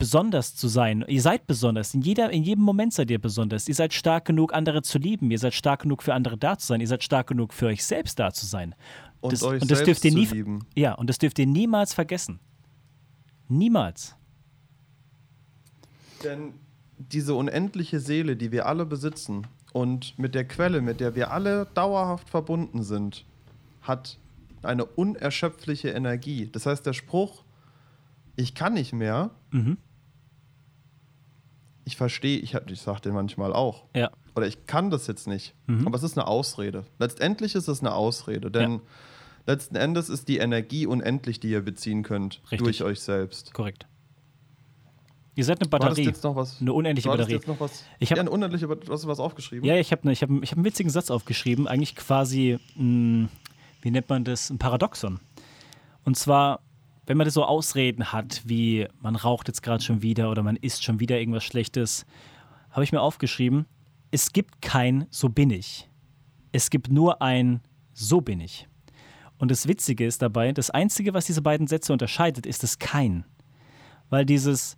besonders 0.04 0.54
zu 0.54 0.68
sein. 0.68 1.06
Ihr 1.08 1.22
seid 1.22 1.48
besonders. 1.48 1.94
In, 1.94 2.02
jeder, 2.02 2.30
in 2.30 2.44
jedem 2.44 2.66
Moment 2.66 2.94
seid 2.94 3.10
ihr 3.10 3.20
besonders. 3.20 3.70
Ihr 3.70 3.76
seid 3.76 3.94
stark 3.94 4.26
genug, 4.26 4.54
andere 4.54 4.82
zu 4.82 4.98
lieben. 4.98 5.32
Ihr 5.32 5.40
seid 5.40 5.54
stark 5.54 5.84
genug, 5.84 6.04
für 6.04 6.14
andere 6.14 6.38
da 6.38 6.58
zu 6.58 6.68
sein. 6.68 6.82
Ihr 6.82 6.90
seid 6.90 7.06
stark 7.06 7.28
genug, 7.28 7.54
für 7.54 7.68
euch 7.68 7.86
selbst 7.86 8.20
da 8.20 8.34
zu 8.34 8.46
sein. 8.46 8.76
Und 9.22 9.32
das, 9.32 9.44
euch 9.44 9.62
und 9.62 9.72
das 9.72 9.80
selbst 9.80 10.04
dürft 10.04 10.06
ihr 10.06 10.12
zu 10.12 10.18
nie, 10.18 10.38
lieben. 10.38 10.66
Ja, 10.76 10.92
und 10.96 11.10
das 11.10 11.20
dürft 11.20 11.40
ihr 11.40 11.48
niemals 11.48 11.94
vergessen. 11.94 12.42
Niemals. 13.48 14.14
Denn 16.22 16.52
diese 16.98 17.34
unendliche 17.34 18.02
Seele, 18.02 18.36
die 18.36 18.52
wir 18.52 18.66
alle 18.66 18.86
besitzen 18.86 19.48
und 19.72 20.20
mit 20.20 20.36
der 20.36 20.46
Quelle, 20.46 20.82
mit 20.82 21.00
der 21.00 21.16
wir 21.16 21.32
alle 21.32 21.66
dauerhaft 21.76 22.30
verbunden 22.30 22.84
sind, 22.84 23.24
hat 23.84 24.18
eine 24.64 24.84
unerschöpfliche 24.84 25.92
Energie. 25.92 26.50
Das 26.52 26.66
heißt, 26.66 26.86
der 26.86 26.92
Spruch, 26.92 27.46
ich 28.36 28.54
kann 28.54 28.74
nicht 28.74 28.92
mehr, 28.92 29.32
Mhm. 29.52 29.78
Ich 31.86 31.96
verstehe, 31.98 32.38
ich, 32.40 32.56
hab- 32.56 32.70
ich 32.70 32.82
sage 32.82 33.02
den 33.02 33.14
manchmal 33.14 33.54
auch. 33.54 33.84
Ja. 33.96 34.10
Oder 34.36 34.48
ich 34.48 34.66
kann 34.66 34.90
das 34.90 35.08
jetzt 35.08 35.28
nicht. 35.28 35.54
Mhm. 35.68 35.86
Aber 35.88 35.96
es 35.98 36.04
ist 36.04 36.18
eine 36.18 36.28
Ausrede. 36.28 36.86
Letztendlich 37.00 37.56
ist 37.56 37.68
es 37.68 37.82
eine 37.82 37.94
Ausrede, 37.94 38.50
denn 38.50 38.72
Ja. 38.74 38.80
letzten 39.48 39.76
Endes 39.76 40.10
ist 40.10 40.28
die 40.28 40.38
Energie 40.38 40.88
unendlich, 40.88 41.40
die 41.40 41.50
ihr 41.50 41.62
beziehen 41.62 42.04
könnt 42.04 42.42
Richtig. 42.52 42.60
durch 42.60 42.84
euch 42.84 43.00
selbst. 43.02 43.54
Korrekt. 43.54 43.86
Ihr 45.36 45.46
seid 45.46 45.60
eine 45.62 45.70
Batterie. 45.70 46.04
jetzt 46.06 46.24
noch 46.24 46.36
was? 46.36 46.62
Eine 46.62 46.74
unendliche 46.74 47.10
War 47.10 47.18
Batterie. 47.18 47.34
jetzt 47.34 47.48
noch 47.48 47.60
was? 47.60 47.84
Ich 48.00 48.12
hab- 48.12 48.18
ja, 48.18 48.22
eine 48.22 48.30
unendliche 48.30 48.68
Batterie. 48.68 48.92
Hast 48.92 49.04
du 49.04 49.08
was 49.08 49.20
aufgeschrieben? 49.20 49.68
Ja, 49.68 49.76
ich 49.78 49.92
habe 49.92 50.06
ne, 50.06 50.14
ich 50.14 50.22
hab, 50.22 50.30
ich 50.30 50.52
hab 50.52 50.58
einen 50.58 50.66
witzigen 50.66 50.92
Satz 50.92 51.10
aufgeschrieben, 51.10 51.68
eigentlich 51.68 51.96
quasi, 51.96 52.60
mh, 52.76 53.30
wie 53.82 53.92
nennt 53.92 54.10
man 54.10 54.24
das, 54.24 54.52
ein 54.52 54.60
Paradoxon. 54.60 55.20
Und 56.06 56.18
zwar, 56.18 56.60
wenn 57.06 57.18
man 57.18 57.26
das 57.26 57.34
so 57.34 57.44
Ausreden 57.44 58.12
hat, 58.12 58.42
wie 58.46 58.88
man 59.02 59.16
raucht 59.16 59.48
jetzt 59.48 59.62
gerade 59.62 59.84
schon 59.84 60.02
wieder 60.02 60.32
oder 60.32 60.44
man 60.44 60.56
isst 60.56 60.84
schon 60.84 61.00
wieder 61.00 61.20
irgendwas 61.20 61.44
Schlechtes, 61.44 62.06
habe 62.72 62.84
ich 62.84 62.92
mir 62.92 63.02
aufgeschrieben, 63.02 63.66
es 64.12 64.32
gibt 64.32 64.62
kein 64.62 65.08
So 65.10 65.30
bin 65.30 65.50
ich. 65.50 65.90
Es 66.52 66.70
gibt 66.70 66.90
nur 66.90 67.22
ein 67.22 67.62
So 67.94 68.22
bin 68.22 68.40
ich. 68.40 68.68
Und 69.38 69.52
das 69.52 69.68
Witzige 69.68 70.06
ist 70.06 70.22
dabei, 70.22 70.52
das 70.52 70.70
Einzige, 70.70 71.14
was 71.14 71.26
diese 71.26 71.42
beiden 71.42 71.68
Sätze 71.68 71.92
unterscheidet, 71.92 72.46
ist 72.46 72.64
das 72.64 72.80
Kein. 72.80 73.26
Weil 74.10 74.26
dieses, 74.26 74.78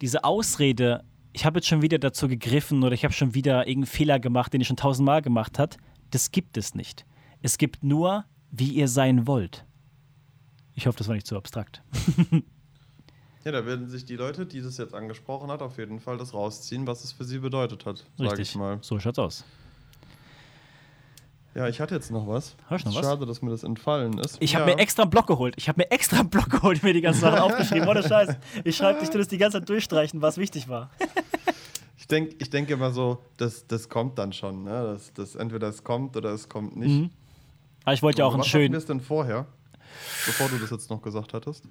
diese 0.00 0.24
Ausrede, 0.24 1.04
ich 1.32 1.44
habe 1.44 1.58
jetzt 1.58 1.68
schon 1.68 1.82
wieder 1.82 1.98
dazu 1.98 2.26
gegriffen 2.26 2.82
oder 2.82 2.94
ich 2.94 3.04
habe 3.04 3.14
schon 3.14 3.34
wieder 3.34 3.68
irgendeinen 3.68 3.92
Fehler 3.92 4.18
gemacht, 4.18 4.52
den 4.52 4.60
ich 4.60 4.66
schon 4.66 4.76
tausendmal 4.76 5.22
gemacht 5.22 5.58
habe, 5.58 5.76
das 6.10 6.32
gibt 6.32 6.56
es 6.56 6.74
nicht. 6.74 7.04
Es 7.42 7.58
gibt 7.58 7.84
nur, 7.84 8.24
wie 8.50 8.70
ihr 8.70 8.88
sein 8.88 9.26
wollt. 9.26 9.66
Ich 10.76 10.86
hoffe, 10.86 10.98
das 10.98 11.08
war 11.08 11.14
nicht 11.14 11.26
zu 11.26 11.36
abstrakt. 11.36 11.82
Ja, 13.44 13.52
da 13.52 13.64
werden 13.64 13.88
sich 13.88 14.04
die 14.04 14.16
Leute, 14.16 14.44
die 14.44 14.60
das 14.60 14.76
jetzt 14.76 14.92
angesprochen 14.92 15.52
hat, 15.52 15.62
auf 15.62 15.78
jeden 15.78 16.00
Fall 16.00 16.18
das 16.18 16.34
rausziehen, 16.34 16.88
was 16.88 17.04
es 17.04 17.12
für 17.12 17.22
sie 17.22 17.38
bedeutet 17.38 17.86
hat, 17.86 17.98
sage 18.18 18.30
Richtig. 18.30 18.48
ich 18.48 18.56
mal. 18.56 18.78
So 18.80 18.98
schaut's 18.98 19.20
aus. 19.20 19.44
Ja, 21.54 21.68
ich 21.68 21.80
hatte 21.80 21.94
jetzt 21.94 22.10
noch 22.10 22.26
was. 22.26 22.56
Hast 22.68 22.84
du 22.84 22.88
noch 22.88 22.96
was? 22.96 23.04
Schade, 23.04 23.24
dass 23.24 23.42
mir 23.42 23.50
das 23.50 23.62
entfallen 23.62 24.18
ist. 24.18 24.36
Ich 24.40 24.54
ja. 24.54 24.58
habe 24.58 24.72
mir 24.72 24.78
extra 24.80 25.02
einen 25.02 25.10
Block 25.10 25.28
geholt. 25.28 25.54
Ich 25.58 25.68
habe 25.68 25.80
mir 25.80 25.88
extra 25.92 26.18
einen 26.18 26.28
Block 26.28 26.50
geholt, 26.50 26.82
mir 26.82 26.92
die 26.92 27.00
ganzen 27.00 27.20
Sachen 27.20 27.38
aufgeschrieben. 27.38 27.86
Ohne 27.86 28.02
Scheiß. 28.02 28.36
Ich 28.64 28.76
schreibe 28.76 28.98
dich, 28.98 29.10
du 29.10 29.18
das 29.18 29.28
die 29.28 29.38
ganze 29.38 29.60
Zeit 29.60 29.68
durchstreichen, 29.68 30.20
was 30.22 30.38
wichtig 30.38 30.68
war. 30.68 30.90
Ich, 31.98 32.08
denk, 32.08 32.36
ich 32.40 32.50
denke 32.50 32.72
immer 32.72 32.92
so, 32.92 33.18
das, 33.36 33.66
das 33.66 33.88
kommt 33.88 34.16
dann 34.16 34.32
schon. 34.32 34.62
Ne? 34.62 34.70
Das, 34.70 35.12
das, 35.12 35.34
entweder 35.34 35.66
es 35.66 35.82
kommt 35.82 36.16
oder 36.16 36.30
es 36.30 36.48
kommt 36.48 36.76
nicht. 36.76 37.00
Mhm. 37.00 37.10
Aber 37.82 37.94
ich 37.94 38.02
wollte 38.02 38.20
ja 38.20 38.26
auch 38.26 38.32
einen 38.32 38.42
was 38.42 38.46
schönen. 38.46 38.74
es 38.74 38.86
denn 38.86 39.00
vorher, 39.00 39.46
bevor 40.26 40.48
du 40.48 40.58
das 40.58 40.70
jetzt 40.70 40.90
noch 40.90 41.02
gesagt 41.02 41.34
hattest? 41.34 41.64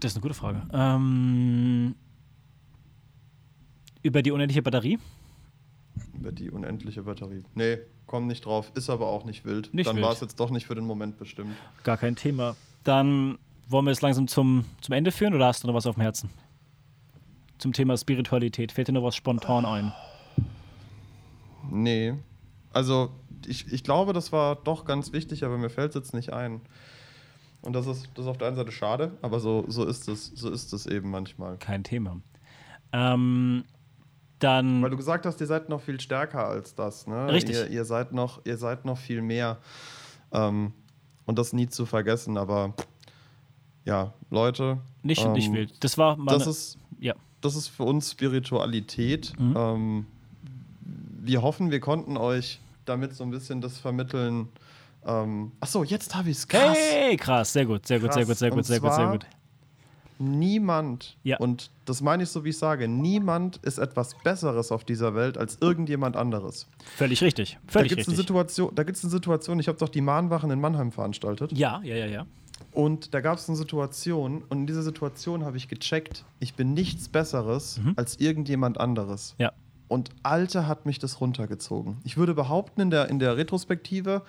Das 0.00 0.12
ist 0.12 0.16
eine 0.16 0.22
gute 0.22 0.34
Frage. 0.34 0.62
Ähm, 0.72 1.94
über 4.02 4.22
die 4.22 4.30
unendliche 4.30 4.62
Batterie? 4.62 4.98
Über 6.14 6.32
die 6.32 6.50
unendliche 6.50 7.02
Batterie. 7.02 7.44
Nee, 7.54 7.78
komm 8.06 8.26
nicht 8.26 8.44
drauf. 8.44 8.70
Ist 8.74 8.90
aber 8.90 9.06
auch 9.06 9.24
nicht 9.24 9.44
wild. 9.44 9.72
Nicht 9.74 9.88
dann 9.88 10.00
war 10.00 10.12
es 10.12 10.20
jetzt 10.20 10.38
doch 10.38 10.50
nicht 10.50 10.66
für 10.66 10.74
den 10.74 10.84
Moment 10.84 11.18
bestimmt. 11.18 11.56
Gar 11.82 11.96
kein 11.96 12.16
Thema. 12.16 12.56
Dann 12.84 13.38
wollen 13.68 13.84
wir 13.84 13.92
es 13.92 14.02
langsam 14.02 14.28
zum, 14.28 14.64
zum 14.80 14.94
Ende 14.94 15.10
führen 15.10 15.34
oder 15.34 15.46
hast 15.46 15.62
du 15.62 15.66
noch 15.66 15.74
was 15.74 15.86
auf 15.86 15.96
dem 15.96 16.02
Herzen? 16.02 16.30
Zum 17.58 17.72
Thema 17.72 17.96
Spiritualität. 17.96 18.70
Fällt 18.72 18.88
dir 18.88 18.92
noch 18.92 19.02
was 19.02 19.16
spontan 19.16 19.64
ein? 19.64 19.92
Nee. 21.70 22.14
Also, 22.72 23.10
ich, 23.46 23.72
ich 23.72 23.82
glaube, 23.82 24.12
das 24.12 24.30
war 24.30 24.56
doch 24.56 24.84
ganz 24.84 25.12
wichtig, 25.12 25.44
aber 25.44 25.56
mir 25.58 25.70
fällt 25.70 25.90
es 25.90 25.94
jetzt 25.94 26.14
nicht 26.14 26.32
ein. 26.32 26.60
Und 27.62 27.72
das 27.72 27.86
ist, 27.86 28.08
das 28.14 28.24
ist 28.24 28.30
auf 28.30 28.38
der 28.38 28.48
einen 28.48 28.56
Seite 28.56 28.70
schade, 28.70 29.12
aber 29.22 29.40
so, 29.40 29.64
so 29.68 29.84
ist 29.84 30.08
es, 30.08 30.32
so 30.34 30.50
ist 30.50 30.72
es 30.72 30.86
eben 30.86 31.10
manchmal. 31.10 31.56
Kein 31.58 31.82
Thema. 31.82 32.20
Ähm, 32.92 33.64
dann. 34.38 34.82
Weil 34.82 34.90
du 34.90 34.96
gesagt 34.96 35.26
hast, 35.26 35.40
ihr 35.40 35.46
seid 35.46 35.68
noch 35.68 35.80
viel 35.80 36.00
stärker 36.00 36.46
als 36.46 36.74
das, 36.74 37.06
ne? 37.06 37.32
Richtig. 37.32 37.56
Ihr, 37.56 37.68
ihr 37.68 37.84
seid 37.84 38.12
noch, 38.12 38.40
ihr 38.44 38.56
seid 38.56 38.84
noch 38.84 38.98
viel 38.98 39.22
mehr. 39.22 39.58
Ähm, 40.32 40.72
und 41.24 41.38
das 41.38 41.52
nie 41.52 41.68
zu 41.68 41.86
vergessen, 41.86 42.38
aber 42.38 42.74
ja, 43.84 44.12
Leute. 44.30 44.78
nicht, 45.02 45.24
ähm, 45.24 45.32
nicht 45.32 45.52
wild. 45.52 45.72
Das 45.82 45.98
war 45.98 46.16
meine. 46.16 46.38
Das 46.38 46.46
ist, 46.46 46.78
ja. 46.98 47.14
das 47.40 47.56
ist 47.56 47.68
für 47.68 47.84
uns 47.84 48.10
Spiritualität. 48.10 49.32
Mhm. 49.38 49.54
Ähm, 49.56 50.06
wir 51.22 51.42
hoffen, 51.42 51.70
wir 51.70 51.80
konnten 51.80 52.16
euch 52.16 52.60
damit 52.84 53.14
so 53.14 53.24
ein 53.24 53.30
bisschen 53.30 53.60
das 53.60 53.78
vermitteln. 53.78 54.48
Ähm, 55.06 55.52
achso, 55.60 55.84
jetzt 55.84 56.14
habe 56.14 56.30
ich 56.30 56.38
es. 56.38 56.48
Krass. 56.48 56.76
Hey, 56.76 57.16
krass. 57.16 57.52
Sehr 57.52 57.64
gut, 57.64 57.86
sehr 57.86 58.00
gut, 58.00 58.12
sehr 58.12 58.26
gut, 58.26 58.36
sehr 58.36 58.50
gut, 58.50 58.64
sehr 58.64 58.80
gut, 58.80 58.92
sehr 58.94 59.06
gut. 59.08 59.26
Niemand, 60.18 61.18
Ja. 61.24 61.36
und 61.38 61.70
das 61.84 62.00
meine 62.00 62.22
ich 62.22 62.30
so, 62.30 62.42
wie 62.42 62.48
ich 62.48 62.56
sage, 62.56 62.88
niemand 62.88 63.58
ist 63.58 63.76
etwas 63.76 64.14
Besseres 64.24 64.72
auf 64.72 64.82
dieser 64.82 65.14
Welt 65.14 65.36
als 65.36 65.58
irgendjemand 65.60 66.16
anderes. 66.16 66.66
Völlig 66.96 67.22
richtig. 67.22 67.58
Da 67.66 67.72
Völlig 67.72 67.90
gibt 67.90 68.00
es 68.00 68.08
eine 68.08 68.12
richtig. 68.16 68.26
Situation, 68.26 68.74
da 68.74 68.82
gibt's 68.82 69.04
eine 69.04 69.10
Situation, 69.10 69.60
ich 69.60 69.68
habe 69.68 69.76
doch 69.78 69.90
die 69.90 70.00
Mahnwachen 70.00 70.50
in 70.50 70.58
Mannheim 70.58 70.90
veranstaltet. 70.90 71.52
Ja, 71.52 71.82
ja, 71.84 71.94
ja, 71.96 72.06
ja. 72.06 72.26
Und 72.72 73.12
da 73.12 73.20
gab 73.20 73.36
es 73.36 73.46
eine 73.50 73.58
Situation, 73.58 74.42
und 74.48 74.60
in 74.60 74.66
dieser 74.66 74.82
Situation 74.82 75.44
habe 75.44 75.58
ich 75.58 75.68
gecheckt, 75.68 76.24
ich 76.40 76.54
bin 76.54 76.72
nichts 76.72 77.08
Besseres 77.10 77.78
Mhm. 77.78 77.92
als 77.96 78.18
irgendjemand 78.18 78.80
anderes. 78.80 79.34
Ja. 79.36 79.52
Und 79.88 80.08
Alter 80.22 80.66
hat 80.66 80.86
mich 80.86 80.98
das 80.98 81.20
runtergezogen. 81.20 81.98
Ich 82.04 82.16
würde 82.16 82.32
behaupten, 82.32 82.80
in 82.80 82.90
der, 82.90 83.10
in 83.10 83.18
der 83.18 83.36
Retrospektive, 83.36 84.22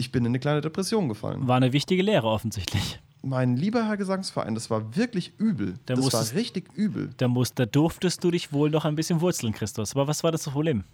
ich 0.00 0.10
bin 0.10 0.24
in 0.24 0.30
eine 0.30 0.40
kleine 0.40 0.62
Depression 0.62 1.08
gefallen. 1.08 1.46
War 1.46 1.58
eine 1.58 1.72
wichtige 1.72 2.02
Lehre 2.02 2.26
offensichtlich. 2.26 2.98
Mein 3.22 3.56
lieber 3.56 3.86
Herr 3.86 3.98
Gesangsverein, 3.98 4.54
das 4.54 4.70
war 4.70 4.96
wirklich 4.96 5.34
übel. 5.38 5.74
Da 5.84 5.94
das 5.94 6.12
war 6.12 6.34
richtig 6.34 6.72
übel. 6.72 7.10
Da, 7.18 7.28
musst, 7.28 7.58
da 7.58 7.66
durftest 7.66 8.24
du 8.24 8.30
dich 8.30 8.50
wohl 8.50 8.70
noch 8.70 8.86
ein 8.86 8.96
bisschen 8.96 9.20
wurzeln, 9.20 9.52
Christus. 9.52 9.94
Aber 9.94 10.08
was 10.08 10.24
war 10.24 10.32
das 10.32 10.44
Problem? 10.44 10.84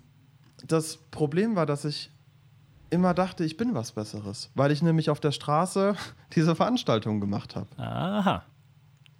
Das 0.66 0.96
Problem 0.96 1.54
war, 1.54 1.66
dass 1.66 1.84
ich 1.84 2.10
immer 2.90 3.14
dachte, 3.14 3.44
ich 3.44 3.56
bin 3.56 3.74
was 3.74 3.92
Besseres, 3.92 4.50
weil 4.56 4.72
ich 4.72 4.82
nämlich 4.82 5.08
auf 5.08 5.20
der 5.20 5.30
Straße 5.30 5.94
diese 6.34 6.56
Veranstaltung 6.56 7.20
gemacht 7.20 7.54
habe. 7.54 7.68
Aha. 7.76 8.42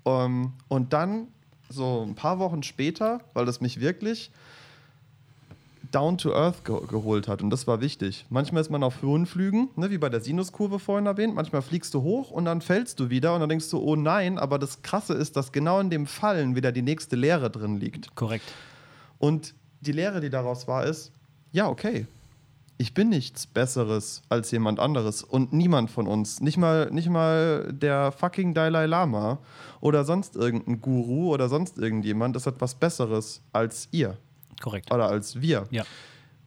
Ähm, 0.05 0.55
und 0.67 0.93
dann, 0.93 1.29
so 1.69 2.03
ein 2.03 2.17
paar 2.17 2.41
Wochen 2.41 2.65
später, 2.65 3.21
weil 3.35 3.47
das 3.47 3.61
mich 3.61 3.79
wirklich 3.79 4.33
down 5.93 6.19
to 6.19 6.33
earth 6.33 6.65
ge 6.65 6.79
geholt 6.89 7.29
hat. 7.29 7.43
Und 7.43 7.51
das 7.51 7.67
war 7.67 7.81
wichtig. 7.81 8.27
Manchmal 8.31 8.63
ist 8.63 8.71
man 8.71 8.83
auf 8.83 9.03
hohen 9.03 9.27
Flügen, 9.27 9.71
ne, 9.77 9.91
wie 9.91 9.99
bei 9.99 10.09
der 10.09 10.21
Sinuskurve 10.21 10.79
vorhin 10.79 11.07
erwähnt. 11.07 11.35
Manchmal 11.35 11.63
fliegst 11.63 11.95
du 11.95 12.03
hoch 12.03 12.31
und 12.31 12.45
dann 12.45 12.61
fällst 12.61 13.01
du 13.01 13.11
wieder 13.11 13.35
und 13.35 13.41
dann 13.41 13.49
denkst 13.49 13.71
du, 13.71 13.79
oh 13.79 13.97
nein. 13.97 14.39
Aber 14.39 14.59
das 14.59 14.83
Krasse 14.83 15.15
ist, 15.15 15.37
dass 15.37 15.53
genau 15.53 15.81
in 15.81 15.91
dem 15.91 16.07
Fallen 16.07 16.57
wieder 16.57 16.73
die 16.73 16.83
nächste 16.83 17.17
Lehre 17.17 17.51
drin 17.51 17.79
liegt. 17.79 18.15
Korrekt. 18.15 18.45
Und 19.19 19.55
die 19.81 19.93
Lehre, 19.93 20.21
die 20.21 20.31
daraus 20.31 20.69
war, 20.69 20.85
ist, 20.85 21.13
ja, 21.53 21.69
okay. 21.69 22.07
Ich 22.79 22.93
bin 22.93 23.09
nichts 23.09 23.47
Besseres 23.47 24.23
als 24.29 24.51
jemand 24.51 24.81
anderes 24.81 25.23
und 25.23 25.55
niemand 25.55 25.91
von 25.91 26.07
uns, 26.07 26.43
nicht 26.43 26.59
mal, 26.59 26.91
nicht 26.91 27.09
mal 27.09 27.73
der 27.73 28.13
fucking 28.13 28.53
Dalai 28.53 28.85
Lama 28.85 29.39
oder 29.81 30.05
sonst 30.05 30.37
irgendein 30.37 30.83
Guru 30.83 31.33
oder 31.33 31.49
sonst 31.49 31.79
irgendjemand 31.79 32.37
ist 32.37 32.47
etwas 32.47 32.75
Besseres 32.75 33.41
als 33.53 33.89
ihr 33.93 34.19
Korrekt. 34.61 34.93
oder 34.93 35.09
als 35.09 35.41
wir. 35.41 35.67
Ja. 35.71 35.85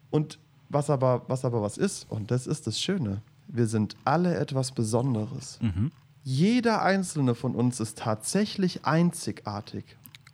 Und 0.09 0.39
was 0.69 0.89
aber, 0.89 1.23
was 1.27 1.45
aber 1.45 1.61
was 1.61 1.77
ist, 1.77 2.05
und 2.09 2.31
das 2.31 2.47
ist 2.47 2.67
das 2.67 2.79
Schöne, 2.79 3.21
wir 3.47 3.65
sind 3.67 3.95
alle 4.05 4.35
etwas 4.37 4.71
Besonderes. 4.71 5.57
Mhm. 5.61 5.91
Jeder 6.23 6.81
einzelne 6.83 7.33
von 7.33 7.55
uns 7.55 7.79
ist 7.79 7.97
tatsächlich 7.97 8.85
einzigartig. 8.85 9.83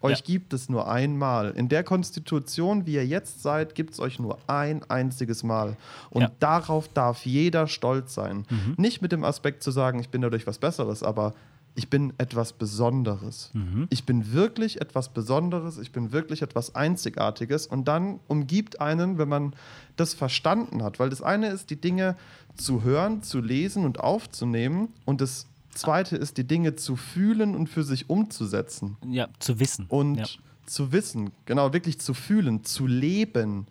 Euch 0.01 0.19
Ja. 0.19 0.25
gibt 0.25 0.53
es 0.53 0.67
nur 0.67 0.89
einmal. 0.91 1.51
In 1.51 1.69
der 1.69 1.83
Konstitution, 1.83 2.85
wie 2.85 2.95
ihr 2.95 3.07
jetzt 3.07 3.41
seid, 3.41 3.75
gibt 3.75 3.93
es 3.93 3.99
euch 3.99 4.19
nur 4.19 4.37
ein 4.47 4.83
einziges 4.89 5.43
Mal. 5.43 5.77
Und 6.09 6.21
Ja. 6.23 6.31
darauf 6.39 6.89
darf 6.89 7.25
jeder 7.25 7.67
stolz 7.67 8.13
sein. 8.13 8.45
Nicht 8.77 9.01
mit 9.01 9.11
dem 9.13 9.23
Aspekt 9.23 9.63
zu 9.63 9.71
sagen, 9.71 9.99
ich 9.99 10.09
bin 10.09 10.21
dadurch 10.21 10.45
was 10.45 10.57
Besseres, 10.59 11.01
aber 11.01 11.33
ich 11.75 11.89
bin 11.89 12.13
etwas 12.17 12.53
Besonderes. 12.53 13.51
Ich 13.89 14.05
bin 14.05 14.31
wirklich 14.31 14.79
etwas 14.79 15.09
Besonderes, 15.09 15.77
ich 15.77 15.91
bin 15.91 16.13
wirklich 16.13 16.41
etwas 16.41 16.73
Einzigartiges. 16.73 17.67
Und 17.67 17.87
dann 17.87 18.21
umgibt 18.27 18.79
einen, 18.79 19.17
wenn 19.17 19.27
man 19.27 19.53
das 19.97 20.13
verstanden 20.13 20.81
hat, 20.81 20.99
weil 20.99 21.09
das 21.09 21.21
eine 21.21 21.49
ist, 21.49 21.69
die 21.69 21.75
Dinge 21.75 22.15
zu 22.55 22.83
hören, 22.83 23.23
zu 23.23 23.41
lesen 23.41 23.83
und 23.83 23.99
aufzunehmen. 23.99 24.93
Und 25.03 25.19
das 25.19 25.47
zweite 25.71 26.15
ist, 26.15 26.37
die 26.37 26.45
Dinge 26.45 26.75
zu 26.75 26.95
fühlen 26.95 27.55
und 27.55 27.67
für 27.67 27.83
sich 27.83 28.09
umzusetzen. 28.09 28.95
Ja, 29.05 29.27
zu 29.39 29.59
wissen. 29.59 29.85
Und 29.89 30.15
ja. 30.15 30.25
zu 30.65 30.93
wissen, 30.93 31.31
genau, 31.45 31.73
wirklich 31.73 31.99
zu 31.99 32.13
fühlen, 32.13 32.63
zu 32.63 32.87
leben. 32.87 33.67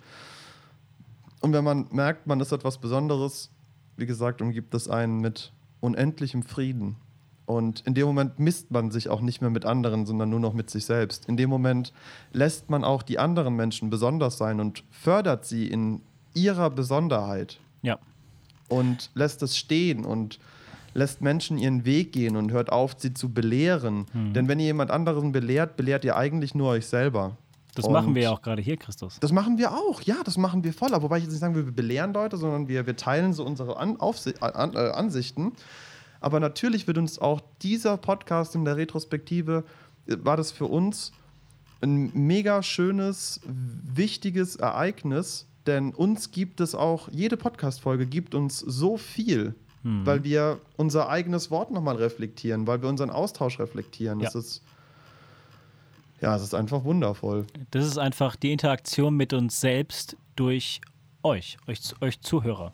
Und 1.41 1.55
wenn 1.55 1.65
man 1.65 1.87
merkt, 1.91 2.27
man 2.27 2.39
ist 2.41 2.53
etwas 2.53 2.77
Besonderes, 2.77 3.51
wie 3.97 4.07
gesagt, 4.07 4.43
umgibt 4.43 4.75
es 4.75 4.89
einen 4.89 5.21
mit 5.21 5.53
unendlichem 5.81 6.43
Frieden. 6.43 6.97
Und 7.47 7.81
in 7.81 7.95
dem 7.95 8.07
Moment 8.07 8.39
misst 8.39 8.71
man 8.71 8.91
sich 8.91 9.09
auch 9.09 9.21
nicht 9.21 9.41
mehr 9.41 9.51
mit 9.51 9.67
anderen, 9.67 10.07
sondern 10.07 10.31
nur 10.31 10.41
noch 10.41 10.55
mit 10.55 10.71
sich 10.71 10.87
selbst. 10.87 11.27
In 11.29 11.37
dem 11.37 11.51
Moment 11.51 11.93
lässt 12.33 12.71
man 12.71 12.85
auch 12.85 13.03
die 13.03 13.19
anderen 13.19 13.55
Menschen 13.55 13.91
besonders 13.91 14.39
sein 14.39 14.61
und 14.61 14.83
fördert 14.91 15.45
sie 15.45 15.67
in 15.67 16.01
ihrer 16.33 16.71
Besonderheit 16.71 17.61
ja. 17.83 17.99
und 18.69 19.11
lässt 19.15 19.43
es 19.43 19.59
stehen 19.59 20.05
und 20.05 20.39
lässt 20.95 21.21
Menschen 21.21 21.59
ihren 21.59 21.85
Weg 21.85 22.13
gehen 22.13 22.37
und 22.37 22.51
hört 22.51 22.73
auf, 22.73 22.95
sie 22.97 23.13
zu 23.13 23.33
belehren. 23.33 24.07
Hm. 24.13 24.33
Denn 24.33 24.49
wenn 24.49 24.59
ihr 24.59 24.67
jemand 24.67 24.91
anderen 24.91 25.33
belehrt, 25.33 25.77
belehrt 25.77 26.05
ihr 26.05 26.17
eigentlich 26.17 26.55
nur 26.55 26.71
euch 26.71 26.87
selber. 26.87 27.37
Das 27.75 27.87
Und 27.87 27.93
machen 27.93 28.15
wir 28.15 28.23
ja 28.23 28.31
auch 28.31 28.41
gerade 28.41 28.63
hier, 28.63 28.77
Christus. 28.77 29.19
Das 29.21 29.33
machen 29.33 29.59
wir 29.59 29.73
auch, 29.73 30.01
ja, 30.03 30.17
das 30.25 30.39
machen 30.39 30.63
wir 30.63 30.73
voll. 30.73 30.95
Aber 30.95 31.03
wobei 31.03 31.19
ich 31.19 31.25
jetzt 31.25 31.33
nicht 31.33 31.41
sagen 31.41 31.57
will, 31.57 31.67
wir 31.67 31.73
belehren 31.73 32.15
Leute, 32.15 32.37
sondern 32.37 32.69
wir, 32.69 32.87
wir 32.87 32.97
teilen 32.97 33.33
so 33.33 33.45
unsere 33.45 33.77
An 33.77 33.99
Aufsi 33.99 34.35
an, 34.41 34.77
Ansichten. 34.77 35.53
Aber 36.25 36.41
natürlich 36.41 36.87
wird 36.87 36.97
uns 36.97 37.19
auch 37.19 37.43
dieser 37.61 37.99
Podcast 37.99 38.55
in 38.55 38.65
der 38.65 38.79
Retrospektive, 38.79 39.63
äh, 40.07 40.17
war 40.23 40.39
das 40.39 40.53
für 40.53 40.65
uns 40.65 41.13
ein 41.83 42.13
mega 42.15 42.63
schönes, 42.63 43.43
wichtiges 43.47 44.57
Ereignis, 44.57 45.47
denn 45.67 45.91
uns 45.93 46.31
gibt 46.31 46.63
es 46.63 46.75
auch, 46.75 47.11
jede 47.13 47.37
Podcast-Folge 47.37 48.07
gibt 48.07 48.35
uns 48.35 48.59
so 48.59 48.97
viel, 48.97 49.55
weil 49.83 50.25
wir 50.25 50.61
unser 50.79 51.11
eigenes 51.11 51.51
Wort 51.51 51.71
nochmal 51.71 51.97
reflektieren, 51.97 52.67
weil 52.67 52.81
wir 52.81 52.89
unseren 52.89 53.11
Austausch 53.11 53.59
reflektieren. 53.61 54.19
Das 54.19 54.33
Ja. 54.33 54.41
ist, 54.41 54.63
ja, 56.23 56.35
es 56.37 56.43
ist 56.43 56.55
einfach 56.55 56.85
wundervoll. 56.85 57.47
Das 57.71 57.85
ist 57.85 57.99
einfach 57.99 58.35
die 58.35 58.51
Interaktion 58.53 59.15
mit 59.15 59.35
uns 59.35 59.61
selbst 59.61 60.17
durch 60.37 60.81
euch, 61.23 61.59
euch, 61.67 61.81
euch 62.01 62.19
Zuhörer. 62.23 62.73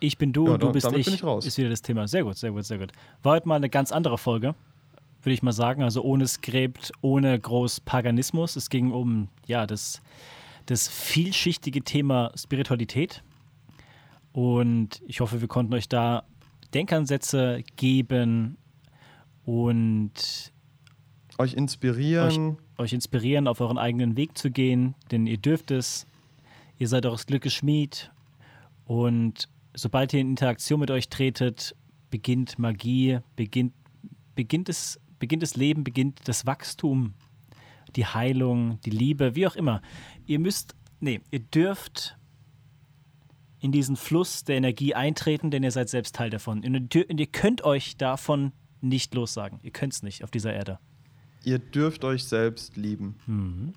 Ich 0.00 0.18
bin 0.18 0.32
du 0.32 0.46
Ja, 0.46 0.54
und 0.54 0.62
du 0.62 0.72
bist 0.72 0.86
ich, 0.92 1.04
bin 1.04 1.14
ich 1.14 1.24
raus. 1.24 1.46
ist 1.46 1.56
wieder 1.58 1.70
das 1.70 1.82
Thema. 1.82 2.06
Sehr 2.08 2.24
gut, 2.24 2.36
sehr 2.36 2.50
gut, 2.52 2.64
sehr 2.64 2.78
gut. 2.78 2.92
War 3.22 3.34
heute 3.34 3.48
mal 3.48 3.56
eine 3.56 3.70
ganz 3.70 3.92
andere 3.92 4.18
Folge, 4.18 4.54
würde 5.22 5.34
ich 5.34 5.42
mal 5.42 5.52
sagen. 5.52 5.82
Also 5.82 6.02
ohne 6.02 6.26
Skript, 6.26 6.92
ohne 7.00 7.38
groß 7.38 7.80
Paganismus. 7.80 8.56
Es 8.56 8.68
ging 8.70 8.90
um 8.92 9.28
ja, 9.46 9.66
das, 9.66 10.02
das 10.66 10.88
vielschichtige 10.88 11.82
Thema 11.82 12.32
Spiritualität. 12.36 13.22
Und 14.32 15.00
ich 15.06 15.20
hoffe, 15.20 15.40
wir 15.40 15.48
konnten 15.48 15.72
euch 15.74 15.88
da 15.88 16.24
Denkansätze 16.74 17.62
geben 17.76 18.56
und 19.44 20.52
Euch 21.38 21.54
inspirieren. 21.54 22.58
euch 22.78 22.92
inspirieren, 22.92 23.48
auf 23.48 23.60
euren 23.60 23.78
eigenen 23.78 24.16
Weg 24.16 24.36
zu 24.36 24.50
gehen, 24.50 24.94
denn 25.10 25.26
ihr 25.26 25.38
dürft 25.38 25.70
es. 25.70 26.06
Ihr 26.78 26.88
seid 26.88 27.06
eures 27.06 27.26
Glückes 27.26 27.54
Schmied. 27.54 28.10
Und 28.86 29.48
sobald 29.74 30.12
ihr 30.12 30.20
in 30.20 30.30
Interaktion 30.30 30.80
mit 30.80 30.90
euch 30.90 31.08
tretet, 31.08 31.74
beginnt 32.10 32.58
Magie, 32.58 33.18
beginnt, 33.36 33.74
beginnt, 34.34 34.68
es, 34.68 35.00
beginnt 35.18 35.42
das 35.42 35.56
Leben, 35.56 35.84
beginnt 35.84 36.20
das 36.24 36.46
Wachstum, 36.46 37.14
die 37.96 38.06
Heilung, 38.06 38.80
die 38.82 38.90
Liebe, 38.90 39.34
wie 39.34 39.46
auch 39.46 39.56
immer. 39.56 39.82
Ihr 40.26 40.38
müsst, 40.38 40.74
nee, 41.00 41.20
ihr 41.30 41.40
dürft 41.40 42.16
in 43.60 43.72
diesen 43.72 43.96
Fluss 43.96 44.44
der 44.44 44.56
Energie 44.56 44.94
eintreten, 44.94 45.50
denn 45.50 45.62
ihr 45.62 45.70
seid 45.70 45.88
selbst 45.88 46.14
Teil 46.14 46.30
davon. 46.30 46.64
Und 46.64 46.94
ihr, 46.94 47.26
könnt 47.26 47.64
euch 47.64 47.96
davon 47.96 48.52
nicht 48.80 49.14
lossagen. 49.14 49.58
Ihr 49.62 49.70
könnt 49.70 49.94
es 49.94 50.02
nicht 50.02 50.22
auf 50.22 50.30
dieser 50.30 50.52
Erde. 50.52 50.78
Ihr 51.44 51.58
dürft 51.58 52.04
euch 52.04 52.24
selbst 52.24 52.76
lieben. 52.76 53.16
Mhm. 53.26 53.74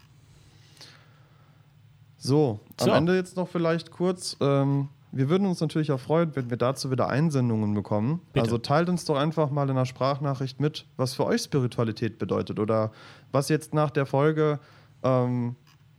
So, 2.18 2.60
am 2.78 2.86
So. 2.86 2.92
Ende 2.92 3.16
jetzt 3.16 3.38
noch 3.38 3.48
vielleicht 3.48 3.92
kurz. 3.92 4.36
Ähm, 4.42 4.90
wir 5.18 5.30
würden 5.30 5.48
uns 5.48 5.60
natürlich 5.60 5.92
auch 5.92 6.00
freuen, 6.00 6.36
wenn 6.36 6.50
wir 6.50 6.58
dazu 6.58 6.92
wieder 6.92 7.10
Einsendungen 7.10 7.74
bekommen. 7.74 8.22
Bitte. 8.34 8.44
Also 8.44 8.58
teilt 8.58 8.90
uns 8.90 9.06
doch 9.06 9.18
einfach 9.18 9.50
mal 9.50 9.64
in 9.64 9.72
einer 9.72 9.86
Sprachnachricht 9.86 10.60
mit, 10.60 10.86
was 10.96 11.14
für 11.14 11.26
euch 11.26 11.42
Spiritualität 11.42 12.20
bedeutet 12.20 12.60
oder 12.60 12.92
was 13.32 13.50
jetzt 13.50 13.74
nach 13.74 13.90
der 13.90 14.06
Folge 14.06 14.60
ähm, 15.04 15.56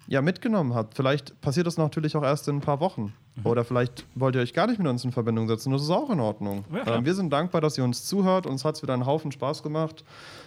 ja, 0.06 0.22
mitgenommen 0.22 0.74
habt. 0.74 0.94
Vielleicht 0.94 1.38
passiert 1.40 1.66
das 1.66 1.76
natürlich 1.76 2.16
auch 2.16 2.22
erst 2.22 2.48
in 2.48 2.56
ein 2.56 2.60
paar 2.60 2.80
Wochen. 2.80 3.12
Mhm. 3.36 3.46
Oder 3.46 3.64
vielleicht 3.64 4.06
wollt 4.14 4.34
ihr 4.36 4.40
euch 4.40 4.54
gar 4.54 4.66
nicht 4.66 4.78
mit 4.78 4.88
uns 4.88 5.04
in 5.04 5.12
Verbindung 5.12 5.46
setzen. 5.48 5.70
Das 5.70 5.82
ist 5.82 5.90
auch 5.90 6.10
in 6.10 6.20
Ordnung. 6.20 6.64
Ja, 6.72 6.96
ähm, 6.96 7.04
wir 7.04 7.14
sind 7.14 7.30
dankbar, 7.30 7.60
dass 7.60 7.76
ihr 7.76 7.84
uns 7.84 8.06
zuhört. 8.06 8.46
Uns 8.46 8.64
hat 8.64 8.76
es 8.76 8.82
wieder 8.82 8.94
einen 8.94 9.04
Haufen 9.04 9.32
Spaß 9.32 9.62
gemacht. 9.62 10.04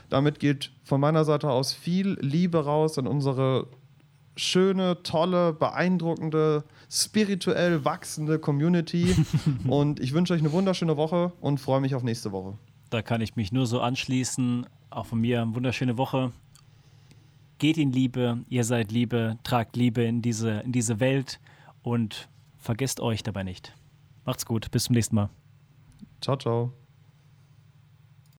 Damit 0.10 0.40
geht 0.40 0.72
von 0.84 1.00
meiner 1.00 1.26
Seite 1.26 1.50
aus 1.50 1.74
viel 1.74 2.18
Liebe 2.22 2.66
raus 2.66 2.98
an 2.98 3.06
unsere 3.06 3.68
schöne, 4.42 5.02
tolle, 5.04 5.54
beeindruckende, 5.54 6.64
spirituell 6.90 7.86
wachsende 7.86 8.40
Community. 8.40 9.16
und 9.68 10.00
ich 10.00 10.14
wünsche 10.14 10.34
euch 10.34 10.42
eine 10.42 10.52
wunderschöne 10.52 10.98
Woche 10.98 11.32
und 11.42 11.60
freue 11.60 11.82
mich 11.82 11.96
auf 11.96 12.04
nächste 12.04 12.32
Woche. 12.32 12.58
Da 12.90 13.02
kann 13.02 13.22
ich 13.22 13.36
mich 13.36 13.52
nur 13.52 13.68
so 13.68 13.82
anschließen. 13.82 14.66
Auch 14.90 15.06
von 15.06 15.22
mir 15.22 15.42
eine 15.42 15.56
wunderschöne 15.56 15.98
Woche. 15.98 16.32
Geht 17.60 17.78
in 17.78 17.92
Liebe, 17.92 18.40
ihr 18.50 18.64
seid 18.64 18.92
Liebe, 18.92 19.38
tragt 19.44 19.76
Liebe 19.78 20.02
in 20.02 20.22
diese, 20.22 20.62
in 20.62 20.72
diese 20.72 21.00
Welt 21.00 21.40
und 21.84 22.28
vergesst 22.58 23.00
euch 23.00 23.22
dabei 23.22 23.44
nicht. 23.44 23.74
Macht's 24.26 24.46
gut, 24.46 24.72
bis 24.72 24.86
zum 24.86 24.96
nächsten 24.96 25.16
Mal. 25.16 25.30
Ciao, 26.20 26.38
ciao. 26.38 26.81